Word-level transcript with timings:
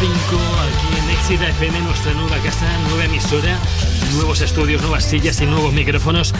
Aquí 0.00 0.96
en 0.96 1.10
Exita 1.10 1.48
FM, 1.48 1.80
nuestra 1.80 2.12
nueva 2.12 2.36
casa, 2.38 2.66
nueva 2.88 3.06
emisora, 3.06 3.58
nuevos 4.14 4.40
estudios, 4.40 4.80
nuevas 4.80 5.04
sillas 5.04 5.40
y 5.40 5.46
nuevos 5.46 5.72
micrófonos. 5.72 6.32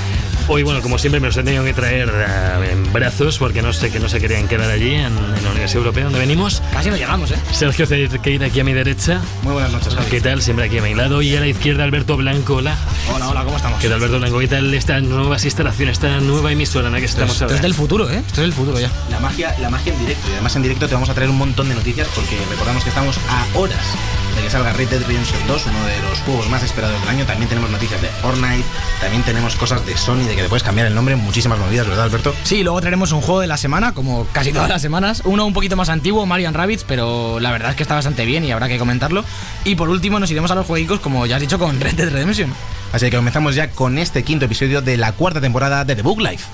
Hoy, 0.50 0.62
bueno, 0.62 0.80
como 0.80 0.96
siempre, 0.96 1.20
me 1.20 1.26
los 1.26 1.36
he 1.36 1.42
tenido 1.42 1.62
que 1.62 1.74
traer 1.74 2.08
eh, 2.10 2.70
en 2.72 2.90
brazos 2.90 3.36
porque 3.36 3.60
no 3.60 3.74
sé 3.74 3.90
que 3.90 4.00
no 4.00 4.08
se 4.08 4.18
querían 4.18 4.48
quedar 4.48 4.70
allí 4.70 4.94
en, 4.94 5.06
en 5.08 5.44
la 5.44 5.50
Universidad 5.50 5.76
Europea 5.82 6.04
donde 6.04 6.18
venimos. 6.18 6.62
Casi 6.72 6.88
no 6.88 6.96
llegamos, 6.96 7.30
¿eh? 7.32 7.36
Sergio 7.52 7.84
Cerqueira 7.86 8.46
aquí 8.46 8.58
a 8.60 8.64
mi 8.64 8.72
derecha. 8.72 9.20
Muy 9.42 9.52
buenas 9.52 9.70
noches, 9.72 9.94
Javi. 9.94 10.06
¿Qué 10.10 10.22
tal? 10.22 10.40
Siempre 10.40 10.64
aquí 10.64 10.78
a 10.78 10.82
mi 10.82 10.94
lado. 10.94 11.20
Y 11.20 11.36
a 11.36 11.40
la 11.40 11.48
izquierda, 11.48 11.84
Alberto 11.84 12.16
Blanco. 12.16 12.54
Hola. 12.56 12.78
Hola, 13.14 13.28
hola, 13.28 13.44
¿cómo 13.44 13.58
estamos? 13.58 13.78
¿Qué 13.78 13.88
tal, 13.88 13.96
Alberto 13.98 14.18
Blanco? 14.20 14.38
¿Qué 14.38 14.48
tal 14.48 14.72
estas 14.72 15.02
nuevas 15.02 15.44
instalaciones, 15.44 15.92
esta 15.98 16.18
nueva 16.20 16.50
emisora 16.50 16.86
en 16.86 16.94
la 16.94 16.98
que 17.00 17.04
estamos 17.04 17.32
Esto 17.32 17.44
ahora? 17.44 17.56
es 17.56 17.62
del 17.62 17.74
futuro, 17.74 18.10
¿eh? 18.10 18.16
Esto 18.26 18.40
es 18.40 18.46
del 18.48 18.52
futuro 18.54 18.80
ya. 18.80 18.90
La 19.10 19.20
magia, 19.20 19.54
la 19.60 19.68
magia 19.68 19.92
en 19.92 19.98
directo. 19.98 20.28
Y 20.30 20.32
además 20.32 20.56
en 20.56 20.62
directo 20.62 20.88
te 20.88 20.94
vamos 20.94 21.10
a 21.10 21.14
traer 21.14 21.28
un 21.28 21.36
montón 21.36 21.68
de 21.68 21.74
noticias 21.74 22.08
porque 22.14 22.38
recordamos 22.50 22.82
que 22.84 22.88
estamos 22.88 23.18
a 23.28 23.46
horas 23.58 23.84
de 24.34 24.42
que 24.42 24.50
salga 24.50 24.72
Red 24.72 24.88
Dead 24.88 25.02
Redemption 25.06 25.40
2, 25.46 25.66
uno 25.66 25.86
de 25.86 26.02
los 26.02 26.18
juegos 26.20 26.48
más 26.48 26.62
esperados 26.62 27.00
del 27.00 27.08
año. 27.08 27.24
También 27.26 27.48
tenemos 27.48 27.70
noticias 27.70 28.00
de 28.00 28.08
Fortnite, 28.08 28.64
también 29.00 29.22
tenemos 29.22 29.56
cosas 29.56 29.84
de 29.86 29.96
Sony, 29.96 30.24
de 30.26 30.36
que 30.36 30.42
le 30.42 30.48
puedes 30.48 30.62
cambiar 30.62 30.86
el 30.86 30.94
nombre, 30.94 31.16
muchísimas 31.16 31.58
movidas, 31.58 31.86
¿verdad, 31.86 32.04
Alberto? 32.04 32.34
Sí, 32.44 32.62
luego 32.62 32.80
traeremos 32.80 33.12
un 33.12 33.20
juego 33.20 33.40
de 33.40 33.46
la 33.46 33.56
semana, 33.56 33.92
como 33.92 34.26
casi 34.32 34.52
todas 34.52 34.68
las 34.68 34.82
semanas. 34.82 35.22
Uno 35.24 35.46
un 35.46 35.52
poquito 35.52 35.76
más 35.76 35.88
antiguo, 35.88 36.26
Marian 36.26 36.54
Rabbits, 36.54 36.84
pero 36.84 37.40
la 37.40 37.50
verdad 37.50 37.70
es 37.70 37.76
que 37.76 37.82
está 37.82 37.94
bastante 37.94 38.24
bien 38.24 38.44
y 38.44 38.52
habrá 38.52 38.68
que 38.68 38.78
comentarlo. 38.78 39.24
Y 39.64 39.74
por 39.74 39.88
último 39.88 40.18
nos 40.18 40.30
iremos 40.30 40.50
a 40.50 40.54
los 40.54 40.66
jueguicos, 40.66 41.00
como 41.00 41.26
ya 41.26 41.36
has 41.36 41.42
dicho, 41.42 41.58
con 41.58 41.80
Red 41.80 41.94
Dead 41.94 42.10
Redemption. 42.10 42.52
Así 42.92 43.10
que 43.10 43.16
comenzamos 43.16 43.54
ya 43.54 43.70
con 43.70 43.98
este 43.98 44.22
quinto 44.22 44.46
episodio 44.46 44.80
de 44.80 44.96
la 44.96 45.12
cuarta 45.12 45.40
temporada 45.40 45.84
de 45.84 45.94
The 45.94 46.02
Book 46.02 46.20
Life. 46.20 46.44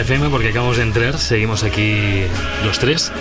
FM 0.00 0.28
porque 0.28 0.48
acabamos 0.50 0.76
de 0.76 0.82
entrar, 0.82 1.18
seguimos 1.18 1.64
aquí 1.64 2.26
los 2.64 2.78
tres. 2.78 3.12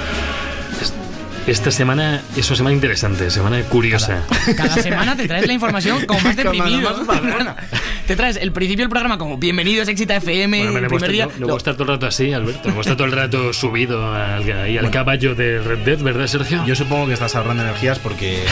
Es- 1.47 1.59
Esta 1.59 1.69
semana 1.71 2.21
es 2.35 2.47
una 2.49 2.57
semana 2.57 2.73
interesante, 2.75 3.29
semana 3.29 3.61
curiosa. 3.63 4.23
Cada 4.57 4.75
semana 4.81 5.15
te 5.15 5.27
traes 5.27 5.45
la 5.47 5.53
información 5.53 6.05
como 6.05 6.19
más 6.21 6.35
deprimido. 6.35 6.89
te 8.07 8.15
traes 8.15 8.35
el 8.37 8.51
principio 8.51 8.83
del 8.83 8.89
programa 8.89 9.17
como 9.19 9.37
bienvenidos 9.37 9.87
a 9.87 9.91
Exita 9.91 10.15
FM, 10.15 10.57
Bueno, 10.57 10.73
me 10.73 10.79
el 10.79 10.87
primer 10.87 11.11
día. 11.11 11.27
no, 11.39 11.55
estar 11.55 11.73
todo 11.75 11.83
el 11.83 11.89
rato 11.89 12.07
así, 12.07 12.33
Alberto. 12.33 12.69
No 12.71 12.81
estar 12.81 12.95
todo 12.95 13.05
el 13.05 13.11
rato 13.13 13.53
subido 13.53 14.13
al, 14.13 14.43
ahí 14.51 14.77
al 14.79 14.89
caballo 14.91 15.35
de 15.35 15.59
Red 15.59 15.79
Dead, 15.79 15.99
¿verdad, 15.99 16.25
Sergio? 16.27 16.63
Yo 16.65 16.75
supongo 16.75 17.07
que 17.07 17.13
estás 17.13 17.35
ahorrando 17.35 17.61
energías 17.63 17.99
porque 17.99 18.43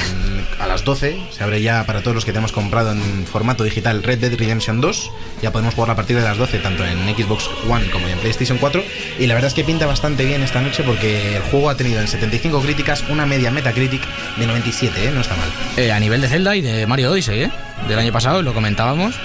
a 0.60 0.68
las 0.68 0.84
12 0.84 1.20
se 1.32 1.44
abre 1.44 1.62
ya 1.64 1.86
para 1.86 2.02
todos 2.02 2.14
los 2.16 2.26
que 2.26 2.32
tenemos 2.32 2.52
comprado 2.52 2.92
en 2.92 3.26
formato 3.26 3.64
digital 3.64 4.04
Red 4.04 4.20
Dead 4.20 4.36
Redemption 4.38 4.82
2. 4.82 5.12
Ya 5.42 5.52
podemos 5.52 5.74
jugar 5.74 5.90
a 5.92 5.96
partir 5.96 6.16
de 6.16 6.24
las 6.24 6.38
12 6.38 6.60
tanto 6.60 6.86
en 6.86 6.98
Xbox 7.16 7.50
One 7.68 7.90
como 7.90 8.08
en 8.08 8.18
PlayStation 8.20 8.58
4. 8.60 8.84
Y 9.20 9.26
la 9.28 9.34
verdad 9.34 9.48
es 9.48 9.54
que 9.56 9.64
pinta 9.64 9.86
bastante 9.88 10.26
bien 10.26 10.42
esta 10.44 10.62
noche 10.62 10.84
porque 10.84 11.38
el 11.38 11.42
juego 11.44 11.70
ha 11.72 11.76
tenido 11.78 12.00
en 12.00 12.08
75 12.08 12.62
críticas 12.62 12.83
una 13.10 13.26
media 13.26 13.52
Metacritic 13.52 14.02
de 14.38 14.48
97, 14.48 15.08
¿eh? 15.08 15.12
No 15.12 15.22
está 15.22 15.36
mal. 15.36 15.50
Eh, 15.78 15.92
a 15.92 16.00
nivel 16.00 16.22
de 16.22 16.28
Zelda 16.28 16.56
y 16.56 16.62
de 16.62 16.86
Mario 16.88 17.12
Odyssey, 17.12 17.44
¿eh? 17.44 17.52
Del 17.88 18.00
año 18.00 18.12
pasado, 18.12 18.42
lo 18.42 18.54
comentábamos. 18.54 19.16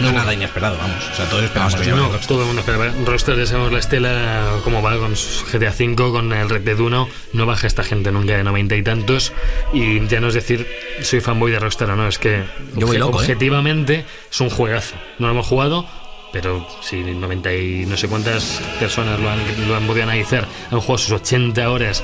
No 0.00 0.08
es 0.08 0.14
nada 0.14 0.34
inesperado, 0.34 0.76
vamos. 0.76 0.96
O 1.12 1.14
sea, 1.14 1.26
todos 1.26 1.44
esperamos 1.44 1.74
que 1.76 1.86
No, 1.86 2.08
todo 2.26 2.40
el 2.40 2.46
mundo 2.46 2.62
espera. 2.62 2.92
Rockstar, 3.04 3.36
ya 3.36 3.46
sabemos 3.46 3.72
la 3.72 3.78
estela, 3.78 4.44
cómo 4.64 4.82
va 4.82 4.96
con 4.98 5.12
GTA 5.12 5.70
V, 5.70 5.94
con 5.94 6.32
el 6.32 6.50
Red 6.50 6.62
Dead 6.62 6.78
1. 6.78 7.08
No 7.32 7.46
baja 7.46 7.66
esta 7.66 7.84
gente 7.84 8.10
nunca 8.10 8.36
de 8.36 8.42
90 8.42 8.74
y 8.74 8.82
tantos. 8.82 9.32
Y 9.72 10.04
ya 10.08 10.20
no 10.20 10.28
es 10.28 10.34
decir, 10.34 10.66
soy 11.02 11.20
fanboy 11.20 11.52
de 11.52 11.60
Rockstar 11.60 11.90
o 11.90 11.96
no, 11.96 12.08
es 12.08 12.18
que 12.18 12.42
Yo 12.74 12.86
voy 12.88 12.98
loco, 12.98 13.18
¿eh? 13.18 13.22
objetivamente 13.22 14.04
es 14.30 14.40
un 14.40 14.50
juegazo. 14.50 14.96
No 15.20 15.28
lo 15.28 15.34
hemos 15.34 15.46
jugado, 15.46 15.86
pero 16.32 16.66
si 16.82 16.96
90 16.96 17.54
y 17.54 17.86
no 17.86 17.96
sé 17.96 18.08
cuántas 18.08 18.60
personas 18.80 19.20
lo 19.20 19.30
han, 19.30 19.68
lo 19.68 19.76
han 19.76 19.86
podido 19.86 20.02
analizar, 20.02 20.48
han 20.72 20.80
jugado 20.80 20.98
sus 20.98 21.12
80 21.12 21.70
horas. 21.70 22.02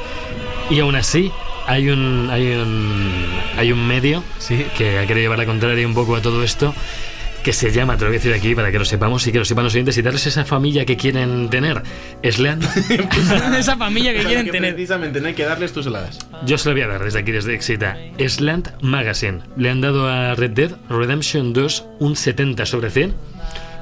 Y 0.70 0.78
aún 0.80 0.94
así, 0.94 1.30
hay 1.66 1.88
un, 1.90 2.28
hay 2.30 2.46
un, 2.54 3.26
hay 3.56 3.72
un 3.72 3.86
medio 3.86 4.22
Sí. 4.38 4.64
que 4.76 4.98
ha 4.98 5.06
querido 5.06 5.24
llevar 5.24 5.38
la 5.38 5.46
contraria 5.46 5.86
un 5.86 5.94
poco 5.94 6.14
a 6.16 6.22
todo 6.22 6.42
esto 6.44 6.74
que 7.42 7.54
se 7.54 7.72
llama, 7.72 7.96
te 7.96 8.02
lo 8.04 8.10
voy 8.10 8.16
a 8.16 8.18
decir 8.18 8.34
aquí 8.34 8.54
para 8.54 8.70
que 8.70 8.78
lo 8.78 8.84
sepamos 8.84 9.26
y 9.26 9.32
que 9.32 9.38
lo 9.38 9.46
sepan 9.46 9.64
los 9.64 9.72
oyentes 9.74 9.96
y 9.96 10.02
darles 10.02 10.26
esa 10.26 10.44
familia 10.44 10.84
que 10.84 10.98
quieren 10.98 11.48
tener. 11.48 11.82
Slant, 12.22 12.62
Esa 13.58 13.78
familia 13.78 14.12
que 14.12 14.24
quieren 14.24 14.50
tener. 14.50 14.74
Precisamente, 14.74 15.22
no 15.22 15.28
hay 15.28 15.32
que 15.34 15.44
darles 15.44 15.72
tus 15.72 15.86
heladas. 15.86 16.18
yo 16.44 16.58
se 16.58 16.68
lo 16.68 16.74
voy 16.74 16.82
a 16.82 16.88
dar 16.88 17.02
desde 17.02 17.18
aquí, 17.20 17.32
desde 17.32 17.54
Exita. 17.54 17.96
Slant 18.28 18.68
Magazine. 18.82 19.40
Le 19.56 19.70
han 19.70 19.80
dado 19.80 20.06
a 20.06 20.34
Red 20.34 20.50
Dead 20.50 20.70
Redemption 20.90 21.54
2 21.54 21.84
un 21.98 22.14
70 22.14 22.66
sobre 22.66 22.90
100. 22.90 23.14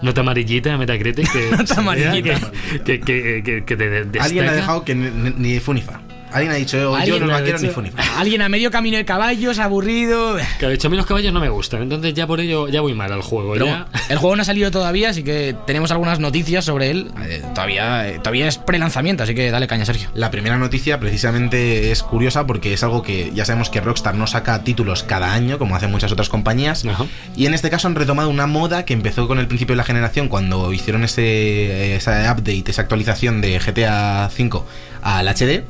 Nota 0.03 0.21
amarillita, 0.21 0.79
Metacritic. 0.79 1.29
Que, 1.33 1.51
Nota 1.59 1.75
amarillita. 1.81 2.39
Que, 2.85 3.01
que, 3.01 3.43
que, 3.45 3.65
que 3.65 3.77
te 3.77 3.91
destaca. 3.91 4.25
Alguien 4.25 4.49
ha 4.49 4.53
dejado 4.53 4.85
que 4.85 4.95
ni, 4.95 5.11
ni- 5.11 5.35
ni 5.55 5.59
Funifa. 5.59 6.01
Alguien 6.33 6.53
ha 6.53 6.57
dicho, 6.57 6.77
yo 6.79 6.95
Alguien 6.95 7.21
no 7.21 7.27
lo 7.39 7.43
quiero 7.45 7.59
ni. 7.59 7.69
Funifa. 7.69 8.03
Alguien 8.19 8.43
a 8.43 8.49
medio 8.49 8.71
camino 8.71 8.97
de 8.97 9.05
caballos, 9.05 9.59
aburrido. 9.59 10.37
Que 10.59 10.67
ha 10.67 10.69
dicho, 10.69 10.89
a 10.89 10.91
mí 10.91 10.97
los 10.97 11.07
caballos 11.07 11.33
no 11.33 11.41
me 11.41 11.49
gustan, 11.49 11.83
entonces 11.83 12.15
ya 12.15 12.27
por 12.27 12.41
ello 12.41 12.69
ya 12.69 12.81
voy 12.81 12.95
mal 12.95 13.13
al 13.13 13.23
juego. 13.23 13.53
Pero 13.55 13.67
ya- 13.67 13.87
el 14.09 14.19
juego 14.19 14.37
no 14.37 14.43
ha 14.43 14.45
salido 14.45 14.71
todavía, 14.71 15.11
así 15.11 15.23
que 15.23 15.55
tenemos 15.67 15.91
algunas 15.91 16.19
noticias 16.21 16.65
sobre 16.65 16.91
él. 16.91 17.11
Eh, 17.27 17.43
todavía, 17.55 18.09
eh, 18.09 18.19
todavía 18.19 18.49
es 18.49 18.59
pre-lanzamiento, 18.59 19.23
así 19.25 19.35
que 19.35 19.51
dale 19.51 19.67
caña, 19.67 19.85
Sergio. 19.85 20.09
La 20.15 20.31
primera 20.31 20.59
noticia 20.59 20.99
precisamente 21.01 21.91
es 21.93 22.03
curiosa 22.03 22.47
porque 22.47 22.73
es 22.73 22.83
algo 22.83 23.03
que 23.03 23.31
ya 23.35 23.45
sabemos 23.45 23.71
que 23.71 23.81
Rockstar 23.81 24.15
no 24.15 24.27
saca 24.27 24.63
títulos 24.65 25.03
cada 25.03 25.33
año 25.33 25.59
como 25.59 25.77
hacen 25.77 25.91
muchas 25.91 26.13
otras 26.13 26.29
compañías 26.29 26.85
Ajá. 26.87 27.07
y 27.37 27.47
en 27.47 27.55
este 27.55 27.71
caso 27.71 27.89
han 27.89 27.95
retomado 27.95 28.29
una 28.29 28.47
moda 28.47 28.85
que 28.85 28.93
empezó 28.95 29.29
con 29.29 29.39
el 29.39 29.47
principio 29.47 29.73
de 29.75 29.79
la 29.79 29.85
generación 29.85 30.29
cuando 30.29 30.73
hicieron 30.73 31.05
ese, 31.05 31.95
esa 31.97 32.33
update, 32.33 32.65
esa 32.71 32.83
actualización 32.83 33.41
de 33.41 33.59
GTA 33.59 34.29
V 34.37 34.63
al 35.03 35.29
HD. 35.29 35.65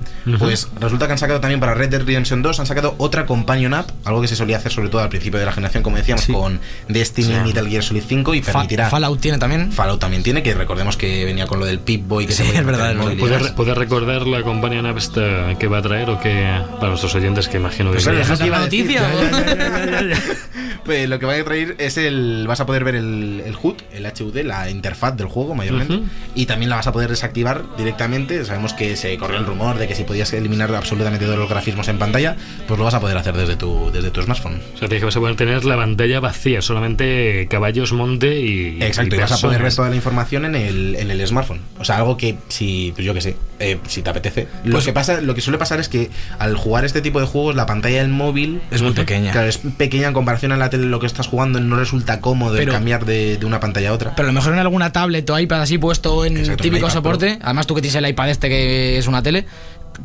Pues 0.48 0.68
resulta 0.80 1.06
que 1.06 1.12
han 1.12 1.18
sacado 1.18 1.40
también 1.40 1.60
para 1.60 1.74
Red 1.74 1.90
Dead 1.90 2.02
Redemption 2.02 2.42
2 2.42 2.60
han 2.60 2.66
sacado 2.66 2.94
otra 2.98 3.26
companion 3.26 3.74
app 3.74 3.90
algo 4.04 4.20
que 4.20 4.28
se 4.28 4.36
solía 4.36 4.56
hacer 4.56 4.72
sobre 4.72 4.88
todo 4.88 5.02
al 5.02 5.08
principio 5.08 5.38
de 5.40 5.46
la 5.46 5.52
generación 5.52 5.82
como 5.82 5.96
decíamos 5.96 6.24
Sí. 6.24 6.32
con 6.32 6.60
Destiny 6.88 7.28
Sí. 7.28 7.40
Metal 7.44 7.68
Gear 7.68 7.82
Solid 7.82 8.02
5 8.06 8.34
y 8.34 8.42
Fa- 8.42 8.52
permitirá 8.52 8.90
Fallout 8.90 9.20
tiene 9.20 9.38
también. 9.38 9.72
Fallout 9.72 10.00
también 10.00 10.22
tiene 10.22 10.42
que 10.42 10.54
recordemos 10.54 10.96
que 10.96 11.24
venía 11.24 11.46
con 11.46 11.60
lo 11.60 11.66
del 11.66 11.78
Pip-Boy 11.80 12.26
que 12.26 12.32
Sí, 12.32 12.44
se 12.44 12.56
es 12.58 12.64
verdad. 12.64 12.94
¿Puedes, 13.56 13.76
recordar 13.76 14.26
la 14.26 14.42
compañía 14.42 14.82
nave 14.82 14.98
esta 14.98 15.56
que 15.58 15.66
va 15.68 15.78
a 15.78 15.82
traer 15.82 16.10
o 16.10 16.20
que 16.20 16.46
para 16.76 16.88
nuestros 16.88 17.14
oyentes 17.14 17.48
que 17.48 17.56
imagino 17.58 17.90
que 17.92 17.98
Pues? 18.00 18.16
¿dejas 18.16 18.40
la 18.40 18.58
noticia? 18.60 19.02
Pues 20.84 21.08
lo 21.08 21.18
que 21.18 21.26
va 21.26 21.34
a 21.34 21.44
traer 21.44 21.76
es 21.78 21.98
el. 21.98 22.46
Vas 22.48 22.60
a 22.60 22.66
poder 22.66 22.84
ver 22.84 22.94
el, 22.94 23.42
el 23.44 23.54
HUD, 23.60 23.74
el 23.92 24.06
HUD, 24.06 24.36
la 24.44 24.70
interfaz 24.70 25.16
del 25.16 25.26
juego 25.26 25.54
mayormente. 25.54 25.94
Ujú. 25.96 26.04
Y 26.34 26.46
también 26.46 26.70
la 26.70 26.76
vas 26.76 26.86
a 26.86 26.92
poder 26.92 27.10
desactivar 27.10 27.64
directamente. 27.76 28.44
Sabemos 28.44 28.72
que 28.72 28.96
se 28.96 29.16
corrió 29.18 29.38
el 29.38 29.44
rumor 29.46 29.76
de 29.78 29.86
que 29.86 29.94
si 29.94 30.04
podías 30.04 30.32
eliminar 30.38 30.74
absolutamente 30.74 31.24
todos 31.26 31.38
los 31.38 31.48
grafismos 31.48 31.88
en 31.88 31.98
pantalla, 31.98 32.36
pues 32.66 32.78
lo 32.78 32.84
vas 32.84 32.94
a 32.94 33.00
poder 33.00 33.16
hacer 33.16 33.36
desde 33.36 33.56
tu, 33.56 33.90
desde 33.92 34.10
tu 34.10 34.22
smartphone. 34.22 34.60
O 34.74 34.78
sea, 34.78 34.88
tienes 34.88 35.00
que 35.00 35.04
vas 35.06 35.16
a 35.16 35.20
poder 35.20 35.36
tener 35.36 35.64
la 35.64 35.76
pantalla 35.76 36.20
vacía, 36.20 36.62
solamente 36.62 37.46
caballos, 37.50 37.92
monte 37.92 38.40
y. 38.40 38.82
Exacto, 38.82 39.14
y 39.16 39.18
vas 39.18 39.32
a 39.32 39.38
poder 39.38 39.62
ver 39.62 39.74
toda 39.74 39.90
la 39.90 39.96
información 39.96 40.44
en 40.44 40.54
el, 40.54 40.96
en 40.96 41.10
el 41.10 41.26
smartphone. 41.26 41.60
O 41.78 41.84
sea, 41.84 41.96
algo 41.96 42.16
que 42.16 42.36
si, 42.48 42.92
pues 42.94 43.04
yo 43.04 43.14
que 43.14 43.20
sé, 43.20 43.36
eh, 43.58 43.78
si 43.86 44.02
te 44.02 44.10
apetece. 44.10 44.46
Lo 44.64 44.72
Pues- 44.72 44.84
que 44.86 44.92
pasa, 44.92 45.20
lo 45.20 45.34
que 45.34 45.40
suele 45.40 45.58
pasar 45.58 45.80
es 45.80 45.88
que 45.88 46.10
al 46.38 46.56
jugar 46.56 46.84
este 46.84 47.00
tipo 47.00 47.20
de 47.20 47.26
juegos, 47.26 47.54
la 47.56 47.66
pantalla 47.66 47.98
del 47.98 48.08
móvil 48.08 48.60
Es 48.70 48.82
muy 48.82 48.92
pequeña. 48.92 49.32
Claro, 49.32 49.48
es 49.48 49.58
pequeña 49.58 50.08
en 50.08 50.14
comparación 50.14 50.52
a 50.52 50.56
la 50.56 50.70
tele, 50.70 50.86
lo 50.86 51.00
que 51.00 51.06
estás 51.06 51.26
jugando 51.26 51.60
no 51.60 51.76
resulta 51.76 52.20
cómodo 52.20 52.56
el 52.58 52.68
cambiar 52.70 53.04
de, 53.04 53.36
de 53.36 53.46
una 53.46 53.60
pantalla 53.60 53.90
a 53.90 53.92
otra. 53.92 54.14
Pero 54.16 54.28
a 54.28 54.32
lo 54.32 54.34
mejor 54.34 54.52
en 54.52 54.58
alguna 54.60 54.92
tablet 54.92 55.28
o 55.30 55.38
iPad 55.38 55.62
así 55.62 55.78
puesto 55.78 56.24
en 56.24 56.36
Exacto, 56.38 56.62
típico 56.62 56.86
iPad 56.86 56.92
soporte. 56.92 57.38
Además, 57.42 57.66
tú 57.66 57.74
que 57.74 57.80
tienes 57.82 57.96
el 57.96 58.08
iPad 58.08 58.30
este 58.30 58.48
que 58.48 58.98
es 58.98 59.06
una 59.06 59.22
tele. 59.22 59.46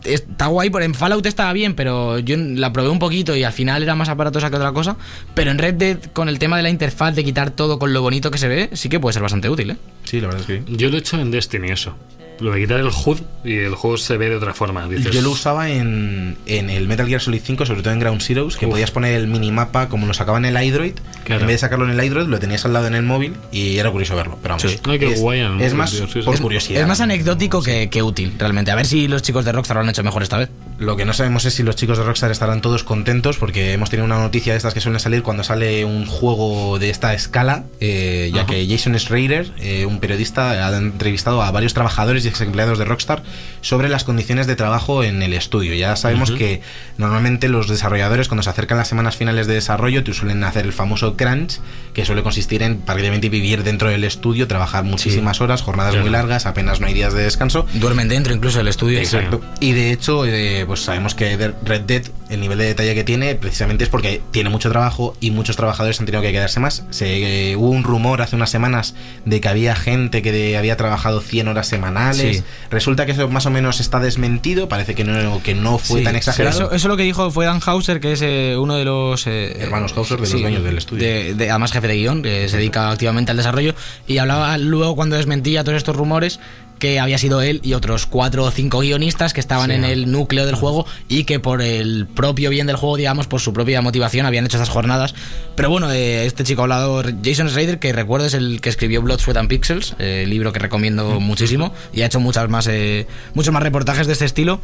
Está 0.04 0.48
guay, 0.48 0.70
por 0.70 0.84
en 0.84 0.94
Fallout 0.94 1.26
estaba 1.26 1.54
bien, 1.54 1.76
pero 1.76 2.20
yo 2.20 2.36
la 2.38 2.74
probé 2.74 2.90
un 2.90 3.00
poquito 3.00 3.36
y 3.36 3.44
al 3.44 3.54
final 3.54 3.84
era 3.84 3.96
más 3.96 4.10
aparatosa 4.10 4.50
que 4.50 4.56
otra 4.56 4.72
cosa. 4.72 4.98
Pero 5.34 5.52
en 5.52 5.58
Red 5.58 5.76
Dead, 5.76 5.98
con 6.14 6.30
el 6.30 6.40
tema 6.40 6.58
de 6.58 6.64
la 6.64 6.70
interfaz, 6.70 7.16
de 7.16 7.24
quitar 7.24 7.52
todo 7.52 7.80
con 7.80 7.94
lo 7.94 8.02
bonito 8.02 8.32
que 8.32 8.38
se 8.38 8.48
ve, 8.48 8.70
sí 8.74 8.90
que 8.90 9.00
puede 9.00 9.14
ser 9.14 9.22
bastante 9.22 9.50
útil, 9.50 9.72
¿eh? 9.72 9.78
Sí, 10.04 10.20
la 10.20 10.28
verdad 10.28 10.42
es 10.42 10.48
que 10.48 10.58
sí. 10.60 10.78
Yo 10.78 10.90
lo 10.90 10.98
he 10.98 11.00
hecho 11.00 11.20
en 11.20 11.32
Destiny 11.32 11.72
eso. 11.72 11.96
Lo 12.40 12.52
de 12.52 12.62
quitar 12.62 12.80
el 12.80 12.88
HUD 12.88 13.20
y 13.44 13.58
el 13.58 13.76
juego 13.76 13.98
se 13.98 14.18
ve 14.18 14.30
de 14.30 14.36
otra 14.38 14.54
forma. 14.54 14.88
Dices, 14.88 15.12
Yo 15.14 15.22
lo 15.22 15.32
usaba 15.32 15.70
en, 15.70 16.38
en 16.46 16.70
el 16.70 16.88
Metal 16.88 17.08
Gear 17.08 17.22
Solid 17.22 17.42
5, 17.44 17.66
sobre 17.66 17.82
todo 17.82 17.94
en 17.94 18.00
Ground 18.00 18.22
Zeroes, 18.22 18.58
que 18.58 18.66
Uf. 18.66 18.72
podías 18.72 18.92
poner 18.92 19.14
el 19.16 19.28
minimapa 19.28 19.88
como 19.90 20.08
lo 20.08 20.14
sacaba 20.14 20.38
en 20.38 20.46
el 20.46 20.62
iDroid. 20.64 20.94
Claro. 21.26 21.42
En 21.42 21.48
vez 21.48 21.56
de 21.56 21.60
sacarlo 21.60 21.86
en 21.90 21.98
el 21.98 22.06
iDroid, 22.06 22.28
lo 22.28 22.40
tenías 22.40 22.66
al 22.66 22.74
lado 22.74 22.88
en 22.88 22.96
el 22.96 23.04
móvil 23.04 23.36
y 23.52 23.78
era 23.78 23.92
curioso 23.92 24.16
verlo. 24.16 24.38
Pero 24.42 24.56
vamos, 24.58 24.72
Sí. 24.72 24.80
Ay, 24.86 25.00
qué 25.00 25.14
es, 25.14 25.20
guay, 25.22 25.42
es 25.62 25.74
más 25.74 25.92
tío, 25.92 26.06
sí, 26.08 26.14
sí. 26.16 26.22
por 26.22 26.34
Es- 26.36 26.42
curiosidad. 26.42 26.82
Es 26.82 26.88
más 26.88 27.00
anecdótico 27.02 27.62
que, 27.62 27.90
que 27.90 28.02
útil, 28.04 28.34
realmente. 28.38 28.72
A 28.72 28.76
ver 28.76 28.86
si 28.86 29.08
los 29.08 29.22
chicos 29.22 29.46
de 29.46 29.52
Rockstar 29.52 29.76
lo 29.78 29.84
han 29.84 29.90
hecho 29.90 30.04
mejor 30.04 30.24
esta 30.24 30.38
vez. 30.38 30.50
Lo 30.80 30.98
que 30.98 31.06
no 31.06 31.14
sabemos 31.14 31.46
es 31.46 31.54
si 31.54 31.64
los 31.64 31.76
chicos 31.76 31.98
de 31.98 32.04
Rockstar 32.04 32.32
estarán 32.32 32.62
todos 32.62 32.84
contentos 32.84 33.38
porque 33.38 33.74
hemos 33.74 33.90
tenido 33.90 34.06
una 34.06 34.18
noticia 34.20 34.54
de 34.54 34.58
estas 34.58 34.74
que 34.74 34.82
suelen 34.82 35.00
salir 35.00 35.22
cuando 35.24 35.44
sale 35.44 35.86
un 35.86 36.06
juego 36.08 36.78
de 36.80 36.90
esta 36.90 37.14
escala, 37.14 37.64
eh, 37.80 38.32
ya 38.34 38.42
Ajá. 38.42 38.52
que 38.52 38.68
Jason 38.68 38.98
Schreier, 39.00 39.52
eh, 39.60 39.86
un 39.86 40.00
periodista, 40.00 40.68
ha 40.68 40.78
entrevistado 40.78 41.42
a 41.44 41.52
varios 41.52 41.74
trabajadores 41.74 42.23
y 42.26 42.28
ex 42.30 42.42
empleados 42.42 42.78
de 42.80 42.86
Rockstar 42.86 43.24
sobre 43.62 43.90
las 43.90 44.04
condiciones 44.04 44.48
de 44.48 44.56
trabajo 44.56 45.04
en 45.04 45.22
el 45.24 45.34
estudio. 45.34 45.74
Ya 45.76 45.96
sabemos 45.96 46.32
que 46.32 46.62
normalmente 46.98 47.48
los 47.50 47.68
desarrolladores 47.68 48.28
cuando 48.28 48.44
se 48.44 48.50
acercan 48.50 48.78
las 48.78 48.88
semanas 48.88 49.16
finales 49.16 49.48
de 49.48 49.54
desarrollo 49.56 50.04
te 50.04 50.14
suelen 50.14 50.44
hacer 50.44 50.66
el 50.66 50.74
famoso 50.74 51.16
crunch, 51.16 51.60
que 51.94 52.06
suele 52.06 52.24
consistir 52.24 52.64
en 52.64 52.78
prácticamente 52.78 53.30
vivir 53.30 53.64
dentro 53.64 53.90
del 53.90 54.04
estudio, 54.04 54.48
trabajar 54.48 54.84
muchísimas 54.84 55.42
horas, 55.42 55.62
jornadas 55.62 55.92
Claro. 55.94 56.06
muy 56.06 56.12
largas, 56.12 56.46
apenas 56.46 56.80
no 56.80 56.88
hay 56.88 56.94
días 56.94 57.14
de 57.14 57.24
descanso. 57.24 57.66
Duermen 57.74 58.08
dentro 58.08 58.34
incluso 58.34 58.58
del 58.60 58.68
estudio. 58.68 59.00
Exacto. 59.00 59.42
Y 59.60 59.74
de 59.74 59.92
hecho, 59.92 60.26
eh, 60.26 60.64
pues 60.68 60.82
sabemos 60.82 61.16
que 61.16 61.36
Red 61.64 61.82
Dead, 61.82 62.04
el 62.30 62.42
nivel 62.42 62.58
de 62.58 62.66
detalle 62.66 62.96
que 62.96 63.04
tiene, 63.04 63.36
precisamente 63.36 63.84
es 63.84 63.90
porque 63.90 64.22
tiene 64.32 64.50
mucho 64.50 64.70
trabajo 64.70 65.16
y 65.20 65.32
muchos 65.32 65.56
trabajadores 65.56 66.00
han 66.00 66.06
tenido 66.06 66.22
que 66.22 66.32
quedarse 66.32 66.60
más. 66.60 66.84
Se, 66.90 67.52
eh, 67.52 67.56
hubo 67.56 67.70
un 67.70 67.84
rumor 67.84 68.22
hace 68.22 68.36
unas 68.36 68.50
semanas 68.50 68.96
de 69.26 69.40
que 69.42 69.48
había 69.50 69.76
gente 69.76 70.22
que 70.22 70.32
de- 70.32 70.58
había 70.58 70.78
trabajado 70.78 71.22
100 71.22 71.48
horas 71.48 71.68
semanales. 71.68 72.13
Sí. 72.18 72.44
Resulta 72.70 73.06
que 73.06 73.12
eso 73.14 73.28
más 73.30 73.46
o 73.46 73.50
menos 73.50 73.80
está 73.80 74.00
desmentido, 74.00 74.68
parece 74.70 74.96
que 74.96 75.04
no, 75.04 75.42
que 75.44 75.54
no 75.56 75.78
fue 75.78 76.00
Sí, 76.00 76.04
tan 76.04 76.14
sí, 76.14 76.18
exagerado. 76.18 76.66
Eso, 76.66 76.72
eso 76.74 76.88
lo 76.88 76.98
que 76.98 77.04
dijo 77.04 77.32
fue 77.32 77.46
Dan 77.46 77.60
Hauser, 77.66 78.00
que 78.00 78.14
es 78.14 78.22
eh, 78.22 78.56
uno 78.58 78.76
de 78.76 78.86
los 78.86 79.26
eh, 79.28 79.56
Hermanos 79.60 79.94
Hauser, 79.96 80.18
de 80.20 80.30
los 80.30 80.42
dueños 80.42 80.64
del 80.64 80.78
estudio. 80.78 81.04
de- 81.08 81.34
de- 81.36 81.50
además 81.50 81.72
jefe 81.72 81.88
de 81.88 81.96
guion, 81.98 82.22
que 82.24 82.48
se 82.50 82.58
dedica 82.58 82.90
activamente 82.92 83.32
al 83.32 83.38
desarrollo. 83.38 83.74
Y 84.08 84.18
hablaba 84.18 84.58
luego 84.58 84.96
cuando 84.96 85.16
desmentía 85.16 85.64
todos 85.64 85.78
estos 85.78 85.96
rumores 85.96 86.40
que 86.80 87.00
había 87.00 87.18
sido 87.18 87.42
él 87.42 87.62
y 87.64 87.74
otros 87.74 88.06
cuatro 88.06 88.44
o 88.44 88.52
cinco 88.52 88.80
guionistas 88.80 89.34
que 89.34 89.40
estaban 89.40 89.70
Sí. 89.70 89.76
en 89.76 89.84
el 89.86 90.12
núcleo 90.12 90.46
del 90.46 90.56
juego 90.56 90.86
y 91.08 91.24
que 91.24 91.40
por 91.40 91.62
el 91.62 92.08
propio 92.08 92.50
bien 92.50 92.68
del 92.68 92.76
juego, 92.76 92.98
digamos, 92.98 93.28
por 93.28 93.40
su 93.40 93.54
propia 93.54 93.82
motivación 93.82 94.26
habían 94.26 94.46
hecho 94.46 94.58
esas 94.58 94.70
jornadas. 94.70 95.16
Pero 95.56 95.70
bueno, 95.70 95.92
eh, 95.92 96.26
este 96.26 96.44
chico 96.44 96.64
hablador, 96.64 97.14
Jason 97.24 97.50
Schrader, 97.50 97.80
que 97.80 97.94
recuerdo 97.94 98.26
es 98.26 98.34
el 98.34 98.60
que 98.62 98.70
escribió 98.70 99.02
Blood, 99.02 99.20
Sweat 99.20 99.38
and 99.38 99.50
Pixels, 99.50 99.96
eh, 100.00 100.26
libro 100.28 100.52
que 100.52 100.60
recomiendo 100.60 101.20
muchísimo, 101.20 101.74
y 101.94 102.02
ha 102.02 102.06
hecho 102.08 102.20
muchas 102.20 102.50
más, 102.50 102.68
eh, 102.68 103.08
muchos 103.34 103.54
más 103.54 103.64
reportajes 103.64 104.08
de 104.08 104.14
este 104.14 104.26
estilo 104.26 104.60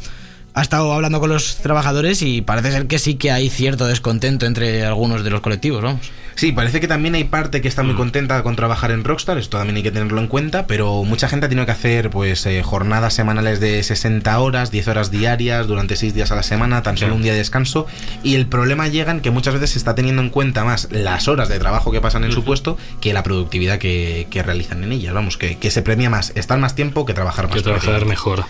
ha 0.54 0.62
estado 0.62 0.92
hablando 0.92 1.20
con 1.20 1.30
los 1.30 1.56
trabajadores 1.56 2.22
y 2.22 2.40
parece 2.42 2.72
ser 2.72 2.86
que 2.86 2.98
sí 2.98 3.14
que 3.14 3.30
hay 3.30 3.48
cierto 3.50 3.86
descontento 3.86 4.46
entre 4.46 4.84
algunos 4.84 5.22
de 5.24 5.30
los 5.30 5.40
colectivos, 5.40 5.82
vamos. 5.82 6.10
Sí, 6.36 6.52
parece 6.52 6.80
que 6.80 6.88
también 6.88 7.14
hay 7.16 7.24
parte 7.24 7.60
que 7.60 7.68
está 7.68 7.82
Mm. 7.82 7.86
muy 7.86 7.94
contenta 7.96 8.42
con 8.42 8.56
trabajar 8.56 8.92
en 8.92 9.04
Rockstar, 9.04 9.36
esto 9.36 9.58
también 9.58 9.76
hay 9.76 9.82
que 9.82 9.90
tenerlo 9.90 10.20
en 10.20 10.26
cuenta, 10.26 10.66
pero 10.66 11.04
mucha 11.04 11.28
gente 11.28 11.46
ha 11.46 11.48
tenido 11.50 11.66
que 11.66 11.72
hacer 11.72 12.08
pues 12.08 12.46
eh, 12.46 12.62
jornadas 12.62 13.12
semanales 13.12 13.60
de 13.60 13.82
60 13.82 14.38
horas, 14.38 14.70
10 14.70 14.88
horas 14.88 15.10
diarias, 15.10 15.66
durante 15.66 15.96
6 15.96 16.14
días 16.14 16.30
a 16.32 16.36
la 16.36 16.42
semana, 16.42 16.82
tan 16.82 16.96
solo 16.96 17.12
Sí. 17.12 17.16
un 17.16 17.22
día 17.22 17.32
de 17.32 17.38
descanso, 17.38 17.86
y 18.22 18.36
el 18.36 18.46
problema 18.46 18.88
llega 18.88 19.12
en 19.12 19.20
que 19.20 19.30
muchas 19.30 19.54
veces 19.54 19.70
se 19.70 19.78
está 19.78 19.94
teniendo 19.94 20.22
en 20.22 20.30
cuenta 20.30 20.64
más 20.64 20.88
las 20.90 21.28
horas 21.28 21.48
de 21.50 21.58
trabajo 21.58 21.92
que 21.92 22.00
pasan 22.00 22.24
en 22.24 22.32
su 22.32 22.42
puesto 22.42 22.78
que 23.02 23.12
la 23.12 23.22
productividad 23.22 23.78
que, 23.78 24.26
que 24.30 24.42
realizan 24.42 24.82
en 24.82 24.92
ellas, 24.92 25.12
vamos, 25.12 25.36
que, 25.36 25.58
que 25.58 25.70
se 25.70 25.82
premia 25.82 26.08
más 26.08 26.32
estar 26.36 26.58
más 26.58 26.74
tiempo 26.74 27.04
que 27.04 27.12
trabajar 27.12 27.48
más. 27.48 27.56
que 27.56 27.62
trabajar 27.62 28.06
mejor. 28.06 28.44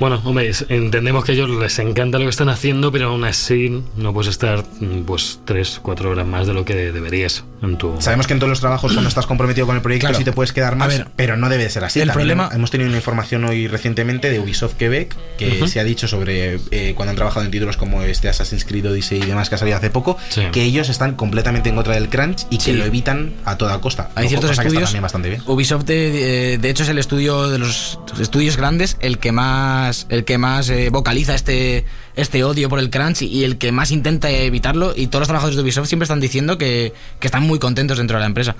Bueno, 0.00 0.20
hombre, 0.24 0.50
entendemos 0.68 1.24
que 1.24 1.29
a 1.30 1.32
ellos 1.32 1.48
les 1.48 1.78
encanta 1.78 2.18
lo 2.18 2.24
que 2.24 2.30
están 2.30 2.48
haciendo, 2.48 2.90
pero 2.90 3.08
aún 3.08 3.24
así 3.24 3.82
no 3.96 4.12
puedes 4.12 4.30
estar 4.30 4.64
mm, 4.80 5.02
pues 5.02 5.40
3, 5.44 5.80
4 5.80 6.10
horas 6.10 6.26
más 6.26 6.46
de 6.48 6.54
lo 6.54 6.64
que 6.64 6.74
deberías 6.74 7.44
en 7.62 7.76
tu... 7.76 8.00
Sabemos 8.00 8.26
que 8.26 8.32
en 8.32 8.38
todos 8.38 8.48
los 8.50 8.60
trabajos 8.60 8.92
cuando 8.92 9.08
estás 9.08 9.26
comprometido 9.26 9.66
con 9.66 9.76
el 9.76 9.82
proyecto 9.82 10.06
Claro. 10.06 10.18
sí 10.18 10.24
te 10.24 10.32
puedes 10.32 10.52
quedar 10.52 10.76
más, 10.76 10.88
ver, 10.88 11.08
pero 11.16 11.36
no 11.36 11.48
debe 11.48 11.64
de 11.64 11.70
ser 11.70 11.84
así. 11.84 12.00
el 12.00 12.08
También 12.08 12.28
problema- 12.36 12.50
hemos 12.54 12.70
tenido 12.70 12.88
una 12.88 12.96
información 12.96 13.44
hoy 13.44 13.68
recientemente 13.68 14.30
de 14.30 14.40
Ubisoft 14.40 14.74
Quebec 14.74 15.14
que 15.36 15.66
se 15.68 15.78
ha 15.80 15.84
dicho 15.84 16.08
sobre 16.08 16.58
eh, 16.70 16.94
cuando 16.96 17.10
han 17.10 17.16
trabajado 17.16 17.44
en 17.44 17.50
títulos 17.50 17.76
como 17.76 18.02
este 18.02 18.28
Assassin's 18.28 18.64
Creed 18.64 18.86
Odyssey 18.90 19.18
y 19.22 19.26
demás 19.26 19.48
que 19.48 19.54
ha 19.56 19.58
salido 19.58 19.76
hace 19.76 19.90
poco, 19.90 20.16
Sí. 20.30 20.42
que 20.52 20.62
ellos 20.62 20.88
están 20.88 21.14
completamente 21.16 21.68
en 21.68 21.74
contra 21.74 21.94
del 21.94 22.08
crunch 22.08 22.46
y 22.50 22.58
que 22.58 22.72
lo 22.72 22.84
evitan 22.84 23.32
a 23.44 23.56
toda 23.58 23.80
costa. 23.80 24.10
Hay 24.14 24.24
Ojo, 24.26 24.28
ciertos 24.30 24.50
estudios. 24.52 24.84
también 24.84 25.02
bastante 25.02 25.28
bien. 25.28 25.42
Ubisoft, 25.46 25.84
de, 25.84 26.58
de 26.60 26.70
hecho, 26.70 26.82
es 26.84 26.88
el 26.88 26.98
estudio 26.98 27.48
de 27.48 27.58
los 27.58 27.98
estudios 28.20 28.56
grandes 28.56 28.96
el 29.00 29.18
que 29.18 29.32
más, 29.32 30.06
el 30.08 30.24
que 30.24 30.38
más 30.38 30.68
eh, 30.70 30.88
vocaliza 30.90 31.34
este, 31.34 31.84
este 32.16 32.44
odio 32.44 32.68
por 32.68 32.78
el 32.78 32.90
crunch 32.90 33.22
y, 33.22 33.44
el 33.44 33.58
que 33.58 33.72
más 33.72 33.90
intenta 33.90 34.30
evitarlo. 34.30 34.92
Y 34.96 35.06
todos 35.08 35.20
los 35.20 35.28
trabajadores 35.28 35.56
de 35.56 35.62
Ubisoft 35.62 35.88
siempre 35.88 36.04
están 36.04 36.20
diciendo 36.20 36.58
que, 36.58 36.92
que 37.18 37.26
están 37.26 37.42
muy 37.42 37.58
contentos 37.58 37.98
dentro 37.98 38.16
de 38.16 38.20
la 38.20 38.26
empresa. 38.26 38.56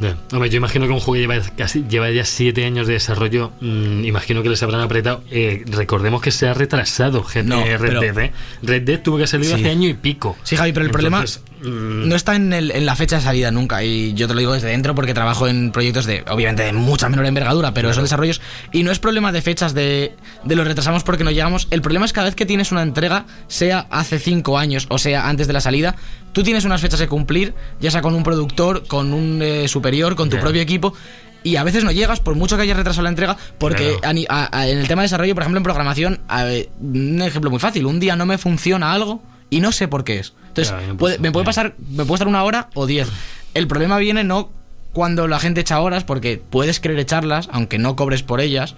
Ya. 0.00 0.16
Hombre, 0.32 0.50
yo 0.50 0.56
imagino 0.56 0.86
que 0.86 0.92
un 0.92 0.98
juego 0.98 1.12
que 1.14 1.20
lleva, 1.20 1.46
casi, 1.56 1.84
lleva 1.88 2.10
ya 2.10 2.24
7 2.24 2.64
años 2.64 2.88
de 2.88 2.94
desarrollo, 2.94 3.52
mm, 3.60 4.04
imagino 4.04 4.42
que 4.42 4.48
les 4.48 4.60
habrán 4.64 4.80
apretado. 4.80 5.22
Eh, 5.30 5.62
recordemos 5.68 6.20
que 6.20 6.32
se 6.32 6.48
ha 6.48 6.54
retrasado 6.54 7.24
No, 7.44 7.64
Red 7.64 7.78
pero- 7.80 8.00
Dead, 8.00 8.18
¿eh? 8.18 8.32
Red 8.62 8.82
Dead 8.82 9.00
tuvo 9.00 9.18
que 9.18 9.28
salir 9.28 9.46
Sí. 9.46 9.52
hace 9.52 9.70
año 9.70 9.88
y 9.88 9.94
pico. 9.94 10.36
Sí, 10.42 10.56
Javi, 10.56 10.72
pero 10.72 10.84
el 10.86 10.90
Entonces, 10.90 11.38
problema 11.38 11.53
no 11.64 12.14
está 12.16 12.36
en, 12.36 12.52
el- 12.52 12.70
en 12.70 12.86
la 12.86 12.94
fecha 12.96 13.16
de 13.16 13.22
salida 13.22 13.50
nunca. 13.50 13.82
Y 13.84 14.14
yo 14.14 14.26
te 14.28 14.34
lo 14.34 14.40
digo 14.40 14.52
desde 14.52 14.68
dentro 14.68 14.94
porque 14.94 15.14
trabajo 15.14 15.48
en 15.48 15.72
proyectos 15.72 16.06
de, 16.06 16.24
obviamente, 16.30 16.62
de 16.64 16.72
mucha 16.72 17.08
menor 17.08 17.26
envergadura, 17.26 17.72
pero 17.74 17.92
son 17.94 18.04
desarrollos. 18.04 18.40
Y 18.72 18.82
no 18.82 18.90
es 18.92 18.98
problema 18.98 19.32
de 19.32 19.42
fechas 19.42 19.74
de, 19.74 20.14
de 20.44 20.56
los 20.56 20.66
retrasamos 20.66 21.02
porque 21.04 21.24
no 21.24 21.30
llegamos. 21.30 21.66
El 21.70 21.80
problema 21.82 22.06
es 22.06 22.12
cada 22.12 22.26
vez 22.26 22.34
que 22.34 22.46
tienes 22.46 22.72
una 22.72 22.82
entrega, 22.82 23.26
sea 23.48 23.86
hace 23.90 24.18
cinco 24.18 24.58
años 24.58 24.86
o 24.90 24.98
sea 24.98 25.28
antes 25.28 25.46
de 25.46 25.52
la 25.52 25.60
salida, 25.60 25.96
tú 26.32 26.42
tienes 26.42 26.64
unas 26.64 26.80
fechas 26.80 27.00
que 27.00 27.08
cumplir, 27.08 27.54
ya 27.80 27.90
sea 27.90 28.02
con 28.02 28.14
un 28.14 28.22
productor, 28.22 28.86
con 28.86 29.12
un 29.14 29.40
eh, 29.42 29.68
superior, 29.68 30.14
con 30.16 30.28
tu 30.30 30.38
propio 30.38 30.60
equipo. 30.62 30.94
Y 31.42 31.56
a 31.56 31.62
veces 31.64 31.84
no 31.84 31.92
llegas, 31.92 32.20
por 32.20 32.34
mucho 32.36 32.56
que 32.56 32.62
hayas 32.62 32.76
retrasado 32.78 33.02
la 33.02 33.10
entrega, 33.10 33.36
porque 33.58 33.96
Claro. 33.98 34.08
a 34.08 34.12
ni- 34.14 34.24
a- 34.30 34.48
a- 34.50 34.66
en 34.66 34.78
el 34.78 34.88
tema 34.88 35.02
de 35.02 35.06
desarrollo, 35.06 35.34
por 35.34 35.42
ejemplo, 35.42 35.58
en 35.58 35.62
programación, 35.62 36.20
a 36.26 36.46
un 36.80 37.20
ejemplo 37.20 37.50
muy 37.50 37.60
fácil, 37.60 37.84
un 37.84 38.00
día 38.00 38.16
no 38.16 38.24
me 38.24 38.38
funciona 38.38 38.92
algo 38.94 39.22
y 39.50 39.60
no 39.60 39.72
sé 39.72 39.88
por 39.88 40.04
qué 40.04 40.18
es. 40.18 40.32
Entonces, 40.48 40.72
Claro, 40.74 40.96
puede- 40.96 41.18
me 41.18 41.32
puede 41.32 41.44
pasar, 41.46 41.74
me 41.90 42.04
puede 42.04 42.14
estar 42.14 42.28
una 42.28 42.44
hora 42.44 42.68
o 42.74 42.86
diez. 42.86 43.08
El 43.54 43.66
problema 43.66 43.98
viene 43.98 44.24
no 44.24 44.50
cuando 44.92 45.26
la 45.26 45.40
gente 45.40 45.60
echa 45.62 45.80
horas, 45.80 46.04
porque 46.04 46.40
puedes 46.50 46.78
querer 46.80 46.98
echarlas, 46.98 47.48
aunque 47.52 47.78
no 47.78 47.96
cobres 47.96 48.22
por 48.22 48.40
ellas, 48.40 48.76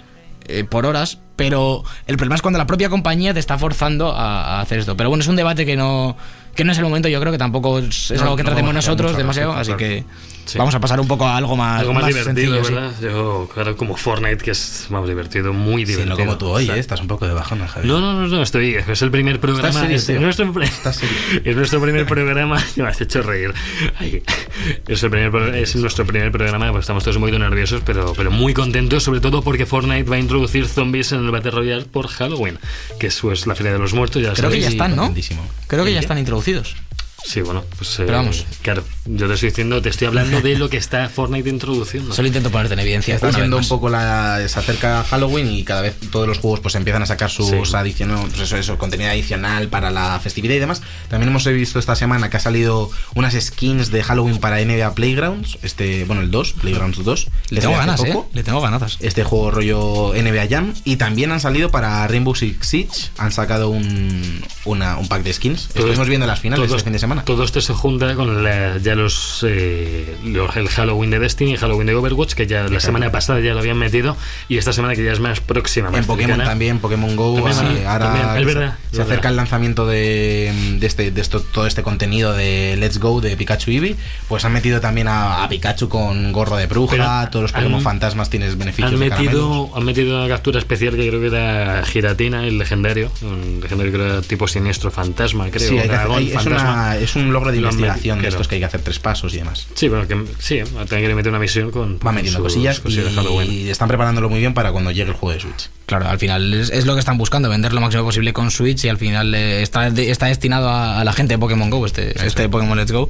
eh, 0.49 0.65
por 0.65 0.87
horas, 0.87 1.19
pero 1.37 1.83
el 2.07 2.17
problema 2.17 2.37
es 2.37 2.43
cuando 2.43 2.57
la 2.59 2.67
propia 2.67 2.89
compañía 2.89 3.35
te 3.35 3.41
está 3.41 3.59
forzando 3.59 4.13
a, 4.13 4.57
a 4.59 4.61
hacer 4.63 4.79
esto. 4.79 4.97
Pero 4.97 5.11
bueno, 5.11 5.23
es 5.23 5.29
un 5.29 5.37
debate 5.37 5.67
que 5.67 5.77
no, 5.77 6.17
que 6.57 6.65
no 6.65 6.73
es 6.73 6.79
el 6.79 6.85
momento, 6.85 7.09
yo 7.09 7.21
creo 7.21 7.31
que 7.33 7.39
tampoco 7.39 7.79
es, 7.79 8.11
es 8.11 8.19
No, 8.19 8.25
algo 8.25 8.37
que 8.37 8.43
no 8.43 8.49
tratemos 8.51 8.75
nosotros 8.75 9.13
mucho 9.13 9.19
demasiado, 9.19 9.53
así 9.53 9.73
que 9.75 10.05
Sí. 10.47 10.59
vamos 10.59 10.77
a 10.77 10.81
pasar 10.81 11.01
un 11.01 11.09
poco 11.09 11.27
a 11.27 11.37
algo 11.37 11.57
más, 11.57 11.81
algo 11.81 11.93
más, 11.93 12.07
divertido, 12.07 12.55
sencillo, 12.55 12.65
sí. 12.65 12.73
¿verdad? 12.73 12.93
Yo, 13.03 13.49
claro, 13.53 13.77
como 13.77 13.97
Fortnite, 13.97 14.37
que 14.45 14.53
es 14.53 14.87
más 14.91 15.05
divertido, 15.09 15.53
muy 15.53 15.85
Sí, 15.85 15.93
divertido. 15.93 16.17
no 16.17 16.25
como 16.25 16.39
tú 16.39 16.47
hoy, 16.47 16.63
O 16.63 16.67
sea, 16.69 16.77
¿eh? 16.77 16.79
estás 16.79 17.01
un 17.01 17.09
poco 17.09 17.27
de 17.27 17.35
bajona, 17.35 17.67
Javier. 17.67 17.93
No, 17.93 18.01
no, 18.01 18.13
no, 18.13 18.29
no, 18.29 18.43
estoy. 18.43 18.77
Es 18.77 19.03
el 19.03 19.11
primer 19.11 19.41
programa. 19.41 19.73
serio, 19.81 19.97
es, 19.97 20.07
tío? 20.07 20.21
nuestro, 20.21 20.53
pre- 20.53 20.67
Estás 20.67 20.99
serio. 20.99 21.17
es 21.45 21.57
nuestro 21.57 21.81
primer 21.81 22.07
programa. 22.07 22.63
Me 22.77 22.85
has 22.87 23.01
hecho 23.01 23.23
reír. 23.23 23.53
Ay, 23.99 24.23
es, 24.87 25.03
el 25.03 25.11
primer, 25.11 25.35
es 25.57 25.75
nuestro 25.75 26.07
primer 26.07 26.31
programa. 26.31 26.71
Pues 26.71 26.85
estamos 26.85 27.03
todos 27.03 27.19
poquito 27.19 27.41
nerviosos, 27.41 27.83
pero, 27.85 28.13
pero 28.17 28.31
muy 28.31 28.55
contentos, 28.55 29.03
sobre 29.03 29.19
todo 29.19 29.43
porque 29.43 29.67
Fortnite 29.67 30.09
va 30.09 30.15
a 30.15 30.21
introducir 30.21 30.69
zombies 30.69 31.11
en 31.11 31.25
el 31.25 31.31
Battle 31.33 31.51
Royale 31.51 31.87
por 31.87 32.07
Halloween, 32.07 32.61
que 33.01 33.09
es 33.09 33.19
pues, 33.21 33.49
la 33.49 33.57
Feria 33.57 33.73
de 33.73 33.81
los 33.81 33.95
Muertos. 33.95 34.23
Ya 34.23 34.33
Creo 34.33 34.49
que 34.51 34.61
ya 34.61 34.69
Sí, 34.69 34.75
están, 34.75 34.95
¿no? 34.95 35.13
Creo 35.67 35.83
que 35.83 35.91
¿El 35.91 35.95
ya 35.95 36.01
están 36.01 36.19
introducidos 36.19 36.46
conocidos. 36.47 36.77
Sí, 37.27 37.41
bueno, 37.41 37.65
pues. 37.77 37.91
eh, 37.99 38.05
Pero 38.07 38.19
vamos. 38.19 38.47
Claro, 38.63 38.85
yo 39.05 39.27
te 39.27 39.35
estoy 39.35 39.49
diciendo, 39.49 39.83
te 39.83 39.89
estoy 39.89 40.07
hablando 40.07 40.41
de 40.41 40.57
lo 40.57 40.71
que 40.71 40.77
está 40.77 41.09
Fortnite 41.09 41.49
introduciendo. 41.51 42.15
Solo 42.15 42.29
intento 42.29 42.51
ponerte 42.51 42.75
en 42.75 42.81
evidencia. 42.81 43.17
Está 43.17 43.33
siendo 43.33 43.57
un 43.57 43.67
poco 43.69 43.89
la. 43.89 44.41
Se 44.47 44.59
acerca 44.59 45.03
Halloween 45.03 45.51
y 45.51 45.65
cada 45.65 45.83
vez 45.83 45.97
todos 46.13 46.29
los 46.29 46.39
juegos 46.39 46.61
pues 46.61 46.75
empiezan 46.77 47.03
a 47.03 47.07
sacar 47.07 47.29
sus 47.31 47.49
Sí. 47.49 47.75
adicionales, 47.77 48.27
pues 48.31 48.43
eso, 48.43 48.57
eso, 48.57 48.79
contenido 48.79 49.11
adicional 49.11 49.69
para 49.69 49.91
la 49.91 50.21
festividad 50.21 50.55
y 50.55 50.59
demás. 50.61 50.83
También 51.09 51.29
hemos 51.31 51.45
visto 51.47 51.79
esta 51.81 51.97
semana 51.97 52.31
que 52.31 52.37
ha 52.37 52.41
salido 52.41 52.91
unas 53.15 53.35
skins 53.35 53.91
de 53.91 54.03
Halloween 54.05 54.39
para 54.39 54.61
NBA 54.61 54.95
Playgrounds. 54.95 55.59
Este, 55.63 56.05
bueno, 56.05 56.23
el 56.23 56.31
2, 56.31 56.53
Playgrounds 56.53 57.03
2. 57.03 57.27
Le 57.51 57.61
tengo 57.61 57.77
ganas, 57.77 58.01
¿eh? 58.05 58.13
poco. 58.13 58.31
Le 58.35 58.45
tengo 58.45 58.61
ganazas. 58.61 58.99
Este 59.01 59.25
juego 59.25 59.51
rollo 59.51 60.13
NBA 60.15 60.47
Jam. 60.49 60.75
Y 60.85 60.95
también 60.97 61.33
han 61.33 61.41
salido 61.41 61.71
para 61.73 62.07
Rainbow 62.07 62.35
Six 62.37 62.67
Siege. 62.67 63.11
Han 63.19 63.33
sacado 63.33 63.69
un, 63.69 64.45
una- 64.65 64.97
un 64.99 65.09
pack 65.09 65.23
de 65.25 65.33
skins. 65.33 65.67
Estuvimos 65.69 66.01
es- 66.01 66.09
viendo 66.09 66.27
las 66.27 66.39
finales 66.41 66.71
este 66.71 66.85
fin 66.85 66.93
de 66.93 66.99
semana. 66.99 67.16
Semana. 67.17 67.25
Todo 67.25 67.45
esto 67.45 67.61
se 67.61 67.73
junta 67.75 68.15
con 68.15 68.43
la- 68.45 68.79
ya 68.79 68.95
los, 68.95 69.45
eh, 69.49 70.17
los- 70.25 70.57
el 70.57 70.69
Halloween 70.69 71.11
de 71.11 71.19
Destiny 71.19 71.53
y 71.55 71.57
Halloween 71.57 71.87
de 71.87 71.95
Overwatch, 71.95 72.35
que 72.35 72.47
ya 72.47 72.65
la 72.69 72.81
semana 72.81 73.11
pasada 73.11 73.41
ya 73.41 73.53
lo 73.55 73.61
habían 73.61 73.79
metido, 73.79 74.17
y 74.49 74.59
esta 74.59 74.73
semana 74.73 74.95
que 74.95 75.05
ya 75.05 75.13
es 75.13 75.21
más 75.21 75.41
próxima. 75.41 75.91
Más 75.91 76.01
En 76.01 76.07
Pokémon 76.07 76.31
cercana. 76.31 76.45
también, 76.51 76.79
Pokémon 76.79 77.17
Go, 77.17 77.35
También, 77.43 77.79
sí, 77.79 77.85
ahora 77.85 78.05
también, 78.07 78.27
es 78.29 78.35
se- 78.39 78.45
verdad, 78.45 78.75
se, 78.91 78.97
es 78.97 79.01
acerca 79.01 79.29
el 79.29 79.37
lanzamiento 79.37 79.87
de, 79.87 80.77
de 80.79 80.87
este, 80.87 81.11
de 81.11 81.21
esto, 81.21 81.41
todo 81.41 81.67
este 81.67 81.83
contenido 81.83 82.33
de 82.33 82.77
Let's 82.79 82.99
Go 82.99 83.21
de 83.21 83.37
Pikachu 83.37 83.71
Eevee, 83.71 83.97
pues 84.29 84.45
han 84.45 84.53
metido 84.53 84.81
también 84.81 85.09
a, 85.09 85.45
a 85.45 85.49
Pikachu 85.49 85.89
con 85.89 86.33
gorro 86.33 86.57
de 86.57 86.67
bruja, 86.67 86.97
Pero 86.97 87.31
todos 87.31 87.43
los 87.45 87.55
han- 87.55 87.63
Pokémon 87.63 87.83
fantasmas 87.83 88.31
tienes 88.31 88.57
beneficios 88.59 88.93
Han 88.93 88.99
metido, 88.99 89.71
han 89.75 89.85
metido 89.85 90.19
una 90.19 90.29
captura 90.29 90.59
especial 90.59 90.95
que 90.97 91.09
creo 91.09 91.21
que 91.21 91.27
era 91.29 91.83
Giratina, 91.85 92.47
el 92.47 92.59
legendario. 92.59 93.11
Un 93.23 93.61
legendario 93.63 93.93
que 93.93 93.99
era 94.05 94.23
tipo 94.23 94.47
siniestro 94.49 94.91
fantasma, 94.91 95.51
creo. 95.51 95.69
Sí, 95.69 95.79
hay 95.79 95.89
que 95.89 95.95
hacer- 95.95 95.99
dragón 95.99 96.19
hay- 96.19 96.29
es, 96.29 96.35
fantasma. 96.35 96.73
una- 96.73 96.97
es 97.07 97.17
un 97.17 97.33
logro 97.33 97.51
de 97.51 97.57
investigación 97.59 98.21
de 98.21 98.29
estos 98.29 98.47
que 98.49 98.57
hay 98.57 98.61
que 98.61 98.65
hacer 98.67 98.83
tres 98.83 98.99
pasos 98.99 99.33
y 99.35 99.39
demás. 99.39 99.67
Sí, 99.75 99.89
bueno, 99.89 100.07
que 100.07 100.17
sí, 100.39 100.61
también 100.89 101.09
que 101.09 101.15
meter 101.15 101.31
una 101.31 101.39
misión 101.39 101.71
con. 101.71 101.99
Va 102.07 102.13
metiendo 102.13 102.41
cosillas 102.43 102.81
cosillas 102.81 103.13
y 103.49 103.71
están 103.71 103.89
preparándolo 103.89 104.29
muy 104.29 104.41
bien 104.41 104.55
para 104.55 104.73
cuando 104.73 104.91
llegue 104.91 105.11
el 105.11 105.17
juego 105.17 105.35
de 105.35 105.41
Switch. 105.41 105.71
Claro, 105.87 106.09
al 106.09 106.19
final 106.19 106.53
es, 106.53 106.71
es 106.71 106.85
lo 106.85 106.95
que 106.95 107.01
están 107.01 107.17
buscando, 107.17 107.49
vender 107.49 107.73
lo 107.73 107.81
máximo 107.81 108.03
posible 108.05 108.33
con 108.33 108.51
Switch 108.51 108.85
y 108.85 108.89
al 108.89 108.99
final 108.99 109.35
eh, 109.35 109.63
está, 109.63 109.87
está 109.89 110.27
destinado 110.27 110.69
a, 110.69 111.01
a 111.01 111.05
la 111.05 111.13
gente 111.13 111.35
de 111.35 111.39
Pokémon 111.39 111.71
Go, 111.71 111.87
este, 111.87 112.11
este 112.27 112.49
Pokémon 112.49 112.77
Let's 112.77 112.91
Go. 112.93 113.09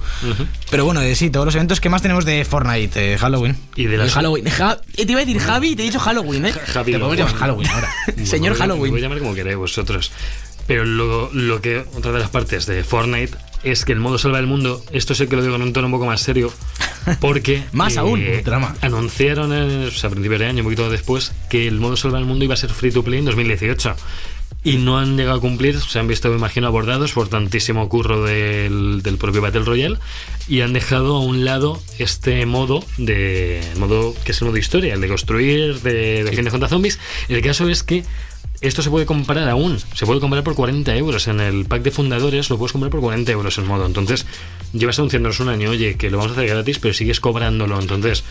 Pero 0.71 0.85
bueno, 0.85 1.01
eh, 1.01 1.15
sí, 1.15 1.31
todos 1.31 1.47
los 1.47 1.55
eventos 1.55 1.81
que 1.81 1.89
más 1.89 2.03
tenemos 2.03 2.25
de 2.25 2.45
Fortnite, 2.45 3.15
eh, 3.15 3.19
Halloween. 3.19 3.57
Y 3.77 3.85
de 3.87 3.97
las- 3.97 4.13
Halloween. 4.13 4.45
Ja- 4.51 4.79
eh, 4.97 5.07
te 5.07 5.13
iba 5.13 5.21
a 5.21 5.25
decir 5.25 5.41
Javi 5.41 5.69
y 5.71 5.77
te 5.77 5.83
he 5.83 5.87
dicho 5.87 5.99
Halloween, 6.01 6.47
¿eh? 6.47 6.53
Javi 6.53 6.93
Te 6.93 6.99
podemos 6.99 7.17
llamar 7.19 7.35
Halloween 7.37 7.69
ahora. 7.71 7.89
Señor 8.25 8.55
Halloween. 8.57 8.91
Voy 8.93 9.01
a 9.01 9.03
llamar 9.05 9.19
como 9.21 9.35
queráis 9.35 9.57
vosotros. 9.57 10.13
Pero 10.67 10.85
lo, 10.85 11.31
lo 11.33 11.61
que, 11.63 11.85
otra 11.95 12.11
de 12.13 12.19
las 12.19 12.29
partes 12.31 12.67
de 12.67 12.83
Fortnite 12.83 13.37
es 13.67 13.85
que 13.85 13.93
el 13.93 14.01
modo 14.01 14.19
salva 14.19 14.39
el 14.39 14.47
mundo, 14.47 14.83
esto 14.93 15.15
sé 15.15 15.29
que 15.29 15.37
lo 15.37 15.43
digo 15.43 15.57
en 15.57 15.63
un 15.63 15.73
tono 15.73 15.87
un 15.89 15.93
poco 15.93 16.07
más 16.07 16.21
serio, 16.21 16.53
porque. 17.21 17.57
eh, 17.57 17.65
Más 17.73 17.97
aún, 17.97 18.23
drama. 18.45 18.77
Anunciaron 18.81 19.53
eh, 19.53 19.87
o 19.87 19.91
sea, 19.91 20.09
a 20.09 20.11
principios 20.13 20.41
de 20.41 20.47
año, 20.47 20.59
un 20.59 20.65
poquito 20.65 20.91
después, 20.91 21.33
que 21.51 21.67
el 21.67 21.81
modo 21.81 21.97
salva 21.97 22.19
el 22.19 22.25
mundo 22.25 22.45
iba 22.45 22.55
a 22.55 22.57
ser 22.57 22.71
free 22.71 22.93
to 22.93 23.03
play 23.03 23.19
en 23.19 23.25
2018. 23.25 23.97
Y 24.63 24.79
no 24.79 24.99
han 24.99 25.17
llegado 25.17 25.39
a 25.39 25.41
cumplir, 25.41 25.81
se 25.81 25.99
han 25.99 26.09
visto, 26.09 26.29
me 26.29 26.37
imagino, 26.37 26.67
abordados 26.67 27.13
por 27.13 27.29
tantísimo 27.29 27.89
curro 27.89 28.25
del, 28.25 29.01
del 29.03 29.17
propio 29.17 29.41
Battle 29.41 29.63
Royale 29.63 29.99
y 30.49 30.61
han 30.61 30.73
dejado 30.73 31.17
a 31.17 31.21
un 31.21 31.45
lado 31.45 31.81
este 31.99 32.47
modo 32.47 32.85
de 32.97 33.61
modo 33.79 34.15
que 34.25 34.33
es 34.33 34.41
el 34.41 34.49
modo 34.49 34.57
historia, 34.57 34.95
el 34.95 35.01
de 35.01 35.09
construir, 35.09 35.81
de 35.83 36.25
defender 36.25 36.51
contra 36.51 36.69
zombies. 36.69 36.99
El 37.29 37.43
caso 37.43 37.69
es 37.69 37.85
que 37.85 38.05
esto 38.61 38.83
se 38.83 38.91
puede 38.91 39.07
comprar 39.07 39.49
aún, 39.49 39.79
se 39.79 40.07
puede 40.07 40.21
comprar 40.21 40.43
por 40.43 40.55
40 40.55 40.97
euros 40.97 41.29
en 41.29 41.41
el 41.41 41.67
pack 41.67 41.83
de 41.83 41.91
fundadores, 41.91 42.49
lo 42.51 42.59
puedes 42.59 42.73
comprar 42.73 42.91
por 42.91 43.01
40 43.01 43.31
euros 43.33 43.59
el 43.59 43.65
modo. 43.65 43.87
Entonces, 43.87 44.27
llevas 44.73 44.99
anunciándonos 44.99 45.41
un 45.41 45.49
año, 45.49 45.71
oye, 45.71 45.97
que 45.97 46.11
lo 46.11 46.19
vamos 46.19 46.33
a 46.33 46.35
hacer 46.35 46.49
gratis, 46.49 46.79
pero 46.79 46.95
sigues 46.95 47.21
cobrándolo. 47.21 47.79
Entonces, 47.79 48.25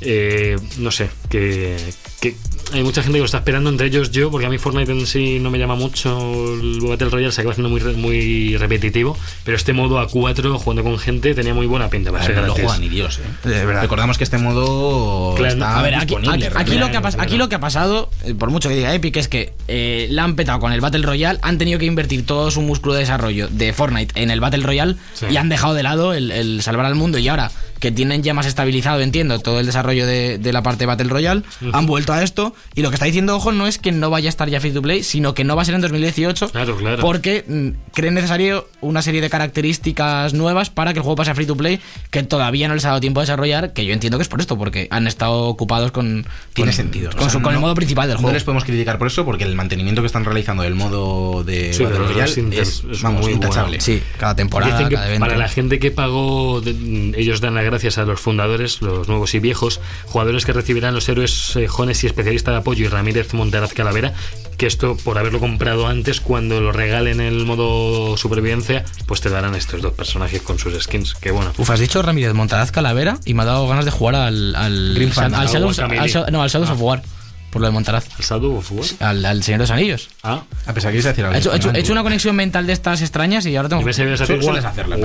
eh, 0.00 0.56
no 0.78 0.90
sé, 0.90 1.10
que, 1.28 1.76
que 2.20 2.36
hay 2.72 2.82
mucha 2.82 3.02
gente 3.02 3.14
que 3.16 3.20
lo 3.20 3.24
está 3.24 3.38
esperando, 3.38 3.70
entre 3.70 3.86
ellos 3.86 4.10
yo, 4.10 4.30
porque 4.30 4.46
a 4.46 4.50
mí 4.50 4.58
Fortnite 4.58 4.92
en 4.92 5.06
sí 5.06 5.38
no 5.40 5.50
me 5.50 5.58
llama 5.58 5.74
mucho. 5.74 6.54
El 6.60 6.80
Battle 6.82 7.08
Royale 7.08 7.32
se 7.32 7.40
acaba 7.40 7.52
haciendo 7.52 7.70
muy, 7.70 7.80
re- 7.80 7.94
muy 7.94 8.56
repetitivo, 8.58 9.16
pero 9.44 9.56
este 9.56 9.72
modo 9.72 9.98
A4 10.06 10.58
jugando 10.58 10.82
con 10.84 10.98
gente 10.98 11.34
tenía 11.34 11.54
muy 11.54 11.66
buena 11.66 11.88
pinta 11.88 12.10
para 12.10 12.22
A 12.22 12.26
ser 12.26 12.34
ver, 12.36 12.42
no 12.42 12.48
lo 12.48 12.54
juega 12.54 12.78
ni 12.78 12.88
Dios, 12.88 13.18
¿eh? 13.18 13.48
De 13.48 13.64
verdad. 13.64 13.82
Recordamos 13.82 14.18
que 14.18 14.24
este 14.24 14.36
modo 14.38 15.34
Claro, 15.36 15.52
está 15.54 15.78
A 15.78 15.82
ver, 15.82 15.94
aquí, 15.94 16.04
disponible, 16.06 16.34
aquí- 16.34 16.44
aquí 16.46 16.52
realmente. 16.52 16.78
lo 16.78 16.90
que 16.90 16.96
ha 17.18 17.22
aquí 17.22 17.36
lo 17.38 17.48
que 17.48 17.54
ha 17.54 17.60
pasado, 17.60 18.10
eh, 18.24 18.34
por 18.34 18.50
mucho 18.50 18.68
que 18.68 18.76
diga 18.76 18.94
Epic, 18.94 19.16
es 19.16 19.28
que 19.28 19.52
eh, 19.66 20.06
la 20.10 20.24
han 20.24 20.36
petado 20.36 20.58
con 20.60 20.72
el 20.72 20.80
Battle 20.80 21.02
Royale, 21.06 21.38
han 21.42 21.56
tenido 21.58 21.78
que 21.78 21.86
invertir 21.86 22.26
todo 22.26 22.50
su 22.50 22.60
músculo 22.60 22.94
de 22.94 23.00
desarrollo 23.00 23.48
de 23.48 23.72
Fortnite 23.72 24.20
en 24.20 24.30
el 24.30 24.40
Battle 24.40 24.62
Royale 24.62 24.96
Sí. 25.14 25.26
y 25.30 25.36
han 25.38 25.48
dejado 25.48 25.74
de 25.74 25.82
lado 25.82 26.12
el, 26.12 26.30
el 26.30 26.62
salvar 26.62 26.84
al 26.86 26.94
mundo. 26.96 27.16
Y 27.18 27.28
ahora 27.28 27.50
que 27.80 27.92
tienen 27.92 28.22
ya 28.24 28.34
más 28.34 28.44
estabilizado, 28.46 29.00
entiendo, 29.00 29.38
todo 29.38 29.60
el 29.60 29.66
desarrollo 29.66 29.87
de, 30.06 30.38
de 30.38 30.52
la 30.52 30.62
parte 30.62 30.86
Battle 30.86 31.08
Royale, 31.08 31.42
han 31.72 31.86
vuelto 31.86 32.12
a 32.12 32.22
esto. 32.22 32.54
Y 32.74 32.82
lo 32.82 32.90
que 32.90 32.94
está 32.94 33.06
diciendo, 33.06 33.36
ojo, 33.36 33.52
no 33.52 33.66
es 33.66 33.78
que 33.78 33.92
no 33.92 34.10
vaya 34.10 34.28
a 34.28 34.30
estar 34.30 34.48
ya 34.48 34.60
free 34.60 34.72
to 34.72 34.82
play, 34.82 35.02
sino 35.02 35.34
que 35.34 35.44
no 35.44 35.56
va 35.56 35.62
a 35.62 35.64
ser 35.64 35.74
en 35.74 35.80
2018. 35.80 36.50
Claro, 36.50 36.76
claro. 36.76 37.02
Porque 37.02 37.44
mm, 37.46 37.92
creen 37.94 38.14
necesario 38.14 38.68
una 38.80 39.02
serie 39.02 39.20
de 39.20 39.30
características 39.30 40.34
nuevas 40.34 40.70
para 40.70 40.92
que 40.92 40.98
el 40.98 41.02
juego 41.02 41.16
pase 41.16 41.30
a 41.30 41.34
free 41.34 41.46
to 41.46 41.56
play 41.56 41.80
que 42.10 42.22
todavía 42.22 42.68
no 42.68 42.74
les 42.74 42.84
ha 42.84 42.88
dado 42.88 43.00
tiempo 43.00 43.20
a 43.20 43.22
desarrollar. 43.22 43.72
Que 43.72 43.84
yo 43.84 43.92
entiendo 43.92 44.18
que 44.18 44.22
es 44.22 44.28
por 44.28 44.40
esto, 44.40 44.56
porque 44.56 44.88
han 44.90 45.06
estado 45.06 45.44
ocupados 45.46 45.90
con. 45.92 46.26
Tiene 46.54 46.70
con- 46.70 46.76
sentido. 46.76 47.10
Con, 47.10 47.20
O 47.20 47.22
sea, 47.24 47.30
su- 47.30 47.42
con 47.42 47.52
el 47.52 47.56
no- 47.60 47.60
modo 47.62 47.74
principal 47.74 48.08
del 48.08 48.16
No 48.16 48.22
juego. 48.22 48.34
les 48.34 48.44
podemos 48.44 48.64
criticar 48.64 48.98
por 48.98 49.06
eso, 49.08 49.24
porque 49.24 49.44
el 49.44 49.54
mantenimiento 49.54 50.02
que 50.02 50.06
están 50.06 50.24
realizando 50.24 50.62
del 50.62 50.74
modo 50.74 51.44
de 51.44 51.72
Sí, 51.72 51.82
Battle 51.84 51.98
de 51.98 52.04
los 52.04 52.12
Royale 52.14 52.40
inter- 52.40 52.60
es, 52.60 52.84
es 52.90 53.02
vamos, 53.02 53.22
muy 53.22 53.32
intachable. 53.32 53.78
bueno. 53.78 53.84
Sí, 53.84 54.02
cada 54.18 54.34
temporada, 54.34 54.72
Dicen 54.72 54.88
que 54.88 54.94
cada 54.94 55.06
evento. 55.08 55.26
para 55.26 55.36
la 55.38 55.48
gente 55.48 55.78
que 55.78 55.90
pagó, 55.90 56.60
de- 56.60 57.14
ellos 57.16 57.40
dan 57.40 57.54
las 57.54 57.64
gracias 57.64 57.98
a 57.98 58.04
los 58.04 58.20
fundadores, 58.20 58.80
los 58.82 59.08
nuevos 59.08 59.34
y 59.34 59.38
viejos, 59.40 59.77
jugadores 60.06 60.44
que 60.44 60.52
recibirán 60.52 60.94
los 60.94 61.08
héroes 61.08 61.56
eh, 61.56 61.66
Jones 61.68 62.04
y 62.04 62.06
especialista 62.06 62.50
de 62.50 62.58
apoyo 62.58 62.86
y 62.86 62.88
Ramírez 62.88 63.34
Montaraz 63.34 63.72
Calavera, 63.72 64.14
que 64.56 64.66
esto 64.66 64.96
por 64.96 65.18
haberlo 65.18 65.40
comprado 65.40 65.86
antes, 65.86 66.20
cuando 66.20 66.60
lo 66.60 66.72
regalen 66.72 67.20
en 67.20 67.26
el 67.26 67.46
modo 67.46 68.16
supervivencia, 68.16 68.84
pues 69.06 69.20
te 69.20 69.30
darán 69.30 69.54
estos 69.54 69.82
dos 69.82 69.92
personajes 69.92 70.42
con 70.42 70.58
sus 70.58 70.74
skins, 70.82 71.14
que 71.14 71.30
bueno. 71.30 71.52
Uf, 71.56 71.70
has 71.70 71.80
dicho 71.80 72.02
Ramírez 72.02 72.34
Montaraz 72.34 72.70
Calavera 72.70 73.18
y 73.24 73.34
me 73.34 73.42
ha 73.42 73.46
dado 73.46 73.66
ganas 73.68 73.84
de 73.84 73.90
jugar 73.90 74.16
al. 74.16 74.54
al, 74.56 74.94
Grim 74.94 75.08
al, 75.08 75.14
Fandango, 75.14 75.42
al 75.42 75.48
Shadows, 75.48 75.78
al 75.78 76.32
no, 76.32 76.42
al 76.42 76.50
Shadows 76.50 76.70
of 76.70 76.80
War. 76.80 77.02
Por 77.50 77.62
lo 77.62 77.68
de 77.68 77.72
Montaraz. 77.72 78.06
¿El 78.18 78.24
Shadow 78.24 78.56
of 78.58 78.70
War? 78.72 78.86
Al, 79.00 79.24
al 79.24 79.42
Señor 79.42 79.60
de 79.60 79.62
los 79.62 79.70
Anillos. 79.70 80.10
Ah, 80.22 80.42
A 80.66 80.72
pesar 80.74 80.90
que 80.92 80.98
quieres 80.98 81.04
decir 81.04 81.24
algo. 81.24 81.34
He 81.36 81.38
hecho, 81.40 81.52
he 81.52 81.56
hecho- 81.56 81.56
he 81.56 81.60
Fernando. 81.62 81.78
hecho 81.80 81.92
una 81.92 82.02
conexión 82.02 82.36
mental 82.36 82.66
de 82.66 82.72
estas 82.74 83.00
extrañas 83.00 83.46
y 83.46 83.56
ahora 83.56 83.68
tengo. 83.70 83.82
que 83.84 83.88
a 83.90 83.90
hacer 83.90 84.38
hacerla. 84.66 84.96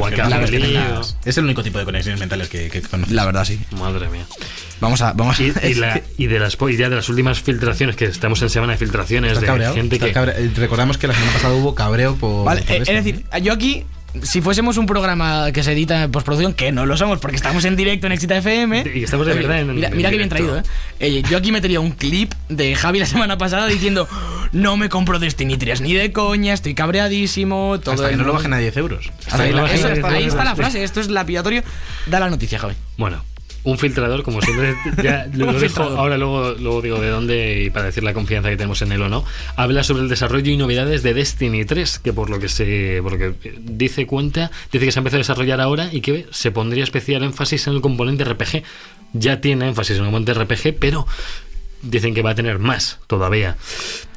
Es 1.25 1.37
el 1.37 1.45
único 1.45 1.63
tipo 1.63 1.79
de 1.79 1.85
conexiones 1.85 2.19
mentales 2.19 2.49
que, 2.49 2.69
que 2.69 2.81
conozco. 2.81 3.13
La 3.13 3.25
verdad, 3.25 3.45
sí. 3.45 3.59
Madre 3.71 4.09
mía. 4.09 4.25
Vamos 4.81 5.01
a. 5.01 5.13
Vamos 5.13 5.39
a 5.39 5.43
Y, 5.43 5.53
y 5.63 5.73
la- 5.75 6.01
y 6.17 6.27
de 6.27 6.39
las 6.39 6.57
y 6.69 6.77
ya 6.77 6.89
de 6.89 6.95
las 6.97 7.07
últimas 7.09 7.41
filtraciones, 7.41 7.95
que 7.95 8.05
estamos 8.05 8.41
en 8.41 8.49
semana 8.49 8.73
de 8.73 8.77
filtraciones 8.79 9.31
Está 9.33 9.41
de 9.41 9.47
cabreado, 9.47 9.75
gente 9.75 9.99
que. 9.99 10.09
Eh, 10.09 10.51
Recordamos 10.55 10.97
que 10.97 11.07
la 11.07 11.13
semana 11.13 11.31
pasada 11.33 11.53
hubo 11.55 11.73
cabreo 11.75 12.15
por. 12.15 12.45
Vale, 12.45 12.61
por 12.63 12.71
eh, 12.75 12.79
es 12.81 12.87
decir, 12.87 13.23
yo 13.41 13.53
aquí, 13.53 13.85
si 14.21 14.41
fuésemos 14.41 14.77
un 14.77 14.85
programa 14.85 15.51
que 15.51 15.63
se 15.63 15.71
edita 15.71 16.03
en 16.03 16.11
postproducción, 16.11 16.53
que 16.53 16.71
no 16.71 16.85
lo 16.85 16.95
somos 16.97 17.19
porque 17.19 17.35
estamos 17.35 17.65
en 17.65 17.75
directo 17.75 18.05
en 18.07 18.13
Exita 18.13 18.37
FM. 18.37 18.83
Y 18.93 19.03
estamos 19.03 19.25
de 19.25 19.33
verdad 19.33 19.59
en- 19.59 19.73
Mira, 19.75 19.87
en 19.89 19.97
mira 19.97 20.09
qué 20.11 20.17
bien 20.17 20.29
traído, 20.29 20.57
¿eh? 20.59 20.63
Eh, 20.99 21.23
Yo 21.29 21.37
aquí 21.37 21.51
metería 21.51 21.79
un 21.79 21.91
clip 21.91 22.31
de 22.49 22.75
Javi 22.75 22.99
la 22.99 23.05
semana 23.07 23.37
pasada 23.37 23.67
diciendo: 23.67 24.07
No 24.51 24.77
me 24.77 24.89
compro 24.89 25.17
Destiny 25.19 25.57
3 25.57 25.81
ni 25.81 25.93
de 25.93 26.11
coña, 26.11 26.53
estoy 26.53 26.75
cabreadísimo. 26.75 27.79
Todo 27.83 27.95
Hasta 27.95 28.09
que 28.09 28.15
no 28.17 28.23
lo 28.23 28.33
bajen 28.33 28.53
a 28.53 28.57
10 28.59 28.77
euros. 28.77 29.11
Hasta 29.27 29.37
que 29.37 29.43
que 29.45 29.49
no 29.51 29.55
la- 29.57 29.61
bajen 29.63 29.77
eso- 29.79 29.87
a 29.87 29.93
10 29.93 30.05
ahí 30.05 30.23
está 30.25 30.43
la 30.43 30.55
frase, 30.55 30.83
esto 30.83 30.99
es 31.01 31.09
lapidatorio. 31.09 31.63
Da 32.05 32.19
la 32.19 32.29
noticia, 32.29 32.59
Javi. 32.59 32.75
Bueno, 32.97 33.23
un 33.63 33.77
filtrador, 33.77 34.23
como 34.23 34.41
siempre, 34.41 34.75
ya 35.01 35.27
lo, 35.33 35.53
dejo, 35.53 35.83
ahora 35.83 36.17
luego, 36.17 36.51
luego 36.59 36.81
digo 36.81 36.99
de 36.99 37.09
dónde 37.09 37.63
y 37.63 37.69
para 37.69 37.85
decir 37.85 38.03
la 38.03 38.13
confianza 38.13 38.49
que 38.49 38.57
tenemos 38.57 38.81
en 38.81 38.91
él 38.91 39.01
o 39.01 39.09
no, 39.09 39.23
habla 39.55 39.83
sobre 39.83 40.03
el 40.03 40.09
desarrollo 40.09 40.51
y 40.51 40.57
novedades 40.57 41.03
de 41.03 41.13
Destiny 41.13 41.65
3, 41.65 41.99
que 41.99 42.13
por 42.13 42.29
lo 42.29 42.39
que 42.39 42.49
se 42.49 42.99
por 43.01 43.13
lo 43.13 43.17
que 43.17 43.53
dice 43.61 44.05
cuenta, 44.05 44.51
dice 44.71 44.85
que 44.85 44.91
se 44.91 44.99
ha 44.99 45.01
empezado 45.01 45.19
a 45.19 45.23
desarrollar 45.23 45.61
ahora 45.61 45.89
y 45.91 46.01
que 46.01 46.25
se 46.31 46.51
pondría 46.51 46.83
especial 46.83 47.23
énfasis 47.23 47.67
en 47.67 47.73
el 47.73 47.81
componente 47.81 48.23
RPG. 48.23 48.63
Ya 49.15 49.41
tiene 49.41 49.67
énfasis 49.67 49.97
en 49.97 50.05
el 50.05 50.11
componente 50.11 50.33
RPG, 50.33 50.79
pero 50.79 51.05
dicen 51.83 52.13
que 52.15 52.21
va 52.23 52.31
a 52.31 52.35
tener 52.35 52.57
más 52.59 52.99
todavía. 53.07 53.55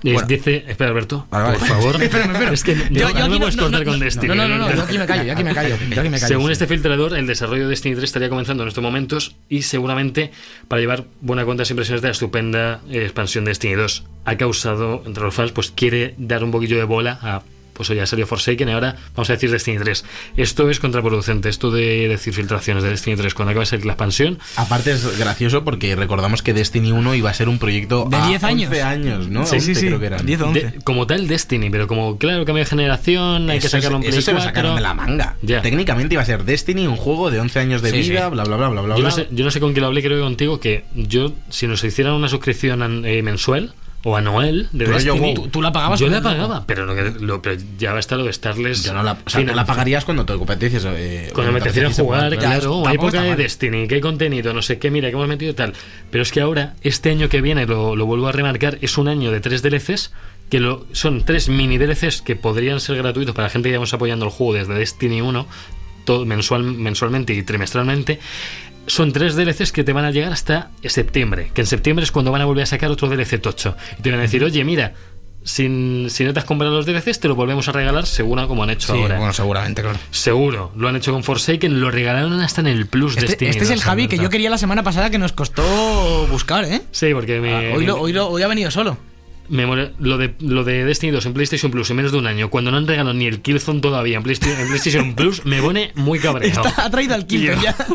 Es- 0.03 0.27
dice, 0.27 0.65
espera 0.69 0.91
Alberto, 0.91 1.27
Vale, 1.31 1.45
vale. 1.45 1.59
por 1.59 1.69
favor. 1.69 1.97
Espérame, 2.03 2.31
espérame. 2.33 2.55
Es 2.55 2.63
que 2.65 2.75
Yo- 2.75 2.81
no, 2.91 2.91
yo 2.91 3.13
no 3.19 3.25
aquí 3.25 3.31
me 3.31 3.39
puedes 3.39 3.57
no- 3.57 3.63
cortar 3.65 3.81
no, 3.85 3.91
con 3.91 4.01
Destiny. 4.01 4.29
No, 4.29 4.35
no, 4.49 4.59
no, 4.59 4.75
yo 4.75 4.83
aquí 4.83 4.99
me 4.99 5.07
callo, 5.07 5.23
yo 5.25 5.33
aquí 5.33 5.45
me 5.45 5.55
callo. 5.55 5.77
Yo 5.77 6.01
aquí 6.01 6.09
me 6.09 6.19
callo. 6.21 6.29
Según 6.29 6.47
sí. 6.47 6.53
este 6.53 6.67
filtrador, 6.67 7.17
el 7.17 7.27
desarrollo 7.27 7.65
de 7.65 7.71
Destiny 7.71 7.95
3 7.97 8.05
estaría 8.05 8.29
comenzando 8.29 8.63
en 8.63 8.69
estos 8.69 8.83
momentos 8.85 9.37
y 9.49 9.63
seguramente 9.63 10.31
para 10.69 10.81
llevar 10.81 11.05
buena 11.21 11.45
cuenta 11.45 11.63
las 11.63 11.71
impresiones 11.71 12.03
de 12.03 12.09
la 12.09 12.13
estupenda 12.13 12.81
eh, 12.89 13.03
expansión 13.03 13.45
de 13.45 13.51
Destiny 13.51 13.75
2 13.75 14.05
ha 14.25 14.37
causado 14.37 15.03
entre 15.07 15.25
los 15.25 15.35
fans, 15.35 15.53
pues 15.53 15.71
quiere 15.71 16.15
dar 16.19 16.45
un 16.45 16.51
poquillo 16.53 16.77
de 16.77 16.85
bola 16.85 17.19
a 17.23 17.43
pues 17.77 17.91
hoy 17.91 17.97
ya 17.97 18.07
salió 18.07 18.27
Forsaken 18.27 18.69
y 18.69 18.73
ahora 18.73 18.97
vamos 19.15 19.29
a 19.31 19.35
decir 19.35 19.51
Destiny 19.51 19.79
3. 19.79 20.05
Esto 20.37 20.71
es 20.71 20.81
contraproducente, 20.81 21.49
esto 21.49 21.71
de 21.71 22.09
decir 22.09 22.33
filtraciones 22.35 22.83
de 22.83 22.91
Destiny 22.91 23.17
3 23.17 23.35
cuando 23.35 23.51
acaba 23.51 23.63
de 23.63 23.67
salir 23.67 23.87
la 23.87 23.93
expansión. 23.93 24.39
Aparte 24.57 24.93
es 24.93 25.19
gracioso 25.19 25.65
porque 25.65 25.95
recordamos 25.97 26.43
que 26.43 26.53
Destiny 26.55 26.93
1 26.93 27.15
iba 27.15 27.31
a 27.31 27.35
ser 27.35 27.49
un 27.49 27.59
proyecto 27.59 28.07
De 28.11 28.17
a 28.17 28.27
10 28.29 28.45
años. 28.45 28.69
11 28.71 28.83
años, 28.83 29.29
¿no? 29.29 29.45
Sí, 29.47 29.61
sí, 29.61 29.71
11 29.71 29.75
sí. 29.81 29.87
creo 29.87 30.01
que 30.01 30.07
eran. 30.07 30.27
10 30.27 30.41
o 30.41 30.49
11. 30.49 30.61
De- 30.61 30.73
como 30.83 31.07
tal 31.07 31.29
Destiny, 31.29 31.71
pero 31.71 31.87
como 31.87 32.19
claro, 32.19 32.45
cambio 32.45 32.65
de 32.65 32.71
generación, 32.71 33.51
hay 33.51 33.59
que 33.61 33.67
Eso, 33.67 33.77
sacarlo 33.77 33.99
en 33.99 34.03
eso 34.05 34.11
Play 34.13 34.23
se 34.23 34.33
lo 34.33 34.39
4. 34.39 34.49
sacaron 34.51 34.77
de 34.77 34.83
la 34.83 34.95
manga. 34.95 35.37
Ya. 35.43 35.63
Técnicamente 35.63 36.15
iba 36.15 36.23
a 36.23 36.27
ser 36.27 36.45
Destiny, 36.45 36.87
un 36.87 36.97
juego 36.97 37.31
de 37.31 37.41
11 37.41 37.59
años 37.59 37.83
de 37.83 37.91
Sí, 37.91 37.97
vida, 38.11 38.25
sí. 38.29 38.31
bla, 38.33 38.45
bla, 38.45 38.57
bla, 38.57 38.69
bla, 38.69 38.81
bla. 38.83 38.97
Yo 38.97 39.03
no, 39.03 39.11
sé, 39.11 39.29
yo 39.31 39.45
no 39.45 39.51
sé 39.51 39.61
con 39.61 39.73
quién 39.73 39.83
lo 39.83 39.89
hablé, 39.89 40.03
creo 40.03 40.17
que 40.19 40.23
contigo, 40.25 40.61
que 40.61 40.85
yo, 40.95 41.33
si 41.51 41.67
nos 41.67 41.83
hicieran 41.85 42.15
una 42.15 42.29
suscripción 42.29 43.05
eh, 43.05 43.23
mensual 43.23 43.75
o 44.09 44.17
anual 44.17 44.69
de 44.71 44.85
Rollo 44.85 45.15
Destiny. 45.15 45.19
WoW. 45.21 45.35
¿Tú- 45.35 45.49
tú 45.49 45.63
la 45.63 45.73
pagabas 45.73 45.99
Yo 45.99 46.07
la 46.09 46.21
pagaba, 46.23 46.65
pero, 46.65 46.87
lo 46.87 46.95
que- 46.95 47.19
lo- 47.21 47.43
pero 47.43 47.61
ya 47.77 47.91
va 47.91 47.97
a 47.97 48.01
estar 48.01 48.17
lo 48.17 48.25
de 48.25 48.33
Starless. 48.33 48.85
Yo 48.85 48.95
no 48.95 49.03
la, 49.03 49.13
o 49.13 49.17
sea, 49.17 49.25
tú 49.25 49.47
finan- 49.49 49.57
la 49.57 49.67
pagarías 49.67 50.05
cuando 50.05 50.25
te 50.25 50.35
competencias. 50.35 50.85
Eh, 50.87 51.31
Cuando 51.35 51.51
me 51.53 51.59
apeteciera 51.59 51.91
jugar, 51.93 52.37
claro, 52.39 52.83
tampoco 52.85 52.91
época 53.09 53.23
de. 53.23 53.35
Destiny, 53.37 53.89
qué 53.89 54.01
contenido, 54.01 54.55
no 54.55 54.63
sé 54.63 54.79
qué, 54.79 54.91
mira, 54.93 55.09
que 55.09 55.15
hemos 55.17 55.27
metido 55.27 55.51
y 55.51 55.55
tal. 55.55 55.73
Pero 56.11 56.23
es 56.23 56.31
que 56.31 56.41
ahora, 56.41 56.75
este 56.83 57.11
año 57.11 57.29
que 57.29 57.41
viene, 57.41 57.67
lo, 57.67 57.97
lo 57.97 58.07
vuelvo 58.07 58.29
a 58.29 58.33
remarcar, 58.33 58.79
es 58.81 58.97
un 58.97 59.09
año 59.09 59.33
de 59.33 59.41
tres 59.41 59.63
DLCs, 59.63 60.13
que 60.51 60.61
lo, 60.61 60.87
son 60.93 61.25
tres 61.25 61.49
mini 61.49 61.77
DLCs 61.77 62.23
que 62.23 62.37
podrían 62.37 62.79
ser 62.79 62.97
gratuitos 62.99 63.35
para 63.35 63.47
la 63.47 63.51
gente 63.51 63.69
que 63.69 63.73
llevamos 63.73 63.93
apoyando 63.93 64.25
el 64.27 64.31
juego 64.31 64.55
desde 64.55 64.75
Destiny 64.75 65.21
1, 65.21 65.49
todo, 66.05 66.25
mensual, 66.25 66.63
mensualmente 66.63 67.35
y 67.35 67.43
trimestralmente. 67.43 68.21
Son 68.87 69.13
tres 69.13 69.35
DLCs 69.37 69.73
que 69.73 69.85
te 69.85 69.93
van 69.93 70.05
a 70.05 70.11
llegar 70.11 70.33
hasta 70.33 70.71
septiembre, 70.85 71.51
que 71.55 71.63
en 71.63 71.67
septiembre 71.67 72.05
es 72.05 72.13
cuando 72.13 72.31
van 72.33 72.41
a 72.43 72.45
volver 72.45 72.63
a 72.63 72.67
sacar 72.67 72.91
otro 72.91 73.09
DLC 73.09 73.41
tocho. 73.41 73.77
Y 73.99 74.03
te 74.03 74.11
van 74.11 74.21
a 74.21 74.23
decir, 74.23 74.45
oye, 74.45 74.63
mira, 74.65 74.95
sin, 75.43 76.09
si 76.11 76.25
no 76.25 76.33
te 76.33 76.41
has 76.41 76.45
comprado 76.45 76.75
los 76.75 76.87
DLCs, 76.87 77.21
te 77.21 77.29
lo 77.29 77.35
volvemos 77.37 77.69
a 77.69 77.73
regalar 77.73 78.07
según 78.07 78.39
a 78.39 78.47
como 78.47 78.63
han 78.65 78.71
hecho 78.71 78.93
Sí, 78.95 79.01
ahora. 79.01 79.17
bueno, 79.19 79.33
seguramente, 79.33 79.83
claro. 79.83 79.99
Seguro, 80.11 80.73
lo 80.77 80.89
han 80.89 80.97
hecho 80.97 81.13
con 81.13 81.23
Forsaken, 81.25 81.81
lo 81.81 81.91
regalaron 81.91 82.41
hasta 82.41 82.61
en 82.63 82.67
el 82.69 82.87
Plus 82.87 83.13
Este, 83.17 83.27
Destiny. 83.29 83.51
este 83.51 83.65
es 83.65 83.71
el 83.71 83.77
2, 83.79 83.85
Javi 83.85 84.09
que 84.09 84.19
yo 84.19 84.29
quería 84.29 84.51
la 84.51 84.59
semana 84.59 84.83
pasada 84.83 85.11
que 85.11 85.19
nos 85.19 85.33
costó 85.33 86.27
buscar, 86.31 86.65
¿eh? 86.65 86.83
Sí, 86.91 87.09
porque 87.13 87.41
me, 87.41 87.53
Ah, 87.55 87.59
hoy, 87.75 87.81
me- 87.81 87.87
lo- 87.87 88.01
hoy, 88.01 88.13
lo- 88.13 88.29
hoy 88.29 88.43
ha 88.43 88.49
venido 88.49 88.71
solo. 88.71 88.99
me 89.49 89.65
lo, 89.67 90.19
de, 90.19 90.35
lo 90.41 90.65
de 90.65 90.85
Destiny 90.85 91.13
2 91.13 91.27
en 91.27 91.33
PlayStation 91.35 91.71
Plus 91.71 91.91
en 91.91 91.97
menos 91.97 92.11
de 92.11 92.19
un 92.19 92.27
año, 92.27 92.51
cuando 92.51 92.73
no 92.73 92.79
han 92.79 92.87
regalado 92.89 93.15
ni 93.15 93.27
el 93.27 93.41
Killzone 93.43 93.81
todavía 93.81 94.17
en 94.17 94.25
PlayStation, 94.25 94.61
en 94.61 94.67
PlayStation 94.67 95.15
Plus, 95.15 95.45
me 95.45 95.63
pone 95.63 95.93
muy 95.95 96.19
cabreado. 96.19 96.63
Está- 96.67 96.85
ha 96.87 96.91
traído 96.91 97.15
al 97.15 97.27
Killzone 97.27 97.63
ya. 97.63 97.77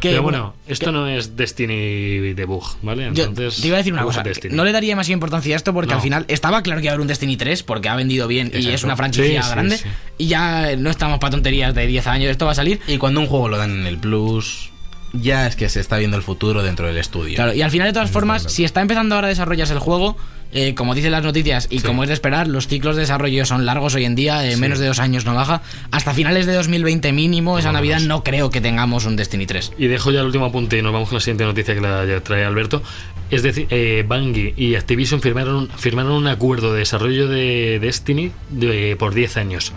Que, 0.00 0.10
Pero 0.10 0.22
bueno, 0.22 0.54
esto 0.68 0.92
no 0.92 1.08
es 1.08 1.36
Destiny 1.36 2.32
debug, 2.34 2.64
¿vale? 2.82 3.10
Yo 3.12 3.24
Entonces, 3.24 3.60
te 3.60 3.66
iba 3.66 3.76
a 3.76 3.78
decir 3.78 3.92
una 3.92 4.02
cosa, 4.04 4.22
no 4.50 4.64
le 4.64 4.70
daría 4.72 4.94
más 4.94 5.08
importancia 5.08 5.54
a 5.54 5.56
esto 5.56 5.72
porque 5.74 5.90
No. 5.90 5.96
al 5.96 6.02
final 6.02 6.24
estaba 6.28 6.62
claro 6.62 6.80
que 6.80 6.84
iba 6.86 6.92
a 6.92 6.94
haber 6.94 7.00
un 7.02 7.08
Destiny 7.08 7.36
3 7.36 7.62
porque 7.64 7.88
ha 7.88 7.96
vendido 7.96 8.28
bien 8.28 8.52
y 8.54 8.68
es 8.68 8.84
una 8.84 8.96
franquicia 8.96 9.42
Sí, 9.42 9.48
sí, 9.48 9.54
grande 9.54 9.76
sí. 9.78 9.88
y 10.18 10.26
ya 10.28 10.76
no 10.76 10.90
estamos 10.90 11.18
para 11.18 11.32
tonterías 11.32 11.74
de 11.74 11.86
10 11.86 12.06
años, 12.06 12.30
esto 12.30 12.44
va 12.46 12.52
a 12.52 12.54
salir. 12.54 12.78
Y 12.86 12.98
cuando 12.98 13.20
un 13.20 13.26
juego 13.26 13.48
lo 13.48 13.58
dan 13.58 13.72
en 13.72 13.86
el 13.86 13.98
Plus, 13.98 14.70
ya 15.12 15.46
es 15.46 15.56
que 15.56 15.68
se 15.68 15.80
está 15.80 15.96
viendo 15.98 16.16
el 16.16 16.22
futuro 16.22 16.62
dentro 16.62 16.86
del 16.86 16.98
estudio. 16.98 17.36
Claro, 17.36 17.54
y 17.54 17.62
al 17.62 17.70
final 17.70 17.86
de 17.88 17.92
todas 17.92 18.10
formas, 18.10 18.42
si 18.44 18.64
está 18.64 18.80
empezando 18.80 19.14
ahora 19.14 19.26
a 19.26 19.30
desarrollarse 19.30 19.72
el 19.72 19.78
juego, 19.78 20.16
eh, 20.50 20.74
como 20.74 20.94
dicen 20.94 21.10
las 21.12 21.22
noticias 21.22 21.66
y 21.70 21.80
como 21.80 22.02
es 22.04 22.08
de 22.08 22.14
esperar, 22.14 22.48
los 22.48 22.68
ciclos 22.68 22.96
de 22.96 23.02
desarrollo 23.02 23.44
son 23.44 23.66
largos 23.66 23.94
hoy 23.94 24.06
en 24.06 24.14
día, 24.14 24.46
eh, 24.50 24.56
menos 24.56 24.78
de 24.78 24.86
dos 24.86 24.98
años 24.98 25.26
no 25.26 25.34
baja. 25.34 25.60
Hasta 25.90 26.14
finales 26.14 26.46
de 26.46 26.54
2020 26.54 27.12
mínimo, 27.12 27.58
esa 27.58 27.70
Navidad 27.72 28.00
no 28.00 28.24
creo 28.24 28.48
que 28.48 28.60
tengamos 28.62 29.04
un 29.04 29.16
Destiny 29.16 29.44
3. 29.44 29.72
Y 29.78 29.88
dejo 29.88 30.10
ya 30.10 30.20
el 30.20 30.26
último 30.26 30.46
apunte 30.46 30.78
y 30.78 30.82
nos 30.82 30.92
vamos 30.92 31.08
con 31.10 31.16
la 31.16 31.20
siguiente 31.20 31.44
noticia 31.44 31.74
que 31.74 31.80
la 31.82 32.20
trae 32.22 32.44
Alberto. 32.44 32.82
Es 33.30 33.42
decir, 33.42 33.66
eh, 33.68 34.06
Bungie 34.08 34.54
y 34.56 34.74
Activision 34.74 35.20
firmaron, 35.20 35.54
un- 35.54 35.68
firmaron 35.68 36.12
un 36.12 36.26
acuerdo 36.28 36.72
de 36.72 36.78
desarrollo 36.78 37.28
de 37.28 37.78
Destiny 37.78 38.32
de- 38.48 38.96
por 38.98 39.12
10 39.12 39.36
años. 39.36 39.72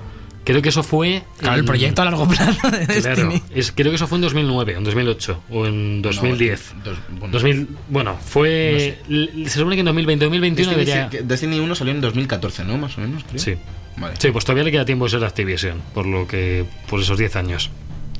Creo 0.51 0.61
que 0.61 0.69
eso 0.69 0.83
fue. 0.83 1.23
Claro, 1.37 1.55
el 1.55 1.59
en- 1.61 1.65
proyecto 1.65 2.01
a 2.01 2.05
largo 2.05 2.27
plazo 2.27 2.69
de 2.71 2.85
Claro, 3.01 3.33
es, 3.55 3.71
creo 3.71 3.91
que 3.91 3.95
eso 3.95 4.07
fue 4.07 4.17
en 4.17 4.21
2009, 4.23 4.73
en 4.77 4.83
2008 4.83 5.43
o 5.49 5.65
en 5.65 6.01
2010. 6.01 6.73
dos- 6.83 6.97
bueno. 7.09 7.31
2000, 7.31 7.67
bueno, 7.89 8.17
fue. 8.23 8.99
l- 9.09 9.29
Se 9.49 9.57
supone 9.59 9.75
que 9.75 9.79
en 9.81 9.85
2020, 9.85 10.25
2021 10.25 10.71
Destiny, 10.71 10.85
debería. 10.95 11.09
sí, 11.21 11.25
Destiny 11.27 11.59
1 11.59 11.75
salió 11.75 11.93
en 11.93 12.01
2014, 12.01 12.63
¿no? 12.65 12.77
Más 12.77 12.97
o 12.97 13.01
menos, 13.01 13.23
creo. 13.23 13.39
Sí. 13.41 13.55
Vale. 13.97 14.15
Sí, 14.17 14.29
pues 14.31 14.45
todavía 14.45 14.63
le 14.63 14.71
queda 14.71 14.85
tiempo 14.85 15.05
de 15.05 15.11
ser 15.11 15.23
Activision, 15.23 15.81
por 15.93 16.05
lo 16.05 16.27
que. 16.27 16.65
por 16.89 16.99
esos 17.01 17.17
10 17.17 17.35
años. 17.35 17.69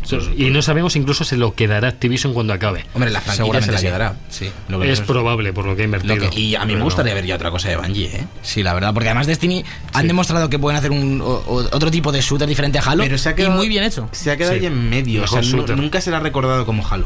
Pues- 0.10 0.29
y 0.36 0.50
no 0.50 0.62
sabemos 0.62 0.96
incluso 0.96 1.24
se 1.24 1.38
lo 1.38 1.53
quedará 1.53 1.88
Activision 1.88 2.34
cuando 2.34 2.53
acabe. 2.53 2.86
Hombre, 2.93 3.12
la 3.12 3.22
franquicia 3.22 3.62
se 3.62 3.72
la 3.72 3.79
quedará. 3.81 4.15
Sí. 4.29 4.50
Lo 4.67 4.79
que 4.79 4.91
Es 4.91 5.01
probable 5.01 5.53
por 5.53 5.65
lo 5.65 5.75
que 5.75 5.84
ha 5.84 5.86
invertido. 5.86 6.29
que- 6.29 6.39
y 6.39 6.55
a 6.55 6.65
mí 6.65 6.75
me 6.75 6.84
gustaría 6.84 7.12
no. 7.13 7.15
ver 7.15 7.25
ya 7.25 7.36
otra 7.36 7.51
cosa 7.51 7.70
de 7.70 7.77
Bungie, 7.77 8.05
¿eh? 8.08 8.25
Sí, 8.41 8.63
la 8.63 8.74
verdad, 8.74 8.93
porque 8.93 9.10
además 9.10 9.27
Destiny 9.27 9.63
han 9.93 10.08
demostrado 10.08 10.50
que 10.50 10.60
pueden 10.60 10.77
hacer 10.77 10.91
un, 10.91 11.22
o- 11.22 11.43
otro 11.72 11.89
tipo 11.91 12.12
de 12.12 12.22
shooter 12.22 12.48
diferente 12.48 12.79
a 12.79 12.81
Halo 12.81 13.03
Pero 13.03 13.17
se 13.17 13.29
ha 13.29 13.31
y 13.34 13.36
quedado, 13.36 13.55
muy 13.55 13.70
bien 13.70 13.84
hecho. 13.84 14.10
Se 14.12 14.31
ha 14.31 14.38
quedado 14.38 14.55
ahí 14.55 14.65
en 14.65 14.89
medio. 14.89 15.24
O 15.24 15.27
sea, 15.27 15.41
nunca 15.75 16.01
será 16.01 16.20
recordado 16.20 16.65
como 16.65 16.86
Halo. 16.88 17.05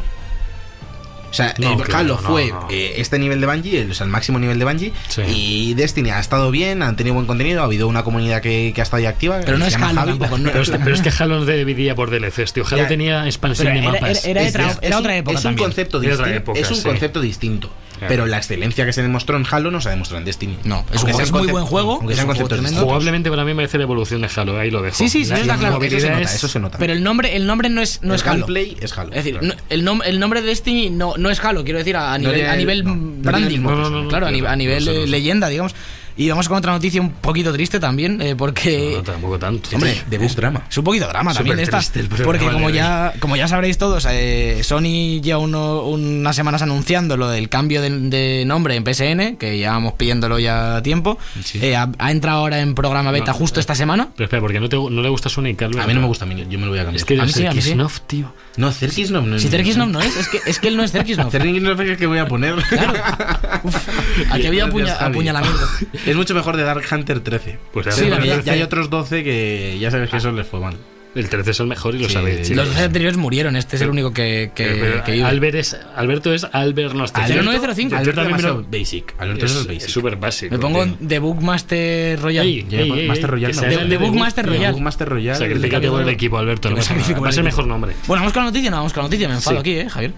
O 1.30 1.34
sea, 1.36 1.54
No, 1.58 1.72
eh, 1.72 1.76
claro, 1.82 1.98
Halo 1.98 2.20
no, 2.22 2.28
fue 2.28 2.48
no. 2.48 2.66
eh, 2.70 2.94
este 2.96 3.18
nivel 3.18 3.40
de 3.40 3.46
Bungie, 3.46 3.80
el, 3.82 3.90
o 3.90 3.94
sea, 3.94 4.04
el 4.04 4.10
máximo 4.10 4.38
nivel 4.38 4.58
de 4.58 4.64
Bungie. 4.64 4.92
Sí. 5.08 5.22
Y 5.26 5.74
Destiny 5.74 6.10
ha 6.10 6.20
estado 6.20 6.50
bien, 6.50 6.82
han 6.82 6.96
tenido 6.96 7.14
buen 7.14 7.26
contenido, 7.26 7.60
ha 7.60 7.64
habido 7.64 7.88
una 7.88 8.04
comunidad 8.04 8.40
que, 8.40 8.72
que 8.74 8.80
ha 8.80 8.84
estado 8.84 8.98
ahí 8.98 9.06
activa. 9.06 9.40
Pero 9.44 9.58
no 9.58 9.66
es 9.66 9.72
se 9.72 9.78
llama 9.78 9.90
Halo 9.90 10.00
Javi. 10.00 10.10
tampoco, 10.18 10.38
no- 10.38 10.50
Pero 10.50 10.62
es, 10.62 10.70
pero 10.70 10.94
es 10.94 11.02
que 11.02 11.10
Halo 11.22 11.44
dividía 11.44 11.94
por 11.94 12.10
DLCs, 12.10 12.52
tío. 12.52 12.64
Halo 12.66 12.76
Ya. 12.78 12.88
tenía 12.88 13.26
expansión 13.26 13.68
Pero 13.68 13.80
de 13.80 13.86
era- 13.86 13.92
mapas. 14.00 14.24
era- 14.24 14.42
Es- 14.42 14.54
era- 14.54 14.70
es 14.70 14.78
era 14.82 14.98
otra 14.98 15.16
época 15.16 15.38
Es 15.38 15.44
un 15.44 15.50
también. 15.50 15.64
concepto 15.68 16.02
Era 16.02 16.14
otra 16.14 16.26
distinto. 16.28 16.52
es 16.54 16.70
un 16.70 16.76
sí. 16.76 16.82
concepto 16.82 17.20
distinto. 17.20 17.70
Claro. 17.98 18.08
Pero 18.08 18.26
la 18.26 18.36
excelencia 18.36 18.84
que 18.84 18.92
se 18.92 19.00
demostró 19.02 19.36
en 19.38 19.44
Halo 19.50 19.70
no 19.70 19.80
se 19.80 19.88
ha 19.88 19.90
demostrado 19.92 20.18
en 20.18 20.26
Destiny. 20.26 20.58
No, 20.64 20.84
es 20.92 21.02
un- 21.02 21.10
es 21.20 21.32
muy 21.32 21.46
buen 21.46 21.64
juego, 21.64 21.94
Aunque 22.00 22.14
sean 22.14 22.26
conceptos. 22.26 22.60
Jugablemente 22.78 23.30
para 23.30 23.42
mí 23.44 23.52
me 23.52 23.56
parece 23.56 23.78
la 23.78 23.84
evolución 23.84 24.20
de 24.20 24.28
Halo, 24.36 24.58
ahí 24.58 24.70
lo 24.70 24.82
dejo. 24.82 24.96
Sí, 24.96 25.08
sí, 25.08 25.24
sí, 25.24 25.32
está 25.32 25.46
la 25.46 25.56
claro. 25.56 25.74
movilidad 25.76 25.98
Eso 25.98 26.06
se 26.08 26.12
nota, 26.12 26.22
es- 26.24 26.34
eso 26.34 26.48
se 26.48 26.60
nota. 26.60 26.78
Pero 26.78 26.92
el 26.92 27.02
nombre, 27.02 27.34
el 27.36 27.46
nombre 27.46 27.68
no 27.70 27.80
es, 27.80 28.02
no 28.02 28.14
el 28.14 28.20
es 28.20 28.26
Halo. 28.26 28.40
gameplay 28.46 28.76
es 28.80 28.96
Halo. 28.98 29.10
Es 29.10 29.16
decir, 29.24 29.38
claro. 29.38 29.54
no- 29.56 29.62
el, 29.70 29.84
nom- 29.86 30.02
el 30.04 30.20
nombre 30.20 30.42
de 30.42 30.48
Destiny 30.48 30.90
no, 30.90 31.14
no 31.16 31.30
es 31.30 31.42
Halo, 31.42 31.64
quiero 31.64 31.78
decir, 31.78 31.96
a, 31.96 32.18
No 32.18 32.28
nivel, 32.30 32.46
a 32.46 32.56
nivel 32.56 32.82
branding. 32.84 33.60
claro, 34.08 34.26
a, 34.26 34.56
nivel 34.56 35.10
leyenda, 35.10 35.48
digamos. 35.48 35.74
Y 36.18 36.28
vamos 36.30 36.48
con 36.48 36.56
otra 36.56 36.72
noticia 36.72 37.00
un 37.00 37.10
poquito 37.12 37.52
triste 37.52 37.78
también, 37.78 38.20
eh, 38.22 38.34
porque... 38.36 38.94
No, 38.96 39.02
tampoco 39.02 39.38
tanto. 39.38 39.68
Hombre, 39.74 40.02
de 40.08 40.18
bus 40.18 40.34
drama. 40.34 40.62
Es 40.70 40.78
un 40.78 40.84
poquito 40.84 41.06
drama 41.08 41.32
Súper 41.34 41.56
también 41.58 41.68
esta. 41.74 42.24
Porque 42.24 42.46
como 42.50 42.70
ya, 42.70 43.12
como 43.20 43.36
ya 43.36 43.46
sabréis 43.48 43.76
todos, 43.76 44.06
eh, 44.10 44.60
Sony 44.62 45.20
lleva 45.20 45.38
uno- 45.38 45.82
unas 45.82 46.34
semanas 46.34 46.62
anunciando 46.62 47.16
lo 47.18 47.28
del 47.28 47.48
cambio 47.50 47.82
de, 47.82 47.90
de 47.90 48.44
nombre 48.46 48.76
en 48.76 48.84
PSN, 48.84 49.36
que 49.36 49.58
llevamos 49.58 49.92
pidiéndolo 49.94 50.38
ya 50.38 50.80
tiempo. 50.82 51.18
Eh, 51.54 51.76
ha, 51.76 51.90
ha 51.98 52.10
entrado 52.10 52.38
ahora 52.38 52.60
en 52.60 52.74
programa 52.74 53.10
beta 53.10 53.32
No, 53.32 53.38
justo 53.38 53.60
eh, 53.60 53.62
esta 53.62 53.74
semana. 53.74 54.08
Pero 54.16 54.24
espera, 54.24 54.40
porque 54.40 54.58
no, 54.58 54.68
te, 54.70 54.76
no 54.76 55.02
le 55.02 55.08
gusta 55.10 55.28
Sonic, 55.28 55.60
Albert? 55.62 55.84
A 55.84 55.86
mí 55.86 55.92
no 55.94 56.00
me 56.00 56.06
gusta, 56.06 56.24
a 56.24 56.28
mí, 56.28 56.46
yo 56.48 56.58
me 56.58 56.64
lo 56.64 56.70
voy 56.70 56.78
a 56.78 56.84
cambiar. 56.84 56.96
Es 56.96 57.04
que 57.04 57.20
A 57.20 57.24
mí 57.26 57.32
sí, 57.32 57.44
a 57.46 57.52
mí 57.52 57.60
sí. 57.60 57.74
Tío. 58.06 58.32
No, 58.56 58.72
Zerkisnov 58.72 59.26
no 59.26 59.38
Si 59.38 59.48
Terkisnov 59.48 59.88
no 59.90 60.00
es, 60.00 60.16
es 60.16 60.28
que, 60.28 60.40
es 60.46 60.58
que 60.58 60.68
él 60.68 60.78
no 60.78 60.82
es 60.82 60.92
Terkisnov. 60.92 61.30
Zerkisnov 61.30 61.78
es 61.82 61.90
el 61.90 61.96
que 61.98 62.06
voy 62.06 62.18
a 62.18 62.26
poner. 62.26 62.54
Aquí 64.30 64.46
había 64.46 64.64
Gracias, 64.66 64.68
apuña- 64.68 64.94
Javi. 64.96 65.10
apuñalamiento. 65.12 65.66
Es 66.06 66.16
mucho 66.16 66.34
mejor 66.34 66.56
de 66.56 66.62
Dark 66.62 66.84
Hunter 66.90 67.20
13. 67.20 67.58
Pues 67.72 67.94
Sí, 67.94 68.08
verdad, 68.08 68.42
ya 68.44 68.52
hay 68.52 68.62
otros 68.62 68.88
12 68.90 69.24
que 69.24 69.78
ya 69.80 69.90
sabes 69.90 70.08
que 70.10 70.16
eso 70.16 70.32
les 70.32 70.46
fue 70.46 70.60
mal. 70.60 70.76
El 71.14 71.30
13 71.30 71.52
es 71.52 71.60
el 71.60 71.66
mejor 71.66 71.94
y 71.94 72.00
lo 72.00 72.08
Sí, 72.08 72.12
sabéis. 72.12 72.50
Los 72.50 72.68
dos 72.68 72.76
anteriores 72.76 73.16
murieron, 73.16 73.56
este 73.56 73.76
es 73.76 73.80
el 73.80 73.86
Pero- 73.86 73.92
único 73.92 74.12
que, 74.12 74.50
que, 74.54 74.66
Pero, 74.66 75.02
que 75.02 75.12
vive. 75.12 75.24
Albert 75.24 75.54
es, 75.54 75.74
Alberto 75.96 76.34
es 76.34 76.44
Albert 76.52 76.92
Nostalgia. 76.92 77.36
Alberto- 77.40 77.52
0905. 77.52 77.90
Yo 77.90 77.96
Alberto 77.96 78.20
también 78.22 78.42
lo- 78.42 78.62
basic. 78.70 79.14
Alberto 79.16 79.46
es 79.46 79.52
es 79.52 79.60
el 79.62 79.66
basic. 79.66 79.88
súper 79.88 80.16
básico. 80.16 80.54
Me 80.54 80.58
pongo. 80.60 80.84
The 81.08 81.18
Bookmaster 81.18 82.20
Royal. 82.20 82.44
Ey, 82.46 82.66
Ya, 82.68 82.80
ey, 82.80 82.92
ey, 82.92 83.08
Master 83.08 83.30
Royal 83.30 83.50
que 83.50 83.56
no. 83.56 83.62
De- 83.66 83.84
de 83.86 83.96
Bookmaster. 83.96 84.46
Royal. 84.46 84.72
Bookmaster 84.74 85.08
Royal. 85.08 85.36
Sacrifícate 85.36 85.88
por 85.88 86.02
el 86.02 86.08
equipo, 86.10 86.36
Alberto. 86.36 86.68
No 86.68 86.76
Va 86.76 86.82
a 86.82 87.28
el 87.30 87.32
ser 87.34 87.44
mejor 87.44 87.66
nombre. 87.66 87.94
Bueno, 88.06 88.20
vamos 88.20 88.34
con 88.34 88.42
la 88.44 88.50
noticia, 88.50 88.70
no 88.70 88.76
vamos 88.76 88.92
con 88.92 89.04
la 89.04 89.06
noticia, 89.08 89.26
me 89.26 89.36
enfado 89.36 89.56
Sí. 89.56 89.60
aquí, 89.60 89.72
eh, 89.78 89.88
Javier. 89.88 90.12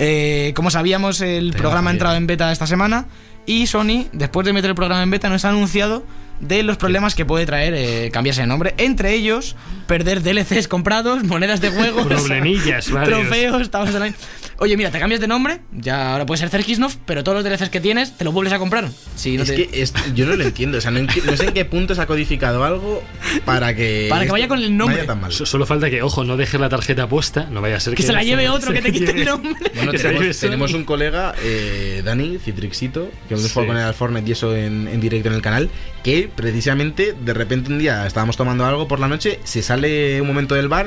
Eh, 0.00 0.52
como 0.56 0.70
sabíamos, 0.72 1.20
el 1.20 1.52
programa 1.52 1.90
ha 1.90 1.92
entrado 1.92 2.16
en 2.16 2.26
beta 2.26 2.50
esta 2.50 2.66
semana 2.66 3.06
y 3.46 3.66
Sony, 3.66 4.06
después 4.12 4.46
de 4.46 4.52
meter 4.52 4.70
el 4.70 4.76
programa 4.76 5.02
en 5.02 5.10
beta, 5.10 5.28
nos 5.28 5.44
ha 5.44 5.50
anunciado 5.50 6.04
de 6.40 6.62
los 6.62 6.76
problemas 6.78 7.14
que 7.14 7.24
puede 7.24 7.44
traer 7.46 7.74
eh, 7.76 8.10
cambiarse 8.12 8.40
de 8.40 8.46
nombre. 8.46 8.74
Entre 8.78 9.12
ellos, 9.12 9.56
perder 9.86 10.22
DLCs 10.22 10.68
comprados, 10.68 11.22
monedas 11.24 11.60
de 11.60 11.70
varios. 12.90 13.20
trofeos, 13.22 13.62
estamos 13.62 13.94
online. 13.94 14.14
Oye, 14.62 14.76
mira, 14.76 14.90
te 14.90 14.98
cambias 14.98 15.22
de 15.22 15.26
nombre, 15.26 15.60
ya 15.72 16.12
ahora 16.12 16.26
puede 16.26 16.38
ser 16.38 16.50
Zerkisnov, 16.50 16.92
pero 17.06 17.24
todos 17.24 17.34
los 17.42 17.44
DLCs 17.44 17.70
que 17.70 17.80
tienes 17.80 18.18
te 18.18 18.24
los 18.24 18.34
vuelves 18.34 18.52
a 18.52 18.58
comprar. 18.58 18.90
Si 19.16 19.38
no 19.38 19.44
Es 19.44 19.48
te- 19.48 19.66
que 19.68 19.82
es- 19.82 19.94
yo 20.14 20.26
no 20.26 20.36
lo 20.36 20.44
entiendo. 20.44 20.76
O 20.76 20.80
sea, 20.82 20.90
no, 20.90 21.00
no 21.00 21.36
sé 21.38 21.44
en 21.46 21.54
qué 21.54 21.64
punto 21.64 21.94
se 21.94 22.02
ha 22.02 22.06
codificado 22.06 22.62
algo 22.62 23.02
para 23.46 23.74
que. 23.74 24.08
Para 24.10 24.26
que 24.26 24.32
vaya 24.32 24.48
con 24.48 24.58
el 24.62 24.76
nombre. 24.76 25.04
tan 25.04 25.18
mal. 25.18 25.32
So- 25.32 25.46
Solo 25.46 25.64
falta 25.64 25.88
que, 25.88 26.02
ojo, 26.02 26.24
no 26.24 26.36
dejes 26.36 26.60
la 26.60 26.68
tarjeta 26.68 27.08
puesta, 27.08 27.48
no 27.50 27.62
vaya 27.62 27.76
a 27.76 27.80
ser 27.80 27.94
que... 27.94 27.96
Que 28.02 28.06
se 28.06 28.12
la 28.12 28.22
lleve 28.22 28.50
otro, 28.50 28.72
que 28.74 28.82
te 28.82 28.92
quite 28.92 29.12
el 29.12 29.24
nombre. 29.24 29.54
Bueno, 29.74 29.92
tenemos, 29.92 30.38
tenemos 30.38 30.74
un 30.74 30.84
colega, 30.84 31.34
eh, 31.42 32.02
Dani 32.04 32.36
Citrixito, 32.38 33.10
que 33.28 33.34
hemos 33.34 33.46
Sí. 33.46 33.50
jugado 33.54 33.68
con 33.68 33.76
él 33.78 33.84
al 33.84 33.94
Fortnite 33.94 34.28
y 34.28 34.32
eso 34.32 34.54
en, 34.54 34.88
en 34.88 35.00
directo 35.00 35.28
en 35.30 35.36
el 35.36 35.42
canal, 35.42 35.70
que 36.04 36.28
precisamente 36.36 37.14
de 37.18 37.32
repente 37.32 37.72
un 37.72 37.78
día 37.78 38.06
estábamos 38.06 38.36
tomando 38.36 38.66
algo 38.66 38.86
por 38.86 39.00
la 39.00 39.08
noche, 39.08 39.40
se 39.44 39.62
sale 39.62 40.20
un 40.20 40.26
momento 40.26 40.54
del 40.54 40.68
bar, 40.68 40.86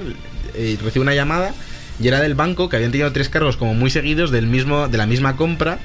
eh, 0.54 0.78
recibe 0.84 1.02
una 1.02 1.16
llamada 1.16 1.56
y 2.00 2.08
era 2.08 2.22
del 2.22 2.36
banco 2.36 2.70
que 2.70 2.76
habían 2.76 2.92
tenido 2.92 3.12
tres 3.12 3.30
cargos 3.30 3.58
como 3.58 3.74
muy 3.74 3.90
seguidos 3.90 4.32
del 4.32 4.48
mismo, 4.48 4.88
de 4.88 4.98
la 4.98 5.06
misma 5.06 5.36
compra. 5.36 5.80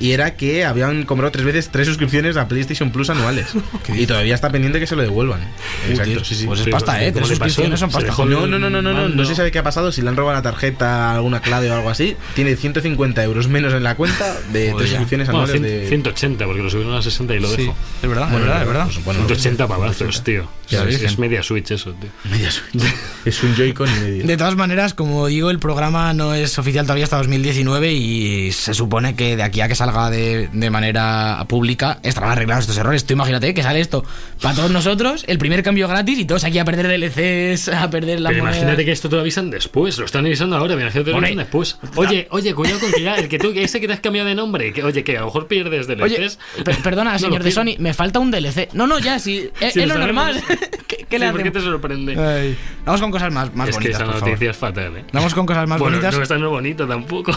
Y 0.00 0.12
era 0.12 0.34
que 0.36 0.64
habían 0.64 1.04
comprado 1.04 1.30
tres 1.32 1.44
veces 1.44 1.68
tres 1.70 1.86
suscripciones 1.86 2.36
a 2.36 2.48
PlayStation 2.48 2.90
Plus 2.90 3.10
anuales. 3.10 3.46
y 3.94 4.06
todavía 4.06 4.34
está 4.34 4.50
pendiente 4.50 4.80
que 4.80 4.86
se 4.86 4.96
lo 4.96 5.02
devuelvan. 5.02 5.40
Exacto, 5.88 6.24
sí, 6.24 6.34
sí. 6.34 6.46
Pues 6.46 6.60
es 6.60 6.64
Sí, 6.64 6.70
pasta, 6.70 7.02
eh. 7.04 7.12
¿cómo 7.12 7.26
Tres 7.26 7.28
suscripciones 7.28 7.78
son 7.80 7.90
pasta. 7.90 8.12
No, 8.24 8.46
no, 8.46 8.58
no, 8.58 8.70
no, 8.70 8.82
no, 8.82 9.08
no, 9.08 9.24
se 9.24 9.34
sabe 9.34 9.50
qué 9.50 9.58
ha 9.58 9.62
pasado, 9.62 9.92
si 9.92 10.02
le 10.02 10.08
han 10.08 10.16
robado 10.16 10.36
la 10.36 10.42
tarjeta, 10.42 11.12
alguna 11.14 11.40
clave 11.40 11.70
o 11.70 11.74
algo 11.74 11.90
así. 11.90 12.16
Tiene 12.34 12.56
150 12.56 13.22
euros 13.24 13.48
menos 13.48 13.72
en 13.72 13.82
la 13.84 13.94
cuenta 13.94 14.34
de 14.52 14.70
Joder, 14.70 14.76
tres 14.76 14.88
suscripciones 14.90 15.28
Bueno, 15.28 15.44
anuales 15.44 15.62
de... 15.62 15.88
180, 15.88 16.44
porque 16.46 16.62
lo 16.62 16.70
subieron 16.70 16.94
a 16.94 17.02
60 17.02 17.34
y 17.34 17.38
lo 17.40 17.48
Sí, 17.48 17.56
dejo. 17.62 17.76
es 18.02 18.08
verdad, 18.08 18.28
Bueno, 18.30 18.38
es 18.38 18.42
verdad, 18.46 18.60
es 18.62 18.66
verdad. 18.68 18.84
pues, 18.86 19.04
bueno, 19.04 19.20
180 19.26 19.68
pavazos, 19.68 19.96
180. 20.22 20.24
tío. 20.24 20.48
Ya 20.68 20.82
es, 20.88 20.98
bien. 21.00 21.14
media 21.20 21.42
Switch 21.42 21.70
eso, 21.70 21.92
tío. 21.92 22.10
Media 22.30 22.50
Switch. 22.50 22.82
es 23.26 23.42
un 23.42 23.54
Joy-Con 23.54 23.88
y 23.88 24.00
medio. 24.00 24.26
De 24.26 24.36
todas 24.36 24.56
maneras, 24.56 24.94
como 24.94 25.26
digo, 25.26 25.50
el 25.50 25.58
programa 25.58 26.12
no 26.14 26.34
es 26.34 26.58
oficial 26.58 26.84
todavía 26.86 27.04
hasta 27.04 27.18
2019 27.18 27.92
y 27.92 28.52
se 28.52 28.72
supone 28.74 29.14
que 29.14 29.36
de 29.36 29.42
aquí 29.42 29.60
a 29.60 29.68
que 29.68 29.74
salga 29.84 30.10
de, 30.10 30.48
de 30.52 30.70
manera 30.70 31.44
pública, 31.48 31.98
estarán 32.02 32.30
arreglados 32.30 32.62
estos 32.64 32.78
errores. 32.78 33.04
Tú 33.04 33.12
imagínate 33.14 33.52
que 33.54 33.62
sale 33.62 33.80
esto 33.80 34.04
para 34.40 34.54
todos 34.54 34.70
nosotros, 34.70 35.24
el 35.26 35.38
primer 35.38 35.62
cambio 35.62 35.88
gratis 35.88 36.18
y 36.18 36.24
todos 36.24 36.44
aquí 36.44 36.58
a 36.58 36.64
perder 36.64 36.88
DLCs, 36.88 37.68
a 37.68 37.90
perder 37.90 38.20
la 38.20 38.30
Pero 38.30 38.44
moneda. 38.44 38.56
imagínate 38.58 38.84
que 38.84 38.92
esto 38.92 39.08
te 39.08 39.16
lo 39.16 39.20
avisan 39.22 39.50
después, 39.50 39.98
lo 39.98 40.04
están 40.06 40.24
avisando 40.26 40.56
ahora, 40.56 40.74
imagínate 40.74 40.98
que 41.00 41.04
te 41.04 41.10
lo 41.10 41.16
avisan 41.18 41.36
después. 41.38 41.78
Oye, 41.96 42.26
oye, 42.30 42.54
cuidado 42.54 42.80
con 42.80 42.92
que 42.92 43.02
ya, 43.02 43.14
el 43.16 43.28
que 43.28 43.38
tú, 43.38 43.52
ese 43.54 43.80
que 43.80 43.86
te 43.86 43.92
has 43.92 44.00
cambiado 44.00 44.28
de 44.28 44.34
nombre, 44.34 44.72
que, 44.72 44.82
oye, 44.82 45.04
que 45.04 45.16
a 45.16 45.20
lo 45.20 45.26
mejor 45.26 45.46
pierdes 45.48 45.86
DLCs. 45.86 46.02
Oye, 46.02 46.28
per- 46.64 46.76
perdona, 46.82 47.12
No 47.12 47.18
señor 47.18 47.42
de. 47.42 47.50
Sony, 47.52 47.76
me 47.78 47.94
falta 47.94 48.18
un 48.18 48.30
DLC. 48.30 48.70
No, 48.72 48.86
no, 48.86 48.98
ya, 48.98 49.18
sí, 49.18 49.50
es, 49.60 49.74
Sí, 49.74 49.80
es 49.80 49.88
lo 49.88 49.98
normal. 49.98 50.42
¿Qué, 50.88 51.06
qué 51.08 51.18
le 51.18 51.26
Sí, 51.26 51.32
¿por 51.32 51.42
qué 51.42 51.50
te 51.50 51.60
sorprende? 51.60 52.16
Ay. 52.20 52.56
Vamos 52.84 53.00
con 53.00 53.10
cosas 53.10 53.32
más, 53.32 53.54
más 53.54 53.68
es 53.68 53.76
que 53.76 53.80
bonitas, 53.90 53.96
esa 54.00 54.04
por 54.04 54.14
favor. 54.14 54.28
noticia 54.30 54.50
es 54.50 54.56
fatal, 54.56 54.96
¿eh? 54.96 55.04
Vamos 55.12 55.34
con 55.34 55.46
cosas 55.46 55.68
más 55.68 55.78
bueno, 55.78 55.96
bonitas. 55.96 56.16
no 56.16 56.22
está 56.22 56.38
no 56.38 56.50
bonito 56.50 56.86
tampoco. 56.86 57.32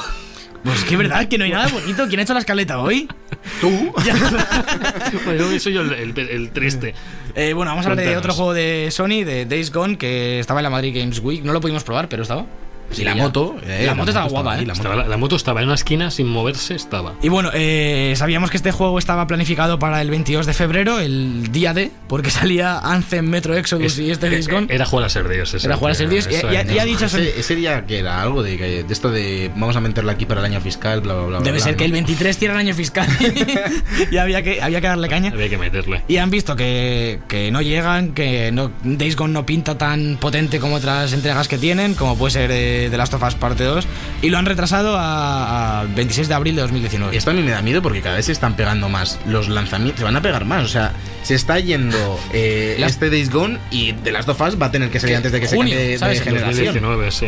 Pues 0.63 0.83
que 0.83 0.97
verdad 0.97 1.27
que 1.27 1.37
no 1.37 1.45
hay 1.45 1.51
nada 1.51 1.67
bonito. 1.69 2.07
¿Quién 2.07 2.19
ha 2.19 2.23
hecho 2.23 2.33
la 2.33 2.39
escaleta 2.39 2.79
hoy? 2.79 3.07
¿Tú? 3.61 3.93
bueno, 5.25 5.51
yo 5.51 5.59
soy 5.59 5.73
yo 5.73 5.81
el, 5.81 5.93
el- 5.93 6.17
el 6.29 6.49
triste. 6.51 6.93
Eh, 7.35 7.53
bueno, 7.53 7.71
vamos 7.71 7.85
a 7.85 7.89
hablar 7.91 8.05
de 8.05 8.17
otro 8.17 8.33
juego 8.33 8.53
de 8.53 8.89
Sony, 8.91 9.23
de 9.23 9.45
Days 9.45 9.71
Gone, 9.71 9.97
que 9.97 10.39
estaba 10.39 10.59
en 10.59 10.63
la 10.65 10.69
Madrid 10.69 10.97
Games 10.97 11.19
Week. 11.19 11.43
No 11.43 11.53
lo 11.53 11.61
pudimos 11.61 11.83
probar, 11.83 12.09
pero 12.09 12.23
estaba. 12.23 12.45
Y 12.95 13.03
la 13.03 13.15
moto. 13.15 13.55
eh, 13.65 13.83
La 13.85 13.95
moto 13.95 14.09
estaba 14.11 14.27
guapa, 14.29 14.55
¿eh? 14.59 14.65
la 14.65 14.73
moto. 14.73 14.73
Estaba 14.73 14.95
la, 14.95 15.07
la 15.07 15.17
moto 15.17 15.35
estaba 15.35 15.61
en 15.61 15.65
una 15.67 15.75
esquina 15.75 16.09
sin 16.11 16.27
moverse, 16.27 16.75
estaba. 16.75 17.13
Y 17.21 17.29
bueno, 17.29 17.49
eh, 17.53 18.13
sabíamos 18.15 18.49
que 18.51 18.57
este 18.57 18.71
juego 18.71 18.97
estaba 18.99 19.27
planificado 19.27 19.77
para 19.79 20.01
el 20.01 20.09
22 20.09 20.45
de 20.45 20.53
febrero, 20.53 20.99
el 20.99 21.51
día 21.51 21.73
de, 21.73 21.91
porque 22.07 22.29
salía 22.31 22.77
Anthem, 22.79 23.27
Metro 23.27 23.55
Exodus 23.55 23.99
y 23.99 24.11
este 24.11 24.29
Days 24.29 24.47
Gone. 24.47 24.67
Era 24.69 24.85
jugar 24.85 25.05
a 25.05 25.09
ser 25.09 25.27
Dios. 25.27 25.53
ese 25.53 25.67
Era 25.67 25.75
jugar 25.75 25.91
a 25.91 25.95
ser 25.95 26.09
Dios, 26.09 26.27
y- 26.31 26.35
ha 26.79 26.85
dicho- 26.85 27.05
Ese, 27.05 27.39
ese 27.39 27.55
día 27.55 27.85
que 27.85 27.99
era 27.99 28.21
algo 28.21 28.41
de, 28.43 28.57
que- 28.57 28.83
de 28.83 28.93
esto 28.93 29.09
de 29.11 29.51
vamos 29.55 29.75
a 29.75 29.81
meterlo 29.81 30.11
aquí 30.11 30.25
para 30.25 30.39
el 30.41 30.45
año 30.45 30.61
fiscal, 30.61 31.01
bla, 31.01 31.13
bla, 31.13 31.25
bla. 31.25 31.37
Debe 31.39 31.51
bla, 31.57 31.59
ser 31.59 31.73
¿no? 31.73 31.77
que 31.77 31.85
el 31.85 31.91
23 31.91 32.37
cierra 32.37 32.53
el 32.55 32.67
año 32.67 32.73
fiscal 32.73 33.07
y 34.11 34.17
había 34.17 34.41
que, 34.43 34.61
había 34.61 34.81
que 34.81 34.87
darle 34.87 35.07
caña. 35.09 35.31
Había 35.31 35.49
que 35.49 35.57
meterle. 35.57 36.03
Y 36.07 36.17
han 36.17 36.29
visto 36.29 36.55
que, 36.55 37.19
que 37.27 37.51
no 37.51 37.61
llegan, 37.61 38.13
que 38.13 38.51
no, 38.51 38.71
Days 38.83 39.15
Gone 39.15 39.33
no 39.33 39.45
pinta 39.45 39.77
tan 39.77 40.17
potente 40.19 40.59
como 40.59 40.75
otras 40.75 41.13
entregas 41.13 41.47
que 41.47 41.57
tienen, 41.57 41.93
como 41.95 42.17
puede 42.17 42.31
ser 42.31 42.49
eh, 42.53 42.76
The 42.89 42.97
Last 42.97 43.13
of 43.13 43.23
Us 43.23 43.35
Parte 43.35 43.63
2, 43.63 43.87
y 44.21 44.29
lo 44.29 44.37
han 44.37 44.45
retrasado 44.45 44.95
a, 44.97 45.81
a 45.81 45.83
26 45.85 46.27
de 46.27 46.33
abril 46.33 46.55
de 46.55 46.61
2019. 46.61 47.15
Esto 47.17 47.31
a 47.31 47.33
mí 47.33 47.41
me 47.41 47.51
da 47.51 47.61
miedo 47.61 47.81
porque 47.81 48.01
cada 48.01 48.15
vez 48.15 48.25
se 48.25 48.31
están 48.31 48.55
pegando 48.55 48.89
más 48.89 49.19
los 49.25 49.49
lanzamientos. 49.49 49.99
Se 49.99 50.05
van 50.05 50.15
a 50.15 50.21
pegar 50.21 50.45
más. 50.45 50.63
O 50.63 50.67
sea, 50.67 50.93
se 51.23 51.35
está 51.35 51.59
yendo 51.59 52.19
eh, 52.33 52.77
este 52.85 53.09
Days 53.09 53.29
Gone 53.29 53.57
y 53.71 53.93
The 53.93 54.11
Last 54.11 54.29
of 54.29 54.39
Us 54.41 54.61
va 54.61 54.67
a 54.67 54.71
tener 54.71 54.89
que 54.89 54.99
salir 54.99 55.15
antes 55.17 55.31
de 55.31 55.39
que 55.39 55.47
junio, 55.47 55.73
se 55.75 55.79
cambie 55.79 55.91
de, 55.91 55.97
¿sabes? 55.99 56.19
de 56.19 56.23
generación. 56.25 56.65
2019, 56.73 57.11
sí. 57.11 57.27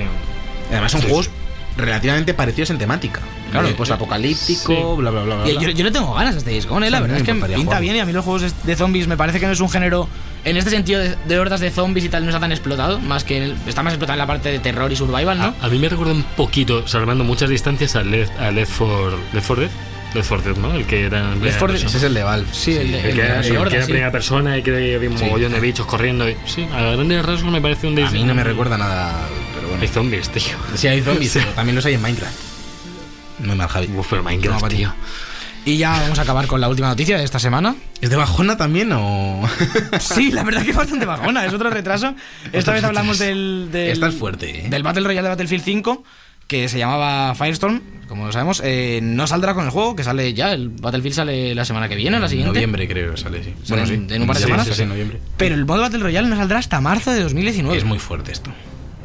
Además 0.71 0.91
son 0.91 1.01
Sí, 1.01 1.07
juegos 1.07 1.25
sí. 1.25 1.31
relativamente 1.77 2.33
parecidos 2.33 2.69
en 2.69 2.77
temática. 2.77 3.21
Claro. 3.51 3.67
Eh, 3.67 3.73
Post-apocalíptico, 3.73 4.73
Sí. 4.95 5.01
bla, 5.01 5.09
bla, 5.11 5.23
bla, 5.23 5.35
bla. 5.37 5.49
Y 5.49 5.57
yo, 5.57 5.69
yo 5.69 5.83
le 5.83 5.91
tengo 5.91 6.13
ganas 6.13 6.35
a 6.35 6.37
este 6.37 6.59
Gone, 6.61 6.87
eh, 6.87 6.89
la 6.91 6.97
Sí, 6.97 7.01
verdad 7.03 7.17
es 7.17 7.23
que 7.23 7.33
pinta 7.55 7.79
bien 7.79 7.95
y 7.95 7.99
a 7.99 8.05
mí 8.05 8.13
los 8.13 8.23
juegos 8.25 8.53
de, 8.63 8.75
zombies 8.75 9.07
me 9.07 9.17
parece 9.17 9.39
que 9.39 9.45
no 9.47 9.53
es 9.53 9.59
un 9.59 9.69
género, 9.69 10.07
en 10.45 10.57
este 10.57 10.69
sentido 10.69 10.99
de, 11.01 11.15
de 11.27 11.39
hordas 11.39 11.59
de 11.59 11.71
zombies 11.71 12.05
y 12.05 12.09
tal, 12.09 12.23
no 12.23 12.29
está 12.29 12.39
tan 12.39 12.51
explotado, 12.51 12.99
más 12.99 13.23
que 13.23 13.43
el- 13.43 13.55
está 13.67 13.83
más 13.83 13.93
explotado 13.93 14.15
en 14.15 14.19
la 14.19 14.27
parte 14.27 14.49
de 14.51 14.59
terror 14.59 14.91
y 14.91 14.95
survival, 14.95 15.37
¿no? 15.37 15.53
A, 15.61 15.65
a 15.65 15.69
mí 15.69 15.77
me 15.79 15.89
recuerda 15.89 16.13
un 16.13 16.23
poquito, 16.23 16.87
salvando 16.87 17.23
muchas 17.23 17.49
distancias, 17.49 17.95
a 17.95 18.03
Left, 18.03 18.39
a 18.39 18.51
Left 18.51 18.71
4 18.77 19.17
Left 19.33 19.47
4 19.47 19.61
Dead. 19.63 19.71
Left 20.15 20.27
4 20.29 20.53
Dead, 20.53 20.61
¿no? 20.61 20.73
El 20.73 20.85
que 20.85 21.05
era 21.05 21.19
en 21.19 21.39
primera 21.39 21.57
4 21.59 21.73
Dead. 21.77 21.85
Ese 21.87 21.97
es 21.97 22.03
el 22.03 22.13
de 22.15 22.23
Valve. 22.23 22.47
Sí, 22.51 22.71
el 22.75 22.91
de- 22.91 22.97
El 23.09 23.15
que, 23.15 23.21
era, 23.21 23.39
el 23.41 23.47
que 23.47 23.75
era 23.75 23.85
sí. 23.85 23.91
primera 23.91 24.11
persona 24.11 24.57
y 24.57 24.63
que 24.63 24.71
había 24.95 25.09
un 25.09 25.17
Sí. 25.19 25.25
mogollón 25.25 25.51
de 25.53 25.59
bichos 25.59 25.85
corriendo. 25.85 26.27
y- 26.27 26.35
sí, 26.45 26.67
a 26.73 26.81
grandes 26.93 27.23
rasgos 27.25 27.51
me 27.51 27.61
parece 27.61 27.85
un 27.87 27.99
A 27.99 28.09
mí 28.09 28.23
no 28.23 28.33
me 28.33 28.43
recuerda 28.43 28.77
nada, 28.77 29.13
pero 29.53 29.67
bueno. 29.67 29.81
Hay 29.83 29.87
zombies, 29.87 30.29
tío. 30.29 30.43
Sí, 30.75 30.87
hay 30.87 31.01
zombies, 31.01 31.31
Sí. 31.33 31.39
pero 31.39 31.51
también 31.51 31.75
los 31.75 31.85
hay 31.85 31.93
en 31.93 32.01
Minecraft. 32.01 32.48
Muy 33.39 33.55
mal, 33.55 33.67
Javi. 33.67 33.87
Uf, 33.95 34.07
pero 34.09 34.23
Minecraft, 34.23 34.61
No, 34.63 34.67
tío. 34.69 34.93
Y 35.65 35.77
ya 35.77 35.91
vamos 35.91 36.17
a 36.17 36.21
acabar 36.21 36.47
con 36.47 36.61
la 36.61 36.69
última 36.69 36.87
noticia 36.87 37.17
de 37.17 37.23
esta 37.23 37.37
semana. 37.37 37.75
¿Es 38.01 38.09
de 38.09 38.15
bajona 38.15 38.55
también 38.57 38.91
o...? 38.93 39.43
Sí, 39.99 40.31
la 40.31 40.43
verdad 40.43 40.63
que 40.63 40.71
es 40.71 40.75
bastante 40.77 41.05
bajona, 41.05 41.45
es 41.45 41.53
otro 41.53 41.69
retraso. 41.69 42.15
Esta 42.53 42.71
vez 42.71 42.83
hablamos 42.83 43.19
del, 43.19 43.67
del, 43.71 43.89
Esta 43.91 44.07
es 44.07 44.15
fuerte, 44.15 44.65
¿eh? 44.65 44.69
del 44.69 44.83
Battle 44.83 45.03
Royale 45.05 45.23
de 45.27 45.29
Battlefield 45.29 45.63
5, 45.63 46.03
que 46.47 46.69
se 46.69 46.79
llamaba 46.79 47.35
Firestorm, 47.35 47.81
como 48.07 48.25
lo 48.25 48.31
sabemos. 48.31 48.61
eh, 48.63 49.01
no 49.03 49.27
saldrá 49.27 49.53
con 49.53 49.65
el 49.65 49.69
juego, 49.71 49.95
que 49.97 50.03
sale 50.03 50.33
ya, 50.33 50.53
el 50.53 50.69
Battlefield 50.69 51.15
sale 51.15 51.53
la 51.53 51.65
semana 51.65 51.89
que 51.89 51.95
viene 51.95 52.17
o 52.17 52.19
la 52.21 52.25
En 52.27 52.29
siguiente. 52.29 52.53
noviembre 52.53 52.87
creo 52.87 53.11
que 53.11 53.17
sale, 53.17 53.43
sí. 53.43 53.53
Sale 53.63 53.81
en- 53.93 54.11
en 54.11 54.21
un 54.21 54.27
par 54.27 54.37
de 54.37 54.41
Sí, 54.41 54.45
semanas. 54.47 54.65
Sí, 54.67 54.73
sí, 54.73 54.81
en 54.83 54.89
noviembre. 54.89 55.19
Pero 55.37 55.55
el 55.55 55.65
modo 55.65 55.81
Battle 55.81 55.99
Royale 55.99 56.27
no 56.29 56.37
saldrá 56.37 56.57
hasta 56.59 56.79
marzo 56.81 57.11
de 57.11 57.21
2019. 57.21 57.77
Es 57.77 57.83
muy 57.83 57.99
fuerte 57.99 58.31
esto. 58.31 58.51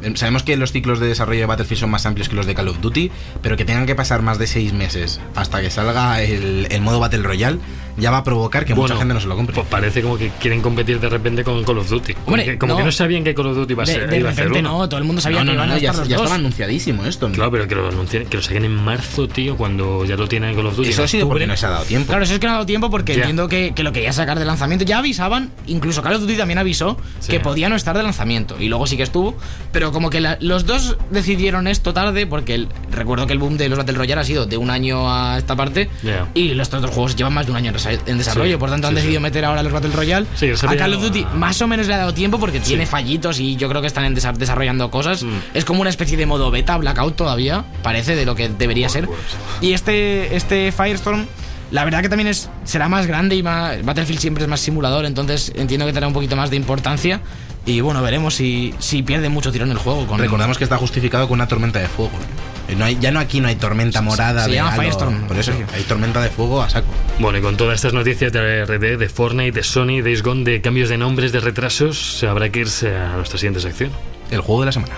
Eh, 0.03 0.13
Sabemos 0.17 0.43
que 0.43 0.57
los 0.57 0.73
ciclos 0.73 1.01
de 1.01 1.07
desarrollo 1.07 1.41
de 1.41 1.47
Battlefield 1.47 1.81
son 1.81 1.91
más 1.91 2.07
amplios 2.07 2.29
que 2.29 2.37
los 2.37 2.47
de 2.47 2.55
Call 2.55 2.69
of 2.69 2.81
Duty, 2.81 3.11
pero 3.43 3.57
que 3.57 3.65
tengan 3.65 3.87
que 3.87 3.95
pasar 3.95 4.23
más 4.23 4.39
de 4.39 4.47
seis 4.47 4.73
meses 4.73 5.21
hasta 5.35 5.61
que 5.61 5.71
salga 5.71 6.21
el, 6.23 6.67
el 6.71 6.81
modo 6.81 7.01
Battle 7.01 7.23
Royale 7.23 7.59
ya 7.97 8.11
va 8.11 8.19
a 8.19 8.25
provocar 8.25 8.65
que 8.65 8.75
mucha 8.75 8.97
gente 8.97 9.15
no 9.15 9.21
se 9.21 9.27
lo 9.27 9.37
compre. 9.37 9.55
Pues 9.55 9.67
parece 9.69 10.03
como 10.03 10.17
que 10.19 10.31
quieren 10.41 10.61
competir 10.61 11.01
de 11.01 11.09
repente 11.09 11.45
con 11.45 11.63
Call 11.65 11.79
of 11.79 11.89
Duty. 11.89 12.15
Como, 12.15 12.27
Hombre, 12.29 12.45
que, 12.45 12.59
como 12.59 12.73
no. 12.75 12.79
que 12.79 12.85
no 12.85 12.93
sabían 12.93 13.25
que 13.25 13.35
Call 13.35 13.47
of 13.49 13.57
Duty 13.57 13.73
iba 13.73 13.83
a 13.83 13.87
de, 13.87 13.93
ser. 13.93 14.11
de 14.11 14.19
iba 14.19 14.31
a 14.31 14.35
ser 14.35 14.45
repente 14.47 14.69
uno. 14.69 14.79
no, 14.79 14.89
todo 14.89 14.99
el 14.99 15.05
mundo 15.05 15.21
sabía 15.23 15.39
no, 15.39 15.45
no, 15.45 15.51
que 15.53 15.57
no, 15.57 15.63
iban 15.65 15.69
no, 15.71 15.75
a 15.75 15.79
ya, 15.79 15.91
estar 15.91 16.01
los 16.01 16.09
ya 16.09 16.17
dos. 16.17 16.25
estaba 16.25 16.39
anunciadísimo 16.41 17.05
esto. 17.05 17.31
Claro, 17.33 17.51
pero 17.51 17.69
que 17.69 17.75
lo, 17.75 17.91
anuncien- 17.91 18.27
que 18.27 18.37
lo 18.37 18.43
saquen 18.43 18.65
en 18.65 18.75
marzo, 18.75 19.29
tío, 19.29 19.57
cuando 19.57 20.05
ya 20.05 20.17
lo 20.17 20.29
tienen 20.29 20.51
en 20.51 20.57
Call 20.57 20.67
of 20.67 20.77
Duty. 20.77 20.89
Eso 20.91 21.03
ha 21.05 21.09
sido 21.09 21.29
porque 21.29 21.47
no 21.47 21.57
se 21.57 21.67
ha 21.67 21.71
dado 21.71 21.85
tiempo. 21.85 22.09
Claro, 22.09 22.25
eso 22.25 22.35
es 22.35 22.41
que 22.41 22.47
no 22.47 22.53
ha 22.53 22.57
dado 22.57 22.67
tiempo 22.67 22.91
porque 22.91 23.13
Ya. 23.15 23.21
entiendo 23.21 23.49
que, 23.49 23.73
que 23.75 23.83
lo 23.83 23.93
quería 23.93 24.13
sacar 24.13 24.39
de 24.39 24.45
lanzamiento. 24.45 24.85
Ya 24.85 24.99
avisaban, 24.99 25.51
incluso 25.67 26.03
Call 26.03 26.15
of 26.15 26.21
Duty 26.23 26.37
también 26.37 26.59
avisó 26.59 26.97
Sí. 27.21 27.31
que 27.33 27.41
podía 27.41 27.69
no 27.69 27.77
estar 27.77 27.97
de 27.97 28.03
lanzamiento. 28.03 28.57
Y 28.61 28.69
luego 28.69 28.87
sí 28.87 28.97
que 28.97 29.03
estuvo. 29.05 29.37
Pero 29.73 29.93
como 29.93 30.11
que 30.11 30.21
la- 30.21 30.37
los 30.41 30.67
dos 30.67 30.97
decidieron 31.11 31.67
esto 31.67 31.93
tarde 31.95 32.27
porque 32.27 32.55
el- 32.55 32.69
recuerdo 32.91 33.27
que 33.27 33.33
el 33.33 33.39
boom 33.39 33.57
de 33.57 33.69
los 33.69 33.79
Battle 33.79 33.95
Royale 33.97 34.21
ha 34.21 34.25
sido 34.25 34.47
de 34.47 34.57
un 34.57 34.71
año 34.71 35.13
a 35.13 35.39
esta 35.39 35.57
parte. 35.57 35.89
Ya. 36.03 36.29
Y 36.35 36.55
los 36.55 36.69
otros 36.73 36.91
juegos 36.91 37.17
llevan 37.17 37.35
más 37.35 37.47
de 37.47 37.53
un 37.53 37.59
año 37.59 37.69
en 37.69 37.75
en 37.87 38.19
desarrollo. 38.19 38.53
Sí, 38.53 38.59
por 38.59 38.71
tanto, 38.71 38.89
han 38.89 38.93
sí, 38.93 38.97
decidido 38.97 39.21
sí. 39.21 39.23
meter 39.23 39.45
ahora 39.45 39.63
los 39.63 39.73
Battle 39.73 39.91
Royale. 39.93 40.27
A 40.67 40.77
Call 40.77 40.95
of 40.95 41.03
Duty 41.03 41.27
más 41.35 41.61
o 41.63 41.67
menos 41.67 41.87
le 41.87 41.95
ha 41.95 41.99
dado 41.99 42.15
tiempo 42.15 42.39
porque 42.39 42.61
tiene 42.61 42.87
fallitos 42.87 43.41
y 43.41 43.57
yo 43.57 43.69
creo 43.69 43.81
que 43.81 43.87
están 43.87 44.15
desarrollando 44.15 44.91
cosas. 44.91 45.23
Mm. 45.23 45.33
Es 45.55 45.65
como 45.65 45.81
una 45.81 45.91
especie 45.91 46.17
de 46.17 46.27
modo 46.27 46.51
beta, 46.51 46.77
blackout 46.77 47.17
todavía. 47.17 47.65
Parece 47.83 48.17
de 48.17 48.25
lo 48.25 48.35
que 48.35 48.49
debería 48.49 48.89
ser. 48.89 49.07
pues. 49.07 49.19
Y 49.61 49.73
este, 49.73 50.37
este 50.37 50.73
Firestorm, 50.73 51.27
la 51.71 51.85
verdad 51.85 52.03
que 52.03 52.09
también 52.09 52.29
es, 52.29 52.49
será 52.65 52.89
más 52.89 53.07
grande 53.07 53.37
y 53.37 53.43
más. 53.43 53.85
Battlefield 53.85 54.21
siempre 54.21 54.45
es 54.45 54.49
más 54.49 54.61
simulador, 54.61 55.05
entonces 55.05 55.53
entiendo 55.55 55.87
que 55.87 55.93
tendrá 55.93 56.09
un 56.09 56.15
poquito 56.15 56.37
más 56.37 56.51
de 56.51 56.57
importancia. 56.57 57.21
Y 57.67 57.81
bueno, 57.81 58.03
veremos 58.03 58.35
si, 58.35 58.75
si 58.79 59.03
pierde 59.03 59.29
mucho 59.31 59.51
tirón 59.51 59.71
el 59.71 59.79
juego. 59.79 60.07
Con, 60.07 60.19
Recordamos 60.19 60.59
que 60.59 60.65
está 60.65 60.77
justificado 60.77 61.27
con 61.27 61.37
una 61.37 61.49
tormenta 61.49 61.79
de 61.79 61.89
fuego. 61.89 62.13
¿eh? 62.13 62.54
No 62.77 62.85
hay, 62.85 62.99
ya 62.99 63.11
no 63.11 63.21
aquí 63.21 63.41
no 63.41 63.49
hay 63.49 63.57
tormenta 63.57 64.01
morada. 64.01 64.45
se 64.45 64.51
de 64.51 64.57
llama 64.57 64.73
halo, 64.73 64.83
Firestorm. 64.83 65.27
Por 65.27 65.39
eso, 65.39 65.53
hay 65.75 65.83
tormenta 65.83 66.21
de 66.21 66.31
fuego 66.31 66.63
a 66.63 66.71
saco. 66.71 66.89
Bueno, 67.19 67.39
y 67.39 67.43
con 67.43 67.57
todas 67.57 67.77
estas 67.77 67.93
noticias 67.93 68.33
de 68.33 68.65
RD, 68.65 68.99
de 68.99 69.09
Fortnite, 69.09 69.53
de 69.53 69.63
Sony, 69.63 70.03
Days 70.03 70.23
Gone, 70.23 70.45
de 70.45 70.61
cambios 70.61 70.89
de 70.89 70.99
nombres, 70.99 71.33
de 71.33 71.41
retrasos, 71.41 72.25
habrá 72.25 72.51
que 72.51 72.61
irse 72.61 72.97
a 72.97 73.17
nuestra 73.17 73.39
siguiente 73.39 73.61
sección. 73.61 73.91
El 74.31 74.41
juego 74.41 74.63
de 74.63 74.67
la 74.67 74.73
semana. 74.73 74.95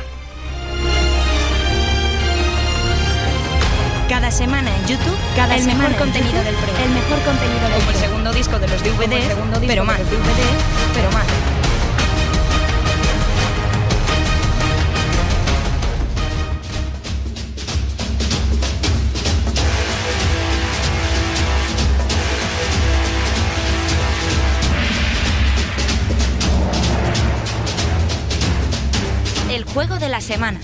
Cada 4.08 4.30
semana 4.30 4.70
en 4.74 4.86
YouTube, 4.86 5.18
cada 5.34 5.56
el 5.56 5.66
mejor 5.66 5.94
contenido 5.96 6.42
del 6.44 6.54
programa. 6.54 6.84
El 6.84 6.90
mejor 6.90 7.18
contenido 7.24 7.68
del 7.68 7.78
Como 7.80 7.90
el 7.90 7.96
segundo 7.96 8.32
disco 8.32 8.58
de 8.58 8.68
los 8.68 8.82
DVDs, 8.82 9.34
pero 9.66 9.84
más. 9.84 10.00
pero 10.94 11.10
más. 11.10 11.55
Juego 29.76 29.98
de 29.98 30.08
la 30.08 30.22
semana. 30.22 30.58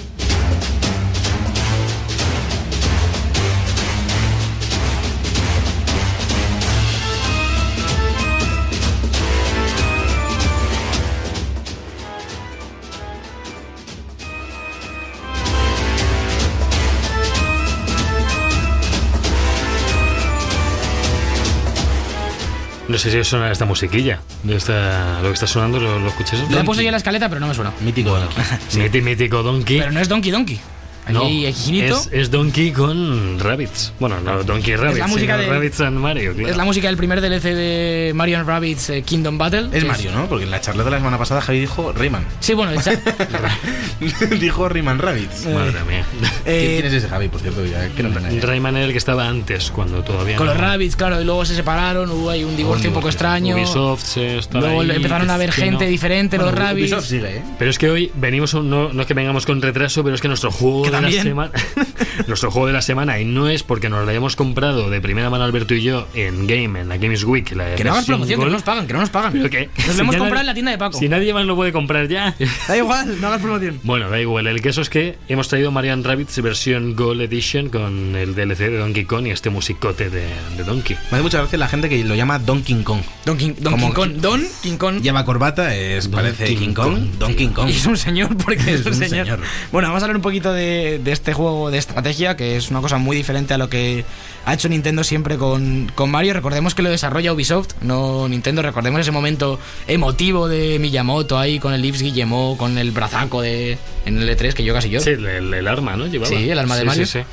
No 22.93 22.99
sé 22.99 23.11
si 23.11 23.17
os 23.17 23.27
suena 23.27 23.51
esta 23.51 23.65
musiquilla, 23.65 24.21
de 24.43 24.55
esta, 24.55 25.23
lo 25.23 25.29
que 25.29 25.33
está 25.33 25.47
sonando, 25.47 25.81
¿lo, 25.81 25.99
lo 25.99 26.09
escucháis? 26.09 26.43
Lo 26.51 26.61
he 26.61 26.63
puesto 26.63 26.83
yo 26.83 26.89
en 26.89 26.93
la 26.93 26.99
escaleta, 26.99 27.27
pero 27.31 27.41
no 27.41 27.47
me 27.47 27.55
suena. 27.55 27.73
Mítico 27.81 28.11
Donkey. 28.15 29.01
Mítico 29.03 29.43
Donkey. 29.43 29.79
Pero 29.79 29.93
no 29.93 30.01
es 30.01 30.11
Donkey 30.11 30.31
Donkey. 30.31 30.61
Aquí 31.05 31.12
No, 31.15 31.97
es, 31.97 32.09
es 32.12 32.31
Donkey 32.31 32.71
con 32.71 33.38
Rabbits. 33.41 33.93
Bueno, 33.99 34.21
no 34.21 34.45
Donkey 34.45 34.77
Rabbits, 34.77 34.99
la 35.01 35.07
música 35.09 35.37
de- 35.37 35.47
Rabbits 35.49 35.81
and 35.81 35.99
Mario. 35.99 36.33
claro. 36.33 36.49
Es 36.49 36.57
la 36.57 36.65
música 36.65 36.87
del 36.87 36.97
primer 36.97 37.21
DLC 37.21 37.43
de 37.55 38.12
Mario 38.15 38.38
and 38.38 38.47
Rabbids 38.49 38.91
eh, 38.91 39.03
Kingdom 39.03 39.37
Battle. 39.37 39.69
Es 39.73 39.85
Mario, 39.85 40.12
¿no? 40.12 40.27
Porque 40.27 40.45
en 40.45 40.51
la 40.53 40.61
charla 40.61 40.85
de 40.85 40.91
la 40.93 40.99
semana 40.99 41.19
pasada 41.19 41.41
Javi 41.41 41.59
dijo 41.61 41.93
Rayman. 41.93 42.25
Sí, 42.41 42.55
bueno, 42.55 42.73
dijo 44.41 44.69
Rayman 44.69 44.99
Rabbits. 44.99 45.47
Madre 45.47 45.73
mía. 45.88 46.05
eh, 46.47 46.79
¿Quién 46.81 46.87
es 46.87 46.93
ese 46.95 47.09
Javi, 47.09 47.29
por 47.29 47.41
cierto? 47.41 47.65
Ya, 47.65 47.88
que 47.91 48.03
no. 48.03 48.11
Rayman 48.41 48.77
era 48.77 48.87
el 48.87 48.93
que 48.93 48.99
estaba 48.99 49.27
antes, 49.29 49.71
cuando 49.71 50.03
todavía 50.03 50.37
con 50.37 50.47
no- 50.47 50.53
los 50.53 50.61
Rabbids, 50.61 50.97
claro, 50.97 51.21
y 51.21 51.25
luego 51.25 51.45
se 51.45 51.55
separaron, 51.55 52.11
hubo 52.11 52.31
ahí 52.31 52.45
un 52.45 52.57
divorcio 52.57 52.91
un 52.91 52.95
poco 52.95 53.09
extraño. 53.09 53.55
Ubisoft 53.57 54.03
se 54.05 54.38
estaba 54.38 54.67
Luego 54.67 54.81
ahí, 54.83 54.91
empezaron 54.93 55.31
a 55.31 55.37
ver 55.37 55.53
gente 55.53 55.85
no. 55.85 55.91
diferente, 55.91 56.37
los 56.38 56.47
Bueno, 56.51 56.61
Rabbids. 56.67 56.93
Ubisoft 56.93 57.09
sigue, 57.09 57.37
¿eh? 57.38 57.43
Pero 57.59 57.71
es 57.71 57.79
que 57.79 57.91
hoy 57.91 58.11
venimos, 58.15 58.55
un- 58.55 58.71
no, 58.71 58.93
no 58.93 59.03
es 59.03 59.07
que 59.09 59.15
vengamos 59.15 59.47
con 59.47 59.61
retraso, 59.61 60.03
pero 60.03 60.15
es 60.15 60.21
que 60.21 60.29
nuestro 60.29 60.51
juego 60.51 60.83
de 61.01 61.03
también. 61.03 61.25
la 61.25 61.31
semana, 61.31 61.53
nuestro 62.27 62.51
juego 62.51 62.67
de 62.67 62.73
la 62.73 62.83
semana, 62.83 63.21
y 63.21 63.25
no 63.25 63.49
es 63.49 63.63
porque 63.63 63.89
nos 63.89 64.05
lo 64.05 64.11
hayamos 64.11 64.37
comprado 64.37 64.91
de 64.91 65.01
primera 65.01 65.31
mano 65.31 65.45
Alberto 65.45 65.75
y 65.75 65.83
yo 65.83 66.07
en 66.15 66.47
Game, 66.47 66.81
en 66.81 66.89
la 66.89 66.97
Games 66.99 67.25
Week, 67.25 67.51
la 67.55 67.75
Que 67.75 67.85
no 67.85 67.93
hagas 67.93 68.07
promoción, 68.07 68.39
que 68.41 68.47
no 68.47 68.53
nos 68.53 68.63
pagan, 68.63 68.87
que 68.87 68.93
no 68.93 69.01
nos 69.01 69.11
pagan. 69.11 69.33
pero 69.33 69.51
que- 69.51 69.69
Nos 69.77 69.87
si 69.87 69.93
lo 69.97 70.03
hemos 70.03 70.17
comprado 70.17 70.41
en 70.41 70.47
la 70.47 70.55
tienda 70.55 70.71
de 70.73 70.79
Paco. 70.79 70.99
Si 70.99 71.09
nadie 71.09 71.33
más 71.35 71.45
lo 71.47 71.57
puede 71.57 71.73
comprar 71.73 72.09
ya. 72.09 72.35
Da 72.69 72.77
igual, 72.77 73.21
no 73.21 73.27
hagas 73.29 73.41
promoción. 73.41 73.81
Bueno, 73.83 74.09
da 74.11 74.21
igual. 74.21 74.47
El 74.47 74.61
caso 74.63 74.81
es 74.83 74.89
que 74.91 75.17
hemos 75.29 75.49
traído 75.49 75.71
Mario 75.71 75.93
Rabbits 76.03 76.41
versión 76.43 76.95
Gold 76.97 77.21
Edition 77.23 77.69
con 77.69 78.17
el 78.17 78.35
DLC 78.35 78.59
de 78.71 78.79
Donkey 78.79 79.05
Kong 79.05 79.27
y 79.27 79.31
este 79.31 79.51
musicote 79.51 80.11
de, 80.11 80.27
de 80.57 80.65
Donkey. 80.65 80.97
Me 81.11 81.17
hace 81.19 81.23
mucha 81.23 81.39
gracia 81.39 81.59
la 81.59 81.69
gente 81.69 81.89
que 81.89 82.03
lo 82.05 82.15
llama 82.15 82.39
Donkey 82.39 82.83
Kong. 82.83 83.01
Don 83.27 83.37
King, 83.37 83.53
Don 83.59 83.73
Como- 83.73 83.89
King 83.89 83.95
Kong. 83.95 84.11
Don 84.17 84.43
King 84.63 84.77
Kong. 84.77 85.01
Lleva 85.03 85.25
corbata, 85.25 85.75
es, 85.75 86.11
Donkey 86.11 86.33
parece 86.33 86.55
King 86.55 86.73
Kong. 86.75 86.95
Kong, 86.95 87.05
Donkey 87.19 87.49
Kong. 87.49 87.69
Y 87.73 87.73
es 87.73 87.87
un 87.87 87.97
señor 87.97 88.37
porque 88.37 88.61
es, 88.75 88.81
Es 88.81 88.87
un, 88.87 88.93
un 88.93 88.99
señor. 88.99 89.27
señor. 89.27 89.41
Bueno, 89.71 89.89
vamos 89.89 90.03
a 90.03 90.07
hablar 90.07 90.17
un 90.17 90.23
poquito 90.23 90.53
de, 90.53 90.82
de 90.99 91.12
este 91.12 91.33
juego 91.33 91.71
de 91.71 91.79
estrategia, 91.79 92.37
que 92.37 92.57
es 92.57 92.71
una 92.71 92.81
cosa 92.81 92.99
muy 92.99 93.16
diferente 93.16 93.55
a 93.55 93.59
lo 93.59 93.68
que 93.68 94.05
ha 94.45 94.55
hecho 94.55 94.68
Nintendo 94.68 95.05
siempre 95.05 95.37
con, 95.38 95.90
con 95.95 96.11
Mario. 96.11 96.33
Recordemos 96.35 96.75
que 96.75 96.83
lo 96.83 96.90
desarrolla 96.90 97.33
Ubisoft, 97.33 97.71
no 97.83 98.29
Nintendo. 98.29 98.62
Recordemos 98.62 99.01
ese 99.01 99.11
momento 99.11 99.59
emotivo 99.87 100.49
de 100.49 100.79
Miyamoto 100.79 101.38
ahí 101.38 101.59
con 101.59 101.73
el 101.73 101.83
Lips 101.83 102.03
Guillemot, 102.03 102.57
con 102.57 102.79
el 102.79 102.90
brazaco 102.90 103.40
de 103.40 103.79
en 104.07 104.18
el 104.18 104.29
E3 104.37 104.53
que 104.55 104.64
yo 104.64 104.75
casi 104.75 104.90
yo. 104.90 105.01
Sí, 105.01 105.11
el, 105.11 105.27
el- 105.55 105.68
arma, 105.68 105.97
¿no? 105.97 106.07
Llevaba. 106.07 106.29
Sí, 106.29 106.51
el 106.51 106.59
arma 106.59 106.75
de 106.77 106.81
Sí, 106.83 106.87
Mario. 106.87 107.07
sí, 107.07 107.12
sí. 107.21 107.25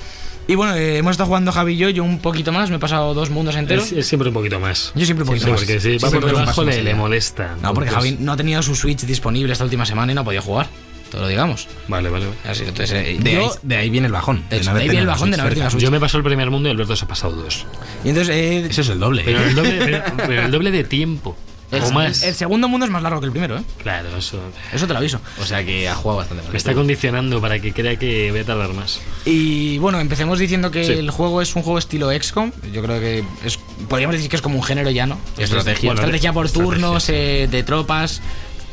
Y 0.47 0.55
bueno, 0.55 0.73
eh, 0.75 0.97
hemos 0.97 1.11
estado 1.11 1.27
jugando 1.27 1.51
Javi 1.51 1.73
y 1.73 1.77
yo, 1.77 1.89
yo 1.89 2.03
un 2.03 2.17
poquito 2.17 2.51
más, 2.51 2.71
me 2.71 2.77
he 2.77 2.79
pasado 2.79 3.13
dos 3.13 3.29
mundos 3.29 3.55
enteros. 3.55 3.85
Es, 3.91 3.91
es 3.99 4.07
siempre 4.07 4.29
un 4.29 4.33
poquito 4.33 4.59
más. 4.59 4.91
Yo 4.95 5.05
siempre 5.05 5.21
un 5.23 5.27
poquito 5.27 5.45
Sí, 5.45 5.51
más. 5.51 5.59
porque 5.59 5.79
si 5.79 5.93
va 5.97 6.09
Siempre 6.09 6.19
por 6.21 6.39
debajo 6.39 6.63
le, 6.63 6.81
le 6.81 6.95
molesta. 6.95 7.55
No, 7.61 7.73
porque 7.75 7.91
Javi 7.91 8.17
no 8.19 8.31
ha 8.31 8.37
tenido 8.37 8.63
su 8.63 8.75
Switch 8.75 9.01
disponible 9.05 9.53
esta 9.53 9.63
última 9.63 9.85
semana 9.85 10.11
y 10.11 10.15
no 10.15 10.21
ha 10.21 10.23
podido 10.23 10.41
jugar. 10.41 10.67
Todo 11.11 11.21
lo 11.21 11.27
digamos. 11.27 11.67
Vale, 11.87 12.09
vale. 12.09 12.25
vale. 12.27 12.37
Así, 12.47 12.63
entonces, 12.63 12.91
eh, 12.91 13.17
De, 13.19 13.33
yo- 13.33 13.39
ahí, 13.45 13.49
de 13.63 13.75
ahí 13.77 13.89
viene 13.89 14.07
el 14.07 14.13
bajón. 14.13 14.43
De 14.49 14.57
hecho, 14.57 14.65
no 14.65 14.71
haber 14.71 14.81
de 14.81 14.83
ahí 14.83 14.89
viene 14.89 15.01
el 15.01 15.07
bajón 15.07 15.31
de 15.31 15.37
no 15.37 15.43
haber 15.43 15.55
tenido. 15.55 15.77
Yo 15.77 15.91
me 15.91 15.99
pasó 15.99 16.17
el 16.17 16.23
primer 16.23 16.49
mundo 16.51 16.69
y 16.69 16.71
Alberto 16.71 16.95
se 16.95 17.05
ha 17.05 17.07
pasado 17.07 17.33
dos. 17.35 17.65
y 18.03 18.09
entonces, 18.09 18.35
eh, 18.35 18.67
Ese 18.69 18.81
es 18.81 18.89
el 18.89 18.99
doble. 18.99 19.23
Pero 19.25 19.39
¿eh? 19.41 19.47
el 19.47 19.55
doble, 19.55 19.79
pero, 19.79 20.03
pero 20.27 20.41
el 20.45 20.51
doble 20.51 20.71
de 20.71 20.83
tiempo. 20.83 21.35
el, 21.71 21.83
o 21.83 21.91
más. 21.91 22.23
el 22.23 22.33
segundo 22.33 22.67
mundo 22.67 22.85
es 22.87 22.91
más 22.91 23.03
largo 23.03 23.19
que 23.19 23.27
el 23.27 23.31
primero, 23.31 23.57
¿eh? 23.57 23.63
Claro, 23.83 24.15
eso 24.17 24.39
Eso 24.73 24.87
te 24.87 24.93
lo 24.93 24.99
aviso. 24.99 25.19
O 25.41 25.45
sea 25.45 25.63
que 25.63 25.87
ha 25.87 25.93
jugado 25.95 26.17
bastante 26.19 26.43
más. 26.43 26.51
me 26.51 26.57
está 26.57 26.73
condicionando 26.73 27.39
para 27.41 27.59
que 27.59 27.73
crea 27.73 27.95
que 27.97 28.31
voy 28.31 28.39
a 28.39 28.45
tardar 28.45 28.73
más. 28.73 28.99
Y 29.25 29.77
bueno, 29.77 29.99
empecemos 29.99 30.39
diciendo 30.39 30.71
que 30.71 30.83
Sí. 30.83 30.93
el 30.93 31.11
juego 31.11 31.41
es 31.43 31.55
un 31.55 31.61
juego 31.61 31.77
estilo 31.77 32.09
XCOM. 32.11 32.51
Yo 32.73 32.81
creo 32.81 32.99
que 32.99 33.23
es, 33.45 33.59
podríamos 33.87 34.15
decir 34.15 34.29
que 34.31 34.35
es 34.35 34.41
como 34.41 34.55
un 34.57 34.63
género 34.63 34.89
ya, 34.89 35.05
¿no? 35.05 35.19
Estrategia. 35.37 35.89
Bueno, 35.89 36.01
Estrategia 36.01 36.33
por 36.33 36.45
estrategia, 36.47 36.73
turnos, 36.79 37.03
sí. 37.03 37.11
eh, 37.15 37.47
de 37.51 37.63
tropas. 37.63 38.21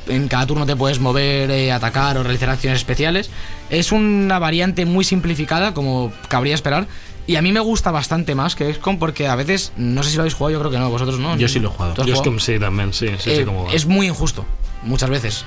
En 0.09 0.29
cada 0.29 0.47
turno 0.47 0.67
te 0.67 0.77
puedes 0.77 1.01
mover, 1.01 1.51
eh, 1.51 1.73
atacar 1.73 2.17
o 2.19 2.23
realizar 2.23 2.51
acciones 2.51 2.79
especiales. 2.79 3.31
Es 3.71 3.93
una 3.93 4.39
variante 4.39 4.85
muy 4.87 5.05
simplificada, 5.05 5.75
como 5.75 6.13
cabría 6.29 6.55
esperar. 6.55 6.87
Y 7.27 7.35
a 7.35 7.43
mí 7.43 7.51
me 7.51 7.59
gusta 7.59 7.91
bastante 7.91 8.37
más 8.37 8.55
que 8.55 8.73
XCOM 8.73 8.99
porque 8.99 9.27
a 9.27 9.35
veces, 9.35 9.73
no 9.77 10.05
sé 10.05 10.11
si 10.11 10.17
lo 10.17 10.23
habéis 10.23 10.35
jugado, 10.35 10.53
yo 10.53 10.59
creo 10.61 10.71
que 10.71 10.79
no, 10.79 10.89
vosotros 10.91 11.19
no. 11.19 11.37
Yo 11.37 11.49
sí 11.49 11.59
lo 11.59 11.71
he 11.71 11.73
jugado. 11.73 11.95
¿Tú 11.95 12.03
has 12.03 12.07
Yo 12.07 12.23
como 12.23 12.39
sí, 12.39 12.59
también, 12.61 12.93
sí, 12.93 13.09
sí, 13.19 13.31
Eh, 13.31 13.45
cómo 13.45 13.65
va. 13.65 13.73
es 13.73 13.87
muy 13.87 14.07
injusto, 14.07 14.45
muchas 14.85 15.11
veces. 15.11 15.45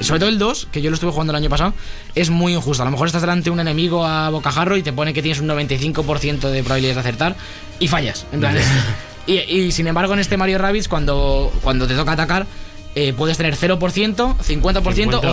Sobre 0.00 0.18
todo 0.18 0.30
el 0.30 0.38
2, 0.38 0.68
que 0.72 0.80
yo 0.80 0.90
lo 0.90 0.94
estuve 0.94 1.12
jugando 1.12 1.30
el 1.32 1.36
año 1.36 1.50
pasado, 1.50 1.74
es 2.14 2.30
muy 2.30 2.54
injusto. 2.54 2.82
A 2.82 2.86
lo 2.86 2.90
mejor 2.90 3.06
estás 3.06 3.20
delante 3.20 3.44
de 3.44 3.50
un 3.50 3.60
enemigo 3.60 4.04
a 4.04 4.30
bocajarro 4.30 4.76
y 4.76 4.82
te 4.82 4.92
pone 4.92 5.12
que 5.12 5.20
tienes 5.22 5.40
un 5.40 5.46
95% 5.48 6.48
de 6.50 6.62
probabilidades 6.62 6.96
de 6.96 7.00
acertar 7.00 7.36
y 7.78 7.86
fallas. 7.86 8.26
En 8.32 8.40
plan, 8.40 8.56
y, 9.26 9.34
y 9.38 9.70
sin 9.70 9.86
embargo, 9.86 10.14
en 10.14 10.20
este 10.20 10.36
Mario 10.36 10.58
Rabbids, 10.58 10.88
cuando, 10.88 11.52
cuando 11.62 11.86
te 11.86 11.94
toca 11.94 12.12
atacar, 12.12 12.46
eh, 12.94 13.12
puedes 13.16 13.36
tener 13.36 13.54
0%, 13.54 13.78
50%, 13.78 14.42
50 14.42 14.78
o 14.80 14.82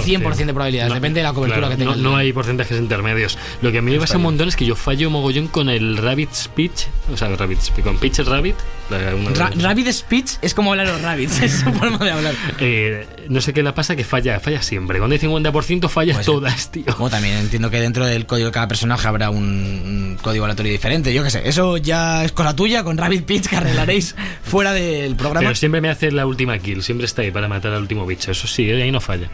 100% 0.02 0.36
de 0.46 0.54
probabilidades. 0.54 0.90
No, 0.90 0.96
depende 0.96 1.20
de 1.20 1.24
la 1.24 1.34
cobertura 1.34 1.60
claro, 1.68 1.72
que 1.72 1.78
tengas. 1.78 1.98
No, 1.98 2.12
no 2.12 2.16
hay 2.18 2.32
porcentajes 2.34 2.78
intermedios. 2.80 3.38
Lo 3.62 3.72
que 3.72 3.80
a 3.80 3.82
mí 3.82 3.92
me 3.92 4.00
pasa 4.00 4.18
un 4.18 4.24
montón 4.24 4.48
es 4.48 4.56
que 4.56 4.66
yo 4.66 4.76
fallo 4.76 5.10
mogollón 5.10 5.48
con 5.48 5.70
el 5.70 5.98
Rabbit 5.98 6.32
Speech. 6.34 6.88
O 7.12 7.18
sea, 7.18 7.30
Rabbit 7.36 7.60
Speech. 7.62 7.84
Con 7.86 7.98
Pitch 7.98 8.20
Rabbit. 8.20 8.56
Ra- 8.90 9.52
Rabbit 9.58 9.92
Speech 9.92 10.34
es 10.44 10.54
como 10.54 10.72
hablar 10.72 10.88
los 10.88 11.02
rabbits, 11.02 11.42
es 11.42 11.54
su 11.54 11.72
forma 11.74 11.98
de 12.06 12.12
hablar. 12.12 12.36
Eh, 12.60 13.08
no 13.30 13.42
sé 13.42 13.52
qué 13.52 13.64
le 13.64 13.74
pasa 13.74 13.96
que 13.96 14.04
falla, 14.04 14.40
falla 14.40 14.62
siempre. 14.62 15.00
Cuando 15.00 15.16
hay 15.16 15.20
50% 15.20 15.90
fallas 15.90 16.18
Pues, 16.18 16.26
todas, 16.28 16.72
tío. 16.72 16.86
Como 16.96 17.10
también 17.10 17.36
entiendo 17.38 17.72
que 17.72 17.80
dentro 17.80 18.06
del 18.06 18.28
código 18.28 18.48
de 18.48 18.52
cada 18.52 18.68
personaje 18.68 19.08
habrá 19.08 19.32
un, 19.32 19.38
un 19.44 20.18
código 20.22 20.46
aleatorio 20.46 20.72
diferente. 20.72 21.12
Yo 21.14 21.24
qué 21.24 21.32
sé, 21.32 21.42
eso 21.50 21.78
ya 21.78 22.24
es 22.26 22.32
cosa 22.32 22.56
tuya 22.56 22.84
con 22.84 22.98
Rabbit 22.98 23.26
Pitch 23.26 23.48
que 23.48 23.56
arreglaréis 23.56 24.16
fuera 24.44 24.72
del 24.74 25.16
programa. 25.16 25.40
Pero 25.48 25.56
siempre 25.56 25.82
me 25.82 25.90
hace 25.90 26.12
la 26.12 26.28
última 26.28 26.58
kill, 26.60 26.84
siempre 26.84 27.06
está 27.06 27.24
ahí 27.24 27.32
para 27.32 27.45
matar 27.48 27.74
al 27.74 27.82
último 27.82 28.06
bicho. 28.06 28.32
Eso 28.32 28.48
sí, 28.48 28.70
eh, 28.70 28.82
ahí 28.82 28.92
no 28.92 29.02
falla. 29.02 29.30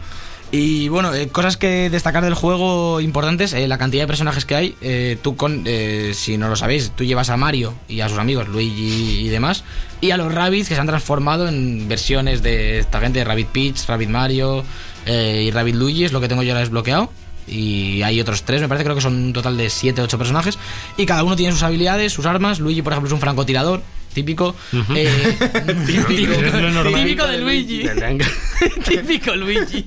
Y 0.50 0.88
bueno, 0.88 1.14
eh, 1.14 1.28
cosas 1.28 1.56
que 1.56 1.88
destacar 1.88 2.22
del 2.22 2.34
juego 2.34 3.00
importantes, 3.00 3.54
eh, 3.54 3.66
la 3.66 3.78
cantidad 3.78 4.02
de 4.02 4.06
personajes 4.06 4.44
que 4.44 4.54
hay. 4.54 5.18
tú 5.22 5.34
con, 5.36 5.64
si 6.12 6.36
no 6.36 6.48
lo 6.48 6.56
sabéis, 6.56 6.92
tú 6.94 7.04
llevas 7.04 7.30
a 7.30 7.36
Mario 7.38 7.74
y 7.88 8.00
a 8.00 8.08
sus 8.08 8.18
amigos, 8.18 8.48
Luigi 8.48 9.20
y 9.24 9.28
demás, 9.28 9.64
y 10.02 10.10
a 10.10 10.18
los 10.18 10.34
Rabbits 10.34 10.68
que 10.68 10.74
se 10.74 10.80
han 10.80 10.86
transformado 10.86 11.48
en 11.48 11.88
versiones 11.88 12.42
de 12.42 12.80
esta 12.80 13.00
gente, 13.00 13.24
Rabbit 13.24 13.48
Peach, 13.48 13.86
Rabbit 13.86 14.10
Mario 14.10 14.64
y 15.06 15.50
Rabbit 15.50 15.74
Luigi, 15.74 16.04
es 16.04 16.12
lo 16.12 16.20
que 16.20 16.28
tengo 16.28 16.42
yo 16.42 16.52
ahora 16.52 16.60
desbloqueado. 16.60 17.10
Y 17.46 18.02
hay 18.02 18.20
otros 18.20 18.44
tres, 18.44 18.60
me 18.60 18.68
parece, 18.68 18.84
creo 18.84 18.94
que 18.96 19.02
son 19.02 19.14
un 19.14 19.32
total 19.32 19.56
de 19.56 19.68
7 19.68 20.00
8 20.02 20.18
personajes. 20.18 20.58
Y 20.96 21.06
cada 21.06 21.24
uno 21.24 21.36
tiene 21.36 21.52
sus 21.52 21.62
habilidades, 21.62 22.12
sus 22.12 22.26
armas. 22.26 22.60
Luigi, 22.60 22.82
por 22.82 22.92
ejemplo, 22.92 23.08
es 23.08 23.12
un 23.12 23.20
francotirador, 23.20 23.82
típico. 24.14 24.54
eh, 24.94 25.08
típico, 25.86 26.32
Es 26.32 26.54
lo 26.54 26.70
normal. 26.70 27.04
típico 27.04 27.26
de 27.26 27.38
Luigi. 27.38 27.82
típico 28.88 29.34
Luigi. 29.36 29.84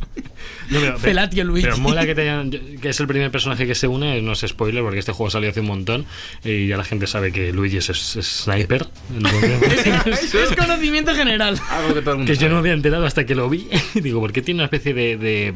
No, 0.70 0.80
pero- 0.80 0.98
Felatio 1.00 1.44
Luigi. 1.44 1.64
Pero 1.66 1.78
mola 1.78 2.06
que, 2.06 2.16
te 2.16 2.22
hayan- 2.24 2.50
que 2.50 2.90
es 2.90 3.00
el 3.00 3.08
primer 3.08 3.30
personaje 3.32 3.68
que 3.68 3.76
se 3.76 3.88
une, 3.88 4.22
no 4.22 4.32
es 4.34 4.40
spoiler 4.48 4.82
porque 4.84 5.00
este 5.00 5.12
juego 5.12 5.30
salió 5.30 5.50
hace 5.50 5.60
un 5.60 5.68
montón 5.68 6.06
y 6.44 6.68
ya 6.68 6.76
la 6.78 6.84
gente 6.84 7.06
sabe 7.08 7.32
que 7.32 7.52
Luigi 7.54 7.78
es, 7.78 7.90
es- 7.90 8.16
es 8.16 8.26
sniper. 8.44 8.88
entonces- 9.16 10.34
es 10.34 10.56
conocimiento 10.56 11.14
general. 11.16 11.60
Algo 11.70 11.94
que 11.94 12.02
todo 12.02 12.12
el 12.14 12.18
mundo 12.18 12.32
que 12.34 12.38
yo 12.38 12.48
no 12.50 12.56
me 12.56 12.60
había 12.62 12.74
enterado 12.74 13.06
hasta 13.06 13.26
que 13.26 13.36
lo 13.36 13.48
vi. 13.50 13.68
Digo, 13.94 14.20
¿por 14.20 14.34
qué 14.34 14.42
tiene 14.42 14.60
una 14.60 14.66
especie 14.66 14.94
de... 14.94 15.18
de 15.18 15.54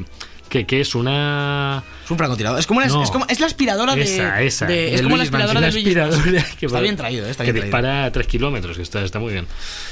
que, 0.50 0.66
que 0.66 0.82
es 0.82 0.96
una... 0.96 1.84
Es 2.04 2.12
un 2.12 2.18
francotirador. 2.18 2.60
Es 2.60 2.66
como, 2.68 2.80
una- 2.80 2.88
No. 2.88 3.04
es 3.04 3.12
como 3.12 3.26
es 3.28 3.40
la 3.40 3.46
aspiradora 3.46 3.96
de. 3.96 4.02
Esa, 4.02 4.42
esa. 4.42 4.66
de- 4.66 4.96
es 4.96 5.02
como 5.04 5.16
la 5.16 5.24
Luigi's 5.24 5.34
aspiradora 5.34 5.62
de 5.62 5.68
aspiradora 5.68 6.46
que 6.60 6.66
Está 6.66 6.80
bien 6.82 6.96
traído, 6.98 7.28
está 7.28 7.44
que 7.46 7.52
bien 7.52 7.62
traído. 7.70 7.78
dispara 7.78 8.06
a 8.06 8.12
3 8.12 8.28
kilómetros, 8.28 8.78
que 8.78 8.84
está, 8.84 9.02
está 9.04 9.20
muy 9.20 9.32
bien. 9.34 9.46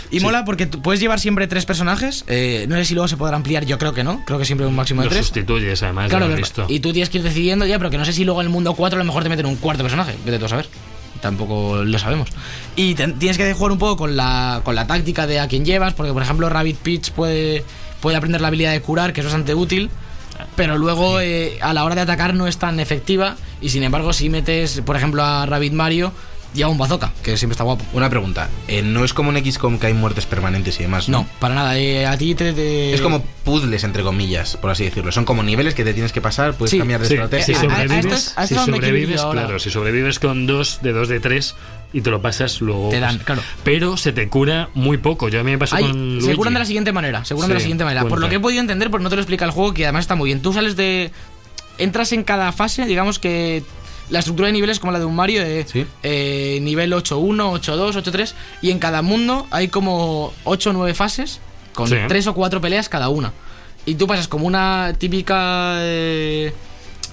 Y 0.10 0.20
mola 0.20 0.44
porque 0.44 0.66
puedes 0.68 1.00
llevar 1.00 1.20
siempre 1.20 1.48
tres 1.48 1.66
personajes. 1.66 2.24
eh, 2.28 2.66
no 2.68 2.76
sé 2.78 2.86
si 2.86 2.94
luego 2.96 3.08
se 3.08 3.18
podrá 3.18 3.36
ampliar, 3.36 3.66
yo 3.66 3.78
creo 3.78 3.94
que 3.94 4.04
no. 4.04 4.24
Creo 4.26 4.40
que 4.40 4.46
siempre 4.46 4.66
un 4.66 4.76
máximo 4.76 5.02
de 5.02 5.06
Lo 5.06 5.12
tres. 5.12 5.26
sustituyes 5.28 5.84
además, 5.84 6.10
Claro, 6.10 6.28
lo- 6.28 6.36
visto. 6.36 6.66
y 6.68 6.80
tú 6.80 6.92
tienes 6.92 7.10
que 7.10 7.20
ir 7.20 7.24
decidiendo 7.24 7.66
ya, 7.68 7.78
pero 7.78 7.90
que 7.92 7.98
no 8.00 8.06
sé 8.06 8.14
si 8.14 8.26
luego 8.26 8.42
en 8.42 8.48
el 8.48 8.52
mundo 8.54 8.74
4 8.74 8.98
a 8.98 9.04
lo 9.04 9.06
mejor 9.06 9.22
te 9.24 9.30
meten 9.30 9.46
un 9.46 9.58
cuarto 9.58 9.84
personaje. 9.84 10.16
Vete 10.26 10.40
tú 10.40 10.46
a 10.46 10.50
saber. 10.50 10.68
Tampoco 11.22 11.84
lo 11.84 12.00
sabemos. 12.00 12.30
Y 12.76 12.94
te- 12.96 13.08
tienes 13.10 13.38
que 13.38 13.52
jugar 13.54 13.72
un 13.72 13.78
poco 13.80 13.98
con 13.98 14.16
la, 14.16 14.62
con 14.64 14.76
la 14.76 14.88
táctica 14.88 15.28
de 15.28 15.40
a 15.40 15.48
quién 15.48 15.66
llevas, 15.66 15.94
porque 15.94 16.14
por 16.14 16.22
ejemplo 16.24 16.48
Rabbit 16.50 16.78
Peach 16.78 17.12
puede, 17.12 17.64
puede 18.02 18.18
aprender 18.18 18.42
la 18.42 18.48
habilidad 18.50 18.72
de 18.72 18.82
curar, 18.82 19.14
que 19.14 19.22
es 19.22 19.26
bastante 19.26 19.54
útil. 19.56 19.90
Pero 20.56 20.78
luego 20.78 21.20
eh, 21.20 21.58
a 21.62 21.74
la 21.74 21.84
hora 21.86 21.96
de 21.96 22.02
atacar 22.02 22.34
no 22.34 22.48
es 22.48 22.58
tan 22.58 22.80
efectiva. 22.80 23.36
Y 23.62 23.70
sin 23.70 23.84
embargo, 23.84 24.14
si 24.14 24.30
metes, 24.30 24.82
por 24.86 24.96
ejemplo, 24.96 25.24
a 25.24 25.46
Rabbit 25.46 25.74
Mario, 25.74 26.12
lleva 26.54 26.70
un 26.70 26.78
bazooka, 26.78 27.12
que 27.24 27.38
siempre 27.38 27.54
está 27.54 27.64
guapo. 27.64 27.84
Una 27.94 28.10
pregunta. 28.10 28.50
eh, 28.68 28.82
no 28.82 29.04
es 29.04 29.14
como 29.14 29.32
en 29.32 29.44
XCOM 29.52 29.78
que 29.80 29.88
hay 29.88 29.94
muertes 29.94 30.26
permanentes 30.26 30.80
y 30.80 30.84
demás. 30.84 31.10
No, 31.10 31.28
para 31.40 31.54
nada. 31.56 31.78
eh, 31.78 32.06
a 32.06 32.18
ti 32.18 32.34
te, 32.36 32.54
te- 32.54 32.94
Es 32.94 33.02
como 33.02 33.22
puzzles, 33.44 33.84
entre 33.84 34.02
comillas, 34.04 34.58
por 34.58 34.72
así 34.72 34.84
decirlo. 34.86 35.12
Son 35.12 35.26
como 35.26 35.44
niveles 35.44 35.74
que 35.76 35.84
te 35.84 35.94
tienes 35.94 36.12
que 36.14 36.22
pasar, 36.22 36.54
puedes 36.56 36.72
Sí, 36.72 36.78
cambiar 36.80 37.02
de 37.02 37.08
Sí, 37.08 37.14
estrategia. 37.16 37.46
si 37.46 37.54
a- 37.54 37.58
a- 37.58 37.62
a 37.62 37.70
sobrevives, 37.84 38.06
estos- 38.06 38.38
a 38.38 38.44
estos 38.44 38.66
si 38.66 38.72
sobrevives, 38.72 39.22
claro, 39.32 39.60
si 39.60 39.70
sobrevives 39.70 40.20
con 40.20 40.48
dos, 40.48 40.80
de 40.82 40.94
dos 40.94 41.08
de 41.10 41.20
tres 41.20 41.56
y 41.94 42.02
te 42.02 42.10
lo 42.10 42.22
pasas 42.22 42.62
luego. 42.62 42.90
Te 42.90 43.00
dan, 43.00 43.16
pues, 43.16 43.26
claro. 43.26 43.42
Pero 43.64 43.98
se 43.98 44.12
te 44.14 44.28
cura 44.30 44.70
muy 44.74 44.98
poco. 44.98 45.30
Yo 45.30 45.40
a 45.40 45.44
mí 45.44 45.52
me 45.52 45.58
pasó 45.58 45.76
Hay- 45.76 45.84
con 45.86 45.94
se 45.94 46.26
Luigi. 46.26 46.36
curan 46.36 46.54
de 46.54 46.60
la 46.60 46.66
siguiente 46.66 46.92
manera. 46.92 47.24
Se 47.26 47.34
curan 47.34 47.50
de 47.50 47.54
la 47.56 47.60
Sí, 47.60 47.64
siguiente 47.66 47.84
manera. 47.86 48.02
Por 48.02 48.12
lo 48.12 48.16
cuenta. 48.16 48.30
que 48.30 48.36
he 48.36 48.40
podido 48.40 48.62
entender, 48.62 48.90
porque 48.92 49.04
no 49.04 49.10
te 49.10 49.16
lo 49.16 49.22
explica 49.22 49.46
el 49.46 49.52
juego, 49.52 49.74
que 49.74 49.86
además 49.86 50.02
está 50.02 50.16
muy 50.16 50.28
bien. 50.30 50.42
Tú 50.42 50.54
sales 50.54 50.76
de. 50.76 51.12
Entras 51.78 52.12
en 52.12 52.24
cada 52.24 52.52
fase, 52.52 52.86
digamos 52.86 53.20
que. 53.20 53.64
La 54.10 54.20
estructura 54.20 54.46
de 54.48 54.54
niveles 54.54 54.78
es 54.78 54.80
como 54.80 54.94
la 54.94 55.00
de 55.00 55.06
un 55.06 55.16
Mario, 55.18 55.44
de 55.44 55.66
Sí. 55.68 55.86
eh, 56.02 56.60
nivel 56.62 56.94
8.1, 56.94 57.52
8.2, 57.52 57.98
8.3, 57.98 58.36
y 58.62 58.72
en 58.72 58.80
cada 58.80 59.02
mundo 59.02 59.46
hay 59.52 59.68
como 59.68 60.34
8 60.46 60.70
o 60.70 60.74
9 60.74 60.94
fases, 60.94 61.42
con 61.74 61.90
Sí. 61.90 61.98
3 62.08 62.26
o 62.28 62.34
4 62.34 62.62
peleas 62.62 62.88
cada 62.88 63.10
una. 63.10 63.34
Y 63.86 63.96
tú 63.96 64.08
pasas 64.08 64.30
como 64.30 64.48
una 64.48 64.94
típica 64.98 65.80
eh, 65.82 66.54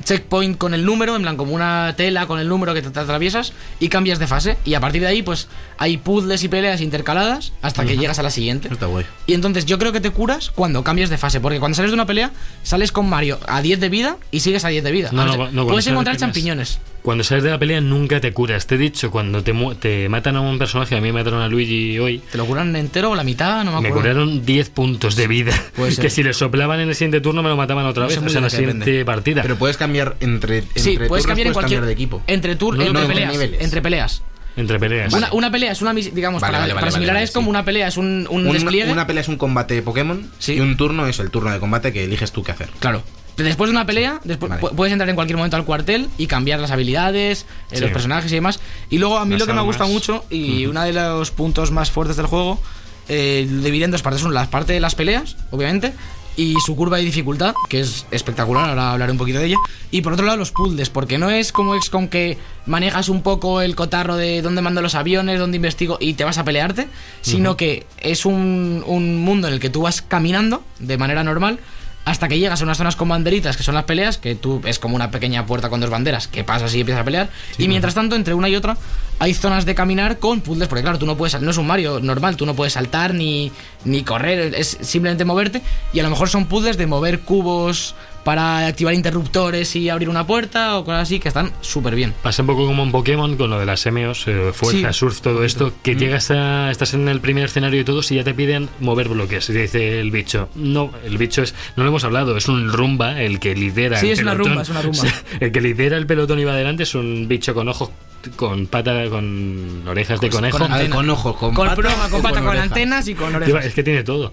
checkpoint 0.03 0.59
con 0.59 0.75
el 0.75 0.85
número, 0.85 1.17
en 1.17 1.23
plan 1.23 1.37
como 1.37 1.53
una 1.55 1.95
tela 1.97 2.27
con 2.27 2.41
el 2.41 2.49
número 2.49 2.75
que 2.75 2.83
te, 2.83 2.91
te 2.91 3.01
atraviesas 3.01 3.53
y 3.81 3.89
cambias 3.89 4.19
de 4.19 4.27
fase. 4.27 4.57
Y 4.65 4.75
a 4.75 4.81
partir 4.81 5.01
de 5.03 5.09
ahí, 5.09 5.23
pues 5.23 5.49
hay 5.79 5.97
puzzles 5.99 6.43
y 6.45 6.49
peleas 6.49 6.81
intercaladas 6.81 7.53
hasta 7.63 7.85
que 7.85 7.97
llegas 7.97 8.19
a 8.19 8.23
la 8.23 8.31
siguiente. 8.31 8.69
Está 8.71 8.87
guay. 8.87 9.05
Y 9.27 9.35
entonces 9.35 9.67
yo 9.67 9.79
creo 9.79 9.93
que 9.93 10.01
te 10.01 10.11
curas 10.11 10.51
cuando 10.51 10.83
cambias 10.85 11.11
de 11.11 11.19
fase, 11.19 11.41
porque 11.41 11.59
cuando 11.61 11.77
sales 11.77 11.91
de 11.91 11.95
una 11.95 12.07
pelea, 12.07 12.31
sales 12.63 12.93
con 12.93 13.09
Mario 13.09 13.39
a 13.47 13.63
10 13.63 13.81
de 13.81 13.89
vida 13.89 14.17
y 14.31 14.41
sigues 14.41 14.65
a 14.65 14.69
10 14.69 14.83
de 14.85 14.93
vida. 14.93 15.11
No, 15.13 15.25
no, 15.25 15.51
no, 15.51 15.67
puedes 15.67 15.87
encontrar 15.87 16.17
champiñones. 16.17 16.79
Cuando 17.03 17.23
sales 17.23 17.45
de 17.45 17.51
la 17.51 17.59
pelea 17.59 17.83
nunca 17.83 18.19
te 18.21 18.33
curas. 18.33 18.67
Te 18.67 18.77
he 18.77 18.79
dicho, 18.79 19.11
cuando 19.11 19.43
te, 19.43 19.53
mu- 19.53 19.75
te 19.75 20.09
matan 20.09 20.37
a 20.37 20.41
un 20.41 20.59
personaje, 20.59 20.97
a 20.97 21.01
mí 21.03 21.09
me 21.09 21.13
mataron 21.19 21.43
a 21.43 21.49
Luigi 21.49 21.99
hoy, 21.99 22.23
¿Te 22.33 22.39
lo 22.39 22.47
curan 22.47 22.75
entero 22.77 23.11
o 23.11 23.15
la 23.15 23.25
mitad? 23.25 23.63
No 23.63 23.73
me 23.73 23.81
me 23.83 23.89
acuerdo. 23.89 24.01
curaron 24.13 24.47
10 24.47 24.71
puntos 24.71 25.15
de 25.15 25.27
vida. 25.29 25.53
Puede 25.77 25.91
ser. 25.93 26.03
Que 26.05 26.09
si 26.11 26.23
le 26.23 26.33
soplaban 26.33 26.81
en 26.81 26.89
el 26.89 26.95
siguiente 26.95 27.21
turno 27.21 27.43
me 27.43 27.51
lo 27.51 27.57
mataban 27.59 27.85
otra 27.85 28.07
vez, 28.07 28.17
o 28.17 28.27
sea, 28.31 28.39
en 28.39 28.45
la 28.45 28.49
siguiente 28.51 28.79
Depende. 28.87 29.05
partida. 29.05 29.43
Pero 29.43 29.57
puedes 29.57 29.77
cambiar 29.85 30.17
entre. 30.21 30.63
Sí, 30.75 30.93
entre 30.93 31.09
puedes 31.09 31.25
turnos, 31.25 31.27
cambiar 31.27 31.47
en 31.49 31.53
cualquier 31.53 31.79
cambiar 31.81 31.87
de 31.87 31.93
equipo. 31.93 32.23
Entre, 32.27 32.59
tur- 32.59 32.77
No, 32.77 32.83
entre 32.83 32.93
no, 32.93 33.01
entre 33.01 33.15
peleas. 33.15 33.63
Entre 33.63 33.83
peleas. 33.83 34.23
Entre 34.57 34.79
peleas. 34.79 35.13
Una, 35.13 35.33
una 35.33 35.51
pelea 35.51 35.73
es 35.73 35.83
una 35.83 35.93
digamos 35.93 36.41
Vale, 36.41 36.53
para, 36.53 36.59
vale, 36.61 36.73
vale, 36.73 36.75
para 36.75 36.81
vale, 36.87 36.93
similar 36.93 37.15
vale, 37.17 37.25
es 37.25 37.31
como 37.33 37.47
sí. 37.47 37.51
una 37.51 37.65
pelea 37.65 37.89
es 37.89 37.97
un, 37.97 38.27
un 38.31 38.47
Un- 38.47 38.53
despliegue 38.53 38.93
una 38.93 39.05
pelea 39.07 39.23
es 39.23 39.29
un 39.29 39.37
combate 39.37 39.83
Pokémon 39.83 40.31
Sí. 40.39 40.53
y 40.55 40.61
un 40.61 40.77
turno 40.77 41.09
es 41.09 41.19
el 41.19 41.31
turno 41.31 41.51
de 41.51 41.59
combate 41.59 41.93
que 41.93 42.05
eliges 42.05 42.31
tú 42.31 42.45
qué 42.45 42.53
hacer. 42.53 42.69
claro 42.79 43.03
después 43.37 43.69
de 43.69 43.73
una 43.73 43.85
pelea 43.85 44.21
después 44.23 44.49
Vale. 44.51 44.63
pu- 44.63 44.71
puedes 44.77 44.93
entrar 44.93 45.09
en 45.11 45.17
cualquier 45.17 45.39
momento 45.39 45.57
al 45.57 45.65
cuartel 45.65 46.09
y 46.19 46.29
cambiar 46.29 46.61
las 46.61 46.71
habilidades 46.71 47.47
eh, 47.73 47.75
Sí. 47.79 47.81
los 47.81 47.91
personajes 47.91 48.31
y 48.31 48.37
demás 48.37 48.61
y 48.91 48.99
luego 48.99 49.19
a 49.19 49.25
mí 49.25 49.33
Las 49.33 49.41
lo 49.41 49.47
que 49.47 49.53
me 49.55 49.59
armas. 49.59 49.77
gusta 49.77 49.93
mucho 49.93 50.25
y 50.31 50.67
uno 50.67 50.83
de 50.85 50.93
los 50.93 51.33
puntos 51.33 51.73
más 51.73 51.91
fuertes 51.91 52.17
del 52.17 52.27
juego 52.27 52.63
eh, 53.09 53.49
lo 53.51 53.61
dividir 53.61 53.83
en 53.87 53.91
dos 53.91 54.03
partes 54.03 54.23
una 54.23 54.35
la 54.35 54.49
parte 54.49 54.73
de 54.73 54.79
las 54.79 54.95
peleas 54.95 55.37
obviamente 55.51 55.93
y 56.37 56.55
su 56.65 56.77
curva 56.77 56.97
de 56.97 57.05
dificultad, 57.05 57.55
que 57.69 57.81
es 57.81 58.07
espectacular, 58.11 58.69
ahora 58.69 58.93
hablaré 58.93 59.13
un 59.13 59.19
poquito 59.19 59.39
de 59.39 59.47
ella. 59.47 59.57
Y 59.91 60.03
por 60.03 60.15
otro 60.15 60.27
lado, 60.27 60.39
los 60.39 60.51
puzzles, 60.51 60.91
porque 60.91 61.19
no 61.19 61.31
es 61.31 61.53
como 61.53 61.81
XCOM 61.81 62.09
que 62.09 62.39
manejas 62.67 63.09
un 63.09 63.23
poco 63.23 63.61
el 63.61 63.77
cotarro 63.77 64.17
de 64.17 64.43
dónde 64.43 64.63
mando 64.63 64.83
los 64.83 64.95
aviones, 64.95 65.39
dónde 65.39 65.57
investigo 65.57 65.99
y 66.01 66.15
te 66.15 66.25
vas 66.25 66.39
a 66.39 66.45
pelearte, 66.45 66.89
sino 67.21 67.57
que 67.57 67.87
es 68.01 68.27
un, 68.27 68.83
un 68.87 69.19
mundo 69.19 69.49
en 69.49 69.55
el 69.55 69.61
que 69.61 69.71
tú 69.71 69.83
vas 69.83 70.03
caminando 70.03 70.65
de 70.79 70.99
manera 70.99 71.23
normal 71.23 71.59
hasta 72.05 72.29
que 72.29 72.39
llegas 72.39 72.61
a 72.61 72.65
unas 72.65 72.77
zonas 72.77 72.97
con 72.97 73.09
banderitas, 73.09 73.57
que 73.57 73.63
son 73.63 73.75
las 73.75 73.85
peleas, 73.85 74.19
que 74.19 74.35
tú 74.35 74.61
es 74.65 74.79
como 74.79 74.95
una 74.97 75.11
pequeña 75.11 75.47
puerta 75.47 75.71
con 75.71 75.81
dos 75.81 75.91
banderas, 75.91 76.29
que 76.29 76.45
pasas 76.45 76.75
y 76.75 76.81
empiezas 76.81 77.03
a 77.03 77.05
pelear. 77.05 77.31
y 77.59 77.69
mientras 77.69 77.95
tanto, 77.95 78.17
entre 78.17 78.35
una 78.35 78.49
y 78.49 78.57
otra, 78.57 78.77
hay 79.19 79.33
zonas 79.33 79.65
de 79.65 79.75
caminar 79.75 80.19
con 80.19 80.41
puzzles, 80.41 80.69
porque 80.69 80.83
claro, 80.83 80.99
tú 80.99 81.07
no 81.07 81.17
puedes, 81.17 81.41
no 81.41 81.51
es 81.51 81.57
un 81.57 81.67
Mario 81.67 82.01
normal, 82.01 82.37
tú 82.37 82.47
no 82.47 82.55
puedes 82.55 82.75
saltar 82.75 83.15
ni, 83.15 83.53
ni 83.85 84.03
correr, 84.03 84.55
es 84.55 84.77
simplemente 84.81 85.25
moverte. 85.25 85.63
Y 85.93 86.01
a 86.01 86.03
lo 86.03 86.11
mejor 86.11 86.29
son 86.29 86.47
puzzles 86.47 86.77
de 86.77 86.87
mover 86.87 87.21
cubos 87.21 87.95
para 88.25 88.67
activar 88.67 88.95
interruptores 88.95 89.77
y 89.77 89.89
abrir 89.91 90.09
una 90.09 90.27
puerta 90.27 90.79
o 90.79 90.85
cosas 90.85 91.03
así, 91.03 91.21
que 91.21 91.29
están 91.29 91.53
súper 91.61 91.95
bien. 91.95 92.15
Pasa 92.23 92.43
un 92.43 92.47
poco 92.47 92.67
como 92.67 92.83
en 92.83 92.91
Pokémon 92.93 93.37
con 93.37 93.51
lo 93.51 93.59
de 93.61 93.67
las 93.67 93.81
semios, 93.81 94.25
eh, 94.27 94.51
fuerza, 94.53 94.93
Sí. 94.93 94.99
surf, 94.99 95.21
todo 95.21 95.45
esto, 95.45 95.69
Mm. 95.69 95.73
que 95.83 95.95
llegas 95.97 96.31
a. 96.31 96.71
estás 96.71 96.95
en 96.95 97.09
el 97.09 97.21
primer 97.21 97.45
escenario 97.45 97.81
y 97.81 97.85
todo, 97.85 98.03
si 98.03 98.15
ya 98.17 98.25
te 98.25 98.35
piden 98.35 98.69
mover 98.81 99.09
bloques. 99.09 99.49
Y 99.51 99.53
te 99.53 99.63
dice 99.63 100.01
el 100.01 100.11
bicho. 100.11 100.49
No, 100.55 100.91
el 101.05 101.19
bicho 101.19 101.43
es. 101.43 101.55
No 101.77 101.85
lo 101.85 101.91
hemos 101.91 102.05
hablado, 102.05 102.37
es 102.37 102.49
un 102.49 102.73
rumba 102.73 103.21
el 103.21 103.39
que 103.41 103.55
lidera. 103.55 103.99
Sí, 103.99 104.07
el 104.07 104.13
es 104.15 104.21
una 104.23 104.33
pelotón. 104.33 104.53
rumba, 104.53 104.63
es 104.63 104.69
una 104.71 104.83
rumba. 104.83 105.05
El 105.41 105.53
que 105.53 105.61
lidera 105.61 105.97
el 105.97 106.07
pelotón 106.07 106.39
y 106.39 106.45
va 106.45 106.53
adelante 106.53 106.85
es 106.85 106.95
un 106.95 107.27
bicho 107.29 107.55
con 107.55 107.69
ojos, 107.69 107.91
con 108.37 108.67
pata, 108.67 109.09
con 109.11 109.83
orejas 109.87 110.21
de 110.21 110.31
conejo. 110.31 110.59
con 110.59 110.69
con 110.91 111.11
ojos, 111.11 111.37
con, 111.37 111.55
Con, 111.55 111.67
pata 111.67 111.77
broma, 111.81 112.09
con 112.11 112.23
pata, 112.23 112.39
con, 112.41 112.49
orejas. 112.49 112.69
antenas 112.69 113.09
y 113.09 113.15
con 113.15 113.35
orejas. 113.35 113.65
Es 113.67 113.75
que 113.75 113.83
tiene 113.83 114.03
todo. 114.05 114.33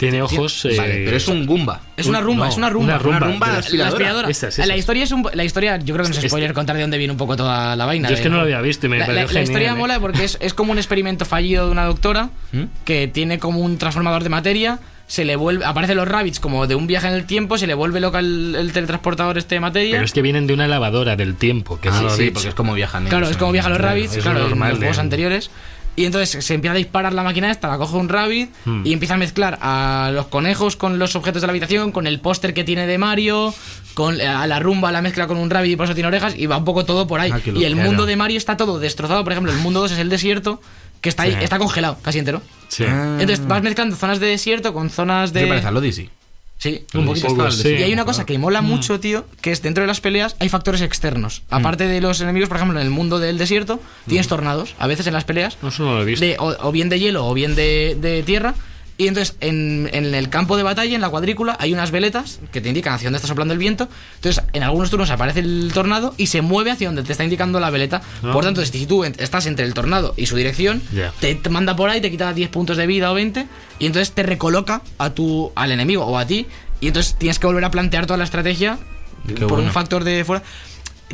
Tiene 0.00 0.22
ojos. 0.22 0.64
eh, 0.64 0.74
Vale, 0.76 1.02
pero 1.04 1.16
es 1.16 1.28
un 1.28 1.46
Goomba. 1.46 1.80
Es 1.96 2.06
una 2.06 2.20
rumba, 2.20 2.46
no, 2.46 2.50
es 2.50 2.56
una 2.56 2.70
rumba. 2.70 2.94
una 2.94 2.98
rumba. 2.98 3.18
rumba 3.20 3.46
de- 3.60 3.76
La 3.78 3.86
aspiradora. 3.88 4.26
La 4.26 4.30
esas. 4.30 4.58
historia 4.76 5.04
es 5.04 5.12
un, 5.12 5.24
la 5.32 5.44
historia, 5.44 5.76
yo 5.76 5.94
creo 5.94 6.06
que 6.06 6.12
no 6.12 6.18
es 6.18 6.26
spoiler 6.26 6.52
contar 6.54 6.74
de 6.76 6.82
dónde 6.82 6.98
viene 6.98 7.12
un 7.12 7.18
poco 7.18 7.36
toda 7.36 7.76
la 7.76 7.86
vaina. 7.86 8.08
Yo 8.08 8.14
es 8.14 8.20
que 8.20 8.28
no 8.30 8.36
lo 8.36 8.42
había 8.42 8.60
visto 8.60 8.86
y 8.86 8.88
me 8.88 8.98
la, 8.98 9.06
pareció 9.06 9.20
la- 9.20 9.22
la 9.24 9.28
genial, 9.28 9.44
historia 9.44 9.70
eh. 9.72 9.74
mola 9.74 10.00
porque 10.00 10.24
es, 10.24 10.38
es 10.40 10.54
como 10.54 10.72
un 10.72 10.78
experimento 10.78 11.24
fallido 11.24 11.66
de 11.66 11.72
una 11.72 11.84
doctora 11.84 12.30
¿Mm? 12.52 12.62
que 12.84 13.06
tiene 13.08 13.38
como 13.38 13.60
un 13.60 13.78
transformador 13.78 14.22
de 14.24 14.28
materia. 14.30 14.78
Se 15.06 15.24
le 15.24 15.34
vuelve, 15.34 15.64
aparecen 15.64 15.96
los 15.96 16.06
rabbits 16.06 16.38
como 16.38 16.68
de 16.68 16.76
un 16.76 16.86
viaje 16.86 17.08
en 17.08 17.14
el 17.14 17.24
tiempo, 17.24 17.58
se 17.58 17.66
le 17.66 17.74
vuelve 17.74 17.98
loca 17.98 18.20
el, 18.20 18.54
el 18.56 18.72
teletransportador 18.72 19.38
este 19.38 19.56
de 19.56 19.60
materia. 19.60 19.94
Pero 19.96 20.04
es 20.04 20.12
que 20.12 20.22
vienen 20.22 20.46
de 20.46 20.54
una 20.54 20.68
lavadora 20.68 21.16
del 21.16 21.34
tiempo. 21.34 21.80
Que 21.80 21.88
Ah, 21.88 22.04
sí, 22.16 22.22
dicho. 22.22 22.34
porque 22.34 22.48
es 22.50 22.54
como 22.54 22.74
viajan. 22.74 23.06
Claro, 23.06 23.28
es 23.28 23.36
como 23.36 23.50
viajan 23.50 23.72
los 23.72 23.80
rabbits, 23.80 24.16
claro, 24.18 24.46
en 24.48 24.58
los 24.58 24.78
juegos 24.78 24.98
anteriores. 24.98 25.50
Y 25.96 26.04
entonces 26.06 26.44
se 26.44 26.54
empieza 26.54 26.72
a 26.72 26.76
disparar 26.76 27.12
la 27.12 27.22
máquina 27.22 27.50
esta, 27.50 27.68
la 27.68 27.76
coge 27.76 27.96
un 27.96 28.08
rabbit 28.08 28.50
Hmm. 28.64 28.82
y 28.86 28.92
empieza 28.92 29.14
a 29.14 29.16
mezclar 29.18 29.58
a 29.60 30.10
los 30.14 30.26
conejos 30.26 30.76
con 30.76 30.98
los 30.98 31.16
objetos 31.16 31.42
de 31.42 31.46
la 31.46 31.50
habitación, 31.52 31.92
con 31.92 32.06
el 32.06 32.20
póster 32.20 32.54
que 32.54 32.64
tiene 32.64 32.86
de 32.86 32.96
Mario, 32.98 33.52
con 33.94 34.20
a 34.20 34.46
la 34.46 34.58
rumba 34.60 34.92
la 34.92 35.02
mezcla 35.02 35.26
con 35.26 35.36
un 35.36 35.50
rabbit 35.50 35.72
y 35.72 35.76
por 35.76 35.84
eso 35.86 35.94
tiene 35.94 36.08
orejas 36.08 36.34
y 36.36 36.46
va 36.46 36.56
un 36.56 36.64
poco 36.64 36.84
todo 36.84 37.06
por 37.06 37.20
ahí. 37.20 37.30
Ah, 37.34 37.40
qué 37.44 37.50
y 37.50 37.64
el 37.64 37.76
mundo 37.76 38.06
de 38.06 38.16
Mario 38.16 38.38
está 38.38 38.56
todo 38.56 38.78
destrozado, 38.78 39.24
por 39.24 39.32
ejemplo, 39.32 39.52
el 39.52 39.58
mundo 39.58 39.80
2 39.80 39.92
es 39.92 39.98
el 39.98 40.08
desierto 40.08 40.60
que 41.00 41.08
está 41.08 41.24
ahí, 41.24 41.32
Sí. 41.32 41.38
está 41.42 41.58
congelado 41.58 41.98
casi 42.02 42.18
entero. 42.18 42.40
Sí. 42.68 42.84
Entonces 42.84 43.46
vas 43.46 43.62
mezclando 43.62 43.96
zonas 43.96 44.20
de 44.20 44.26
desierto 44.26 44.72
con 44.72 44.90
zonas 44.90 45.32
¿Qué 45.32 45.40
de 45.40 45.46
parece 45.48 45.66
al 45.66 45.76
Odyssey? 45.76 46.10
Sí, 46.60 46.84
Un 46.92 47.06
poquito 47.06 47.50
sí. 47.50 47.68
Y 47.70 47.82
hay 47.82 47.92
una 47.94 48.04
cosa 48.04 48.26
que 48.26 48.38
mola 48.38 48.60
mucho, 48.60 49.00
tío, 49.00 49.24
que 49.40 49.50
es 49.50 49.62
dentro 49.62 49.80
de 49.82 49.88
las 49.88 50.00
peleas 50.02 50.36
hay 50.40 50.50
factores 50.50 50.82
externos. 50.82 51.42
Aparte 51.48 51.86
de 51.88 52.00
los 52.02 52.20
enemigos, 52.20 52.48
por 52.50 52.58
ejemplo, 52.58 52.78
en 52.78 52.84
el 52.86 52.92
mundo 52.92 53.18
del 53.18 53.38
desierto, 53.38 53.80
tienes 54.06 54.28
tornados, 54.28 54.74
a 54.78 54.86
veces 54.86 55.06
en 55.06 55.14
las 55.14 55.24
peleas, 55.24 55.56
No, 55.62 55.70
eso 55.70 55.84
no 55.84 55.94
lo 55.94 56.02
he 56.02 56.04
visto. 56.04 56.24
de, 56.24 56.36
o, 56.38 56.54
o 56.68 56.70
bien 56.70 56.90
de 56.90 57.00
hielo 57.00 57.26
o 57.26 57.32
bien 57.32 57.54
de, 57.54 57.96
de 58.00 58.22
tierra. 58.22 58.54
Y 59.00 59.08
entonces 59.08 59.34
en, 59.40 59.88
en 59.94 60.14
el 60.14 60.28
campo 60.28 60.58
de 60.58 60.62
batalla, 60.62 60.94
en 60.94 61.00
la 61.00 61.08
cuadrícula, 61.08 61.56
hay 61.58 61.72
unas 61.72 61.90
veletas 61.90 62.38
que 62.52 62.60
te 62.60 62.68
indican 62.68 62.92
hacia 62.92 63.06
dónde 63.06 63.16
está 63.16 63.28
soplando 63.28 63.54
el 63.54 63.58
viento. 63.58 63.88
Entonces, 64.16 64.44
en 64.52 64.62
algunos 64.62 64.90
turnos 64.90 65.08
aparece 65.08 65.40
el 65.40 65.70
tornado 65.72 66.12
y 66.18 66.26
se 66.26 66.42
mueve 66.42 66.70
hacia 66.70 66.88
donde 66.88 67.02
te 67.02 67.12
está 67.12 67.24
indicando 67.24 67.60
la 67.60 67.70
veleta. 67.70 68.02
Ah. 68.22 68.30
Por 68.30 68.44
tanto, 68.44 68.62
si 68.62 68.84
tú 68.84 69.04
estás 69.04 69.46
entre 69.46 69.64
el 69.64 69.72
tornado 69.72 70.12
y 70.18 70.26
su 70.26 70.36
dirección, 70.36 70.82
te, 71.18 71.34
te 71.34 71.48
manda 71.48 71.74
por 71.76 71.88
ahí, 71.88 72.02
te 72.02 72.10
quita 72.10 72.34
10 72.34 72.50
puntos 72.50 72.76
de 72.76 72.86
vida 72.86 73.10
o 73.10 73.14
20, 73.14 73.46
y 73.78 73.86
entonces 73.86 74.12
te 74.12 74.22
recoloca 74.22 74.82
a 74.98 75.08
tu, 75.08 75.50
al 75.54 75.72
enemigo 75.72 76.04
o 76.04 76.18
a 76.18 76.26
ti. 76.26 76.46
Y 76.82 76.88
entonces 76.88 77.16
tienes 77.16 77.38
que 77.38 77.46
volver 77.46 77.64
a 77.64 77.70
plantear 77.70 78.04
toda 78.04 78.18
la 78.18 78.24
estrategia 78.24 78.78
Qué 79.26 79.46
por 79.46 79.60
un 79.60 79.70
factor 79.70 80.04
de 80.04 80.26
fuera. 80.26 80.42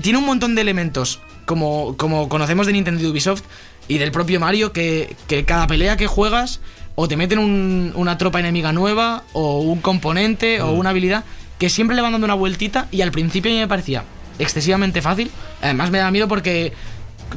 Tiene 0.03 0.18
un 0.18 0.27
montón 0.27 0.57
de 0.57 0.62
elementos, 0.62 1.20
como, 1.44 1.96
como 1.96 2.29
conocemos 2.29 2.66
de 2.66 2.72
Nintendo 2.72 3.01
y 3.01 3.07
Ubisoft 3.07 3.44
y 3.87 3.99
del 3.99 4.11
propio 4.11 4.40
Mario, 4.40 4.72
que, 4.72 5.14
que 5.29 5.44
cada 5.44 5.68
pelea 5.68 5.96
que 5.96 6.09
juegas 6.09 6.61
o 6.97 7.07
te 7.07 7.17
meten 7.17 7.39
un- 7.39 7.93
una 7.95 8.19
tropa 8.19 8.41
enemiga 8.41 8.73
nueva, 8.73 9.23
o 9.33 9.61
un 9.61 9.81
componente, 9.81 10.61
o 10.61 10.73
una 10.73 10.91
habilidad, 10.91 11.23
que 11.59 11.71
siempre 11.71 11.95
le 11.95 12.03
van 12.03 12.13
dando 12.13 12.25
una 12.25 12.35
vueltita 12.35 12.89
y 12.91 13.03
al 13.03 13.13
principio 13.13 13.51
a 13.51 13.55
mí 13.55 13.61
me 13.61 13.69
parecía 13.69 14.03
excesivamente 14.39 15.01
fácil. 15.03 15.31
Además 15.63 15.91
me 15.91 15.99
da 15.99 16.11
miedo 16.11 16.27
porque 16.29 16.73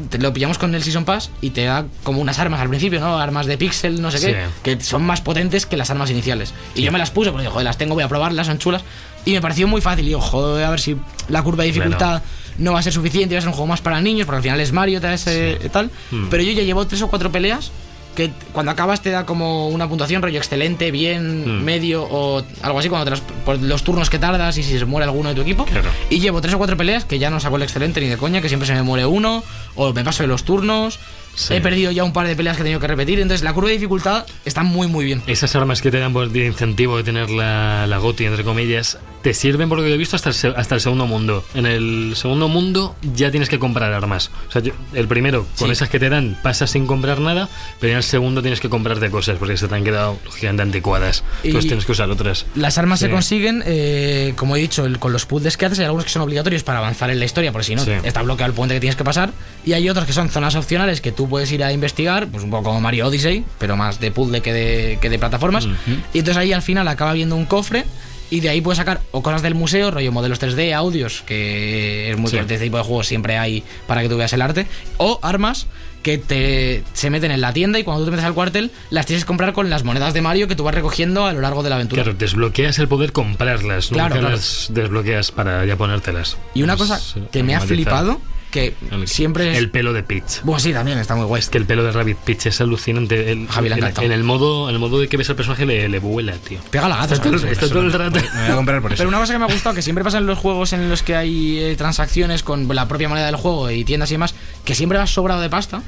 te 0.09 0.17
lo 0.19 0.31
pillamos 0.33 0.57
con 0.57 0.75
el 0.75 0.83
Season 0.83 1.03
Pass 1.05 1.31
y 1.41 1.49
te 1.51 1.63
da 1.63 1.85
como 2.03 2.19
unas 2.21 2.37
armas 2.39 2.59
al 2.61 2.69
principio, 2.69 2.99
¿no? 2.99 3.17
Armas 3.17 3.45
de 3.47 3.57
pixel, 3.57 4.01
no 4.01 4.11
sé 4.11 4.17
Sí. 4.19 4.27
qué, 4.63 4.75
que 4.77 4.83
son 4.83 5.03
más 5.03 5.21
potentes 5.21 5.65
que 5.65 5.77
las 5.77 5.89
armas 5.89 6.09
iniciales. 6.11 6.53
Y 6.75 6.81
yo 6.83 6.91
me 6.91 6.99
las 6.99 7.11
puse 7.11 7.31
porque 7.31 7.47
joder, 7.47 7.65
las 7.65 7.77
tengo, 7.77 7.95
voy 7.95 8.03
a 8.03 8.07
probarlas, 8.07 8.47
son 8.47 8.57
chulas. 8.59 8.83
Y 9.25 9.31
me 9.33 9.41
pareció 9.41 9.67
muy 9.67 9.81
fácil. 9.81 10.05
Y 10.05 10.09
digo, 10.09 10.21
joder, 10.21 10.63
a 10.65 10.69
ver 10.69 10.79
si 10.79 10.95
la 11.27 11.41
curva 11.43 11.63
de 11.63 11.71
dificultad 11.71 12.21
no 12.59 12.73
va 12.73 12.79
a 12.79 12.83
ser 12.83 12.93
suficiente, 12.93 13.35
va 13.35 13.39
a 13.39 13.41
ser 13.41 13.47
un 13.49 13.53
juego 13.53 13.67
más 13.67 13.81
para 13.81 13.99
niños, 14.01 14.25
porque 14.25 14.37
al 14.37 14.43
final 14.43 14.59
es 14.59 14.71
Mario, 14.73 15.01
tal, 15.01 15.13
ese- 15.13 15.57
tal. 15.71 15.89
Hmm. 16.11 16.27
Pero 16.29 16.43
yo 16.43 16.51
ya 16.51 16.63
llevo 16.63 16.85
tres 16.85 17.01
o 17.01 17.07
cuatro 17.07 17.31
peleas 17.31 17.71
que 18.19 18.31
cuando 18.51 18.73
acabas 18.73 19.01
te 19.01 19.11
da 19.11 19.25
como 19.25 19.69
una 19.69 19.87
puntuación 19.87 20.21
rollo 20.21 20.37
excelente, 20.37 20.91
bien, 20.91 21.59
Hmm. 21.59 21.63
medio 21.63 22.03
o 22.03 22.43
algo 22.61 22.79
así, 22.79 22.89
cuando 22.89 23.05
te 23.05 23.11
los, 23.11 23.21
por 23.21 23.57
los 23.59 23.83
turnos 23.83 24.09
que 24.09 24.19
tardas 24.19 24.57
y 24.57 24.63
si 24.63 24.77
se 24.77 24.83
muere 24.83 25.05
alguno 25.05 25.29
de 25.29 25.35
tu 25.35 25.41
equipo. 25.41 25.63
Claro. 25.63 25.89
Y 26.09 26.19
llevo 26.19 26.41
tres 26.41 26.53
o 26.53 26.57
cuatro 26.57 26.75
peleas 26.75 27.05
que 27.05 27.17
ya 27.17 27.29
no 27.29 27.39
saco 27.39 27.55
el 27.55 27.63
excelente 27.63 28.01
ni 28.01 28.07
de 28.07 28.17
coña, 28.17 28.41
que 28.41 28.49
siempre 28.49 28.67
se 28.67 28.73
me 28.73 28.83
muere 28.83 29.05
uno, 29.05 29.41
o 29.75 29.93
me 29.93 30.03
paso 30.03 30.23
de 30.23 30.27
los 30.27 30.43
turnos. 30.43 30.99
Sí. 31.35 31.53
He 31.53 31.61
perdido 31.61 31.91
ya 31.91 32.03
un 32.03 32.11
par 32.13 32.27
de 32.27 32.35
peleas 32.35 32.57
que 32.57 32.61
he 32.61 32.65
tenido 32.65 32.79
que 32.81 32.87
repetir, 32.87 33.19
entonces 33.19 33.43
la 33.43 33.53
curva 33.53 33.69
de 33.69 33.75
dificultad 33.75 34.25
está 34.45 34.63
muy, 34.63 34.87
muy 34.87 35.05
bien. 35.05 35.21
Esas 35.27 35.55
armas 35.55 35.81
que 35.81 35.89
te 35.91 35.99
dan 35.99 36.11
por 36.11 36.29
de 36.29 36.45
incentivo 36.45 36.97
de 36.97 37.03
tener 37.03 37.29
la, 37.29 37.87
la 37.87 37.97
GOTI, 37.97 38.25
entre 38.25 38.43
comillas, 38.43 38.97
te 39.21 39.33
sirven 39.33 39.69
por 39.69 39.77
lo 39.77 39.83
que 39.83 39.89
yo 39.89 39.95
he 39.95 39.97
visto 39.97 40.15
hasta 40.15 40.29
el, 40.29 40.35
se- 40.35 40.47
hasta 40.49 40.75
el 40.75 40.81
segundo 40.81 41.07
mundo. 41.07 41.43
En 41.53 41.65
el 41.65 42.13
segundo 42.15 42.47
mundo 42.49 42.95
ya 43.15 43.31
tienes 43.31 43.47
que 43.49 43.57
comprar 43.59 43.93
armas. 43.93 44.31
O 44.49 44.51
sea, 44.51 44.61
yo- 44.61 44.73
el 44.93 45.07
primero, 45.07 45.45
con 45.57 45.67
Sí. 45.67 45.71
esas 45.73 45.89
que 45.89 45.99
te 45.99 46.09
dan, 46.09 46.37
pasas 46.43 46.71
sin 46.71 46.85
comprar 46.87 47.19
nada, 47.19 47.47
pero 47.79 47.91
en 47.91 47.97
el 47.97 48.03
segundo 48.03 48.41
tienes 48.41 48.59
que 48.59 48.69
comprarte 48.69 49.09
cosas 49.09 49.37
porque 49.37 49.55
se 49.57 49.67
te 49.67 49.75
han 49.75 49.83
quedado 49.83 50.17
lógicamente 50.25 50.63
anticuadas. 50.63 51.23
Y- 51.43 51.51
Pues 51.53 51.67
tienes 51.67 51.85
que 51.85 51.91
usar 51.93 52.09
otras. 52.09 52.45
Las 52.55 52.77
armas 52.77 52.99
se 52.99 53.05
Sí. 53.07 53.11
consiguen, 53.11 53.63
eh, 53.65 54.33
como 54.35 54.55
he 54.55 54.59
dicho, 54.59 54.85
el- 54.85 54.99
con 54.99 55.13
los 55.13 55.25
puzzles 55.25 55.55
que 55.57 55.65
haces. 55.65 55.79
Hay 55.79 55.85
algunos 55.85 56.05
que 56.05 56.11
son 56.11 56.21
obligatorios 56.21 56.63
para 56.63 56.79
avanzar 56.79 57.09
en 57.09 57.19
la 57.19 57.25
historia, 57.25 57.51
porque 57.51 57.65
si 57.65 57.75
no, 57.75 57.83
está 57.83 58.21
bloqueado 58.23 58.49
el 58.49 58.55
puente 58.55 58.75
que 58.75 58.81
tienes 58.81 58.95
que 58.97 59.03
pasar. 59.03 59.31
Y 59.65 59.73
hay 59.73 59.89
otros 59.89 60.05
que 60.05 60.13
son 60.13 60.29
zonas 60.29 60.55
opcionales 60.55 61.01
que 61.01 61.11
tú 61.11 61.27
puedes 61.29 61.51
ir 61.51 61.63
a 61.63 61.71
investigar, 61.73 62.27
pues 62.27 62.43
un 62.43 62.49
poco 62.49 62.63
como 62.65 62.81
Mario 62.81 63.07
Odyssey, 63.07 63.43
pero 63.59 63.75
más 63.75 63.99
de 63.99 64.11
puzzle 64.11 64.41
que 64.41 64.53
de, 64.53 64.97
que 65.01 65.09
de 65.09 65.19
plataformas. 65.19 65.67
Y 66.13 66.19
entonces 66.19 66.37
ahí 66.37 66.53
al 66.53 66.61
final 66.61 66.87
acaba 66.87 67.13
viendo 67.13 67.35
un 67.35 67.45
cofre 67.45 67.85
Y 68.31 68.41
de 68.41 68.49
ahí 68.49 68.61
puedes 68.61 68.77
sacar 68.77 69.01
o 69.11 69.23
cosas 69.23 69.41
del 69.41 69.55
museo, 69.55 69.89
rollo 69.89 70.11
modelos 70.11 70.39
3D, 70.39 70.71
audios, 70.73 71.23
que 71.25 72.11
es 72.11 72.17
muy 72.17 72.29
Sí. 72.29 72.35
de 72.37 72.43
este 72.43 72.59
tipo 72.59 72.77
de 72.77 72.83
juegos 72.83 73.07
siempre 73.07 73.37
hay 73.39 73.63
para 73.87 74.01
que 74.03 74.09
tú 74.09 74.17
veas 74.17 74.31
el 74.33 74.41
arte, 74.43 74.67
o 74.97 75.19
armas 75.23 75.65
que 76.03 76.17
te 76.19 76.83
se 76.93 77.09
meten 77.09 77.31
en 77.31 77.41
la 77.41 77.51
tienda 77.53 77.77
y 77.79 77.83
cuando 77.83 78.01
tú 78.01 78.05
te 78.05 78.11
metes 78.11 78.25
al 78.25 78.33
cuartel 78.35 78.71
las 78.91 79.05
tienes 79.07 79.23
que 79.25 79.27
comprar 79.27 79.51
con 79.53 79.69
las 79.71 79.83
monedas 79.83 80.13
de 80.13 80.21
Mario 80.21 80.47
que 80.47 80.55
tú 80.55 80.63
vas 80.63 80.73
recogiendo 80.75 81.25
a 81.25 81.33
lo 81.33 81.41
largo 81.41 81.63
de 81.63 81.69
la 81.69 81.75
aventura. 81.75 82.03
Claro, 82.03 82.17
desbloqueas 82.17 82.77
el 82.79 82.87
poder 82.87 83.11
comprarlas, 83.11 83.87
Claro, 83.87 84.09
nunca 84.15 84.19
claro. 84.19 84.35
las 84.35 84.67
desbloqueas 84.69 85.31
para 85.31 85.65
ya 85.65 85.75
ponértelas. 85.75 86.37
Y 86.53 86.61
una 86.63 86.73
Es, 86.73 86.79
cosa 86.79 87.01
eh, 87.19 87.23
que 87.31 87.41
me 87.43 87.55
ha 87.55 87.59
flipado, 87.61 88.21
que 88.51 88.73
el- 88.91 89.07
siempre 89.07 89.51
es... 89.51 89.57
El 89.57 89.69
pelo 89.69 89.93
de 89.93 90.03
Peach. 90.03 90.41
Bueno, 90.43 90.59
sí, 90.59 90.73
también 90.73 90.97
está 90.97 91.15
muy 91.15 91.25
guay. 91.25 91.39
Es 91.39 91.49
que 91.49 91.57
el 91.57 91.65
pelo 91.65 91.83
de 91.83 91.91
Rabbit 91.91 92.17
Peach 92.17 92.47
es 92.47 92.61
alucinante. 92.61 93.31
El, 93.31 93.47
Javi 93.47 93.69
ha 93.71 93.91
en, 94.01 94.11
el 94.11 94.23
modo, 94.23 94.69
en 94.69 94.75
el 94.75 94.79
modo 94.79 94.99
de 94.99 95.07
que 95.07 95.17
ves 95.17 95.29
al 95.29 95.35
personaje 95.35 95.65
le, 95.65 95.87
le 95.89 95.99
vuela, 95.99 96.33
tío. 96.33 96.59
Pega 96.69 96.87
la 96.89 96.97
gata. 96.97 97.15
Está 97.15 97.29
está 97.29 97.67
todo 97.69 97.81
el 97.81 97.93
rato. 97.93 98.19
Me 98.19 98.41
voy 98.43 98.51
a 98.51 98.55
comprar 98.55 98.81
por 98.81 98.91
eso. 98.93 98.99
Pero 98.99 99.09
una 99.09 99.19
cosa 99.19 99.33
que 99.33 99.39
me 99.39 99.45
ha 99.45 99.51
gustado, 99.53 99.75
que 99.75 99.81
siempre 99.81 100.03
pasa 100.03 100.17
en 100.17 100.25
los 100.25 100.37
juegos 100.37 100.73
en 100.73 100.89
los 100.89 101.03
que 101.03 101.15
hay 101.15 101.59
eh, 101.59 101.75
transacciones 101.77 102.43
con 102.43 102.67
la 102.75 102.87
propia 102.87 103.09
moneda 103.09 103.25
del 103.27 103.35
juego 103.35 103.69
y 103.71 103.83
tiendas 103.85 104.09
y 104.11 104.15
demás, 104.15 104.33
que 104.65 104.75
siempre 104.75 104.97
vas 104.97 105.09
sobrado 105.11 105.41
de 105.41 105.49
pasta. 105.49 105.81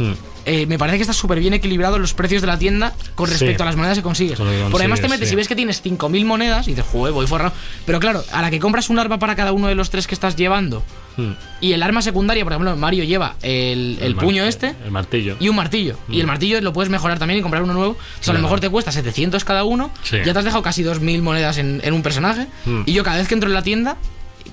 Hmm. 0.00 0.12
Eh, 0.46 0.64
me 0.64 0.78
parece 0.78 0.96
que 0.96 1.02
está 1.02 1.12
súper 1.12 1.38
bien 1.38 1.52
equilibrado 1.52 1.98
los 1.98 2.14
precios 2.14 2.40
de 2.40 2.46
la 2.46 2.58
tienda 2.58 2.94
con 3.14 3.26
Sí. 3.26 3.32
respecto 3.34 3.62
a 3.62 3.66
las 3.66 3.76
monedas 3.76 3.98
que 3.98 4.02
consigues. 4.02 4.38
Por 4.38 4.80
además 4.80 5.02
te 5.02 5.08
metes 5.08 5.28
sí. 5.28 5.34
y 5.34 5.36
ves 5.36 5.46
que 5.46 5.54
tienes 5.54 5.82
5.000 5.82 6.24
monedas 6.24 6.66
y 6.66 6.70
dices, 6.70 6.86
joder, 6.90 7.12
voy 7.12 7.26
forrado. 7.26 7.52
Pero 7.84 8.00
claro, 8.00 8.24
a 8.32 8.40
la 8.40 8.50
que 8.50 8.58
compras 8.58 8.88
un 8.88 8.98
arma 8.98 9.18
para 9.18 9.36
cada 9.36 9.52
uno 9.52 9.66
de 9.68 9.74
los 9.74 9.90
tres 9.90 10.06
que 10.06 10.14
estás 10.14 10.36
llevando 10.36 10.82
Hmm. 11.18 11.32
y 11.60 11.72
el 11.72 11.82
arma 11.82 12.00
secundaria, 12.00 12.44
por 12.44 12.52
ejemplo, 12.54 12.74
Mario 12.76 13.04
lleva 13.04 13.34
el, 13.42 14.16
puño 14.18 14.44
este 14.44 14.74
El 14.84 14.90
martillo. 14.92 15.36
y 15.38 15.48
un 15.50 15.56
martillo. 15.56 15.98
Y 16.08 16.20
el 16.20 16.26
martillo 16.26 16.58
lo 16.62 16.72
puedes 16.72 16.88
mejorar 16.90 17.18
también 17.18 17.38
y 17.40 17.42
comprar 17.42 17.62
uno 17.62 17.74
nuevo. 17.74 17.92
O 17.92 17.96
sea, 17.96 18.06
a 18.06 18.20
Claro. 18.22 18.38
lo 18.38 18.42
mejor 18.44 18.60
te 18.60 18.70
cuesta 18.70 18.92
700 18.92 19.44
cada 19.44 19.64
uno. 19.64 19.90
Sí. 20.04 20.16
Ya 20.24 20.32
te 20.32 20.38
has 20.38 20.44
dejado 20.46 20.62
casi 20.62 20.82
2.000 20.82 21.20
monedas 21.20 21.58
en, 21.58 21.82
en 21.84 21.92
un 21.92 22.02
personaje. 22.02 22.46
Mm. 22.64 22.82
Y 22.86 22.92
yo 22.94 23.04
cada 23.04 23.18
vez 23.18 23.28
que 23.28 23.34
entro 23.34 23.50
en 23.50 23.54
la 23.54 23.62
tienda, 23.62 23.96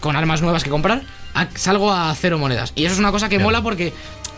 con 0.02 0.18
armas 0.18 0.41
nuevas 0.41 0.64
que 0.66 0.70
comprar, 0.70 1.04
salgo 1.56 1.93
a 1.93 2.14
cero 2.16 2.38
monedas. 2.39 2.74
Y 2.76 2.84
eso 2.86 2.93
es 2.93 3.00
una 3.00 3.12
cosa 3.12 3.30
que 3.30 3.39
mola 3.39 3.62
porque 3.62 3.93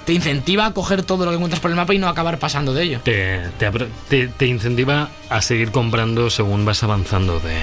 te 0.06 0.14
incentiva 0.14 0.66
a 0.66 0.74
coger 0.74 1.04
todo 1.04 1.26
lo 1.26 1.32
que 1.32 1.36
encuentras 1.36 1.60
por 1.62 1.70
el 1.72 1.78
mapa 1.78 1.94
y 1.94 1.98
no 2.00 2.08
acabar 2.08 2.40
pasando 2.40 2.74
de 2.74 2.84
ello. 2.84 3.00
te, 3.04 3.42
te, 3.58 3.68
apro- 3.72 3.88
te- 4.08 4.28
te 4.28 4.48
incentiva 4.48 5.10
a 5.30 5.42
seguir 5.42 5.72
comprando 5.72 6.30
según 6.30 6.66
vas 6.66 6.82
avanzando 6.84 7.40
de. 7.40 7.56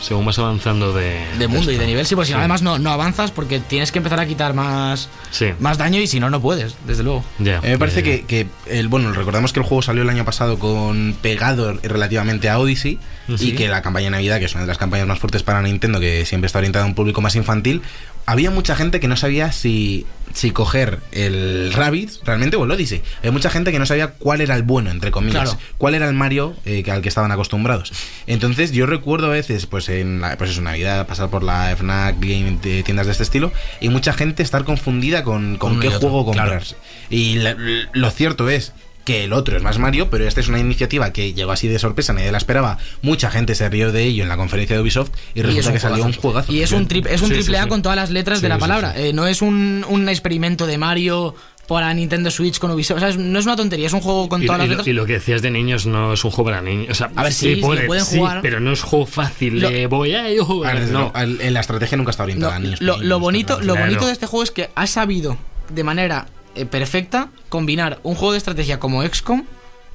Según 0.00 0.24
vas 0.26 0.38
avanzando 0.38 0.92
de. 0.92 1.18
De 1.40 1.48
mundo 1.48 1.72
y 1.72 1.76
de 1.76 1.84
nivel, 1.84 2.06
sí, 2.06 2.14
porque 2.14 2.26
si 2.26 2.32
no, 2.32 2.36
Sí. 2.38 2.42
además 2.42 2.62
no, 2.62 2.78
no 2.78 2.90
avanzas 2.92 3.32
porque 3.32 3.58
tienes 3.58 3.90
que 3.90 3.98
empezar 3.98 4.20
a 4.20 4.26
quitar 4.28 4.54
más, 4.54 5.08
Sí. 5.32 5.46
más 5.58 5.76
daño 5.76 6.00
y 6.00 6.06
si 6.06 6.20
no, 6.20 6.30
no 6.30 6.40
puedes, 6.40 6.76
desde 6.86 7.02
luego. 7.02 7.24
Ya. 7.40 7.58
A 7.58 7.62
mí 7.62 7.68
me 7.70 7.78
parece 7.78 8.04
que, 8.04 8.22
que 8.24 8.46
el, 8.66 8.86
bueno, 8.86 9.12
recordamos 9.12 9.52
que 9.52 9.58
el 9.58 9.66
juego 9.66 9.82
salió 9.82 10.02
el 10.04 10.08
año 10.08 10.24
pasado 10.24 10.56
con 10.60 11.16
pegado 11.20 11.72
relativamente 11.82 12.48
a 12.48 12.60
Odyssey 12.60 13.00
Sí. 13.36 13.48
y 13.50 13.52
que 13.56 13.66
la 13.66 13.82
campaña 13.82 14.04
de 14.04 14.10
Navidad, 14.12 14.38
que 14.38 14.44
es 14.44 14.52
una 14.54 14.60
de 14.62 14.68
las 14.68 14.78
campañas 14.78 15.08
más 15.08 15.18
fuertes 15.18 15.42
para 15.42 15.60
Nintendo, 15.62 15.98
que 15.98 16.24
siempre 16.26 16.46
está 16.46 16.58
orientada 16.60 16.84
a 16.84 16.88
un 16.88 16.94
público 16.94 17.20
más 17.20 17.34
infantil, 17.34 17.82
había 18.30 18.50
mucha 18.50 18.76
gente 18.76 19.00
que 19.00 19.08
no 19.08 19.16
sabía 19.16 19.52
si, 19.52 20.04
si 20.34 20.50
coger 20.50 20.98
el 21.12 21.72
Rabbit 21.72 22.10
realmente 22.24 22.56
o 22.56 22.64
el 22.64 22.70
Odyssey. 22.70 23.02
Hay 23.22 23.30
mucha 23.30 23.48
gente 23.48 23.72
que 23.72 23.78
no 23.78 23.86
sabía 23.86 24.08
cuál 24.12 24.42
era 24.42 24.54
el 24.54 24.62
bueno, 24.64 24.90
entre 24.90 25.10
comillas, 25.10 25.54
Claro. 25.54 25.58
cuál 25.78 25.94
era 25.94 26.06
el 26.06 26.14
Mario 26.14 26.54
eh, 26.66 26.84
al 26.90 27.00
que 27.00 27.08
estaban 27.08 27.32
acostumbrados. 27.32 27.90
Entonces 28.26 28.72
yo 28.72 28.84
recuerdo 28.84 29.28
a 29.28 29.30
veces, 29.30 29.64
pues 29.64 29.88
en 29.88 30.20
la, 30.20 30.36
pues 30.36 30.50
eso, 30.50 30.60
Navidad, 30.60 31.06
pasar 31.06 31.30
por 31.30 31.42
la 31.42 31.74
FNAC, 31.74 32.16
Game, 32.20 32.58
de 32.62 32.82
tiendas 32.82 33.06
de 33.06 33.12
este 33.12 33.24
estilo, 33.24 33.50
y 33.80 33.88
mucha 33.88 34.12
gente 34.12 34.42
estar 34.42 34.64
confundida 34.64 35.24
con, 35.24 35.56
con 35.56 35.80
qué 35.80 35.88
juego 35.88 36.30
claro. 36.30 36.50
comprarse. 36.50 36.76
Y 37.08 37.36
la- 37.36 37.56
lo 37.92 38.10
cierto 38.10 38.50
es 38.50 38.74
que 39.08 39.24
el 39.24 39.32
otro 39.32 39.56
es 39.56 39.62
más 39.62 39.78
Mario, 39.78 40.10
pero 40.10 40.28
esta 40.28 40.40
es 40.40 40.48
una 40.48 40.58
iniciativa 40.58 41.12
que 41.12 41.32
llegó 41.32 41.50
así 41.52 41.66
de 41.66 41.78
sorpresa, 41.78 42.12
nadie 42.12 42.30
la 42.30 42.38
esperaba. 42.38 42.78
Mucha 43.02 43.30
gente 43.30 43.54
se 43.54 43.68
rió 43.70 43.90
de 43.90 44.04
ello 44.04 44.22
en 44.22 44.28
la 44.28 44.36
conferencia 44.36 44.76
de 44.76 44.82
Ubisoft 44.82 45.10
y 45.34 45.42
resulta 45.42 45.72
que 45.72 45.80
salió 45.80 46.04
un 46.04 46.12
juegazo. 46.12 46.52
Y 46.52 46.60
es 46.62 46.72
un, 46.72 46.86
tri- 46.86 47.06
es 47.08 47.22
un 47.22 47.28
Sí, 47.28 47.34
sí, 47.36 47.40
triple 47.40 47.58
A 47.58 47.62
sí. 47.64 47.68
con 47.70 47.82
todas 47.82 47.96
las 47.96 48.10
letras 48.10 48.40
de 48.42 48.48
la 48.50 48.58
palabra. 48.58 48.92
sí. 48.94 49.00
Eh, 49.06 49.12
no 49.14 49.26
es 49.26 49.40
un, 49.42 49.84
un 49.88 50.08
experimento 50.08 50.66
de 50.66 50.76
Mario 50.78 51.34
para 51.66 51.92
Nintendo 51.92 52.30
Switch 52.30 52.58
con 52.58 52.70
Ubisoft. 52.70 52.96
O 52.96 53.00
sea, 53.00 53.10
no 53.16 53.38
es 53.38 53.44
una 53.46 53.56
tontería, 53.56 53.86
es 53.86 53.92
un 53.92 54.00
juego 54.00 54.28
con 54.28 54.42
Y, 54.42 54.46
todas 54.46 54.58
y 54.58 54.62
las 54.62 54.68
letras. 54.68 54.86
y 54.88 54.92
lo 54.92 55.06
que 55.06 55.14
decías 55.14 55.42
de 55.42 55.50
niños 55.50 55.86
no 55.86 56.12
es 56.12 56.24
un 56.24 56.30
juego 56.30 56.50
para 56.50 56.62
niños. 56.62 56.88
O 56.90 56.94
sea, 56.94 57.10
A 57.16 57.22
ver, 57.24 57.32
sí, 57.32 57.54
sí, 57.56 57.60
pueden 57.60 58.04
sí, 58.04 58.18
jugar. 58.18 58.40
pero 58.42 58.60
no 58.60 58.72
es 58.72 58.82
juego 58.82 59.04
fácil 59.06 59.60
Lo- 59.60 59.70
de 59.70 59.86
voy 59.86 60.14
a 60.14 60.30
yo. 60.32 60.64
A 60.64 60.72
ver, 60.72 60.80
desde 60.80 60.92
no. 60.92 61.12
la 61.14 61.60
estrategia 61.60 61.96
nunca 61.96 62.10
está 62.10 62.22
orientada 62.24 62.52
No, 62.52 62.56
a 62.56 62.60
niños. 62.60 62.80
lo, 62.80 63.20
bonito, 63.20 63.58
lo 63.60 63.72
claro. 63.74 63.86
bonito 63.86 64.06
de 64.06 64.12
este 64.12 64.26
juego 64.26 64.42
es 64.44 64.50
que 64.50 64.70
ha 64.74 64.86
sabido 64.86 65.36
de 65.70 65.84
manera 65.84 66.26
eh, 66.60 66.66
perfecta 66.66 67.30
combinar 67.48 67.98
un 68.02 68.14
juego 68.14 68.32
de 68.32 68.38
estrategia 68.38 68.78
como 68.80 69.02
XCOM 69.02 69.44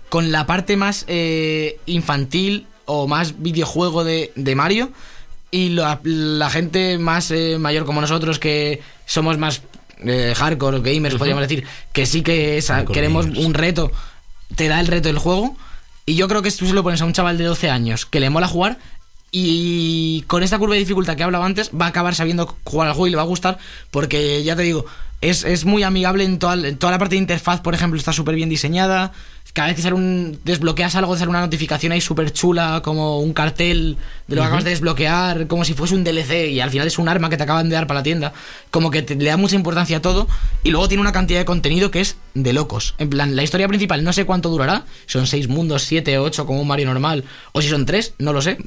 con 0.09 0.31
la 0.31 0.45
parte 0.45 0.77
más 0.77 1.05
eh, 1.07 1.79
infantil 1.85 2.67
o 2.85 3.07
más 3.07 3.41
videojuego 3.41 4.03
de, 4.03 4.31
de 4.35 4.55
Mario 4.55 4.91
y 5.51 5.69
la, 5.69 5.99
la 6.03 6.49
gente 6.49 6.97
más 6.97 7.31
eh, 7.31 7.57
mayor 7.59 7.85
como 7.85 8.01
nosotros 8.01 8.39
que 8.39 8.81
somos 9.05 9.37
más 9.37 9.61
eh, 10.05 10.33
hardcore 10.35 10.79
gamers, 10.81 11.15
podríamos 11.15 11.41
decir, 11.43 11.65
que 11.93 12.05
sí 12.05 12.21
que 12.23 12.57
es- 12.57 12.67
Hardcore 12.67 12.93
queremos 12.93 13.25
gamers. 13.27 13.45
un 13.45 13.53
reto, 13.53 13.91
te 14.55 14.67
da 14.67 14.79
el 14.79 14.87
reto 14.87 15.07
del 15.09 15.17
juego. 15.19 15.55
Y 16.05 16.15
yo 16.15 16.27
creo 16.27 16.41
que 16.41 16.51
tú 16.51 16.65
se 16.67 16.73
lo 16.73 16.83
pones 16.83 17.01
a 17.01 17.05
un 17.05 17.13
chaval 17.13 17.37
de 17.37 17.45
12 17.45 17.69
años 17.69 18.05
que 18.05 18.19
le 18.19 18.29
mola 18.29 18.47
jugar 18.49 18.77
y 19.31 20.21
con 20.27 20.43
esta 20.43 20.59
curva 20.59 20.73
de 20.75 20.79
dificultad 20.79 21.15
que 21.15 21.23
hablaba 21.23 21.45
antes 21.45 21.71
va 21.71 21.85
a 21.85 21.89
acabar 21.89 22.13
sabiendo 22.13 22.55
jugar 22.63 22.87
al 22.89 22.93
juego 22.93 23.07
y 23.07 23.09
le 23.11 23.15
va 23.15 23.23
a 23.23 23.25
gustar 23.25 23.57
porque 23.89 24.43
ya 24.43 24.55
te 24.55 24.61
digo, 24.63 24.85
es, 25.29 25.43
es 25.43 25.65
muy 25.65 25.83
amigable 25.83 26.23
en 26.23 26.39
toda, 26.39 26.55
en 26.67 26.77
toda 26.77 26.91
la 26.91 26.99
parte 26.99 27.15
de 27.15 27.19
interfaz, 27.19 27.61
por 27.61 27.73
ejemplo, 27.73 27.97
está 27.97 28.13
súper 28.13 28.35
bien 28.35 28.49
diseñada. 28.49 29.11
Cada 29.53 29.67
vez 29.67 29.75
que 29.75 29.83
sale 29.83 29.93
un, 29.95 30.39
desbloqueas 30.45 30.95
algo, 30.95 31.15
sale 31.15 31.29
una 31.29 31.41
notificación 31.41 31.91
ahí 31.91 32.01
súper 32.01 32.31
chula, 32.33 32.81
como 32.83 33.19
un 33.19 33.33
cartel 33.33 33.97
de 34.27 34.35
lo 34.35 34.41
que 34.41 34.45
acabas 34.47 34.63
de 34.63 34.71
desbloquear, 34.71 35.45
como 35.45 35.63
si 35.63 35.75
fuese 35.75 35.93
un 35.93 36.03
DLC 36.03 36.49
y 36.49 36.59
al 36.59 36.71
final 36.71 36.87
es 36.87 36.97
un 36.97 37.07
arma 37.07 37.29
que 37.29 37.37
te 37.37 37.43
acaban 37.43 37.69
de 37.69 37.75
dar 37.75 37.85
para 37.85 37.99
la 37.99 38.03
tienda. 38.03 38.33
Como 38.71 38.89
que 38.89 39.03
te- 39.03 39.15
le 39.15 39.25
da 39.29 39.37
mucha 39.37 39.55
importancia 39.55 39.97
a 39.97 40.01
todo 40.01 40.27
y 40.63 40.71
luego 40.71 40.87
tiene 40.87 41.01
una 41.01 41.11
cantidad 41.11 41.37
de 41.39 41.45
contenido 41.45 41.91
que 41.91 42.01
es 42.01 42.15
de 42.33 42.51
locos. 42.51 42.95
En 42.97 43.09
plan, 43.11 43.35
la 43.35 43.43
historia 43.43 43.67
principal 43.67 44.03
no 44.03 44.11
sé 44.11 44.25
cuánto 44.25 44.49
durará, 44.49 44.85
son 45.05 45.27
seis 45.27 45.47
mundos, 45.47 45.83
siete, 45.83 46.17
ocho 46.17 46.47
como 46.47 46.59
un 46.61 46.67
Mario 46.67 46.87
normal, 46.87 47.23
o 47.51 47.61
si 47.61 47.69
son 47.69 47.85
tres, 47.85 48.15
no 48.17 48.33
lo 48.33 48.41
sé. 48.41 48.57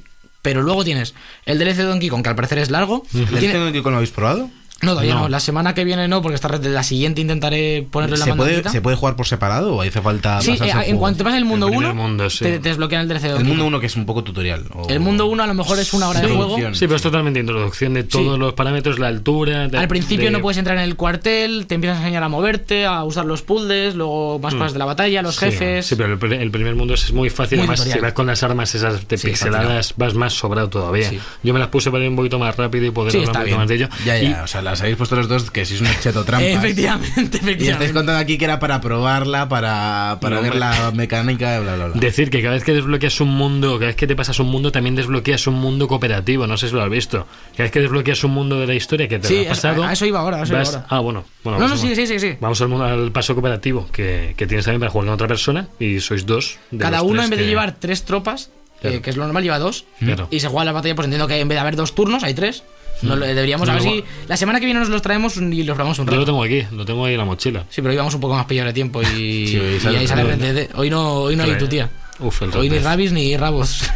Pero 0.42 0.62
luego 0.62 0.84
tienes 0.84 1.14
el 1.46 1.58
DLC 1.58 1.78
de 1.78 1.82
Donkey 1.84 2.08
Kong, 2.10 2.22
que 2.22 2.28
al 2.28 2.36
parecer 2.36 2.58
es 2.58 2.70
largo. 2.70 3.02
¿El 3.12 3.26
Tiene- 3.40 3.54
Donkey 3.58 3.82
Kong 3.82 3.90
lo 3.90 3.96
habéis 3.96 4.12
probado? 4.12 4.48
No, 4.82 4.90
todavía 4.92 5.14
no. 5.14 5.20
No. 5.22 5.28
La 5.28 5.40
semana 5.40 5.74
que 5.74 5.84
viene 5.84 6.06
no, 6.06 6.20
porque 6.22 6.34
esta 6.34 6.48
red, 6.48 6.64
la 6.66 6.82
siguiente 6.82 7.20
intentaré 7.22 7.86
ponerle 7.90 8.18
la 8.18 8.24
¿Se 8.26 8.30
puede, 8.34 8.40
mandanquita. 8.50 8.70
¿Se 8.70 8.80
puede 8.82 8.96
jugar 8.96 9.16
por 9.16 9.26
separado 9.26 9.74
o 9.76 9.80
hace 9.82 10.02
falta 10.02 10.40
Sí, 10.42 10.50
eh, 10.52 10.58
en 10.60 10.70
juego? 10.72 10.98
cuanto 11.00 11.18
te 11.18 11.24
pasas 11.24 11.38
el 11.38 11.44
mundo 11.46 11.66
El 11.68 11.72
primer 11.72 11.90
1, 11.92 12.02
mundo, 12.02 12.28
sí. 12.30 12.44
te, 12.44 12.58
te 12.58 12.68
desbloquean 12.68 13.02
el 13.02 13.08
DLC 13.08 13.22
de 13.22 13.28
El 13.38 13.44
mundo 13.44 13.64
Kong. 13.64 13.68
1 13.68 13.80
que 13.80 13.86
es 13.86 13.96
un 13.96 14.04
poco 14.06 14.22
tutorial. 14.22 14.64
o- 14.74 14.86
El 14.88 15.00
mundo 15.00 15.26
1 15.26 15.42
a 15.42 15.46
lo 15.46 15.54
mejor 15.54 15.78
es 15.78 15.92
una 15.94 16.08
hora 16.08 16.20
de 16.20 16.28
juego. 16.28 16.56
Sí, 16.74 16.80
pero 16.86 16.96
es 16.96 17.02
totalmente 17.02 17.40
introducción 17.40 17.94
de 17.94 18.04
todos 18.04 18.34
Sí. 18.34 18.40
los 18.40 18.52
parámetros, 18.52 18.98
la 18.98 19.08
altura. 19.08 19.68
de- 19.68 19.78
Al 19.78 19.88
principio 19.88 20.26
de- 20.26 20.30
no 20.32 20.40
puedes 20.40 20.58
entrar 20.58 20.76
en 20.76 20.84
el 20.84 20.96
cuartel, 20.96 21.66
te 21.66 21.74
empiezas 21.76 21.96
a 21.98 22.00
enseñar 22.02 22.22
a 22.22 22.28
moverte, 22.28 22.84
a 22.84 23.02
usar 23.04 23.24
los 23.24 23.42
puzzles, 23.42 23.94
luego 23.94 24.38
más 24.38 24.54
cosas 24.54 24.72
de 24.74 24.78
la 24.78 24.84
batalla, 24.84 25.22
los 25.22 25.36
Mm. 25.36 25.40
Sí, 25.40 25.44
jefes. 25.46 25.86
Sí, 25.86 25.96
pero 25.96 26.12
el, 26.12 26.18
pri- 26.18 26.34
el 26.36 26.50
primer 26.50 26.74
mundo 26.74 26.94
es 26.94 27.12
muy 27.12 27.30
fácil. 27.30 27.58
Muy 27.58 27.64
Además, 27.64 27.78
tutorial. 27.80 27.98
si 27.98 28.02
vas 28.02 28.12
con 28.12 28.26
las 28.26 28.42
armas 28.42 28.74
esas 28.74 29.08
de 29.08 29.16
Sí, 29.18 29.28
pixeladas, 29.28 29.94
vas 29.96 30.14
más 30.14 30.34
sobrado 30.34 30.68
todavía. 30.68 31.08
Sí. 31.08 31.18
Yo 31.42 31.52
me 31.54 31.60
las 31.60 31.68
puse 31.68 31.90
para 31.90 32.04
ir 32.04 32.10
un 32.10 32.16
poquito 32.16 32.38
más 32.38 32.54
rápido 32.56 32.84
y 32.86 32.90
poder 32.90 33.12
Sí, 33.12 33.18
hablar 33.18 33.30
un 33.36 33.40
poquito 33.40 33.56
más 33.56 33.68
de 33.68 33.74
ello. 33.76 33.88
Ya, 34.04 34.18
ya, 34.18 34.42
o 34.44 34.46
sea, 34.46 34.62
las 34.66 34.80
habéis 34.82 34.96
puesto 34.96 35.16
los 35.16 35.28
dos 35.28 35.50
que 35.50 35.64
sois 35.64 35.80
un 35.80 35.88
cheto 36.00 36.24
trampas. 36.24 36.48
efectivamente, 36.50 37.08
Y 37.16 37.22
estáis 37.24 37.42
efectivamente. 37.42 37.92
contando 37.94 38.20
aquí 38.20 38.36
que 38.36 38.44
era 38.44 38.58
para 38.58 38.80
probarla, 38.80 39.48
para, 39.48 40.18
para 40.20 40.36
No, 40.36 40.42
ver 40.42 40.52
hombre. 40.52 40.60
la 40.68 40.90
mecánica, 40.92 41.58
bla, 41.60 41.74
bla, 41.76 41.86
bla. 41.86 42.00
Decir 42.00 42.28
que 42.30 42.42
cada 42.42 42.54
vez 42.54 42.64
que 42.64 42.72
desbloqueas 42.74 43.20
un 43.20 43.28
mundo, 43.28 43.74
cada 43.74 43.86
vez 43.86 43.96
que 43.96 44.06
te 44.06 44.14
pasas 44.16 44.38
un 44.40 44.48
mundo, 44.48 44.70
también 44.72 44.94
desbloqueas 44.94 45.46
un 45.46 45.54
mundo 45.54 45.88
cooperativo. 45.88 46.46
No 46.46 46.56
sé 46.56 46.68
si 46.68 46.74
lo 46.74 46.82
has 46.82 46.90
visto. 46.90 47.26
Cada 47.52 47.64
vez 47.64 47.70
que 47.72 47.80
desbloqueas 47.80 48.22
un 48.24 48.32
mundo 48.32 48.60
de 48.60 48.66
la 48.66 48.74
historia 48.74 49.08
que 49.08 49.18
te 49.18 49.28
Sí, 49.28 49.42
lo 49.44 49.48
pasado. 49.50 49.84
a- 49.84 49.88
a 49.90 49.92
eso 49.92 50.04
iba 50.06 50.20
ahora, 50.20 50.38
a 50.40 50.42
eso 50.42 50.52
iba 50.52 50.58
vas- 50.60 50.74
ahora. 50.74 50.86
Ah, 50.90 50.98
bueno. 51.00 51.24
bueno 51.44 51.58
No, 51.58 51.64
no, 51.68 51.74
vamos 51.74 51.80
sí, 51.88 51.94
sí, 51.94 52.06
sí, 52.06 52.18
sí. 52.18 52.36
Vamos 52.40 52.60
al, 52.60 52.68
mundo- 52.68 52.84
al 52.84 53.12
paso 53.12 53.34
cooperativo 53.34 53.88
que, 53.92 54.34
que 54.36 54.46
tienes 54.46 54.64
también 54.64 54.80
para 54.80 54.90
jugar 54.90 55.06
con 55.06 55.14
otra 55.14 55.28
persona 55.28 55.68
y 55.78 56.00
sois 56.00 56.26
dos. 56.26 56.58
de 56.70 56.78
Cada 56.78 57.02
uno 57.02 57.22
en 57.22 57.30
vez 57.30 57.38
de 57.38 57.44
que- 57.44 57.48
llevar 57.50 57.76
tres 57.78 58.04
tropas, 58.04 58.50
Claro. 58.80 58.96
eh, 58.96 59.00
que 59.00 59.08
es 59.10 59.16
lo 59.16 59.24
normal, 59.24 59.42
lleva 59.42 59.58
dos. 59.58 59.86
Claro. 60.00 60.28
Y 60.30 60.40
se 60.40 60.48
juega 60.48 60.64
la 60.66 60.72
batalla, 60.72 60.94
pues 60.94 61.06
entiendo 61.06 61.26
que 61.26 61.40
en 61.40 61.48
vez 61.48 61.56
de 61.56 61.60
haber 61.60 61.76
dos 61.76 61.94
turnos, 61.94 62.22
hay 62.24 62.34
tres. 62.34 62.62
No, 63.02 63.16
deberíamos 63.16 63.68
a 63.68 63.74
ver 63.74 63.82
si 63.82 64.04
la 64.26 64.36
semana 64.36 64.58
que 64.58 64.64
viene 64.66 64.80
nos 64.80 64.88
los 64.88 65.02
traemos 65.02 65.36
y 65.36 65.62
los 65.62 65.74
probamos 65.74 65.98
un 65.98 66.06
Yo 66.06 66.12
lo 66.12 66.18
rato. 66.20 66.26
tengo 66.32 66.42
aquí, 66.42 66.62
lo 66.74 66.84
tengo 66.84 67.04
ahí 67.04 67.12
en 67.14 67.18
la 67.18 67.24
mochila. 67.24 67.64
Sí, 67.68 67.82
pero 67.82 67.92
íbamos 67.92 68.14
un 68.14 68.20
poco 68.20 68.34
más 68.34 68.46
pillados 68.46 68.70
de 68.70 68.74
tiempo 68.74 69.02
y, 69.02 69.46
Sí, 69.80 69.86
ahí 69.86 70.06
sale. 70.06 70.68
Hoy 70.74 70.90
no, 70.90 71.14
hoy 71.14 71.36
no 71.36 71.44
hay 71.44 71.58
tu 71.58 71.66
tía. 71.68 71.90
Uf, 72.18 72.42
el 72.42 72.54
Hoy 72.56 72.70
ni. 72.70 72.78
Rabis 72.78 73.12
ni 73.12 73.36
Rabos. 73.36 73.82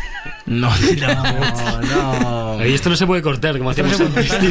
No, 0.47 0.71
no, 1.01 1.81
no. 1.83 2.21
no. 2.21 2.59
Ahí 2.61 2.75
esto 2.75 2.91
no 2.91 2.97
se 2.97 3.07
puede 3.07 3.23
cortar, 3.23 3.57
como 3.59 3.71
hacíamos 3.71 4.01
antes, 4.01 4.39
tío. 4.39 4.51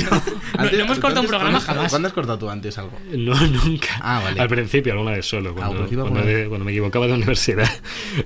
No, 0.57 0.63
no 0.63 0.69
hemos 0.69 0.99
cortado 0.99 1.21
un 1.21 1.27
¿cuándo- 1.27 1.27
programa 1.27 1.59
jamás. 1.59 1.89
¿Cuándo 1.89 2.07
has 2.07 2.13
cortado 2.13 2.37
tú 2.39 2.49
antes 2.49 2.77
algo? 2.77 2.91
No, 3.11 3.33
nunca. 3.47 3.87
Ah, 4.01 4.21
vale. 4.23 4.39
Al 4.41 4.47
principio, 4.49 4.93
alguna 4.93 5.11
vez 5.11 5.25
solo, 5.25 5.53
cuando, 5.53 5.77
principio 5.77 6.05
cuando, 6.07 6.25
de- 6.27 6.47
cuando 6.47 6.65
me 6.65 6.71
equivocaba 6.71 7.07
de 7.07 7.13
universidad. 7.13 7.69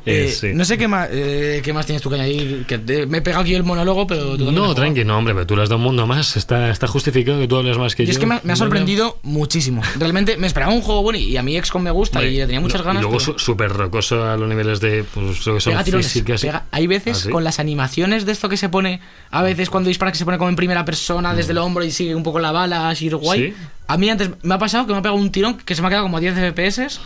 Eh, 0.06 0.26
Eh, 0.26 0.32
sí. 0.32 0.52
No 0.54 0.64
sé 0.66 0.78
qué 0.78 0.88
más, 0.88 1.10
eh, 1.12 1.62
qué 1.64 1.74
más 1.74 1.86
tienes 1.86 2.02
tú 2.02 2.10
que 2.10 2.16
añadir. 2.16 2.66
Que 2.66 2.78
te- 2.78 3.06
me 3.06 3.18
he 3.20 3.22
pegado 3.22 3.44
aquí 3.44 3.54
el 3.56 3.64
monólogo, 3.64 4.08
pero 4.08 4.32
tú 4.38 4.46
también 4.46 4.56
No, 4.56 4.74
tranqui, 4.74 5.04
no, 5.04 5.18
hombre, 5.18 5.34
pero 5.34 5.46
tú 5.46 5.56
le 5.56 5.64
has 5.64 5.70
dado 5.70 5.78
un 5.78 5.84
mundo 5.84 6.08
más. 6.08 6.36
Está, 6.38 6.70
está 6.70 6.88
justificado 6.88 7.40
que 7.40 7.48
tú 7.48 7.58
hables 7.58 7.78
más 7.78 7.96
que 7.96 8.04
Y 8.04 8.06
yo. 8.08 8.12
es 8.14 8.18
que 8.20 8.26
me, 8.26 8.40
me 8.44 8.54
ha 8.54 8.56
sorprendido 8.56 9.20
muchísimo. 9.24 9.82
Realmente 10.00 10.38
me 10.38 10.48
esperaba 10.48 10.72
un 10.74 10.82
juego 10.82 11.02
bueno 11.04 11.20
y 11.20 11.36
a 11.38 11.44
mí 11.44 11.60
XCOM 11.62 11.84
me 11.84 11.92
gusta 11.92 12.20
Hombre, 12.20 12.32
y 12.34 12.38
le 12.38 12.46
tenía 12.46 12.62
muchas 12.62 12.82
y 12.82 12.84
ganas. 12.84 13.02
luego 13.04 13.18
pero- 13.18 13.34
su- 13.38 13.40
súper 13.40 13.72
rocoso 13.72 14.24
a 14.24 14.38
los 14.38 14.48
niveles 14.48 14.80
de. 14.80 15.04
Pues, 15.04 15.46
lo 15.46 15.56
que 15.56 15.62
son 15.62 15.74
Pega 15.74 15.84
tirones, 15.84 16.08
físicas. 16.08 16.44
y- 16.44 16.48
pega- 16.48 16.64
Hay 16.72 16.88
veces 16.88 17.18
¿Ah, 17.18 17.24
sí? 17.26 17.30
con 17.30 17.44
las 17.54 17.60
animaciones 17.60 18.26
de 18.26 18.32
esto 18.32 18.50
que 18.50 18.58
se 18.58 18.68
pone, 18.70 19.00
a 19.30 19.44
veces 19.44 19.70
cuando 19.70 19.90
dispara 19.90 20.12
que 20.12 20.18
se 20.18 20.26
pone 20.26 20.38
como 20.40 20.50
en 20.50 20.56
primera 20.56 20.84
persona 20.86 21.34
desde 21.36 21.52
el 21.52 21.60
hombro 21.60 21.84
y 21.84 21.92
sigue 21.92 22.16
un 22.16 22.24
poco 22.24 22.40
la 22.40 22.52
bala, 22.52 22.90
así 22.90 23.10
guay. 23.10 23.40
Mm. 23.42 23.44
¿Sí? 23.52 23.54
A 23.88 23.98
mí 23.98 24.10
antes 24.10 24.32
me 24.42 24.56
ha 24.56 24.58
pasado 24.58 24.88
que 24.88 24.94
me 24.94 25.00
ha 25.00 25.02
pegado 25.04 25.20
un 25.20 25.32
tirón 25.32 25.58
que 25.58 25.76
se 25.76 25.82
me 25.82 25.88
ha 25.88 25.90
quedado 25.90 26.06
como 26.06 26.18
a 26.18 26.20
10 26.20 26.34
FPS 26.54 27.00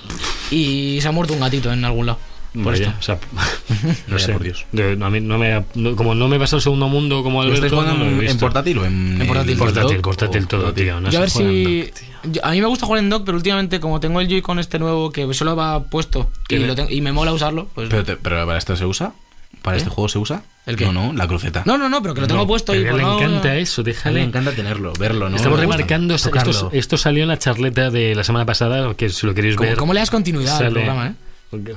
y 0.51 0.99
se 1.01 1.07
ha 1.07 1.11
muerto 1.11 1.33
un 1.33 1.39
gatito 1.41 1.71
en 1.73 1.83
algún 1.83 2.05
lado. 2.05 2.19
Por 2.53 2.71
Vaya, 2.73 2.87
esto. 2.87 2.97
o 2.99 3.01
sea, 3.03 3.19
no 4.07 4.13
Vaya 4.13 4.25
sé. 4.25 4.33
por 4.33 4.41
Dios. 4.43 4.65
De- 4.71 4.97
a 4.99 5.09
mí 5.09 5.19
no 5.19 5.37
me, 5.37 5.53
ha- 5.53 5.65
no- 5.75 5.95
como 5.95 6.15
no 6.15 6.27
me 6.27 6.39
pasa 6.39 6.55
el 6.55 6.61
segundo 6.61 6.87
mundo 6.87 7.21
como 7.21 7.43
¿Lo 7.43 7.53
estáis 7.53 7.71
Alberto, 7.73 7.93
no 7.97 8.03
lo 8.05 8.21
he 8.21 8.29
en, 8.31 8.37
portátil 8.39 8.77
o 8.79 8.85
en, 8.85 9.21
En 9.21 9.27
portátil. 9.27 9.51
el 9.51 9.57
Portátil, 9.57 9.95
dock 9.97 10.01
portátil 10.03 10.43
o 10.43 10.47
todo, 10.47 10.73
tío. 10.73 10.99
No 11.01 11.09
Yo 11.11 11.17
a 11.19 11.21
ver 11.21 11.29
si. 11.29 11.81
dock, 11.83 11.93
tío. 11.93 12.07
yo- 12.31 12.45
a 12.45 12.51
mí 12.51 12.61
me 12.61 12.67
gusta 12.67 12.85
jugar 12.87 13.03
en 13.03 13.09
dock, 13.09 13.25
pero 13.25 13.37
últimamente, 13.37 13.79
como 13.79 13.99
tengo 13.99 14.21
el 14.21 14.27
Joy-Con 14.27 14.57
este 14.59 14.79
nuevo 14.79 15.11
que 15.11 15.31
solo 15.33 15.55
va 15.55 15.83
puesto 15.83 16.31
y, 16.45 16.47
¿Qué? 16.47 16.59
lo 16.65 16.73
tengo- 16.73 16.89
y 16.89 17.01
me 17.01 17.11
mola 17.11 17.31
usarlo, 17.33 17.67
pues. 17.75 17.89
Pero, 17.89 18.03
te- 18.05 18.15
pero 18.15 18.45
para 18.47 18.57
esto 18.57 18.75
se 18.75 18.85
usa. 18.85 19.11
¿Para 19.61 19.75
¿Eh? 19.75 19.79
este 19.79 19.89
juego 19.89 20.07
se 20.07 20.17
usa? 20.19 20.43
¿El 20.65 20.75
qué? 20.75 20.85
No, 20.85 20.91
no, 20.93 21.13
la 21.13 21.27
cruceta. 21.27 21.63
No, 21.65 21.77
no, 21.77 21.89
no, 21.89 22.01
pero 22.01 22.13
que 22.13 22.21
lo 22.21 22.27
tengo 22.27 22.41
No, 22.41 22.47
puesto 22.47 22.75
y 22.75 22.83
pues 22.83 22.95
le 22.95 23.01
no- 23.01 23.17
encanta 23.17 23.55
eso, 23.55 23.81
A 23.81 23.83
mí 23.83 23.87
me 23.89 23.93
déjale. 23.93 24.21
encanta 24.23 24.51
tenerlo, 24.51 24.93
verlo, 24.99 25.29
¿no? 25.29 25.35
Estamos 25.37 25.59
remarcando, 25.59 26.15
esto, 26.15 26.69
esto 26.73 26.97
salió 26.97 27.23
en 27.23 27.29
la 27.29 27.37
charleta 27.39 27.89
de 27.89 28.15
la 28.15 28.23
semana 28.23 28.45
pasada, 28.45 28.93
que 28.95 29.09
si 29.09 29.25
lo 29.25 29.33
queréis 29.33 29.55
¿Cómo, 29.55 29.69
ver. 29.69 29.77
cómo 29.77 29.93
le 29.93 29.99
das 30.01 30.11
continuidad 30.11 30.53
al 30.53 30.59
sale- 30.59 30.71
programa, 30.71 31.07
eh? 31.07 31.13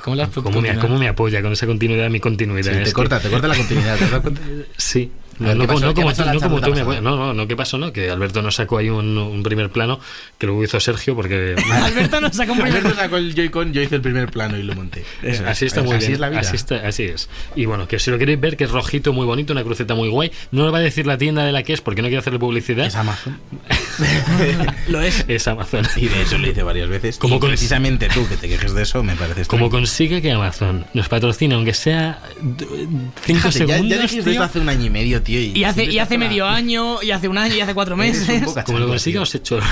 ¿Cómo 0.03 0.16
le 0.16 0.27
¿Cómo 0.27 0.61
me, 0.61 0.77
cómo 0.79 0.99
me 0.99 1.07
apoya 1.09 1.41
con 1.43 1.53
esa 1.53 1.64
continuidad, 1.66 2.11
mi 2.11 2.18
continuidad? 2.18 2.73
Sí, 2.73 2.79
te 2.79 2.85
que- 2.87 2.93
corta, 2.93 3.21
te 3.21 3.31
corta 3.31 3.47
la 3.47 3.55
continuidad. 3.57 3.97
¿te 3.97 4.09
das 4.09 4.21
cuenta? 4.21 4.41
Sí. 4.77 5.12
No, 5.41 5.55
no 5.55 5.61
¿qué 5.62 5.66
como- 5.66 5.80
pasó? 5.80 5.86
no 5.86 5.95
¿Qué 5.95 6.03
como, 6.03 6.24
la 6.26 6.32
no 6.34 6.41
como 6.41 6.61
tú 6.61 6.70
me. 6.74 7.01
No, 7.01 7.16
no, 7.16 7.34
no, 7.34 7.49
¿qué 7.49 7.57
pasó? 7.57 7.78
No, 7.78 7.93
que 7.93 8.11
Alberto 8.11 8.43
nos 8.43 8.55
sacó 8.55 8.78
ahí 8.78 8.91
un, 8.91 9.18
un 9.18 9.43
primer 9.43 9.70
plano 9.70 9.99
que 10.38 10.47
luego 10.47 10.62
hizo 10.62 10.78
Sergio 10.80 11.16
porque... 11.16 11.57
Alberto 11.72 12.20
nos 12.20 12.36
saca 12.36 12.53
un 12.53 12.59
primer- 12.59 12.76
Alberto 12.78 12.97
sacó 12.97 13.16
el 13.16 13.34
Joy-Con, 13.34 13.72
yo 13.72 13.82
hice 13.82 13.97
el 13.97 14.03
primer 14.03 14.30
plano 14.30 14.57
y 14.59 14.62
lo 14.62 14.74
monté. 14.74 15.01
Eso 15.22 15.43
es. 15.43 15.49
Así 15.49 15.66
está 15.66 15.82
muy 15.82 15.93
así 15.97 16.07
bien. 16.09 16.12
es 16.14 16.20
la 16.20 16.28
vida. 16.28 16.41
Así, 16.41 16.57
está- 16.57 16.86
así 16.86 17.05
es. 17.05 17.28
Y 17.57 17.64
bueno, 17.64 17.88
que 17.88 17.99
si 17.99 18.11
lo 18.11 18.18
queréis 18.18 18.38
ver, 18.41 18.57
que 18.57 18.64
es 18.64 18.70
rojito, 18.70 19.12
muy 19.12 19.26
bonito, 19.26 19.53
una 19.53 19.64
cruceta 19.64 19.95
muy 19.95 20.09
guay. 20.09 20.30
No 20.53 20.64
nos 20.64 20.72
va 20.74 20.78
a 20.78 20.82
decir 20.82 21.07
la 21.07 21.18
tienda 21.18 21.45
de 21.45 21.53
la 21.53 21.62
que 21.62 21.72
es 21.72 21.80
porque 21.80 22.03
no 22.03 22.09
quiero 22.09 22.20
hacerle 22.20 22.38
publicidad. 22.38 22.86
Es 22.86 22.95
Amazon. 22.97 23.38
Lo 24.88 25.01
es. 25.03 25.24
Es 25.28 25.46
Amazon. 25.48 25.86
Y 25.96 26.07
de 26.09 26.22
hecho 26.22 26.38
lo 26.38 26.48
hice 26.48 26.62
varias 26.62 26.88
veces. 26.88 27.18
Como 27.18 27.36
y 27.36 27.38
precisamente 27.40 28.09
tú 28.09 28.26
que 28.28 28.36
te 28.36 28.48
quejes 28.48 28.74
de 28.74 28.82
eso 28.82 29.03
me 29.03 29.14
parece 29.16 29.44
Como 29.46 29.70
consigue 29.70 30.20
que 30.22 30.32
Amazon 30.32 30.86
nos 30.94 31.09
patrocine, 31.09 31.55
aunque 31.55 31.74
sea 31.74 32.20
5 32.36 33.11
Fíjate, 33.22 33.42
ya, 33.42 33.51
segundos, 33.53 33.88
ya 33.96 34.03
dijiste 34.03 34.22
tío, 34.22 34.32
esto 34.32 34.42
hace 34.44 34.61
un 34.61 34.68
año 34.68 34.86
y 34.86 34.90
medio, 34.90 35.22
tío. 35.22 35.40
Y, 35.40 35.53
Y 35.59 35.64
hace, 35.64 35.84
y 35.84 35.98
hace 35.98 36.18
medio 36.18 36.44
la- 36.44 36.55
año, 36.55 37.03
y 37.03 37.11
hace 37.11 37.28
un 37.28 37.38
año, 37.38 37.55
y 37.55 37.61
hace 37.61 37.74
cuatro 37.74 37.96
meses. 37.96 38.26
como 38.64 38.78
lo 38.78 38.96
tío. 38.96 39.22
os 39.22 39.34
echo. 39.34 39.61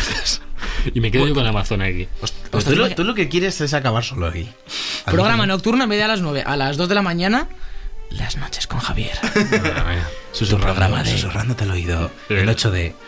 Y 0.95 1.01
me 1.01 1.11
quedo 1.11 1.27
yo 1.27 1.35
con 1.35 1.47
Amazon 1.47 1.83
aquí. 1.83 2.09
Pues 2.21 2.33
tú, 2.65 2.71
lo, 2.71 2.77
imagina- 2.77 2.95
tú 2.97 3.05
lo 3.05 3.15
que 3.15 3.29
quieres 3.29 3.61
es 3.61 3.75
acabar 3.75 4.05
solo 4.05 4.27
aquí. 4.27 4.49
Programa 5.05 5.47
nocturno 5.47 5.85
en 5.85 5.91
vez 5.91 5.99
de 5.99 6.05
a 6.05 6.09
las 6.09 6.21
9, 6.21 6.43
a 6.47 6.57
las 6.57 6.77
2 6.77 6.89
de 6.89 6.95
la 6.95 7.03
mañana, 7.03 7.49
las 8.11 8.37
noches 8.37 8.67
con 8.67 8.81
Javier. 8.81 9.13
Susurrando, 10.33 10.67
programa 10.67 11.03
de- 11.03 11.11
susurrándote 11.11 11.65
al 11.65 11.71
oído. 11.71 12.11
El 12.29 12.49
8D. 12.49 12.93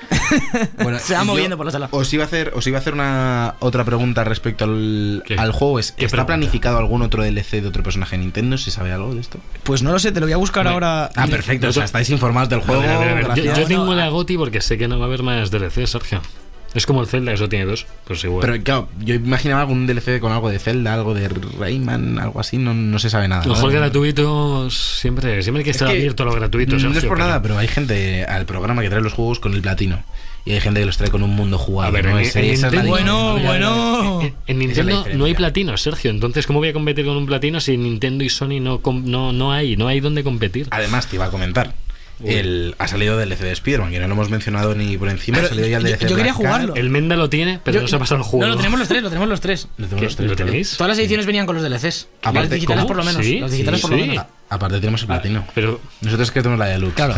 Bueno, 0.83 0.99
Se 0.99 1.15
va 1.15 1.21
yo 1.21 1.27
moviendo 1.27 1.57
por 1.57 1.67
la 1.67 1.73
sala. 1.73 1.89
Os 1.91 2.13
iba 2.13 2.25
a 2.25 2.27
hacer, 2.27 2.53
os 2.55 2.67
iba 2.67 2.79
a 2.79 2.81
hacer 2.81 2.95
una 2.95 3.55
otra 3.61 3.85
pregunta 3.85 4.25
respecto 4.25 4.65
al, 4.65 5.23
¿Qué? 5.27 5.35
al 5.35 5.53
juego. 5.53 5.79
Es, 5.79 5.93
¿Qué 5.93 6.05
¿Está 6.07 6.17
pregunta? 6.17 6.27
planificado 6.27 6.79
algún 6.79 7.03
otro 7.03 7.23
DLC 7.23 7.61
de 7.61 7.67
otro 7.69 7.83
personaje 7.83 8.17
de 8.17 8.23
Nintendo? 8.23 8.57
¿Se 8.59 8.71
sabe 8.71 8.93
algo 8.93 9.15
de 9.15 9.21
esto? 9.21 9.39
Pues 9.63 9.83
no 9.83 9.93
lo 9.93 9.99
sé, 9.99 10.13
te 10.13 10.21
lo 10.21 10.27
voy 10.27 10.33
a 10.33 10.37
buscar 10.39 10.67
Hombre. 10.67 10.87
ahora. 10.87 11.11
Ah, 11.15 11.27
perfecto. 11.27 11.69
O 11.69 11.73
sea, 11.73 11.85
estáis 11.85 12.11
informados 12.11 12.49
del 12.49 12.61
juego. 12.61 12.83
A 12.83 12.87
ver, 12.87 13.09
a 13.09 13.15
ver, 13.15 13.31
a 13.31 13.35
ver. 13.35 13.45
Yo, 13.45 13.67
tengo 13.67 13.95
la 13.95 14.07
ah. 14.07 14.11
GOTI 14.11 14.37
porque 14.39 14.61
sé 14.61 14.79
que 14.79 14.89
no 14.89 14.99
va 14.99 15.05
a 15.05 15.09
haber 15.09 15.23
más 15.23 15.51
DLC, 15.51 15.87
Sergio. 15.87 16.23
Es 16.73 16.87
como 16.87 17.01
el 17.01 17.09
Zelda, 17.09 17.33
eso 17.33 17.49
tiene 17.49 17.65
dos. 17.65 17.85
Pues 18.07 18.23
igual. 18.23 18.47
Pero 18.47 18.63
claro, 18.63 18.89
yo 19.01 19.15
imaginaba 19.15 19.63
algún 19.63 19.87
DLC 19.89 20.21
con 20.21 20.31
algo 20.33 20.51
de 20.51 20.59
Zelda, 20.61 20.95
algo 20.95 21.15
de 21.15 21.29
Rayman, 21.29 22.19
algo 22.21 22.39
así. 22.41 22.59
No, 22.59 22.75
no 22.75 22.99
se 23.01 23.11
sabe 23.11 23.27
nada. 23.27 23.45
Los 23.45 23.59
¿no? 23.59 23.63
juegos 23.65 23.75
gratuitos 23.81 24.75
siempre, 25.01 25.43
siempre 25.43 25.61
hay 25.61 25.65
que 25.65 25.71
Es 25.71 25.77
estar 25.77 25.89
que 25.89 25.95
abierto 25.95 26.23
a 26.23 26.27
lo 26.27 26.33
gratuito. 26.35 26.77
No 26.79 26.97
es 26.97 27.05
por 27.05 27.19
nada, 27.19 27.43
pero 27.43 27.59
hay 27.59 27.69
gente 27.69 28.25
al 28.25 28.47
programa 28.47 28.83
que 28.83 28.89
trae 28.91 29.01
los 29.03 29.13
juegos 29.13 29.41
con 29.41 29.55
el 29.55 29.63
platino. 29.63 30.03
Y 30.45 30.53
hay 30.53 30.61
gente 30.61 30.81
que 30.81 30.87
los 30.87 30.97
trae 30.97 31.11
con 31.11 31.23
un 31.23 31.31
mundo 31.31 31.59
jugado. 31.59 31.89
A 31.89 31.93
ver, 31.93 32.05
¿no? 32.07 32.19
en- 32.19 32.25
en 32.25 32.45
es 32.45 32.63
Nintendo- 32.63 32.89
Bueno, 32.89 33.39
bueno. 33.45 34.21
En, 34.23 34.35
en 34.47 34.63
es 34.63 34.77
Nintendo 34.77 35.05
no 35.15 35.25
hay 35.27 35.35
platino, 35.35 35.77
Sergio. 35.77 36.11
Entonces, 36.11 36.47
¿cómo 36.47 36.61
voy 36.61 36.69
a 36.69 36.73
competir 36.73 37.05
con 37.05 37.17
un 37.17 37.27
platino 37.27 37.61
si 37.61 37.77
Nintendo 37.77 38.25
y 38.25 38.31
Sony 38.31 38.59
no, 38.61 38.81
com- 38.81 39.03
no, 39.05 39.33
no 39.33 39.53
hay? 39.53 39.77
No 39.77 39.87
hay 39.87 40.01
donde 40.01 40.25
competir. 40.25 40.69
Además, 40.71 41.09
te 41.09 41.17
iba 41.17 41.27
a 41.27 41.31
comentar. 41.31 41.75
El, 42.25 42.75
ha 42.79 42.87
salido 42.89 43.17
DLC 43.19 43.41
de 43.41 43.53
Spider-Man, 43.53 43.91
que 43.91 43.99
no 44.01 44.07
lo 44.09 44.15
hemos 44.15 44.31
mencionado 44.31 44.75
ni 44.75 44.97
por 44.99 45.09
encima. 45.09 45.37
Pero 45.37 45.47
ha 45.47 45.49
salido 45.51 45.69
ya 45.69 45.77
el 45.79 45.83
yo- 45.85 45.89
DLC 45.91 46.01
yo 46.03 46.09
quería 46.09 46.15
Black 46.17 46.27
Cat. 46.29 46.37
jugarlo. 46.37 46.75
El 46.77 46.91
Menda 46.91 47.17
lo 47.17 47.29
tiene, 47.31 47.61
pero 47.65 47.77
Yo- 47.77 47.83
no 47.83 47.89
se 47.89 47.97
ha 47.97 47.99
pasado 47.99 48.19
el 48.21 48.25
juego. 48.25 48.45
No, 48.47 48.51
lo 48.53 48.57
tenemos 48.57 48.79
los 48.79 48.89
tres, 48.89 49.03
lo 49.03 49.09
tenemos 49.09 49.29
los 49.29 49.41
tres. 49.41 49.69
Lo 49.77 49.87
tenemos 49.87 49.99
¿Qué? 50.01 50.05
los 50.07 50.17
tres, 50.17 50.31
¿Lo 50.31 50.37
claro. 50.37 50.51
tenéis? 50.51 50.77
Todas 50.77 50.89
las 50.89 50.99
ediciones 50.99 51.27
venían 51.27 51.47
con 51.47 51.57
los 51.57 51.65
DLCs. 51.65 52.09
Aparte, 52.23 52.41
las 52.41 52.51
digitales 52.51 52.83
¿cómo? 52.83 52.87
por 52.89 52.97
lo 52.97 53.05
menos. 53.05 53.25
Sí, 53.25 53.41
las 53.41 53.51
digitales 53.51 53.81
sí, 53.81 53.87
por 53.87 53.91
lo 53.97 54.03
sí. 54.03 54.09
menos. 54.11 54.25
Aparte 54.51 54.81
tenemos 54.81 55.01
el 55.03 55.07
platino. 55.07 55.47
Pero 55.55 55.81
Nosotros 56.01 56.31
que 56.33 56.43
tenemos 56.43 56.59
la 56.59 56.67
de 56.67 56.79
Lux. 56.79 56.93
Claro. 56.95 57.15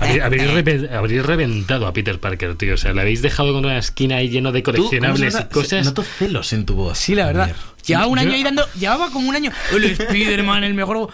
Habréis, 0.00 0.50
repe- 0.50 0.92
habréis 0.92 1.24
reventado 1.24 1.86
a 1.86 1.92
Peter 1.92 2.18
Parker, 2.18 2.56
tío. 2.56 2.74
O 2.74 2.76
sea, 2.76 2.92
le 2.92 3.00
habéis 3.00 3.22
dejado 3.22 3.52
con 3.52 3.64
una 3.64 3.78
esquina 3.78 4.16
ahí 4.16 4.28
lleno 4.28 4.50
de 4.52 4.60
Tú, 4.62 4.72
¿cómo 4.72 4.76
se 4.90 4.98
coleccionables 4.98 5.34
y 5.40 5.52
cosas. 5.54 5.86
Noto 5.86 6.02
celos 6.02 6.52
en 6.52 6.66
tu 6.66 6.74
voz. 6.74 6.98
Sí, 6.98 7.14
la 7.14 7.26
verdad. 7.26 7.54
Llevaba 7.86 8.06
un 8.08 8.16
Yo- 8.18 8.22
año 8.22 8.32
ahí 8.32 8.42
dando. 8.42 8.66
Llevaba 8.78 9.10
como 9.10 9.28
un 9.28 9.36
año. 9.36 9.52
El 9.72 9.84
Spider-Man, 9.84 10.64
el 10.64 10.74
mejor. 10.74 11.10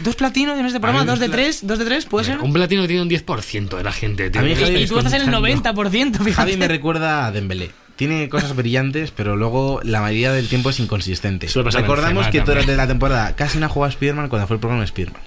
Dos 0.00 0.16
platinos 0.16 0.58
en 0.58 0.66
este 0.66 0.80
programa, 0.80 1.04
dos 1.04 1.18
de 1.20 1.28
tres, 1.28 1.66
dos 1.66 1.78
de 1.78 1.84
tres, 1.84 2.04
¿puede 2.06 2.24
ser? 2.26 2.38
Un 2.40 2.52
platino 2.52 2.86
tiene 2.86 3.02
un 3.02 3.08
10% 3.08 3.76
de 3.76 3.82
la 3.84 3.92
gente, 3.92 4.28
tío. 4.30 4.40
A 4.40 4.44
mí, 4.44 4.54
¿Qué 4.54 4.64
Javi, 4.64 4.76
Y 4.82 4.86
tú 4.86 4.98
estás 4.98 5.12
en 5.14 5.22
el 5.22 5.30
contando? 5.32 5.72
90%, 5.90 6.12
fíjate. 6.18 6.32
Javi 6.32 6.56
me 6.56 6.68
recuerda 6.68 7.26
a 7.26 7.32
Dembélé. 7.32 7.70
Tiene 7.96 8.28
cosas 8.28 8.54
brillantes, 8.54 9.10
pero 9.10 9.36
luego 9.36 9.80
la 9.82 10.02
mayoría 10.02 10.32
del 10.32 10.48
tiempo 10.48 10.70
es 10.70 10.78
inconsistente. 10.80 11.48
Recordamos 11.48 12.28
que 12.28 12.40
durante 12.42 12.76
la 12.76 12.86
temporada 12.86 13.34
casi 13.34 13.58
no 13.58 13.66
ha 13.66 13.68
jugado 13.68 13.88
a 13.88 13.92
Spider-Man 13.92 14.28
cuando 14.28 14.46
fue 14.46 14.56
el 14.56 14.60
programa 14.60 14.82
de 14.82 14.86
Spider-Man. 14.86 15.22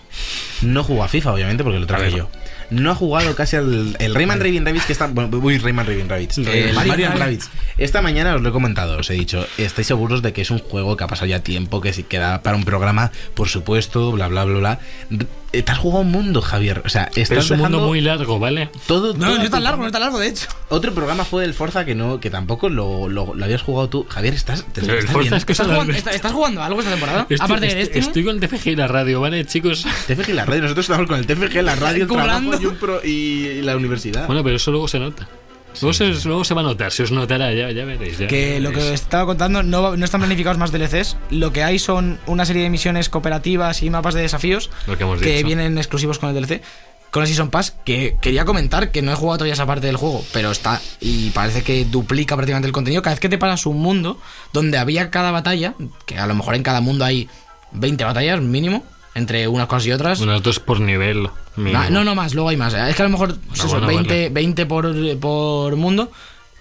No 0.62 0.84
jugó 0.84 1.04
a 1.04 1.08
FIFA, 1.08 1.34
obviamente, 1.34 1.64
porque 1.64 1.80
lo 1.80 1.88
traje 1.88 2.12
yo. 2.12 2.30
No 2.72 2.92
ha 2.92 2.96
jugado 2.96 3.36
casi 3.36 3.56
al 3.56 3.96
el 4.00 4.14
Rayman 4.16 4.40
Raving 4.40 4.66
Rabbids 4.66 4.86
que 4.86 4.94
está. 4.94 5.08
Bueno, 5.08 5.36
uy, 5.38 5.58
Rayman 5.58 5.86
Raving 5.88 6.10
Rabbids. 6.10 6.38
Rayman. 6.38 6.58
El 6.70 6.76
Mario. 7.20 7.40
Esta 7.78 8.02
mañana 8.02 8.36
os 8.36 8.42
lo 8.42 8.50
he 8.50 8.52
comentado, 8.52 8.98
os 8.98 9.10
he 9.10 9.14
dicho, 9.14 9.46
estáis 9.58 9.88
seguros 9.88 10.22
de 10.22 10.34
que 10.34 10.42
es 10.42 10.52
un 10.52 10.60
juego 10.60 10.98
que 10.98 11.04
ha 11.04 11.08
pasado 11.08 11.28
ya 11.28 11.40
tiempo, 11.40 11.80
que 11.82 11.94
si 11.94 12.04
queda 12.04 12.42
para 12.44 12.58
un 12.58 12.64
programa, 12.66 13.12
por 13.36 13.48
supuesto, 13.48 14.12
bla, 14.12 14.28
bla, 14.28 14.44
bla, 14.46 14.60
bla. 14.60 14.80
Eh, 15.52 15.64
Te 15.64 15.72
has 15.72 15.80
jugado 15.80 16.02
un 16.02 16.12
mundo, 16.12 16.42
Javier. 16.44 16.84
O 16.86 16.90
sea, 16.90 17.06
estás 17.06 17.30
Pero 17.30 17.42
es 17.42 17.50
un 17.52 17.58
mundo 17.60 17.80
muy 17.80 18.02
largo, 18.02 18.38
¿vale? 18.38 18.70
todo. 18.86 19.14
No, 19.16 19.36
no 19.36 19.42
es 19.44 19.50
tan 19.50 19.64
largo, 19.64 19.82
no 19.82 19.88
es 19.88 19.92
tan 19.92 20.02
largo, 20.02 20.20
de 20.20 20.28
hecho. 20.28 20.46
otro 20.68 20.94
programa 20.94 21.26
fue 21.26 21.44
el 21.46 21.56
Forza 21.56 21.86
que 21.86 21.96
no, 21.96 22.20
que 22.20 22.30
tampoco 22.30 22.70
lo, 22.70 23.08
lo, 23.10 23.34
lo 23.34 23.46
habías 23.46 23.64
jugado 23.64 23.90
tú. 23.90 24.06
Javier, 24.08 24.36
estás, 24.36 24.64
te 24.74 24.82
estás 24.82 25.06
Forza 25.06 25.18
viendo? 25.20 25.36
es 25.38 25.46
que 25.46 25.54
¿Estás 25.54 25.66
son 25.68 25.76
jugando, 25.76 25.94
está- 25.94 26.12
estás 26.12 26.32
jugando 26.34 26.62
algo 26.62 26.80
esta 26.82 26.92
temporada? 26.92 27.22
Estoy, 27.22 27.38
Aparte 27.42 27.62
de 27.66 27.68
estoy- 27.68 27.84
Destiny. 27.86 28.06
estoy 28.06 28.24
con 28.26 28.36
el 28.36 28.42
TFG 28.48 28.68
y 28.68 28.76
la 28.76 28.88
radio, 28.88 29.22
¿vale, 29.22 29.44
chicos? 29.46 29.88
TFG 30.08 30.30
y 30.30 30.34
la 30.34 30.46
radio, 30.46 30.62
nosotros 30.64 30.86
estamos 30.86 31.08
con 31.08 31.18
el 31.18 31.26
TFG, 31.26 31.62
la 31.64 31.76
radio, 31.76 32.04
el 32.04 32.08
Currando. 32.10 32.52
trabajo 32.52 32.59
y, 32.62 32.66
un 32.66 32.76
pro- 32.76 33.02
y 33.04 33.62
la 33.62 33.76
universidad. 33.76 34.28
Bueno, 34.28 34.44
pero 34.44 34.56
eso 34.58 34.72
luego 34.72 34.88
se 34.88 35.00
nota. 35.00 35.28
Luego, 35.82 35.94
se, 35.94 36.08
luego 36.28 36.44
se 36.44 36.54
va 36.56 36.62
a 36.62 36.64
notar, 36.64 36.92
se 36.92 37.04
os 37.04 37.12
notará, 37.12 37.54
ya, 37.54 37.72
ya 37.72 37.86
veréis. 37.86 38.18
ya 38.18 38.28
Que 38.28 38.60
lo 38.60 38.72
que 38.72 38.78
veréis. 38.78 38.96
estaba 39.02 39.26
contando 39.28 39.62
no, 39.62 39.96
no 39.96 40.04
están 40.06 40.20
planificados 40.20 40.58
más 40.58 40.72
DLCs. 40.72 41.16
Lo 41.30 41.54
que 41.54 41.64
hay 41.64 41.78
son 41.80 42.20
una 42.26 42.46
serie 42.46 42.64
de 42.64 42.70
misiones 42.72 43.08
cooperativas 43.08 43.84
y 43.84 43.90
mapas 43.92 44.16
de 44.16 44.22
desafíos 44.22 44.72
Lo 44.88 44.98
que 44.98 45.04
hemos 45.04 45.22
que 45.22 45.36
dicho. 45.36 45.46
vienen 45.46 45.78
exclusivos 45.78 46.18
con 46.20 46.30
el 46.30 46.36
DLC. 46.44 46.62
Con 47.12 47.24
el 47.24 47.28
Season 47.28 47.50
Pass, 47.50 47.76
que 47.86 48.18
quería 48.22 48.46
comentar 48.46 48.92
que 48.92 49.02
no 49.02 49.12
he 49.12 49.16
jugado 49.16 49.38
todavía 49.40 49.54
esa 49.54 49.66
parte 49.66 49.88
del 49.88 49.96
juego, 49.96 50.24
pero 50.32 50.52
está 50.52 50.80
y 51.00 51.32
parece 51.32 51.64
que 51.64 51.84
duplica 51.86 52.36
prácticamente 52.36 52.68
el 52.68 52.72
contenido. 52.74 53.02
Cada 53.02 53.16
vez 53.16 53.20
que 53.20 53.30
te 53.30 53.40
pasas 53.40 53.66
un 53.66 53.80
mundo 53.80 54.20
donde 54.54 54.78
había 54.78 55.10
cada 55.10 55.32
batalla, 55.32 55.74
que 56.06 56.20
a 56.20 56.28
lo 56.28 56.36
mejor 56.36 56.54
en 56.54 56.62
cada 56.62 56.82
mundo 56.82 57.06
hay 57.06 57.28
20 57.72 58.04
batallas 58.04 58.42
mínimo, 58.42 58.84
entre 59.16 59.48
unas 59.48 59.68
cosas 59.68 59.88
y 59.88 59.92
otras. 59.92 60.22
Unas 60.22 60.42
dos 60.42 60.60
por 60.60 60.80
nivel. 60.80 61.30
Ah, 61.76 61.90
no, 61.90 62.04
no 62.04 62.16
más, 62.16 62.34
luego 62.34 62.50
hay 62.50 62.58
más. 62.58 62.74
Es 62.74 62.96
que 62.96 63.02
a 63.02 63.06
lo 63.06 63.12
mejor 63.12 63.36
pues 63.48 63.60
eso, 63.60 63.70
bueno, 63.70 63.88
20, 63.88 64.14
vale. 64.14 64.30
20 64.30 64.66
por, 64.66 65.18
por 65.20 65.76
mundo. 65.76 66.12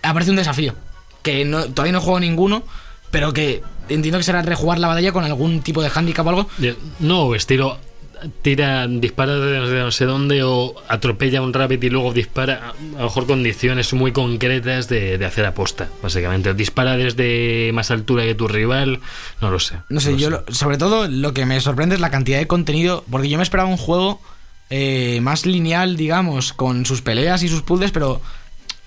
Aparece 0.02 0.30
un 0.30 0.36
desafío. 0.36 0.74
Que 1.22 1.44
no, 1.44 1.64
todavía 1.66 1.92
no 1.92 2.00
juego 2.00 2.20
ninguno, 2.20 2.62
pero 3.10 3.32
que 3.32 3.62
entiendo 3.88 4.18
que 4.18 4.24
será 4.24 4.42
rejugar 4.42 4.78
la 4.78 4.88
batalla 4.88 5.12
con 5.12 5.24
algún 5.24 5.62
tipo 5.62 5.82
de 5.82 5.90
handicap 5.94 6.26
o 6.26 6.30
algo. 6.30 6.46
No, 7.00 7.34
estilo. 7.34 7.78
Tira, 8.42 8.86
dispara 8.88 9.36
desde 9.36 9.78
no 9.78 9.90
sé 9.90 10.04
dónde 10.04 10.42
o 10.42 10.74
atropella 10.88 11.38
a 11.38 11.42
un 11.42 11.52
rabbit 11.52 11.84
y 11.84 11.90
luego 11.90 12.12
dispara. 12.12 12.70
A 12.70 12.98
lo 12.98 13.04
mejor 13.04 13.26
condiciones 13.26 13.92
muy 13.92 14.12
concretas 14.12 14.88
de, 14.88 15.18
de 15.18 15.24
hacer 15.24 15.46
aposta, 15.46 15.88
básicamente. 16.02 16.52
Dispara 16.54 16.96
desde 16.96 17.70
más 17.72 17.90
altura 17.90 18.24
que 18.24 18.34
tu 18.34 18.48
rival. 18.48 19.00
No 19.40 19.50
lo 19.50 19.58
sé. 19.60 19.76
No 19.88 20.00
sé, 20.00 20.16
yo 20.16 20.30
lo- 20.30 20.44
sobre 20.48 20.78
todo 20.78 21.08
lo 21.08 21.32
que 21.34 21.46
me 21.46 21.60
sorprende 21.60 21.94
es 21.94 22.00
la 22.00 22.10
cantidad 22.10 22.38
de 22.38 22.46
contenido, 22.46 23.04
porque 23.10 23.28
yo 23.28 23.36
me 23.38 23.42
esperaba 23.44 23.68
un 23.68 23.76
juego 23.76 24.20
eh, 24.70 25.20
más 25.22 25.46
lineal, 25.46 25.96
digamos, 25.96 26.52
con 26.52 26.84
sus 26.86 27.02
peleas 27.02 27.42
y 27.42 27.48
sus 27.48 27.62
puzzles, 27.62 27.90
pero 27.92 28.20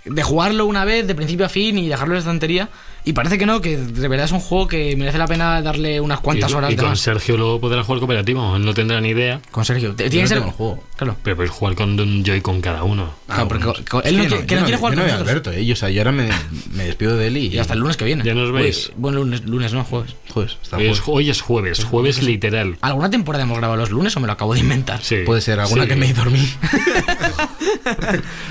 de 0.05 0.23
jugarlo 0.23 0.65
una 0.65 0.83
vez, 0.85 1.07
de 1.07 1.15
principio 1.15 1.45
a 1.45 1.49
fin 1.49 1.77
y 1.77 1.87
dejarlo 1.87 2.13
en 2.13 2.17
la 2.17 2.19
estantería. 2.19 2.69
Y 3.03 3.13
parece 3.13 3.37
que 3.39 3.45
no, 3.47 3.61
que 3.61 3.77
de 3.77 4.07
verdad 4.07 4.25
es 4.25 4.31
un 4.31 4.39
juego 4.39 4.67
que 4.67 4.95
merece 4.95 5.17
la 5.17 5.25
pena 5.27 5.61
darle 5.61 5.99
unas 5.99 6.19
cuantas 6.19 6.51
y, 6.51 6.53
horas 6.53 6.71
y 6.71 6.75
con 6.75 6.89
más. 6.89 6.99
Sergio 6.99 7.35
luego 7.35 7.59
podrá 7.59 7.83
jugar 7.83 7.99
cooperativo, 7.99 8.59
no 8.59 8.73
tendrá 8.75 9.01
ni 9.01 9.09
idea. 9.09 9.41
Con 9.49 9.65
Sergio. 9.65 9.95
Tiene 9.95 10.11
que 10.11 10.27
ser 10.27 10.37
tengo 10.37 10.49
el 10.51 10.55
juego. 10.55 10.83
Claro. 10.97 11.17
Pero 11.23 11.35
podéis 11.37 11.51
jugar 11.51 11.75
con 11.75 11.99
un 11.99 12.23
Joy 12.23 12.41
con 12.41 12.61
cada 12.61 12.83
uno. 12.83 13.11
Claro, 13.25 13.47
porque 13.47 13.63
él 14.07 14.17
no 14.17 14.23
que 14.23 14.29
quiere- 14.29 14.45
que 14.45 14.55
no 14.55 14.61
quiere 14.63 14.77
jugar 14.77 14.93
yo 14.95 15.01
no 15.01 15.07
con. 15.07 15.17
Alberto, 15.17 15.51
¿eh? 15.51 15.65
Yo, 15.65 15.73
o 15.73 15.75
sea, 15.75 15.89
yo 15.89 16.01
ahora 16.01 16.11
me, 16.11 16.29
me 16.73 16.85
despido 16.85 17.17
de 17.17 17.27
él 17.27 17.37
y... 17.37 17.47
Y 17.47 17.57
hasta 17.57 17.73
el 17.73 17.79
lunes 17.79 17.97
que 17.97 18.05
viene. 18.05 18.23
Ya 18.23 18.35
nos 18.35 18.51
Uy, 18.51 18.61
veis. 18.61 18.91
Bueno, 18.97 19.19
lunes, 19.19 19.43
lunes, 19.45 19.73
no, 19.73 19.83
jueves. 19.83 20.15
Joder, 20.31 20.51
está 20.61 20.77
Hoy 20.77 20.87
es, 20.87 21.01
hoy 21.07 21.29
es 21.29 21.41
jueves, 21.41 21.83
jueves 21.83 22.21
literal. 22.21 22.77
¿Alguna 22.81 23.09
temporada 23.09 23.43
hemos 23.43 23.57
grabado 23.57 23.79
los 23.79 23.89
lunes 23.89 24.15
o 24.15 24.19
me 24.19 24.27
lo 24.27 24.33
acabo 24.33 24.53
de 24.53 24.59
inventar? 24.59 25.01
Sí. 25.01 25.17
Puede 25.25 25.41
ser 25.41 25.59
alguna 25.59 25.83
Sí. 25.83 25.89
que 25.89 25.95
me 25.95 26.13
dormí. 26.13 26.39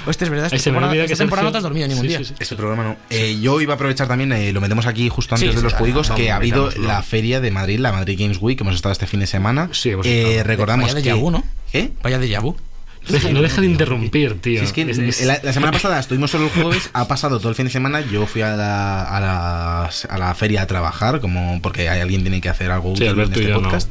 Hostia, 0.06 0.24
es 0.24 0.30
verdad, 0.30 0.52
esta 0.52 1.16
temporada, 1.16 1.42
no 1.44 1.52
te 1.52 1.58
has 1.58 1.62
dormido 1.62 1.86
ningún 1.88 2.06
día. 2.06 2.20
Este 2.20 2.56
programa 2.56 2.82
no. 2.84 2.96
Eh, 3.10 3.38
yo 3.40 3.60
iba 3.60 3.74
a 3.74 3.76
aprovechar 3.76 4.08
también, 4.08 4.32
eh, 4.48 4.52
lo 4.52 4.60
metemos 4.60 4.86
aquí 4.86 5.08
justo 5.08 5.34
antes 5.34 5.50
Sí, 5.50 5.56
de 5.56 5.62
los 5.62 5.74
juegos, 5.74 6.10
que 6.10 6.30
ha 6.30 6.36
habido 6.36 6.70
la 6.78 7.02
feria 7.02 7.40
de 7.40 7.50
Madrid, 7.50 7.78
la 7.78 7.92
Madrid 7.92 8.18
Games 8.18 8.38
Week, 8.40 8.56
que 8.58 8.64
hemos 8.64 8.74
estado 8.74 8.92
este 8.92 9.06
fin 9.06 9.20
de 9.20 9.26
semana. 9.26 9.68
Sí, 9.72 9.90
hemos 9.90 10.06
Eh, 10.06 10.22
estado. 10.22 10.44
recordamos 10.44 10.92
Vaya 10.94 11.02
que... 11.02 11.10
déjà 11.12 11.20
vu, 11.20 11.30
¿no? 11.30 11.44
¿Qué? 11.72 11.92
Vaya 12.02 12.18
de 12.18 12.28
Yabu. 12.28 12.56
No 13.32 13.42
deja 13.42 13.60
de 13.60 13.66
interrumpir, 13.66 14.40
tío. 14.40 14.60
Si 14.60 14.64
es 14.66 14.72
que 14.72 14.82
Es- 14.82 14.98
es- 14.98 15.26
la, 15.26 15.40
la 15.42 15.52
semana 15.52 15.72
pasada 15.72 15.98
estuvimos 15.98 16.30
solo 16.30 16.44
el 16.44 16.50
jueves, 16.50 16.90
ha 16.92 17.08
pasado 17.08 17.38
todo 17.38 17.48
el 17.48 17.54
fin 17.54 17.64
de 17.66 17.70
semana, 17.72 18.02
yo 18.02 18.26
fui 18.26 18.42
a 18.42 18.54
la, 18.56 19.02
a 19.02 19.20
la, 19.20 19.84
a 19.86 20.18
la 20.18 20.34
feria 20.34 20.62
a 20.62 20.66
trabajar, 20.66 21.20
como 21.20 21.60
porque 21.62 21.88
hay 21.88 22.00
alguien 22.00 22.22
tiene 22.22 22.40
que 22.40 22.48
hacer 22.48 22.70
algo 22.70 22.94
Sí, 22.96 23.04
en 23.06 23.18
y 23.18 23.22
este 23.22 23.48
no. 23.48 23.62
podcast. 23.62 23.88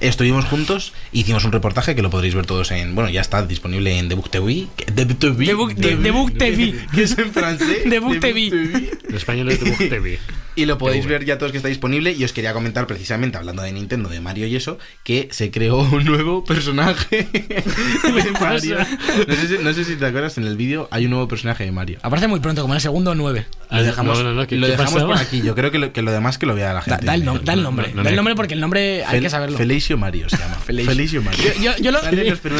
Estuvimos 0.00 0.44
juntos, 0.44 0.92
hicimos 1.12 1.44
un 1.44 1.52
reportaje 1.52 1.94
que 1.94 2.02
lo 2.02 2.10
podréis 2.10 2.34
ver 2.34 2.46
todos 2.46 2.70
en, 2.70 2.94
bueno, 2.94 3.10
ya 3.10 3.20
está 3.22 3.44
disponible 3.46 3.98
en 3.98 4.08
Debug 4.08 4.28
TV. 4.30 4.66
Debug 4.94 5.18
TV. 5.18 5.46
Debug- 5.46 5.74
de- 5.74 5.96
Debug 5.96 6.32
TV. 6.38 6.74
Que 6.94 7.02
es 7.04 7.18
en 7.18 7.32
francés. 7.32 7.82
Debug 7.86 8.20
TV. 8.20 8.46
En 8.48 9.14
español 9.16 9.50
es 9.50 9.60
de 9.64 9.70
Book 9.70 9.78
TV. 9.88 10.18
Y 10.56 10.66
lo 10.66 10.76
podéis 10.78 11.06
ver 11.06 11.24
ya 11.24 11.38
todos 11.38 11.52
que 11.52 11.58
está 11.58 11.68
disponible. 11.68 12.12
Y 12.12 12.24
os 12.24 12.32
quería 12.32 12.52
comentar 12.52 12.86
precisamente, 12.88 13.38
hablando 13.38 13.62
de 13.62 13.70
Nintendo, 13.72 14.08
de 14.10 14.20
Mario 14.20 14.46
y 14.48 14.56
eso, 14.56 14.78
que 15.04 15.28
se 15.30 15.50
creó 15.52 15.78
un 15.78 16.04
nuevo 16.04 16.44
personaje 16.44 17.28
Mario. 18.54 18.76
No 19.26 19.34
sé, 19.34 19.48
si, 19.48 19.62
no 19.62 19.72
sé 19.72 19.84
si 19.84 19.96
te 19.96 20.06
acuerdas, 20.06 20.38
en 20.38 20.44
el 20.44 20.56
vídeo 20.56 20.88
hay 20.90 21.04
un 21.04 21.10
nuevo 21.10 21.28
personaje 21.28 21.64
de 21.64 21.72
Mario. 21.72 21.98
Aparece 22.02 22.28
muy 22.28 22.40
pronto, 22.40 22.62
como 22.62 22.74
en 22.74 22.76
el 22.76 22.80
segundo 22.82 23.14
9. 23.14 23.46
Ah, 23.68 23.78
Lo 23.78 23.84
dejamos, 23.84 24.18
no, 24.18 24.24
no, 24.24 24.34
no, 24.34 24.46
¿qué- 24.46 24.56
lo 24.56 24.66
qué 24.66 24.72
dejamos 24.72 24.94
pasaba? 24.94 25.12
por 25.14 25.22
aquí. 25.22 25.42
Yo 25.42 25.54
creo 25.54 25.70
que 25.70 25.78
lo, 25.78 25.92
que 25.92 26.02
lo 26.02 26.10
demás 26.10 26.38
que 26.38 26.46
lo 26.46 26.54
vea 26.54 26.72
la 26.72 26.82
gente. 26.82 27.04
da 27.06 27.14
el, 27.14 27.24
nom- 27.24 27.40
da 27.42 27.52
el 27.52 27.60
No, 27.60 27.64
nombre. 27.64 27.88
no, 27.90 27.96
no, 27.96 28.02
da 28.02 28.10
el 28.10 28.16
no. 28.16 28.20
nombre 28.20 28.34
porque 28.34 28.54
el 28.54 28.60
nombre 28.60 29.04
hay 29.04 29.18
Fel- 29.18 29.22
que 29.22 29.30
saberlo. 29.30 29.56
Felicio 29.58 29.96
Mario 29.96 30.28
se 30.28 30.36
llama. 30.38 30.54
Felicio. 30.64 30.90
Felicio 30.92 31.22
Mario. 31.22 31.44
Yo, 31.54 31.62
yo, 31.62 31.76
yo 31.82 31.90
lo, 31.92 32.00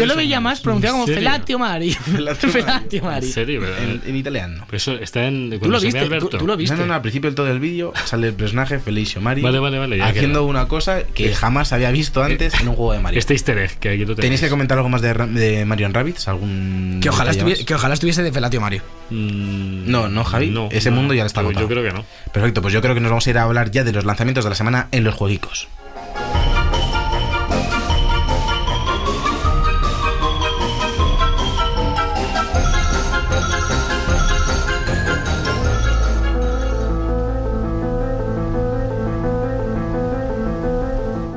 yo 0.07 0.17
veía 0.17 0.41
más 0.41 0.61
pronunciado 0.61 0.97
como. 0.97 1.07
Felatio 1.07 1.59
Mari. 1.59 1.93
Felatio 1.95 2.49
Mari. 2.49 2.63
Felatio 2.63 3.03
Mari. 3.03 3.27
En 3.27 3.33
serio, 3.33 3.61
¿verdad? 3.61 3.83
En, 3.83 4.03
en 4.07 4.17
italiano. 4.17 4.65
Pero 4.67 4.77
eso 4.77 4.93
está 4.95 5.27
en. 5.27 5.59
¿Tú 5.61 5.69
lo 5.71 5.81
viste? 5.81 5.99
¿Tú, 5.99 6.05
Alberto. 6.07 6.39
tú 6.39 6.47
lo 6.47 6.57
viste? 6.57 6.75
No, 6.77 6.83
no, 6.83 6.87
no, 6.89 6.95
al 6.95 7.03
principio 7.03 7.29
del 7.29 7.35
todo 7.35 7.49
el 7.49 7.61
vídeo 7.61 7.93
sale 8.05 8.29
el 8.29 8.35
personaje 8.35 8.79
Felicio 8.79 9.21
Mario 9.21 9.45
Vale, 9.45 9.59
vale, 9.59 9.79
vale, 9.79 10.03
haciendo 10.03 10.45
una 10.45 10.69
cosa 10.69 11.03
que 11.03 11.31
Es- 11.31 11.39
jamás 11.39 11.73
había 11.73 11.91
visto 11.91 12.23
antes 12.23 12.55
en 12.61 12.69
un 12.69 12.75
juego 12.77 12.93
de 12.93 13.01
Mario. 13.01 13.19
Este 13.19 13.35
easter 13.35 13.59
egg, 13.59 13.79
que 13.79 13.89
aquí 13.91 13.99
lo 14.01 14.15
tenéis. 14.15 14.21
¿Tenéis 14.21 14.41
que 14.41 14.49
comentar 14.49 14.79
algo 14.79 14.89
más 14.89 15.03
de 15.03 15.65
Mario 15.67 15.80
and 15.87 15.95
Rabbids? 15.95 16.29
¿Algún 16.29 16.99
Que 17.03 17.09
ojalá, 17.09 17.31
estuviese, 17.31 17.65
que 17.65 17.75
ojalá 17.75 17.95
estuviese 17.95 18.23
de 18.23 18.33
Felatio 18.33 18.61
Mario. 18.61 18.83
Mm, 19.11 19.91
No, 19.91 20.09
no, 20.09 20.25
Javi, 20.25 20.55
ese 20.71 20.91
mundo 20.91 21.15
ya 21.15 21.25
está 21.27 21.41
yo, 21.43 21.49
agotado. 21.49 21.67
yo 21.67 21.69
creo 21.69 21.83
que 21.85 21.93
no. 21.97 22.05
Perfecto, 22.33 22.63
pues 22.63 22.73
yo 22.75 22.81
creo 22.81 22.95
que 22.95 23.01
nos 23.01 23.11
vamos 23.11 23.27
a 23.27 23.31
ir 23.31 23.39
a 23.39 23.43
hablar 23.45 23.71
ya 23.71 23.85
de 23.85 23.93
los 23.93 24.05
lanzamientos 24.05 24.45
de 24.45 24.51
la 24.51 24.57
semana 24.57 24.89
en 24.93 25.05
los 25.05 25.15
jueguicos. 25.15 25.69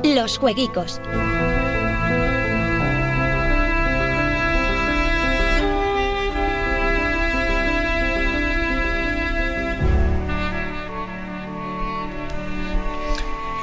Los 0.04 0.38
jueguicos. 0.38 1.00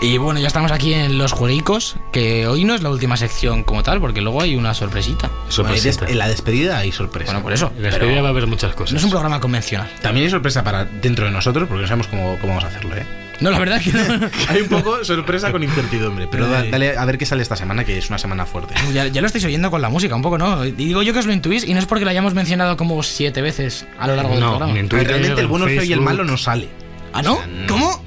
Y 0.03 0.17
bueno, 0.17 0.39
ya 0.39 0.47
estamos 0.47 0.71
aquí 0.71 0.95
en 0.95 1.19
los 1.19 1.31
jueguicos, 1.31 1.95
que 2.11 2.47
hoy 2.47 2.63
no 2.63 2.73
es 2.73 2.81
la 2.81 2.89
última 2.89 3.17
sección 3.17 3.63
como 3.63 3.83
tal, 3.83 3.99
porque 4.01 4.19
luego 4.21 4.41
hay 4.41 4.55
una 4.55 4.73
sorpresita. 4.73 5.29
Sorpresita. 5.47 6.07
en 6.07 6.17
la 6.17 6.27
despedida 6.27 6.79
hay 6.79 6.91
sorpresa. 6.91 7.31
Bueno, 7.33 7.43
por 7.43 7.53
eso. 7.53 7.67
En 7.77 7.83
la 7.83 7.89
pero 7.91 8.05
despedida 8.05 8.21
va 8.23 8.29
a 8.29 8.31
haber 8.31 8.47
muchas 8.47 8.73
cosas. 8.73 8.93
no 8.93 8.97
es 8.97 9.03
un 9.03 9.11
programa 9.11 9.39
convencional. 9.39 9.87
También 10.01 10.25
hay 10.25 10.31
sorpresa 10.31 10.63
para 10.63 10.85
dentro 10.85 11.25
de 11.25 11.31
nosotros, 11.31 11.67
porque 11.67 11.83
no 11.83 11.87
sabemos 11.87 12.07
cómo, 12.07 12.35
cómo 12.41 12.47
vamos 12.55 12.63
a 12.63 12.67
hacerlo, 12.69 12.97
¿eh? 12.97 13.05
No, 13.41 13.51
la 13.51 13.59
verdad 13.59 13.77
es 13.77 13.83
que 13.83 13.91
no. 13.93 14.29
Hay 14.49 14.61
un 14.61 14.69
poco 14.69 15.03
sorpresa 15.03 15.51
con 15.51 15.63
incertidumbre, 15.63 16.27
pero 16.29 16.47
da- 16.47 16.63
dale 16.63 16.95
a 16.95 17.05
ver 17.05 17.17
qué 17.17 17.25
sale 17.25 17.41
esta 17.41 17.55
semana, 17.55 17.83
que 17.85 17.97
es 17.97 18.07
una 18.09 18.19
semana 18.19 18.45
fuerte. 18.45 18.75
Ya, 18.93 19.07
ya 19.07 19.19
lo 19.21 19.25
estáis 19.27 19.45
oyendo 19.45 19.71
con 19.71 19.81
la 19.81 19.89
música, 19.89 20.15
un 20.15 20.21
poco, 20.21 20.37
¿no? 20.37 20.63
Y 20.65 20.71
digo 20.73 21.01
yo 21.01 21.11
que 21.13 21.19
os 21.19 21.25
lo 21.25 21.33
intuís, 21.33 21.63
y 21.67 21.73
no 21.73 21.79
es 21.79 21.87
porque 21.87 22.05
lo 22.05 22.11
hayamos 22.11 22.35
mencionado 22.35 22.77
como 22.77 23.01
siete 23.01 23.41
veces 23.41 23.87
a 23.99 24.05
lo 24.07 24.15
largo 24.15 24.31
del 24.31 24.39
No, 24.41 24.57
programa. 24.57 24.73
Twitter, 24.73 25.07
realmente 25.07 25.39
el 25.41 25.45
en 25.45 25.49
bueno, 25.49 25.65
feo 25.65 25.83
y 25.83 25.93
el 25.93 26.01
malo 26.01 26.23
no 26.23 26.37
sale. 26.37 26.69
¿Ah, 27.13 27.21
no? 27.23 27.33
O 27.33 27.37
sea, 27.37 27.47
no. 27.47 27.67
¿Cómo? 27.67 28.03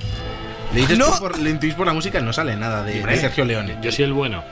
Le 0.75 0.81
dices 0.81 0.99
No. 0.99 1.19
por, 1.19 1.39
le 1.39 1.51
intuís 1.51 1.75
por 1.75 1.87
la 1.87 1.93
música, 1.93 2.21
no 2.21 2.33
sale 2.33 2.57
nada 2.57 2.83
de, 2.83 3.03
de 3.03 3.17
Sergio 3.17 3.45
Leone. 3.45 3.77
Yo 3.83 3.93
soy 3.93 4.05
el 4.05 4.13
bueno. 4.13 4.43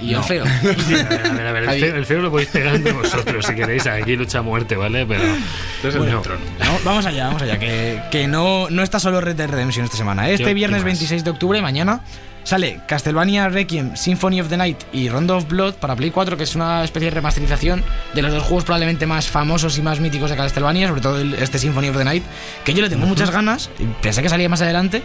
Y 0.00 0.08
yo 0.08 0.18
el 0.18 0.24
feo. 0.24 0.44
A 0.44 0.48
ver, 0.62 0.76
a 1.20 1.32
ver, 1.32 1.46
a 1.46 1.52
ver, 1.52 1.62
el, 1.64 1.80
feo, 1.80 1.96
el 1.96 2.06
feo 2.06 2.22
lo 2.22 2.30
podéis 2.30 2.48
pegar 2.48 2.74
entre 2.74 2.92
vosotros 2.92 3.44
si 3.46 3.54
queréis. 3.54 3.86
Aquí 3.86 4.16
lucha 4.16 4.38
a 4.38 4.42
muerte, 4.42 4.74
¿vale? 4.74 5.06
Pero. 5.06 5.22
Entonces 5.22 6.00
el 6.00 6.06
del 6.06 6.20
trono. 6.22 6.40
No, 6.58 6.78
vamos 6.84 7.06
allá, 7.06 7.26
vamos 7.26 7.42
allá. 7.42 7.58
Que, 7.58 8.00
que 8.10 8.26
no, 8.26 8.68
no 8.70 8.82
está 8.82 8.98
solo 8.98 9.20
Red 9.20 9.36
Dead 9.36 9.48
Redemption 9.48 9.84
esta 9.84 9.96
semana. 9.96 10.28
¿eh? 10.28 10.34
Este 10.34 10.44
¿Qué- 10.46 10.54
viernes 10.54 10.78
qué 10.78 10.84
más? 10.90 10.98
26 10.98 11.22
de 11.24 11.30
octubre, 11.30 11.62
mañana, 11.62 12.00
sale 12.42 12.80
Castlevania 12.88 13.48
Requiem, 13.48 13.94
Symphony 13.94 14.40
of 14.40 14.48
the 14.48 14.56
Night 14.56 14.78
y 14.92 15.08
Rondo 15.08 15.36
of 15.36 15.46
Blood 15.46 15.74
para 15.74 15.94
Play 15.94 16.10
4, 16.10 16.36
que 16.36 16.44
es 16.44 16.56
una 16.56 16.82
especie 16.82 17.10
de 17.10 17.14
remasterización 17.14 17.84
de 18.14 18.22
los 18.22 18.32
dos 18.32 18.42
juegos 18.42 18.64
probablemente 18.64 19.06
más 19.06 19.28
famosos 19.28 19.78
y 19.78 19.82
más 19.82 20.00
míticos 20.00 20.30
de 20.30 20.36
Castlevania, 20.36 20.88
sobre 20.88 21.00
todo 21.00 21.20
el- 21.20 21.34
este 21.34 21.60
Symphony 21.60 21.90
of 21.90 21.96
the 21.98 22.04
Night, 22.04 22.24
que 22.64 22.74
yo 22.74 22.82
le 22.82 22.88
tengo 22.88 23.06
muchas 23.06 23.30
ganas. 23.30 23.70
y 23.78 23.84
Pensé 24.02 24.20
que 24.20 24.28
salía 24.28 24.48
más 24.48 24.62
adelante 24.62 25.02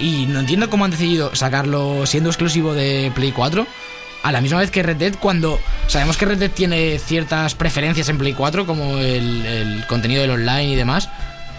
y 0.00 0.26
no 0.26 0.40
entiendo 0.40 0.70
cómo 0.70 0.84
han 0.84 0.90
decidido 0.90 1.34
sacarlo 1.34 2.06
siendo 2.06 2.30
exclusivo 2.30 2.74
de 2.74 3.12
Play 3.14 3.32
4. 3.32 3.66
A 4.22 4.32
la 4.32 4.40
misma 4.42 4.58
vez 4.58 4.70
que 4.70 4.82
Red 4.82 4.96
Dead, 4.96 5.14
cuando 5.18 5.58
sabemos 5.86 6.16
que 6.18 6.26
Red 6.26 6.38
Dead 6.38 6.50
tiene 6.50 6.98
ciertas 6.98 7.54
preferencias 7.54 8.08
en 8.10 8.18
Play 8.18 8.34
4, 8.34 8.66
como 8.66 8.98
el, 8.98 9.46
el 9.46 9.86
contenido 9.86 10.20
del 10.20 10.30
online 10.32 10.66
y 10.72 10.74
demás, 10.76 11.08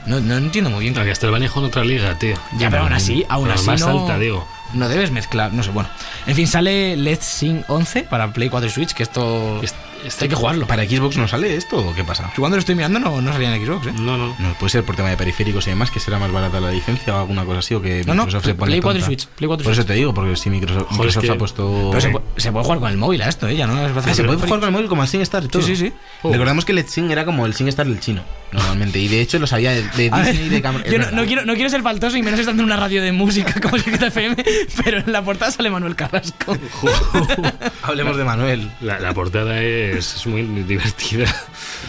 no, 0.06 0.20
no 0.20 0.38
entiendo 0.38 0.70
muy 0.70 0.82
bien. 0.82 0.94
No, 0.94 1.04
Castlevania 1.04 1.48
es 1.48 1.56
en 1.56 1.64
otra 1.64 1.84
liga, 1.84 2.18
tío. 2.20 2.36
Ya, 2.60 2.70
pero 2.70 2.84
aún 2.84 2.94
así, 2.94 3.26
aún 3.30 3.46
Pero 3.46 3.56
así 3.56 3.66
más 3.68 3.82
no, 3.82 4.02
alta, 4.02 4.20
digo. 4.20 4.48
no 4.74 4.90
debes 4.90 5.10
mezclar, 5.12 5.52
no 5.54 5.64
sé, 5.64 5.72
bueno. 5.72 5.90
En 6.28 6.36
fin, 6.36 6.46
sale 6.48 6.96
Let's 6.98 7.26
Sing 7.26 7.64
11 7.68 8.04
para 8.04 8.32
Play 8.32 8.50
4 8.50 8.68
y 8.68 8.72
Switch, 8.72 8.94
que 8.94 9.04
esto, 9.04 9.60
Est- 9.64 9.76
esto 9.76 9.91
este- 10.06 10.26
hay 10.26 10.30
que 10.30 10.36
jugarlo. 10.36 10.68
¿Para 10.68 10.84
Xbox 10.86 11.18
no 11.18 11.28
sale 11.28 11.56
esto 11.56 11.78
o 11.78 11.94
qué 11.94 12.04
pasa? 12.04 12.30
Yo 12.36 12.38
cuando 12.42 12.58
lo 12.58 12.60
estoy 12.60 12.76
mirando 12.76 13.00
no, 13.00 13.22
no 13.22 13.32
salía 13.34 13.56
en 13.56 13.66
Xbox, 13.66 13.88
¿eh? 13.88 13.94
No, 14.00 14.18
no. 14.18 14.36
No, 14.40 14.54
puede 14.60 14.70
ser 14.70 14.84
por 14.84 14.96
tema 14.96 15.10
de 15.10 15.18
periféricos 15.18 15.68
y 15.68 15.72
demás, 15.72 15.92
que 15.92 16.00
será 16.00 16.20
más 16.20 16.32
barata 16.32 16.60
la 16.60 16.72
licencia 16.72 17.16
o 17.16 17.20
alguna 17.20 17.46
cosa 17.46 17.60
así, 17.60 17.74
o 17.74 17.82
que 17.82 18.04
No, 18.06 18.14
no, 18.14 18.26
Microsoft 18.26 18.46
se 18.46 18.56
pone 18.56 18.70
Play 18.72 18.82
4 18.82 19.00
y. 19.00 19.04
Switch, 19.04 19.28
Play 19.28 19.48
4 19.48 19.64
y 19.64 19.66
Por 19.66 19.74
eso 19.74 19.86
te 19.86 19.94
digo, 19.94 20.14
porque 20.14 20.36
si 20.36 20.50
Microsoft, 20.50 20.84
Joder, 20.90 20.92
es 20.92 20.98
Microsoft 20.98 21.22
que- 21.22 21.28
se 21.28 21.34
ha 21.34 21.38
puesto... 21.38 21.88
Pero 21.92 22.02
se, 22.02 22.12
pu- 22.12 22.22
se 22.38 22.52
puede 22.52 22.64
jugar 22.66 22.80
con 22.80 22.92
el 22.92 22.98
móvil 22.98 23.22
a 23.22 23.30
esto, 23.30 23.48
¿eh? 23.48 23.56
Ya 23.56 23.68
no 23.68 23.74
es 23.86 23.92
Ah, 23.96 24.14
se 24.14 24.24
puede 24.24 24.38
jugar 24.38 24.60
con 24.60 24.64
el 24.64 24.72
móvil 24.72 24.88
como 24.90 25.02
al 25.02 25.08
SingStar 25.08 25.44
y 25.44 25.48
todo. 25.48 25.62
Sí, 25.62 25.76
sí, 25.76 25.88
sí. 25.88 25.94
Oh. 26.24 26.32
Recordamos 26.32 26.66
que 26.66 26.72
el 26.72 26.88
Sing 26.88 27.12
era 27.12 27.26
como 27.26 27.46
el 27.46 27.54
SingStar 27.54 27.86
del 27.88 28.00
chino, 28.00 28.22
normalmente. 28.52 29.00
Y 29.00 29.08
de 29.08 29.22
hecho 29.22 29.40
lo 29.40 29.48
sabía 29.48 29.72
de, 29.72 29.84
de 29.96 30.10
A 30.12 30.18
ver, 30.18 30.32
Disney 30.32 30.48
y 30.48 30.50
de 30.50 30.62
Cameron. 30.62 30.92
yo 30.92 31.00
no, 31.00 31.12
no 31.12 31.26
quiero, 31.26 31.46
no 31.46 31.54
quiero 31.56 31.70
ser 31.70 31.82
faltoso 31.82 32.18
y 32.18 32.24
menos 32.24 32.40
estando 32.40 32.62
en 32.64 32.66
una 32.66 32.78
radio 32.78 33.02
de 33.02 33.12
música 33.12 33.60
como 33.62 33.76
es 33.78 33.88
FM, 33.88 34.36
pero 34.84 35.00
en 35.00 35.12
la 35.12 35.24
portada 35.24 35.52
sale 35.52 35.70
Manuel 35.70 35.96
Carrasco. 35.96 36.58
Hablemos 37.84 38.18
de 38.18 38.24
Manuel. 38.24 38.72
La, 38.82 39.00
la 39.00 39.14
portada 39.14 39.62
es, 39.62 40.16
es 40.16 40.28
muy 40.28 40.44
divertida. 40.64 41.34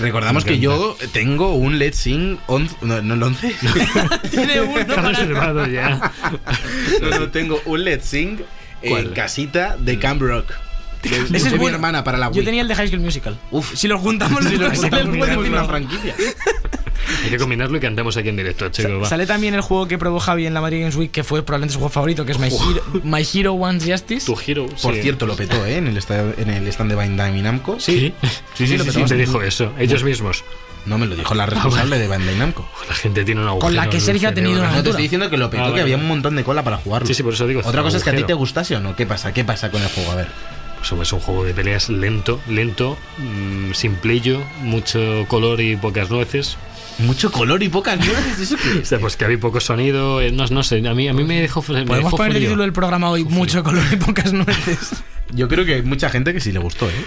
Recordamos 0.01 0.45
que 0.45 0.59
yo 0.59 0.97
tengo 1.13 1.55
un 1.55 1.79
Let's 1.79 1.99
Sing 1.99 2.39
11. 2.47 2.77
No, 2.83 3.03
no 3.03 3.15
el 3.15 3.23
11. 3.23 3.55
Tiene 4.31 4.61
uno 4.61 4.79
Está 4.79 4.95
para... 4.97 5.09
reservado 5.11 5.67
ya. 5.67 6.13
no, 7.01 7.11
no, 7.11 7.29
tengo 7.31 7.61
un 7.67 7.85
Let's 7.85 8.07
Sing 8.07 8.41
en 8.83 9.11
casita 9.11 9.77
de 9.79 9.99
Camp 9.99 10.23
Rock. 10.23 10.53
De, 11.03 11.11
de 11.11 11.37
Ese 11.37 11.49
es 11.49 11.53
mi 11.55 11.59
bueno. 11.59 11.77
hermana 11.77 12.05
para 12.05 12.17
la 12.19 12.29
Wii. 12.29 12.39
Yo 12.39 12.45
tenía 12.45 12.63
el 12.63 12.69
de 12.69 12.75
High 12.77 12.89
School 12.89 13.01
Musical. 13.01 13.37
Uf. 13.51 13.75
Si 13.75 13.89
lo 13.89 13.99
juntamos, 13.99 14.45
Si 14.45 14.57
lo 14.57 14.69
después 14.71 14.81
sale 14.91 15.03
el 15.03 15.09
juntamos, 15.11 15.37
encima. 15.39 15.59
una 15.59 15.65
franquicia. 15.69 16.15
Hay 17.25 17.31
que 17.31 17.37
combinarlo 17.39 17.77
y 17.77 17.81
cantamos 17.81 18.17
aquí 18.17 18.29
en 18.29 18.37
directo, 18.37 18.69
chico. 18.69 19.01
va. 19.01 19.09
Sale 19.09 19.27
también 19.27 19.55
el 19.55 19.61
juego 19.61 19.89
que 19.89 19.99
probó 19.99 20.21
Javi 20.21 20.47
en 20.47 20.55
la 20.55 20.61
Madrid 20.61 20.81
Games 20.81 20.95
Week, 20.97 21.11
que 21.11 21.25
fue 21.25 21.43
probablemente 21.43 21.73
su 21.75 21.79
juego 21.81 21.91
favorito, 21.91 22.25
que 22.25 22.33
es 22.33 22.39
My 22.39 22.47
Hero, 22.49 22.83
My 23.03 23.27
Hero 23.35 23.53
Wants 23.55 23.85
Justice. 23.85 24.27
Tu 24.27 24.37
giro. 24.37 24.67
Por 24.67 24.95
sí. 24.95 25.03
cierto, 25.03 25.27
lo 25.27 25.35
petó, 25.37 25.65
¿eh? 25.67 25.77
En 25.79 25.89
el, 25.89 25.97
esta- 25.97 26.21
en 26.39 26.51
el 26.51 26.67
stand 26.69 26.91
de 26.91 26.97
Bandai 26.97 27.43
Namco. 27.43 27.79
Sí, 27.81 28.15
Sí, 28.55 28.67
sí, 28.67 28.77
lo 28.79 28.85
¿Quién 28.85 28.95
petó. 28.95 29.07
te 29.09 29.17
dijo 29.17 29.43
eso? 29.43 29.73
Ellos 29.79 30.05
mismos. 30.05 30.45
No 30.87 30.99
me 30.99 31.07
lo 31.07 31.15
dijo 31.15 31.35
la 31.35 31.47
responsable 31.47 31.99
de 31.99 32.09
Bandai 32.09 32.37
Namco. 32.37 32.69
La 32.89 32.95
gente 32.95 33.25
tiene 33.25 33.41
un 33.41 33.49
agujero. 33.49 33.67
Con 33.67 33.77
la 33.77 33.89
que 33.91 34.01
Sergio 34.01 34.29
ha 34.29 34.33
tenido 34.35 34.61
una- 34.61 34.71
No 34.73 34.83
te 34.83 34.91
estoy 34.91 35.03
diciendo 35.03 35.29
que 35.29 35.37
lo 35.37 35.51
petó, 35.51 35.65
Ah, 35.67 35.75
que 35.75 35.81
había 35.81 35.97
un 35.97 36.07
montón 36.09 36.37
de 36.37 36.45
cola 36.45 36.63
para 36.63 36.77
jugarlo. 36.79 37.07
Sí, 37.09 37.15
sí, 37.15 37.23
por 37.25 37.35
eso 37.35 37.47
digo. 37.47 37.63
Otra 37.65 37.83
cosa 37.83 37.97
es 37.99 38.05
que 38.05 38.11
a 38.11 38.13
ti 38.13 38.19
te 38.19 38.23
agujero. 38.33 38.39
gustase 38.39 38.77
o 38.77 38.81
no. 38.81 38.95
¿Qué 38.97 39.07
pasa? 39.07 39.33
¿Qué 39.35 39.45
pasa 39.45 39.71
con 39.71 39.83
el 39.83 39.89
juego? 39.89 40.13
A 40.13 40.17
ver. 40.17 40.29
Pues 40.89 41.01
es 41.01 41.13
un 41.13 41.21
juego 41.21 41.45
de 41.45 41.55
peleas 41.55 41.89
lento, 41.89 42.41
lento, 42.49 42.99
mmm, 43.19 43.73
simplillo, 43.73 44.43
mucho 44.63 45.25
color 45.29 45.61
y 45.61 45.77
pocas 45.77 46.11
nueces. 46.11 46.57
Mucho 46.99 47.31
color 47.31 47.63
y 47.63 47.69
pocas 47.69 47.99
nueces, 47.99 48.41
¿eso 48.41 48.57
qué 48.57 48.79
O 48.83 48.85
sea, 48.85 48.99
pues 48.99 49.17
que 49.17 49.25
había 49.25 49.39
poco 49.39 49.61
sonido, 49.61 50.21
eh, 50.21 50.33
no, 50.33 50.45
no 50.49 50.65
sé, 50.65 50.87
a 50.87 50.93
mí, 50.95 51.07
a 51.07 51.13
mí 51.13 51.23
me 51.23 51.41
dejó. 51.41 51.61
me 51.69 51.85
¿Podemos 51.85 51.99
dejó 51.99 52.17
poner 52.17 52.37
el 52.37 52.43
título 52.43 52.63
del 52.63 52.73
programa 52.73 53.11
hoy? 53.11 53.25
Mucho 53.25 53.63
color 53.63 53.85
y 53.93 53.97
pocas 53.97 54.33
nueces. 54.33 55.05
Yo 55.31 55.47
creo 55.49 55.65
que 55.65 55.75
hay 55.75 55.83
mucha 55.83 56.11
gente 56.11 56.33
que 56.33 56.41
sí 56.41 56.51
le 56.51 56.59
gustó, 56.59 56.91
¿eh? 56.91 57.05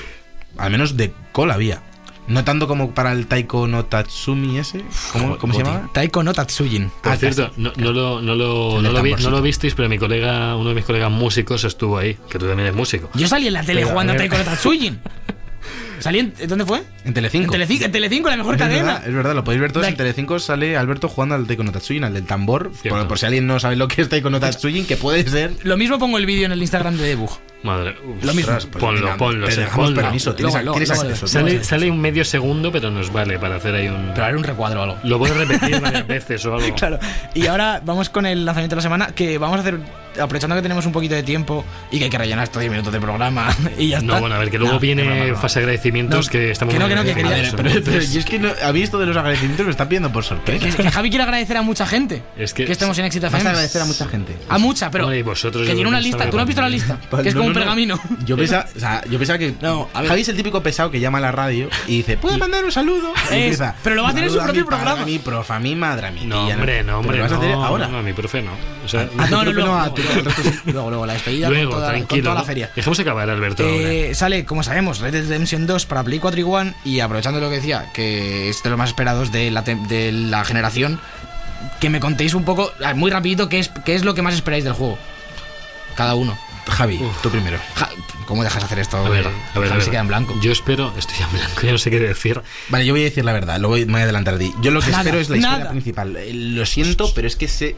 Al 0.58 0.72
menos 0.72 0.96
de 0.96 1.12
cola 1.34 1.56
había. 1.56 1.82
No 2.28 2.44
tanto 2.44 2.68
como 2.68 2.92
para 2.92 3.12
el 3.12 3.28
Taiko 3.28 3.68
no 3.68 3.86
Tatsumi 3.86 4.58
ese. 4.58 4.84
¿Cómo, 5.14 5.38
cómo 5.38 5.54
se 5.54 5.64
llama? 5.64 5.90
Taiko 5.94 6.24
no 6.24 6.34
Tatsujin. 6.34 6.90
Por 7.04 7.12
Ah, 7.12 7.18
cierto, 7.18 7.52
no, 7.58 7.72
no 7.78 7.92
lo, 7.92 8.22
no, 8.22 8.34
lo, 8.36 8.82
no, 8.82 8.92
lo 8.92 9.02
vi- 9.04 9.12
no 9.12 9.18
tamborcito. 9.18 9.30
lo 9.32 9.42
visteis, 9.44 9.76
pero 9.76 9.90
mi 9.90 10.00
colega, 10.00 10.56
uno 10.56 10.70
de 10.70 10.76
mis 10.76 10.86
colegas 10.86 11.12
músicos 11.12 11.64
estuvo 11.66 11.98
ahí, 12.00 12.16
que 12.30 12.40
tú 12.40 12.48
también 12.48 12.62
eres 12.62 12.76
músico. 12.76 13.10
Yo 13.14 13.28
salí 13.28 13.48
en 13.48 13.54
la 13.54 13.62
tele 13.64 13.82
Pero, 13.82 13.92
jugando 13.92 14.14
a. 14.14 14.18
Taiko 14.18 14.38
no 14.38 14.44
Tatsujin. 14.44 15.00
Salí 16.00 16.20
en, 16.20 16.34
¿Dónde 16.48 16.66
fue? 16.66 16.84
En 17.04 17.14
Telecinco. 17.14 17.46
En 17.46 17.52
Telecinco, 17.52 17.86
en 17.86 17.92
Telecinco, 17.92 18.30
la 18.30 18.38
mejor 18.38 18.56
Es 18.56 18.62
cadena. 18.62 18.84
verdad, 18.86 19.08
es 19.08 19.14
verdad, 19.14 19.36
lo 19.36 19.44
podéis 19.44 19.62
ver 19.62 19.72
todos. 19.72 19.84
Da- 19.86 19.90
En 19.90 19.98
Telecinco 19.98 20.40
sale 20.40 20.78
Alberto 20.78 21.08
jugando 21.10 21.36
al 21.36 21.48
Taiko 21.48 21.64
no 21.64 21.72
Tatsujin, 21.72 22.04
al 22.04 22.14
del 22.14 22.26
tambor. 22.26 22.72
Por, 22.88 23.08
por 23.08 23.20
si 23.20 23.26
alguien 23.26 23.48
no 23.48 23.60
sabe 23.60 23.76
lo 23.76 23.88
que 23.88 24.02
es 24.02 24.10
Taiko 24.10 24.30
no 24.30 24.40
Tatsujin, 24.40 24.86
que 24.86 24.98
puede 24.98 25.28
ser. 25.30 25.52
Lo 25.64 25.78
mismo 25.78 25.98
pongo 26.00 26.18
el 26.18 26.26
vídeo 26.26 26.46
en 26.46 26.52
el 26.52 26.62
Instagram 26.62 26.98
de 26.98 27.04
Debug. 27.08 27.32
Madre, 27.64 27.96
uf, 28.06 28.24
Lo 28.24 28.34
mismo. 28.36 28.52
Ostras, 28.52 28.68
pues 28.68 28.82
ponlo, 28.84 29.02
venga, 29.02 29.18
ponlo, 29.18 29.48
Te 29.48 29.56
dejamos 29.56 29.86
ponlo. 29.88 30.02
permiso, 30.02 30.36
tienes, 30.36 30.54
Luego, 30.54 30.72
tienes 30.74 30.90
luego, 30.90 31.02
acceso. 31.10 31.26
luego. 31.40 31.50
Sale, 31.50 31.64
sale 31.64 31.90
un 31.92 32.00
medio 32.00 32.24
segundo, 32.24 32.72
pero 32.72 32.92
nos 32.92 33.12
vale 33.12 33.40
para 33.40 33.56
hacer 33.56 33.74
ahí 33.74 33.88
un. 33.88 34.12
Pero 34.14 34.26
haré 34.26 34.38
un 34.38 34.44
recuadro 34.44 34.82
o 34.82 34.84
algo. 34.84 34.98
Lo 35.04 35.18
puedes 35.18 35.36
repetir 35.36 35.80
varias 35.82 36.06
veces 36.06 36.46
o 36.46 36.54
algo. 36.56 36.76
Claro. 36.76 37.00
Y 37.34 37.48
ahora 37.48 37.82
vamos 37.84 38.10
con 38.10 38.26
el 38.28 38.46
lanzamiento 38.46 38.76
de 38.76 38.78
la 38.78 38.84
semana, 38.84 39.08
que 39.16 39.38
vamos 39.40 39.58
a 39.58 39.62
hacer, 39.62 39.80
aprovechando 40.20 40.56
que 40.56 40.62
tenemos 40.62 40.86
un 40.86 40.92
poquito 40.92 41.16
de 41.16 41.24
tiempo 41.24 41.64
y 41.92 41.98
que 41.98 42.06
hay 42.06 42.10
que 42.10 42.18
rellenar 42.18 42.44
estos 42.46 42.60
10 42.60 42.72
minutos 42.72 42.92
de 42.94 43.00
programa 43.02 43.48
y 43.78 43.90
ya 43.90 43.98
está. 43.98 44.14
No, 44.14 44.20
bueno, 44.20 44.36
a 44.36 44.40
ver, 44.40 44.50
que 44.52 44.58
luego 44.58 44.74
No, 44.76 44.80
viene 44.80 45.04
no, 45.06 45.16
no, 45.16 45.26
no. 45.28 45.36
fase 45.38 45.60
de 45.60 45.66
agradecimientos 45.66 46.26
No, 46.28 46.32
que 46.32 46.52
estamos 46.52 46.74
que 46.74 46.80
no, 46.80 46.88
que 46.88 46.96
no, 46.96 47.04
que 47.04 47.14
quería- 47.14 47.52
Pero, 47.56 47.82
pero, 47.84 48.02
y 48.04 48.18
es 48.18 48.26
que 48.26 48.40
no, 48.40 48.50
a 48.64 48.72
mí 48.74 48.82
esto 48.82 48.98
de 49.00 49.06
los 49.06 49.16
agradecimientos 49.18 49.66
me 49.66 49.72
está 49.72 49.88
pidiendo 49.88 50.12
por 50.12 50.24
Que, 50.24 50.30
sorpresa. 50.30 50.78
que 50.78 50.92
Javi 50.92 51.10
quiere 51.10 51.24
agradecer 51.24 51.58
a 51.58 51.62
mucha 51.62 51.86
gente 51.86 52.24
Es 52.38 52.54
que- 52.54 52.64
estemos 52.72 52.98
en 53.00 53.06
Éxito 53.06 53.26
Vas 53.26 53.34
FM. 53.34 53.48
a 53.50 53.52
agradecer 53.52 53.82
a 53.82 53.86
mucha 53.86 54.08
gente. 54.08 54.36
A 54.50 54.58
mucha, 54.58 54.92
pero 54.92 55.14
y 55.14 55.22
vosotros 55.22 55.66
que 55.68 55.74
tiene 55.74 55.88
una 55.90 56.00
que 56.00 56.04
lista. 56.06 56.30
¿Tú 56.30 56.36
no 56.38 56.42
has 56.44 56.48
visto 56.48 56.62
la 56.62 56.70
lista? 56.70 56.98
Que 57.22 57.30
es 57.30 57.36
No, 57.36 57.40
como 57.42 57.48
un 57.50 57.54
no, 57.54 57.60
no. 57.60 57.66
pergamino. 57.66 58.00
Yo 58.26 58.36
pensaba, 58.38 58.66
o 58.76 58.80
sea, 58.80 59.04
yo 59.10 59.18
pensaba 59.18 59.40
que 59.40 59.54
No, 59.62 59.90
a 59.94 60.02
ver. 60.02 60.10
Javi 60.10 60.22
es 60.22 60.30
el 60.30 60.36
típico 60.38 60.62
pesado 60.62 60.92
que 60.92 61.00
llama 61.00 61.18
a 61.18 61.22
la 61.22 61.32
radio 61.32 61.70
y 61.88 61.98
dice, 61.98 62.18
¿puedo 62.22 62.38
mandar 62.38 62.64
un 62.66 62.72
saludo? 62.72 63.12
Y 63.16 63.28
Es, 63.28 63.32
empieza, 63.34 63.76
pero 63.84 63.96
lo 63.96 64.04
va 64.04 64.10
a 64.10 64.12
hacer 64.12 64.24
en 64.24 64.30
su 64.30 64.36
"Saluda 64.38 64.50
a 64.50 64.54
mi 64.54 64.60
propio 64.60 64.78
programa". 64.78 65.02
A 65.02 65.06
mi 65.06 65.20
profe, 65.20 65.54
a 65.54 65.60
mi 65.60 65.76
madre, 65.76 66.08
a 66.08 66.12
mi 66.12 66.26
No, 66.26 66.48
hombre, 66.48 66.84
no, 66.84 67.00
hombre. 67.00 67.18
lo 67.18 67.24
vas 67.24 67.32
a 67.32 67.38
hacer 67.38 67.52
ahora. 67.52 67.88
No, 67.88 67.98
a 68.00 68.02
mi 68.02 68.14
profe 68.14 68.42
no. 68.42 68.52
O 68.84 68.88
sea, 68.88 69.08
Ah, 69.18 69.28
no, 69.30 69.44
no, 69.44 69.52
no, 69.54 69.94
Luego, 70.66 70.90
luego, 70.90 71.06
la 71.06 71.14
despedida 71.14 71.50
luego, 71.50 71.72
con, 71.72 71.80
toda, 71.80 71.88
con 71.92 71.98
tranquilo. 72.00 72.24
toda 72.24 72.36
la 72.36 72.44
feria. 72.44 72.72
Dejamos 72.76 73.00
acabar, 73.00 73.30
Alberto. 73.30 73.64
Eh, 73.66 74.12
sale, 74.16 74.46
como 74.46 74.64
sabemos, 74.64 75.00
Red 75.00 75.14
Dead 75.14 75.24
Redemption 75.28 75.66
2 75.68 75.86
para 75.86 76.04
Play 76.04 76.20
4 76.20 76.40
y 76.40 76.44
One 76.44 76.74
y 76.84 77.00
aprovechando 77.00 77.40
lo 77.40 77.50
que 77.50 77.56
decía, 77.56 77.92
que 77.94 78.50
es 78.50 78.64
de 78.64 78.70
los 78.70 78.78
más 78.78 78.90
esperados 78.90 79.32
de 79.32 79.52
la, 79.52 79.62
de 79.62 80.12
la 80.12 80.44
generación, 80.46 81.00
que 81.80 81.90
me 81.90 82.00
contéis 82.00 82.34
un 82.34 82.44
poco, 82.46 82.72
ah, 82.84 82.94
muy 82.94 83.12
rapidito, 83.12 83.50
qué 83.50 83.60
es, 83.60 83.70
qué 83.86 83.96
es 83.96 84.04
lo 84.06 84.14
que 84.14 84.22
más 84.22 84.34
esperáis 84.34 84.64
del 84.64 84.74
juego. 84.74 84.98
Cada 85.96 86.16
uno. 86.16 86.38
Javi, 86.68 87.00
tú 87.22 87.30
primero. 87.30 87.60
Ja- 87.76 87.90
¿Cómo 88.26 88.44
dejas 88.44 88.64
hacer 88.64 88.80
esto? 88.80 88.98
A 88.98 89.08
ver, 89.08 89.28
a 89.28 89.30
ver, 89.30 89.38
a 89.38 89.54
Javi 89.54 89.70
ver. 89.70 89.82
se 89.84 89.92
queda 89.92 90.00
en 90.02 90.08
blanco. 90.08 90.34
Yo 90.42 90.52
espero, 90.52 90.92
estoy 90.98 91.16
en 91.24 91.32
blanco, 91.32 91.62
ya 91.62 91.72
no 91.74 91.78
sé 91.78 91.92
qué 91.92 92.00
decir. 92.00 92.42
Vale, 92.70 92.84
yo 92.84 92.94
voy 92.94 93.02
a 93.02 93.06
decir 93.06 93.24
la 93.24 93.34
verdad, 93.34 93.60
lo 93.60 93.68
voy, 93.70 93.86
me 93.86 93.92
voy 93.94 94.02
a 94.02 94.04
adelantar 94.06 94.34
a 94.34 94.38
ti. 94.40 94.52
Yo 94.62 94.72
lo 94.72 94.82
que 94.82 94.88
Nada, 94.90 95.04
espero 95.04 95.20
es 95.20 95.30
la 95.30 95.38
historia 95.38 95.70
principal. 95.70 96.16
Eh, 96.18 96.34
Lo 96.34 96.66
siento, 96.66 97.12
pero 97.14 97.28
es 97.28 97.36
que 97.36 97.48
se, 97.48 97.76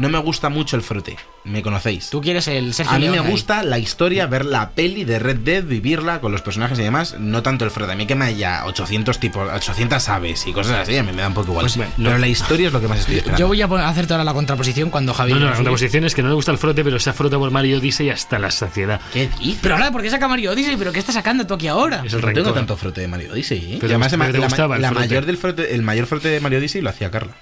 no 0.00 0.08
me 0.08 0.18
gusta 0.18 0.48
mucho 0.48 0.76
el 0.76 0.82
frote. 0.82 1.16
Me 1.44 1.62
conocéis. 1.62 2.10
Tú 2.10 2.20
quieres 2.20 2.48
el 2.48 2.74
Sergio 2.74 2.94
A 2.94 2.98
mí 2.98 3.06
me 3.06 3.12
Leone 3.12 3.28
ahí. 3.28 3.32
gusta 3.32 3.62
la 3.62 3.78
historia, 3.78 4.26
ver 4.26 4.44
la 4.44 4.70
peli 4.70 5.04
de 5.04 5.18
Red 5.18 5.38
Dead, 5.38 5.64
vivirla 5.64 6.20
con 6.20 6.32
los 6.32 6.42
personajes 6.42 6.78
y 6.78 6.82
demás, 6.82 7.16
no 7.18 7.42
tanto 7.42 7.64
el 7.64 7.70
frote. 7.70 7.92
A 7.92 7.96
mí 7.96 8.06
que 8.06 8.14
me 8.14 8.24
haya 8.26 8.64
800 8.66 9.18
tipos, 9.20 9.48
800 9.50 10.08
aves 10.08 10.46
y 10.46 10.52
cosas 10.52 10.78
así, 10.80 10.96
a 10.96 11.02
mí 11.02 11.12
me 11.12 11.22
da 11.22 11.28
un 11.28 11.34
poco 11.34 11.50
igual. 11.52 11.64
Pues, 11.64 11.76
no. 11.76 11.84
Pero 11.96 12.18
la 12.18 12.28
historia 12.28 12.66
es 12.68 12.72
lo 12.72 12.80
que 12.80 12.88
más 12.88 13.00
estoy 13.00 13.16
esperando. 13.16 13.38
Yo 13.38 13.46
voy 13.48 13.60
a 13.80 13.88
hacerte 13.88 14.12
ahora 14.14 14.24
la 14.24 14.34
contraposición 14.34 14.90
cuando 14.90 15.14
Javi. 15.14 15.32
No, 15.34 15.38
no, 15.40 15.46
la 15.46 15.54
contraposición 15.54 16.04
es 16.04 16.14
que 16.14 16.22
no 16.22 16.28
le 16.28 16.34
gusta 16.34 16.52
el 16.52 16.58
frote, 16.58 16.82
pero 16.84 16.98
se 16.98 17.10
ha 17.10 17.12
frotado 17.12 17.40
por 17.40 17.50
Mario 17.50 17.78
Odyssey 17.78 18.10
hasta 18.10 18.38
la 18.38 18.50
saciedad. 18.50 19.00
¿Qué 19.12 19.28
dices? 19.38 19.58
Pero 19.62 19.74
ahora, 19.76 19.90
¿por 19.92 20.02
qué 20.02 20.10
saca 20.10 20.28
Mario 20.28 20.52
Odyssey? 20.52 20.76
¿Pero 20.76 20.92
qué 20.92 20.98
estás 20.98 21.14
sacando 21.14 21.46
tú 21.46 21.54
aquí 21.54 21.68
ahora? 21.68 22.02
Es 22.04 22.12
el 22.12 22.20
No 22.20 22.32
tengo 22.32 22.52
tanto 22.52 22.76
frote 22.76 23.00
de 23.00 23.08
Mario 23.08 23.32
Odyssey, 23.32 23.58
¿eh? 23.74 23.76
Pero 23.80 23.88
Y 23.88 23.94
además, 23.94 24.10
te- 24.12 24.18
te 24.18 24.38
la, 24.38 24.44
gustaba 24.46 24.76
el 24.76 24.82
la 24.82 24.88
frote. 24.88 25.06
mayor 25.06 25.26
del 25.26 25.36
frote, 25.36 25.74
el 25.74 25.82
mayor 25.82 26.06
frote 26.06 26.28
de 26.28 26.40
Mario 26.40 26.58
Odyssey 26.58 26.80
lo 26.80 26.90
hacía 26.90 27.10
Carla. 27.10 27.32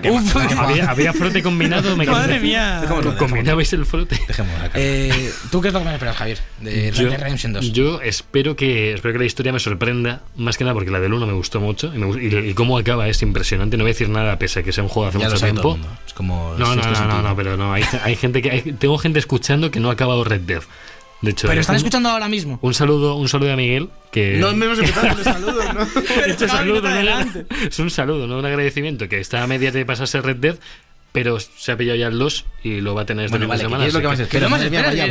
Que 0.00 0.10
Uf. 0.10 0.36
Había, 0.58 0.90
había 0.90 1.12
frote 1.12 1.42
combinado, 1.42 1.96
me 1.96 2.06
Madre 2.06 2.40
mía. 2.40 2.80
Dejémoslo, 2.80 3.10
dejémoslo. 3.12 3.18
Combinabais 3.18 3.72
el 3.72 3.86
frote. 3.86 4.18
Eh, 4.74 5.30
¿Tú 5.50 5.60
qué 5.60 5.68
es 5.68 5.74
lo 5.74 5.80
que 5.80 5.84
más 5.84 5.94
esperas, 5.94 6.16
Javier? 6.16 6.38
De 6.60 6.70
Red 6.90 6.94
Yo, 6.94 7.10
Dead 7.10 7.20
Redemption 7.20 7.52
2. 7.52 7.72
yo 7.72 8.00
espero 8.02 8.56
que 8.56 8.94
espero 8.94 9.12
que 9.14 9.18
la 9.20 9.24
historia 9.24 9.52
me 9.52 9.60
sorprenda, 9.60 10.22
más 10.36 10.56
que 10.56 10.64
nada 10.64 10.74
porque 10.74 10.90
la 10.90 11.00
del 11.00 11.12
1 11.14 11.26
me 11.26 11.32
gustó 11.32 11.60
mucho 11.60 11.92
y, 11.94 11.98
me 11.98 12.06
gu- 12.06 12.44
y- 12.46 12.50
y 12.50 12.54
cómo 12.54 12.78
acaba 12.78 13.08
es 13.08 13.22
impresionante. 13.22 13.76
No 13.76 13.84
voy 13.84 13.90
a 13.90 13.94
decir 13.94 14.08
nada 14.08 14.38
pese 14.38 14.60
a 14.60 14.62
que 14.62 14.72
sea 14.72 14.82
un 14.84 14.88
juego 14.90 15.10
de 15.10 15.16
hace 15.16 15.18
ya 15.18 15.28
lo 15.28 15.32
mucho 15.34 15.44
tiempo. 15.46 15.74
el 15.74 15.80
mundo. 15.80 15.98
Es 16.06 16.12
como. 16.14 16.54
No, 16.58 16.74
no, 16.76 16.82
no, 16.82 17.06
no, 17.06 17.22
no, 17.22 17.36
pero 17.36 17.56
no. 17.56 17.72
Hay, 17.72 17.84
hay 18.02 18.16
gente 18.16 18.42
que 18.42 18.50
hay- 18.50 18.62
tengo 18.72 18.98
gente 18.98 19.18
escuchando 19.18 19.70
que 19.70 19.80
no 19.80 19.90
ha 19.90 19.92
acabado 19.92 20.24
Red 20.24 20.40
Dead. 20.42 20.62
De 21.22 21.32
hecho, 21.32 21.48
Pero 21.48 21.60
están 21.60 21.74
un, 21.74 21.78
escuchando 21.78 22.08
ahora 22.08 22.28
mismo. 22.28 22.58
un 22.62 22.72
saludo, 22.74 23.14
un 23.16 23.28
saludo 23.28 23.52
a 23.52 23.56
Miguel 23.56 23.90
que 24.10 24.38
No 24.38 24.52
me 24.54 24.66
hemos 24.66 24.78
empezado 24.78 25.08
con 25.08 25.16
los 25.18 25.24
saludos, 25.24 25.64
¿no? 25.74 25.82
He 25.82 26.32
Javi, 26.34 26.48
saludo, 26.48 26.80
no, 26.82 26.88
adelante. 26.88 27.46
es 27.68 27.78
un 27.78 27.90
saludo, 27.90 28.26
no 28.26 28.38
un 28.38 28.46
agradecimiento 28.46 29.08
que 29.08 29.20
está 29.20 29.42
a 29.42 29.46
medias 29.46 29.74
de 29.74 29.84
pasarse 29.84 30.20
Red 30.22 30.36
Dead, 30.36 30.56
pero 31.12 31.38
se 31.40 31.72
ha 31.72 31.76
pillado 31.76 31.98
ya 31.98 32.06
el 32.06 32.18
2 32.18 32.44
y 32.64 32.80
lo 32.80 32.94
va 32.94 33.02
a 33.02 33.06
tener 33.06 33.26
esta 33.26 33.36
Bueno, 33.36 33.52
misma 33.52 33.54
vale, 33.54 33.62
semana. 33.64 33.84
¿qué 33.84 33.88
es 33.88 33.94
lo 33.94 34.00
que 34.00 34.06
más? 34.08 34.28
Pero 34.30 34.48
más 34.48 34.60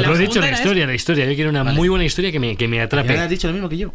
Lo 0.08 0.16
he 0.16 0.18
dicho, 0.18 0.40
la 0.42 0.52
historia, 0.52 0.88
la 0.88 0.96
historia. 0.96 1.26
Yo 1.26 1.36
quiero 1.36 1.50
una 1.52 1.64
Vale. 1.64 1.76
muy 1.78 1.90
buena 1.90 2.06
historia 2.06 2.32
que 2.32 2.40
me, 2.40 2.56
que 2.56 2.68
me 2.68 2.78
Ya 2.78 2.84
atrape. 2.84 3.18
has 3.18 3.30
dicho 3.30 3.48
lo 3.48 3.54
mismo 3.54 3.70
que 3.70 3.78
yo. 3.78 3.94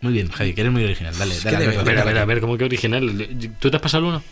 Muy 0.00 0.14
bien, 0.14 0.30
Javi, 0.30 0.54
que 0.54 0.62
eres 0.62 0.72
muy 0.72 0.84
original. 0.84 1.14
Dale, 1.18 1.34
dale. 1.38 1.50
dale, 1.58 1.66
de- 1.66 1.72
A 1.74 1.76
dale, 1.78 1.84
ver, 1.84 1.98
a 1.98 2.04
ver, 2.04 2.14
dale. 2.14 2.20
a 2.20 2.24
ver, 2.24 2.40
¿cómo 2.40 2.56
que 2.56 2.64
original? 2.64 3.28
¿Tú 3.60 3.70
te 3.70 3.76
has 3.76 3.82
pasado 3.82 4.04
el 4.04 4.08
1? 4.10 4.22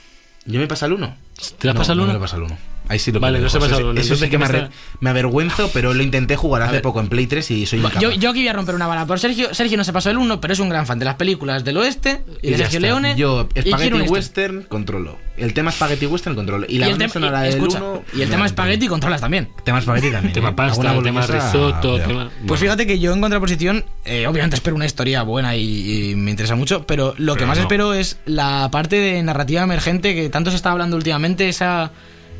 ¿Yo 0.46 0.58
me 0.58 0.66
pasa 0.66 0.86
el 0.86 0.94
uno? 0.94 1.16
¿Te 1.58 1.68
has 1.68 1.74
no, 1.74 1.78
pasado 1.80 1.92
el 1.92 1.98
no 1.98 2.04
1? 2.04 2.12
me 2.12 2.18
lo 2.18 2.20
pasa 2.22 2.36
el 2.36 2.42
uno. 2.44 2.58
Ahí 2.90 2.98
sí 2.98 3.12
lo 3.12 3.20
Vale, 3.20 3.38
no 3.38 3.48
se 3.48 3.58
pasa 3.60 3.76
Eso 3.76 3.92
Eso 3.92 4.16
sí 4.16 4.28
que 4.28 4.36
me, 4.38 4.46
¿qué 4.46 4.52
me 4.52 4.58
arre- 4.66 4.70
me 5.00 5.10
avergüenzo, 5.10 5.70
pero 5.72 5.94
lo 5.94 6.02
intenté 6.02 6.36
jugar 6.36 6.62
hace 6.62 6.80
poco 6.80 7.00
en 7.00 7.08
Play 7.08 7.26
3 7.26 7.50
y 7.52 7.64
soy 7.66 7.78
incapaz. 7.78 8.02
Yo, 8.02 8.10
yo 8.10 8.30
aquí 8.30 8.40
voy 8.40 8.48
a 8.48 8.52
romper 8.52 8.74
una 8.74 8.86
bala 8.86 9.06
por 9.06 9.18
Sergio. 9.20 9.54
Sergio 9.54 9.76
no 9.78 9.84
se 9.84 9.92
pasó 9.92 10.10
el 10.10 10.18
1, 10.18 10.40
pero 10.40 10.52
es 10.52 10.58
un 10.58 10.68
gran 10.68 10.86
fan 10.86 10.98
de 10.98 11.04
las 11.04 11.14
películas 11.14 11.64
del 11.64 11.76
oeste 11.78 12.22
y 12.42 12.48
Y 12.48 12.50
de 12.50 12.56
ya 12.58 12.64
Sergio 12.64 12.78
está. 12.78 12.86
Leone. 12.88 13.14
Yo, 13.16 13.48
y 13.54 13.62
quiero 13.62 13.68
Spaghetti 13.70 13.94
un 13.94 14.00
este. 14.02 14.12
Western, 14.12 14.62
controlo. 14.64 15.18
El 15.36 15.54
tema 15.54 15.70
Spaghetti 15.72 16.04
Western, 16.06 16.34
controlo. 16.36 16.66
Y 16.68 16.78
la 16.78 16.86
el, 16.86 16.92
banda 16.92 17.04
tema- 17.04 17.12
sonora 17.14 17.38
y- 17.40 17.50
del 17.50 17.58
escucha, 17.60 17.78
uno, 17.78 18.02
y 18.12 18.16
el 18.22 18.28
me 18.28 18.32
tema 18.32 18.44
la- 18.44 18.48
Spaghetti 18.50 18.88
controlas 18.88 19.20
también. 19.22 19.48
Tema 19.64 19.80
Spaghetti 19.80 20.10
también. 20.12 20.32
Tema 20.34 20.54
pasta, 20.56 20.82
tema 20.82 20.94
boloñesa, 20.94 21.32
risotto, 21.46 21.98
tema... 22.00 22.24
Pues 22.28 22.42
Bueno, 22.42 22.56
fíjate 22.60 22.86
que 22.86 22.98
yo 22.98 23.12
en 23.14 23.20
contraposición, 23.20 23.84
eh, 24.04 24.26
obviamente 24.26 24.56
espero 24.56 24.74
una 24.76 24.84
historia 24.86 25.22
buena 25.22 25.54
y, 25.56 26.10
y 26.10 26.14
me 26.16 26.30
interesa 26.32 26.56
mucho, 26.56 26.84
pero 26.86 27.14
lo 27.16 27.34
que 27.34 27.38
Pero 27.40 27.46
más 27.48 27.56
no. 27.58 27.62
espero 27.62 27.94
es 27.94 28.18
la 28.26 28.68
parte 28.72 28.96
de 28.96 29.22
narrativa 29.22 29.62
emergente 29.62 30.14
que 30.14 30.28
tanto 30.28 30.50
se 30.50 30.56
está 30.56 30.72
hablando 30.72 30.96
últimamente, 30.96 31.48
esa, 31.48 31.90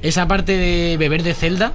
esa 0.02 0.26
parte 0.28 0.56
de 0.56 0.96
beber 0.96 1.22
de 1.22 1.34
Zelda, 1.34 1.72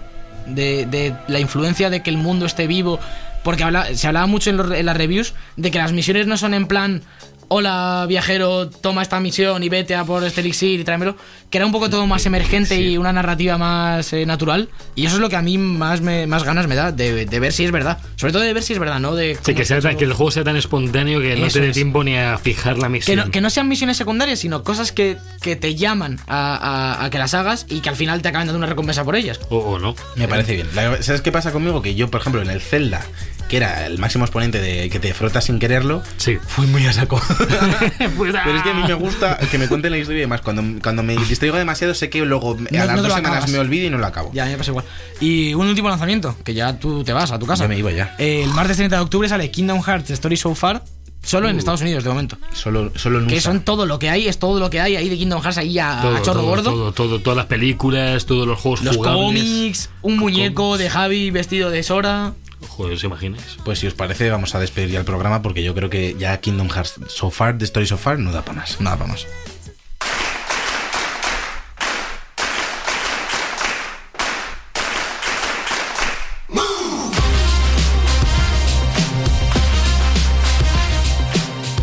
de, 0.47 0.85
de 0.85 1.13
la 1.27 1.39
influencia 1.39 1.89
de 1.89 2.01
que 2.01 2.09
el 2.09 2.17
mundo 2.17 2.45
esté 2.45 2.67
vivo, 2.67 2.99
porque 3.43 3.63
se 3.93 4.07
hablaba 4.07 4.27
mucho 4.27 4.49
en, 4.49 4.59
en 4.73 4.85
las 4.85 4.97
reviews 4.97 5.33
de 5.55 5.71
que 5.71 5.77
las 5.77 5.91
misiones 5.91 6.27
no 6.27 6.37
son 6.37 6.53
en 6.53 6.67
plan... 6.67 7.01
Hola 7.47 8.05
viajero, 8.09 8.69
toma 8.69 9.01
esta 9.01 9.19
misión 9.19 9.61
y 9.63 9.69
vete 9.69 9.95
a 9.95 10.03
por 10.03 10.23
este 10.23 10.41
elixir 10.41 10.79
y 10.79 10.83
tráemelo. 10.83 11.15
Que 11.49 11.59
era 11.59 11.65
un 11.65 11.71
poco 11.71 11.89
todo 11.89 12.05
más 12.07 12.25
emergente 12.25 12.81
y 12.81 12.97
una 12.97 13.13
narrativa 13.13 13.57
más 13.57 14.11
eh, 14.13 14.25
natural. 14.25 14.67
Y 14.95 15.05
eso 15.05 15.15
es 15.15 15.21
lo 15.21 15.29
que 15.29 15.35
a 15.35 15.41
mí 15.41 15.57
más, 15.57 16.01
me, 16.01 16.27
más 16.27 16.43
ganas 16.43 16.67
me 16.67 16.75
da, 16.75 16.91
de, 16.91 17.25
de 17.25 17.39
ver 17.39 17.53
si 17.53 17.63
es 17.63 17.71
verdad. 17.71 17.99
Sobre 18.15 18.33
todo 18.33 18.41
de 18.41 18.51
ver 18.53 18.63
si 18.63 18.73
es 18.73 18.79
verdad, 18.79 18.99
¿no? 18.99 19.15
De 19.15 19.37
Sí, 19.41 19.53
que, 19.53 19.63
sea 19.63 19.79
tan- 19.79 19.95
que 19.95 20.05
el 20.05 20.13
juego 20.13 20.31
sea 20.31 20.43
tan 20.43 20.57
espontáneo 20.57 21.21
que 21.21 21.35
no 21.35 21.47
te 21.47 21.61
dé 21.61 21.71
tiempo 21.71 22.03
ni 22.03 22.17
a 22.17 22.37
fijar 22.37 22.77
la 22.77 22.87
Que 22.87 22.89
misión. 22.89 23.17
no, 23.17 23.31
que 23.31 23.41
no 23.41 23.49
sean 23.49 23.69
misiones 23.69 23.95
secundarias, 23.97 24.39
sino 24.39 24.63
cosas 24.63 24.91
que, 24.91 25.17
que 25.41 25.55
te 25.55 25.75
llaman 25.75 26.19
a, 26.27 26.55
a- 26.99 27.05
a 27.05 27.09
que 27.09 27.19
las 27.19 27.33
hagas 27.35 27.67
y 27.69 27.79
que 27.81 27.89
al 27.89 27.95
final 27.95 28.21
te 28.21 28.29
acaben 28.29 28.47
dando 28.47 28.57
una 28.57 28.67
recompensa 28.67 29.03
por 29.05 29.15
ellas. 29.15 29.39
O, 29.49 29.57
o 29.57 29.79
no. 29.79 29.95
Me 30.15 30.27
parece 30.27 30.55
bien. 30.55 30.67
La- 30.73 31.01
¿Sabes 31.03 31.21
qué 31.21 31.31
pasa 31.31 31.51
conmigo? 31.51 31.81
Que 31.81 31.95
yo, 31.95 32.09
por 32.09 32.21
ejemplo, 32.21 32.41
en 32.41 32.49
el 32.49 32.59
Zelda, 32.59 33.05
que 33.49 33.57
era 33.57 33.85
el 33.85 33.97
máximo 33.99 34.25
exponente 34.25 34.59
de 34.59 34.89
que 34.89 34.99
te 34.99 35.13
frotas 35.13 35.45
sin 35.45 35.59
quererlo, 35.59 36.01
Sí. 36.17 36.37
fui 36.47 36.65
muy 36.67 36.85
a 36.87 36.93
saco. 36.93 37.21
Pues, 38.17 38.33
Pero 38.43 38.57
es 38.57 38.63
que 38.63 38.69
a 38.69 38.73
mí 38.73 38.81
ah. 38.83 38.87
me 38.87 38.93
gusta 38.93 39.37
que 39.51 39.57
me 39.57 39.67
cuenten 39.67 39.91
la 39.91 39.97
historia 39.97 40.19
y 40.19 40.21
demás. 40.21 40.41
Cuando, 40.41 40.63
cuando 40.81 41.03
me 41.03 41.15
distraigo 41.17 41.57
demasiado, 41.57 41.93
sé 41.93 42.09
que 42.09 42.23
luego 42.25 42.55
No- 42.59 42.81
a 42.81 42.85
las 42.85 42.95
dos 43.01 43.13
semanas 43.13 43.19
acabas. 43.31 43.49
me 43.49 43.59
olvido 43.59 43.87
y 43.87 43.89
no 43.89 43.97
lo 43.97 44.05
acabo. 44.05 44.31
Ya, 44.33 44.45
me 44.45 44.57
pasa 44.57 44.71
igual. 44.71 44.85
Y 45.19 45.53
un 45.53 45.67
último 45.67 45.89
lanzamiento, 45.89 46.35
que 46.43 46.53
ya 46.53 46.77
tú 46.79 47.03
te 47.03 47.13
vas 47.13 47.31
a 47.31 47.39
tu 47.39 47.45
casa. 47.45 47.63
Ya 47.63 47.67
me 47.67 47.77
iba 47.77 47.91
ya. 47.91 48.15
El 48.17 48.49
martes 48.49 48.77
30 48.77 48.95
de 48.97 49.01
octubre 49.01 49.29
sale 49.29 49.51
Kingdom 49.51 49.81
Hearts 49.81 50.09
Story 50.11 50.37
So 50.37 50.53
Far, 50.55 50.83
solo 51.23 51.49
en 51.49 51.57
Estados 51.57 51.81
Unidos 51.81 52.03
de 52.03 52.09
momento. 52.09 52.37
Solo, 52.53 52.91
solo 52.95 53.19
en 53.19 53.27
Que 53.27 53.35
USA. 53.35 53.51
son 53.51 53.61
todo 53.61 53.85
lo 53.85 53.99
que 53.99 54.09
hay, 54.09 54.27
es 54.27 54.37
todo 54.39 54.59
lo 54.59 54.69
que 54.69 54.79
hay 54.81 54.95
ahí 54.95 55.09
de 55.09 55.17
Kingdom 55.17 55.41
Hearts 55.41 55.57
ahí 55.57 55.77
a, 55.79 55.99
todo, 56.01 56.15
a 56.15 56.21
chorro 56.21 56.39
todo, 56.41 56.49
gordo. 56.49 56.63
todo, 56.71 56.91
todo, 56.93 57.19
todas 57.21 57.37
las 57.37 57.45
películas, 57.47 58.25
todos 58.25 58.47
los 58.47 58.59
juegos 58.59 58.83
Los 58.83 58.95
jugables. 58.97 59.21
cómics, 59.43 59.89
un 60.01 60.17
muñeco 60.17 60.77
de 60.77 60.89
Javi 60.89 61.31
vestido 61.31 61.69
de 61.69 61.83
Sora. 61.83 62.33
Joder, 62.67 62.93
¿os 62.93 63.03
imagináis? 63.03 63.57
Pues 63.63 63.79
si 63.79 63.87
os 63.87 63.93
parece, 63.93 64.29
vamos 64.29 64.55
a 64.55 64.59
despedir 64.59 64.89
ya 64.89 64.99
el 64.99 65.05
programa 65.05 65.41
porque 65.41 65.63
yo 65.63 65.73
creo 65.73 65.89
que 65.89 66.15
ya 66.17 66.39
Kingdom 66.39 66.69
Hearts 66.69 66.99
So 67.07 67.29
Far, 67.29 67.57
The 67.57 67.65
Story 67.65 67.87
So 67.87 67.97
Far, 67.97 68.19
no 68.19 68.31
da 68.31 68.43
para 68.43 68.61
más. 68.61 68.79
Nada, 68.81 69.05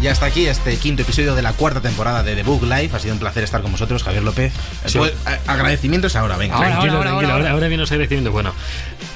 vamos. 0.08 0.12
hasta 0.12 0.26
aquí 0.26 0.46
este 0.46 0.76
quinto 0.76 1.02
episodio 1.02 1.34
de 1.34 1.42
la 1.42 1.52
cuarta 1.52 1.80
temporada 1.80 2.22
de 2.22 2.34
The 2.34 2.42
Book 2.42 2.62
Live. 2.62 2.90
Ha 2.94 2.98
sido 2.98 3.14
un 3.14 3.20
placer 3.20 3.44
estar 3.44 3.62
con 3.62 3.72
vosotros, 3.72 4.02
Javier 4.02 4.22
López. 4.22 4.52
Sí. 4.86 4.98
Pues, 4.98 5.12
a- 5.24 5.52
agradecimientos 5.52 6.16
ahora, 6.16 6.36
venga. 6.36 6.54
Ahora, 6.56 6.68
Tranquilo, 6.70 6.92
ahora, 6.94 7.10
tranquilo. 7.10 7.32
ahora, 7.32 7.50
Ahora, 7.52 7.68
los 7.68 7.90
agradecimientos. 7.92 8.32
Bueno, 8.32 8.54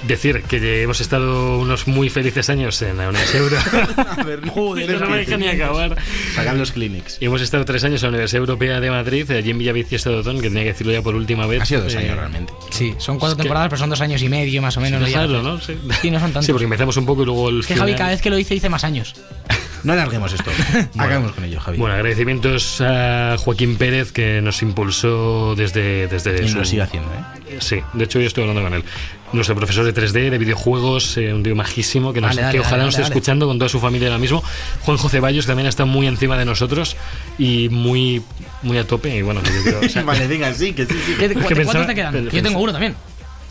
decir 0.07 0.43
que 0.43 0.82
hemos 0.82 1.01
estado 1.01 1.59
unos 1.59 1.87
muy 1.87 2.09
felices 2.11 2.49
años 2.51 2.80
en 2.82 2.97
la 2.99 3.09
Universidad 3.09 3.43
Europea. 3.43 4.07
A 4.18 4.22
ver, 4.24 4.49
Joder, 4.49 5.01
no 5.01 5.09
me 5.09 5.16
deja 5.18 5.37
ni 5.37 5.49
acabar. 5.49 5.97
Sacad 6.34 6.57
los 6.57 6.72
clinics. 6.72 7.18
Y 7.20 7.26
hemos 7.26 7.41
estado 7.43 7.64
tres 7.64 7.82
años 7.84 8.01
en 8.03 8.07
la 8.07 8.11
Universidad 8.11 8.41
Europea 8.41 8.80
de 8.80 8.91
Madrid, 8.91 9.30
allí 9.32 9.51
en 9.51 9.59
Villavicia 9.59 9.97
Estadotón, 9.97 10.37
que 10.41 10.49
tenía 10.49 10.62
que 10.64 10.72
decirlo 10.72 10.93
ya 10.93 11.03
por 11.03 11.14
última 11.14 11.47
vez. 11.47 11.62
Ha 11.62 11.66
sido 11.66 11.82
dos 11.82 11.95
Eh, 11.95 11.99
años 11.99 12.16
realmente. 12.16 12.53
Sí, 12.70 12.95
son 12.99 13.18
cuatro 13.18 13.32
Es 13.32 13.37
que- 13.37 13.43
temporadas, 13.43 13.68
pero 13.68 13.78
son 13.78 13.91
dos 13.91 14.01
años 14.01 14.22
y 14.22 14.28
medio 14.28 14.62
más 14.62 14.76
o 14.76 14.80
menos. 14.80 15.01
no 15.01 15.07
Dejarlo, 15.07 15.39
llega. 15.39 15.51
¿no? 15.51 15.61
Sí. 15.61 15.76
Sí, 16.03 16.11
no 16.11 16.18
son 16.20 16.28
tantos. 16.32 16.47
Sí, 16.47 16.53
porque 16.53 16.64
empezamos 16.64 16.97
un 16.97 17.07
poco 17.07 17.22
y 17.22 17.26
luego 17.26 17.49
el 17.49 17.61
Es 17.61 17.66
que 17.66 17.74
Javi 17.74 17.93
final- 17.93 17.99
cada 17.99 18.11
vez 18.11 18.22
que 18.22 18.30
lo 18.30 18.39
hice, 18.39 18.55
hice 18.55 18.68
más 18.68 18.84
años. 18.84 19.14
No 19.87 19.93
alarguemos 19.93 20.32
esto. 20.32 20.51
Acabemos 20.99 21.32
con 21.32 21.45
ello, 21.45 21.61
Javi. 21.61 21.78
Bueno, 21.78 21.95
agradecimientos 21.95 22.80
a 22.80 23.37
Joaquín 23.39 23.76
Pérez 23.76 24.11
que 24.12 24.43
nos 24.43 24.61
impulsó 24.62 25.55
desde, 25.55 26.09
desde 26.09 26.45
y 26.45 26.49
su- 26.49 26.59
lo 26.59 26.64
sigue 26.64 26.82
haciendo, 26.82 27.09
¿eh? 27.14 27.57
Sí, 27.61 27.80
de 27.93 28.05
hecho 28.05 28.18
yo 28.20 28.26
estoy 28.26 28.43
hablando 28.43 28.62
con 28.62 28.74
él. 28.74 28.84
Nuestro 29.32 29.55
profesor 29.55 29.84
de 29.84 29.95
3D, 29.95 30.30
de 30.30 30.39
videojuegos, 30.39 31.16
eh, 31.16 31.32
un 31.32 31.43
tío 31.43 31.55
majísimo 31.57 32.12
que, 32.12 32.20
nos, 32.20 32.30
Dale, 32.30 32.43
dale, 32.43 32.53
que 32.55 32.61
ojalá 32.61 32.76
dale, 32.78 32.84
nos 32.87 32.95
esté 32.95 33.03
escuchando 33.07 33.47
con 33.47 33.59
toda 33.59 33.68
su 33.68 33.80
familia 33.80 34.09
ahora 34.09 34.18
mismo. 34.18 34.43
Juan 34.82 34.97
José 34.97 35.16
Ceballos 35.18 35.47
también 35.47 35.66
está 35.68 35.84
muy 35.84 36.07
encima 36.07 36.37
de 36.37 36.45
nosotros 36.45 36.97
y 37.39 37.68
muy, 37.70 38.22
muy 38.62 38.78
a 38.78 38.87
tope. 38.87 39.16
Y 39.16 39.22
bueno, 39.22 39.41
yo 39.43 39.62
creo, 39.62 39.80
o 39.87 39.89
sea, 39.89 40.03
vale, 40.03 40.26
venga, 40.26 40.53
sí, 40.53 40.72
que 40.72 40.84
sí, 40.87 40.95
sí. 41.07 41.14
¿Qué, 41.18 41.28
cu- 41.28 41.34
¿Cuántos 41.43 41.59
pensaba- 41.59 41.87
te 41.87 41.95
quedan? 41.95 42.28
Yo 42.30 42.43
tengo 42.43 42.59
uno 42.61 42.72
también. 42.72 42.95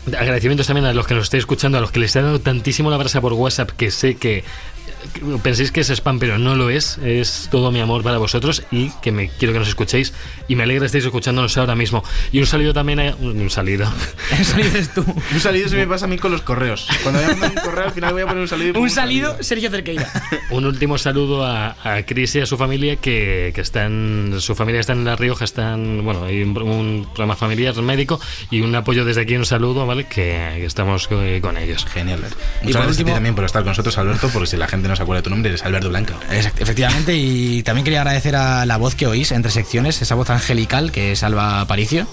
Agradecimientos 0.06 0.66
también 0.68 0.86
a 0.86 0.92
los 0.92 1.06
que 1.06 1.14
nos 1.14 1.24
estéis 1.24 1.40
escuchando, 1.42 1.78
a 1.78 1.80
los 1.80 1.90
que 1.90 1.98
les 1.98 2.14
he 2.14 2.22
dado 2.22 2.40
tantísimo 2.40 2.90
la 2.90 2.96
brasa 2.96 3.20
por 3.20 3.32
WhatsApp, 3.32 3.70
que 3.72 3.90
sé 3.90 4.14
que 4.16 4.44
penséis 5.42 5.72
que 5.72 5.80
es 5.80 5.90
spam, 5.90 6.18
pero 6.18 6.38
no 6.38 6.54
lo 6.54 6.70
es. 6.70 6.98
Es 6.98 7.48
todo 7.50 7.70
mi 7.72 7.80
amor 7.80 8.02
para 8.02 8.18
vosotros 8.18 8.62
y 8.70 8.90
que 9.02 9.12
me 9.12 9.28
quiero 9.28 9.52
que 9.52 9.58
nos 9.60 9.68
escuchéis. 9.68 10.12
Y 10.48 10.56
me 10.56 10.62
alegra 10.64 10.80
que 10.82 10.86
estéis 10.86 11.04
escuchándonos 11.04 11.56
ahora 11.56 11.74
mismo. 11.74 12.02
Y 12.32 12.40
un 12.40 12.46
saludo 12.46 12.72
también 12.72 13.00
a. 13.00 13.14
Un, 13.16 13.40
un 13.40 13.50
saludo. 13.50 13.90
Eso 14.38 14.56
dices 14.56 14.92
tú. 14.94 15.04
Un 15.32 15.40
salido 15.40 15.68
se 15.68 15.76
me 15.76 15.86
pasa 15.86 16.04
a 16.04 16.08
mí 16.08 16.18
con 16.18 16.32
los 16.32 16.42
correos. 16.42 16.86
Cuando 17.02 17.20
voy 17.20 17.30
a 17.30 17.36
mandar 17.36 17.50
un 17.50 17.70
correo, 17.70 17.84
al 17.86 17.92
final 17.92 18.12
voy 18.12 18.22
a 18.22 18.26
poner 18.26 18.42
un 18.42 18.48
salido. 18.48 18.70
y 18.70 18.72
pongo 18.74 18.84
Un 18.84 18.90
salido, 18.90 19.36
Sergio 19.40 19.70
Cerqueira. 19.70 20.10
Un 20.50 20.64
último 20.66 20.98
saludo 20.98 21.44
a, 21.44 21.76
a 21.82 22.02
Chris 22.04 22.34
y 22.36 22.40
a 22.40 22.46
su 22.46 22.56
familia, 22.56 22.96
que, 22.96 23.52
que 23.54 23.60
están. 23.60 24.34
Su 24.38 24.54
familia 24.54 24.80
está 24.80 24.92
en 24.92 25.04
La 25.04 25.16
Rioja, 25.16 25.44
están. 25.44 26.04
Bueno, 26.04 26.24
hay 26.24 26.42
un, 26.42 26.56
un 26.56 27.04
programa 27.06 27.34
familiar 27.36 27.74
médico 27.76 28.20
y 28.50 28.60
un 28.60 28.74
apoyo 28.74 29.04
desde 29.04 29.22
aquí, 29.22 29.36
un 29.36 29.44
saludo, 29.46 29.86
¿vale? 29.86 30.04
Que, 30.04 30.54
que 30.56 30.64
estamos 30.66 31.08
eh, 31.10 31.40
con 31.42 31.56
ellos. 31.56 31.84
Genial. 31.86 32.20
Y 32.20 32.22
Muchas 32.22 32.32
por 32.32 32.72
gracias 32.72 32.82
a 32.82 32.86
ti 32.86 32.88
último- 33.02 33.14
también 33.14 33.34
por 33.34 33.44
estar 33.44 33.62
con 33.62 33.70
nosotros, 33.70 33.96
Alberto, 33.98 34.28
porque 34.32 34.46
si 34.46 34.56
la 34.56 34.68
gente 34.68 34.75
no 34.76 34.96
se 34.96 35.02
acuerda 35.02 35.20
de 35.20 35.24
tu 35.24 35.30
nombre, 35.30 35.50
eres 35.50 35.64
Alberto 35.64 35.88
Blanco. 35.88 36.14
Efectivamente, 36.30 37.16
y 37.16 37.62
también 37.62 37.84
quería 37.84 38.00
agradecer 38.00 38.36
a 38.36 38.66
la 38.66 38.76
voz 38.76 38.94
que 38.94 39.06
oís 39.06 39.32
entre 39.32 39.50
secciones, 39.50 40.00
esa 40.02 40.14
voz 40.14 40.30
angelical 40.30 40.92
que 40.92 41.12
es 41.12 41.22
Alba 41.22 41.60
Aparicio. 41.60 42.06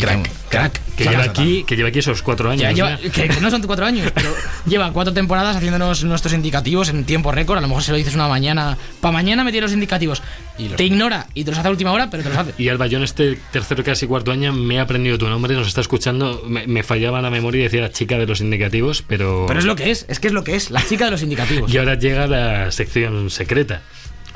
Crack, 0.00 0.30
crack. 0.48 0.80
Que 0.98 1.04
lleva, 1.04 1.22
aquí, 1.22 1.62
que 1.64 1.76
lleva 1.76 1.90
aquí 1.90 2.00
esos 2.00 2.22
cuatro 2.22 2.50
años. 2.50 2.74
Lleva- 2.74 2.96
que, 2.96 3.28
que 3.28 3.40
no 3.40 3.50
son 3.50 3.62
cuatro 3.62 3.86
años, 3.86 4.10
pero 4.12 4.34
lleva 4.66 4.90
cuatro 4.92 5.12
temporadas 5.14 5.54
haciéndonos 5.56 6.02
nuestros 6.02 6.32
indicativos 6.34 6.88
en 6.88 7.04
tiempo 7.04 7.30
récord. 7.30 7.58
A 7.58 7.60
lo 7.60 7.68
mejor 7.68 7.84
se 7.84 7.92
lo 7.92 7.98
dices 7.98 8.14
una 8.16 8.26
mañana. 8.26 8.76
Para 9.00 9.12
mañana 9.12 9.44
me 9.44 9.52
tiene 9.52 9.66
los 9.66 9.72
indicativos. 9.72 10.22
Y 10.58 10.68
los- 10.68 10.76
te 10.76 10.84
ignora 10.84 11.26
y 11.34 11.44
te 11.44 11.50
los 11.52 11.58
hace 11.60 11.68
a 11.68 11.70
última 11.70 11.92
hora, 11.92 12.10
pero 12.10 12.24
te 12.24 12.30
los 12.30 12.38
hace. 12.38 12.54
Y 12.58 12.68
Alba, 12.68 12.88
yo 12.88 12.98
en 12.98 13.04
este 13.04 13.38
tercero, 13.52 13.84
casi 13.84 14.06
cuarto 14.08 14.32
año 14.32 14.52
me 14.52 14.74
he 14.74 14.80
aprendido 14.80 15.18
tu 15.18 15.28
nombre, 15.28 15.54
nos 15.54 15.68
está 15.68 15.80
escuchando, 15.82 16.42
me, 16.48 16.66
me 16.66 16.82
fallaba 16.82 17.22
la 17.22 17.30
memoria 17.30 17.60
y 17.60 17.64
decía 17.64 17.80
la 17.82 17.92
chica 17.92 18.18
de 18.18 18.26
los 18.26 18.40
indicativos, 18.40 19.02
pero... 19.06 19.44
Pero 19.46 19.60
es 19.60 19.66
lo 19.66 19.76
que 19.76 19.90
es, 19.92 20.04
es 20.08 20.18
que 20.18 20.26
es 20.26 20.32
lo 20.32 20.42
que 20.42 20.56
es, 20.56 20.70
la 20.72 20.84
chica 20.84 21.04
de 21.04 21.12
los 21.12 21.22
indicativos. 21.22 21.72
Y 21.74 21.78
ahora 21.78 21.94
llega 21.94 22.26
la 22.26 22.72
sección 22.72 23.30
secreta. 23.30 23.82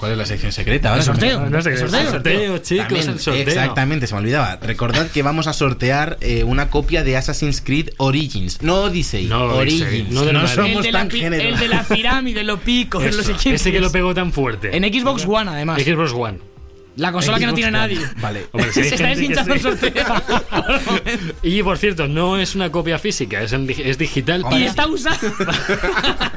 ¿Cuál 0.03 0.11
es 0.11 0.19
la 0.19 0.27
sección 0.27 0.51
secreta? 0.51 0.89
Ahora 0.89 0.99
El 0.99 1.07
sorteo. 1.07 1.49
No 1.49 1.63
sé 1.63 1.71
qué 1.71 1.77
el 1.77 1.85
es. 1.85 1.91
sorteo. 1.93 2.11
sorteo, 2.11 2.59
chicos, 2.59 2.89
También, 2.89 3.09
el 3.11 3.21
sorteo. 3.21 3.43
Exactamente, 3.47 4.09
se 4.09 4.15
me 4.15 4.19
olvidaba. 4.23 4.57
Recordad 4.57 5.07
que 5.09 5.23
vamos 5.23 5.47
a 5.47 5.53
sortear 5.53 6.19
eh, 6.21 6.43
una 6.43 6.71
copia 6.71 7.05
de 7.05 7.17
Assassin's 7.17 7.61
Creed 7.61 7.91
Origins. 7.99 8.63
No 8.63 8.81
Odyssey, 8.81 9.27
No 9.27 9.45
Origins. 9.55 10.11
no 10.11 10.25
no 10.33 10.49
somos 10.49 10.79
el, 10.79 10.83
de 10.83 10.91
la, 10.91 10.99
tan 10.99 11.11
géneros. 11.13 11.53
el 11.55 11.61
de 11.61 11.69
la 11.69 11.85
pirámide, 11.85 12.43
los 12.43 12.59
picos, 12.59 13.05
Eso, 13.05 13.19
los 13.19 13.47
ese 13.47 13.71
que 13.71 13.79
lo 13.79 13.93
pegó 13.93 14.13
tan 14.13 14.33
fuerte. 14.33 14.77
En 14.77 14.83
Xbox 14.93 15.25
One, 15.25 15.49
además. 15.49 15.81
Xbox 15.81 16.11
One. 16.11 16.52
La 16.97 17.11
consola 17.13 17.39
que 17.39 17.47
no 17.47 17.55
tiene 17.55 17.69
One. 17.69 17.79
nadie. 17.79 17.99
Vale. 18.21 18.47
Hombre, 18.53 18.73
si 18.73 18.83
Se 18.85 18.95
está 18.95 19.07
deshinchando 19.09 19.55
el 19.55 19.61
sorteo. 19.61 19.93
Y 21.43 21.63
por 21.63 21.79
cierto, 21.79 22.07
no 22.09 22.39
es 22.39 22.55
una 22.55 22.71
copia 22.71 22.99
física, 22.99 23.43
es, 23.43 23.53
en 23.53 23.69
es 23.71 23.99
digital. 23.99 24.45
y 24.53 24.65
está 24.65 24.87
usado. 24.87 25.19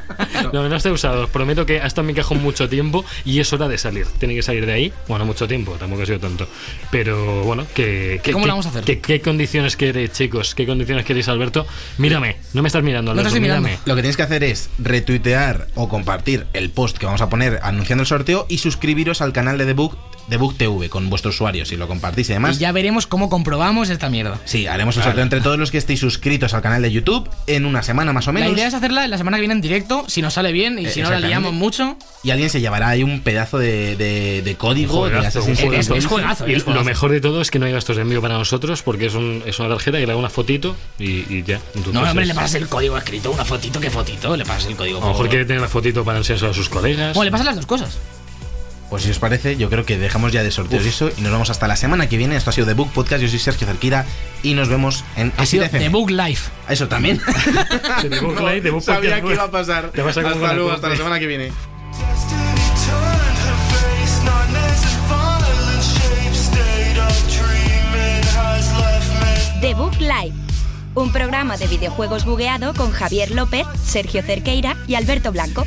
No, 0.52 0.68
no 0.68 0.76
está 0.76 0.92
usado. 0.92 1.24
Os 1.24 1.30
prometo 1.30 1.66
que 1.66 1.80
ha 1.80 1.86
estado 1.86 2.02
en 2.02 2.06
mi 2.08 2.14
cajón 2.14 2.42
mucho 2.42 2.68
tiempo 2.68 3.04
y 3.24 3.40
es 3.40 3.52
hora 3.52 3.68
de 3.68 3.78
salir. 3.78 4.06
Tiene 4.18 4.34
que 4.34 4.42
salir 4.42 4.64
de 4.66 4.72
ahí. 4.72 4.92
Bueno, 5.08 5.24
mucho 5.24 5.48
tiempo, 5.48 5.72
tampoco 5.72 6.02
ha 6.02 6.06
sido 6.06 6.20
tanto. 6.20 6.48
Pero 6.90 7.42
bueno, 7.44 7.66
que, 7.74 8.20
que- 8.22 8.32
¿Cómo 8.32 8.44
que- 8.44 8.48
lo 8.48 8.52
vamos 8.54 8.66
a 8.66 8.68
hacer? 8.70 8.84
que- 8.84 9.00
¿Qué 9.00 9.20
condiciones 9.20 9.76
queréis, 9.76 10.12
chicos? 10.12 10.54
¿Qué 10.54 10.66
condiciones 10.66 11.04
queréis, 11.04 11.28
Alberto? 11.28 11.66
Mírame, 11.98 12.36
no 12.54 12.62
me 12.62 12.68
estás 12.68 12.82
mirando, 12.82 13.12
No 13.12 13.22
te 13.22 13.28
Alberto, 13.28 13.40
mirando. 13.42 13.68
Lo 13.86 13.94
que 13.96 14.02
tenéis 14.02 14.16
que 14.16 14.22
hacer 14.22 14.44
es 14.44 14.70
retuitear 14.78 15.66
o 15.74 15.88
compartir 15.88 16.46
el 16.52 16.70
post 16.70 16.96
que 16.98 17.06
vamos 17.06 17.20
a 17.22 17.28
poner 17.28 17.58
anunciando 17.62 18.02
el 18.02 18.06
sorteo 18.06 18.46
y 18.48 18.58
suscribiros 18.58 19.20
al 19.22 19.32
canal 19.32 19.58
de 19.58 19.66
The 19.66 19.72
Book, 19.74 19.96
Book 20.36 20.56
TV 20.58 20.88
con 20.88 21.08
vuestro 21.08 21.30
usuario, 21.30 21.64
si 21.64 21.76
lo 21.76 21.86
compartís 21.86 22.28
y 22.30 22.32
demás. 22.32 22.56
Y 22.56 22.58
ya 22.60 22.72
veremos 22.72 23.06
cómo 23.06 23.28
comprobamos 23.30 23.88
esta 23.90 24.08
mierda. 24.10 24.38
Sí, 24.44 24.66
haremos 24.66 24.96
el 24.96 25.04
sorteo 25.04 25.22
entre 25.22 25.40
todos 25.40 25.58
los 25.58 25.70
que 25.70 25.78
estéis 25.78 26.00
suscritos 26.00 26.52
al 26.54 26.62
canal 26.62 26.82
de 26.82 26.90
YouTube 26.90 27.30
en 27.46 27.64
una 27.64 27.82
semana 27.84 28.12
más 28.12 28.26
o 28.26 28.32
La 28.32 28.40
menos. 28.40 28.52
idea 28.56 28.66
es 28.66 28.74
hacerla 28.74 29.06
la 29.06 29.18
semana 29.18 29.36
que 29.36 29.42
viene 29.42 29.54
en 29.54 29.60
directo, 29.60 30.04
si 30.08 30.22
nos 30.22 30.34
sale 30.34 30.50
bien 30.50 30.78
y 30.80 30.86
Eh, 30.86 30.90
si 30.90 31.00
no 31.02 31.10
la 31.10 31.20
liamos 31.20 31.52
mucho. 31.52 31.96
Y 32.24 32.30
alguien 32.30 32.50
se 32.50 32.60
llevará 32.60 32.88
ahí 32.88 33.02
un 33.04 33.20
pedazo 33.20 33.58
de, 33.58 33.94
de- 33.96 34.42
de 34.42 34.54
código 34.56 35.04
de 35.04 35.12
Juegazo, 35.12 35.28
Assassin's 35.38 35.60
un 35.62 35.68
Creed. 35.68 35.80
Es- 35.80 35.90
es 35.90 36.06
juegazo, 36.06 36.48
Y 36.48 36.54
es 36.54 36.64
juegazo. 36.64 36.82
lo 36.82 36.84
mejor 36.84 37.12
de 37.12 37.20
todo 37.20 37.40
es 37.40 37.50
que 37.52 37.58
no 37.60 37.66
hay 37.66 37.72
gastos 37.72 37.94
de 37.96 38.02
envío 38.02 38.20
para 38.20 38.34
nosotros 38.36 38.82
porque 38.82 39.06
es, 39.06 39.14
un- 39.14 39.42
es 39.46 39.58
una 39.60 39.68
tarjeta 39.68 39.98
que 39.98 40.06
le 40.06 40.10
hago 40.12 40.18
una 40.20 40.30
fotito 40.30 40.74
y, 40.98 41.04
y 41.32 41.44
ya. 41.46 41.60
Entonces 41.74 41.92
No, 41.94 42.02
hombre, 42.02 42.26
le 42.26 42.34
pasas 42.34 42.54
el 42.56 42.68
código 42.68 42.96
escrito, 42.98 43.30
una 43.30 43.44
fotito, 43.44 43.78
¿qué 43.80 43.90
fotito? 43.90 44.36
Le 44.36 44.44
pasas 44.44 44.66
el 44.66 44.76
código. 44.76 44.98
A 44.98 45.02
lo 45.02 45.08
mejor 45.08 45.28
quiere 45.28 45.44
tener 45.44 45.62
la 45.62 45.68
fotito 45.68 46.04
para 46.04 46.18
enseñárselo 46.18 46.50
a 46.50 46.54
sus 46.54 46.68
colegas. 46.68 47.14
Bueno, 47.14 47.26
le 47.26 47.30
pasas 47.30 47.46
las 47.46 47.56
dos 47.56 47.66
cosas. 47.66 47.98
Pues 48.90 49.02
si 49.02 49.10
os 49.10 49.18
parece, 49.18 49.56
yo 49.56 49.68
creo 49.68 49.84
que 49.84 49.98
dejamos 49.98 50.30
ya 50.32 50.44
de 50.44 50.50
sorteos 50.52 50.86
eso 50.86 51.10
y 51.16 51.20
nos 51.20 51.32
vemos 51.32 51.50
hasta 51.50 51.66
la 51.66 51.74
semana 51.76 52.08
que 52.08 52.16
viene. 52.16 52.36
Esto 52.36 52.50
ha 52.50 52.52
sido 52.52 52.66
The 52.68 52.74
Book 52.74 52.92
Podcast, 52.92 53.20
yo 53.20 53.28
soy 53.28 53.40
Sergio 53.40 53.66
Cerquira 53.66 54.06
y 54.44 54.54
nos 54.54 54.68
vemos 54.68 55.04
en 55.16 55.32
Ha 55.36 55.44
sido. 55.44 55.68
The 55.68 55.88
Book 55.88 56.10
Life. 56.10 56.50
Eso 56.68 56.86
también. 56.86 57.20
The 58.08 58.20
Book 58.20 58.38
Live, 58.40 58.60
The 58.62 58.70
Book 58.70 58.82
Sabía 58.84 59.10
Podcast. 59.16 59.26
que 59.26 59.34
iba 59.34 59.42
a 59.42 59.50
pasar. 59.50 59.90
Te 59.90 60.02
vas 60.02 60.16
a 60.16 60.20
hasta 60.20 60.52
luego, 60.54 60.68
la 60.68 60.74
hasta 60.74 60.88
la 60.88 60.96
semana 60.96 61.18
que 61.18 61.26
viene. 61.26 61.52
The 69.60 69.74
Book 69.74 69.98
Live, 69.98 70.34
un 70.94 71.10
programa 71.12 71.56
de 71.56 71.66
videojuegos 71.66 72.24
bugueado 72.24 72.74
con 72.74 72.92
Javier 72.92 73.30
López, 73.30 73.66
Sergio 73.84 74.22
Cerqueira 74.22 74.76
y 74.86 74.94
Alberto 74.94 75.32
Blanco. 75.32 75.66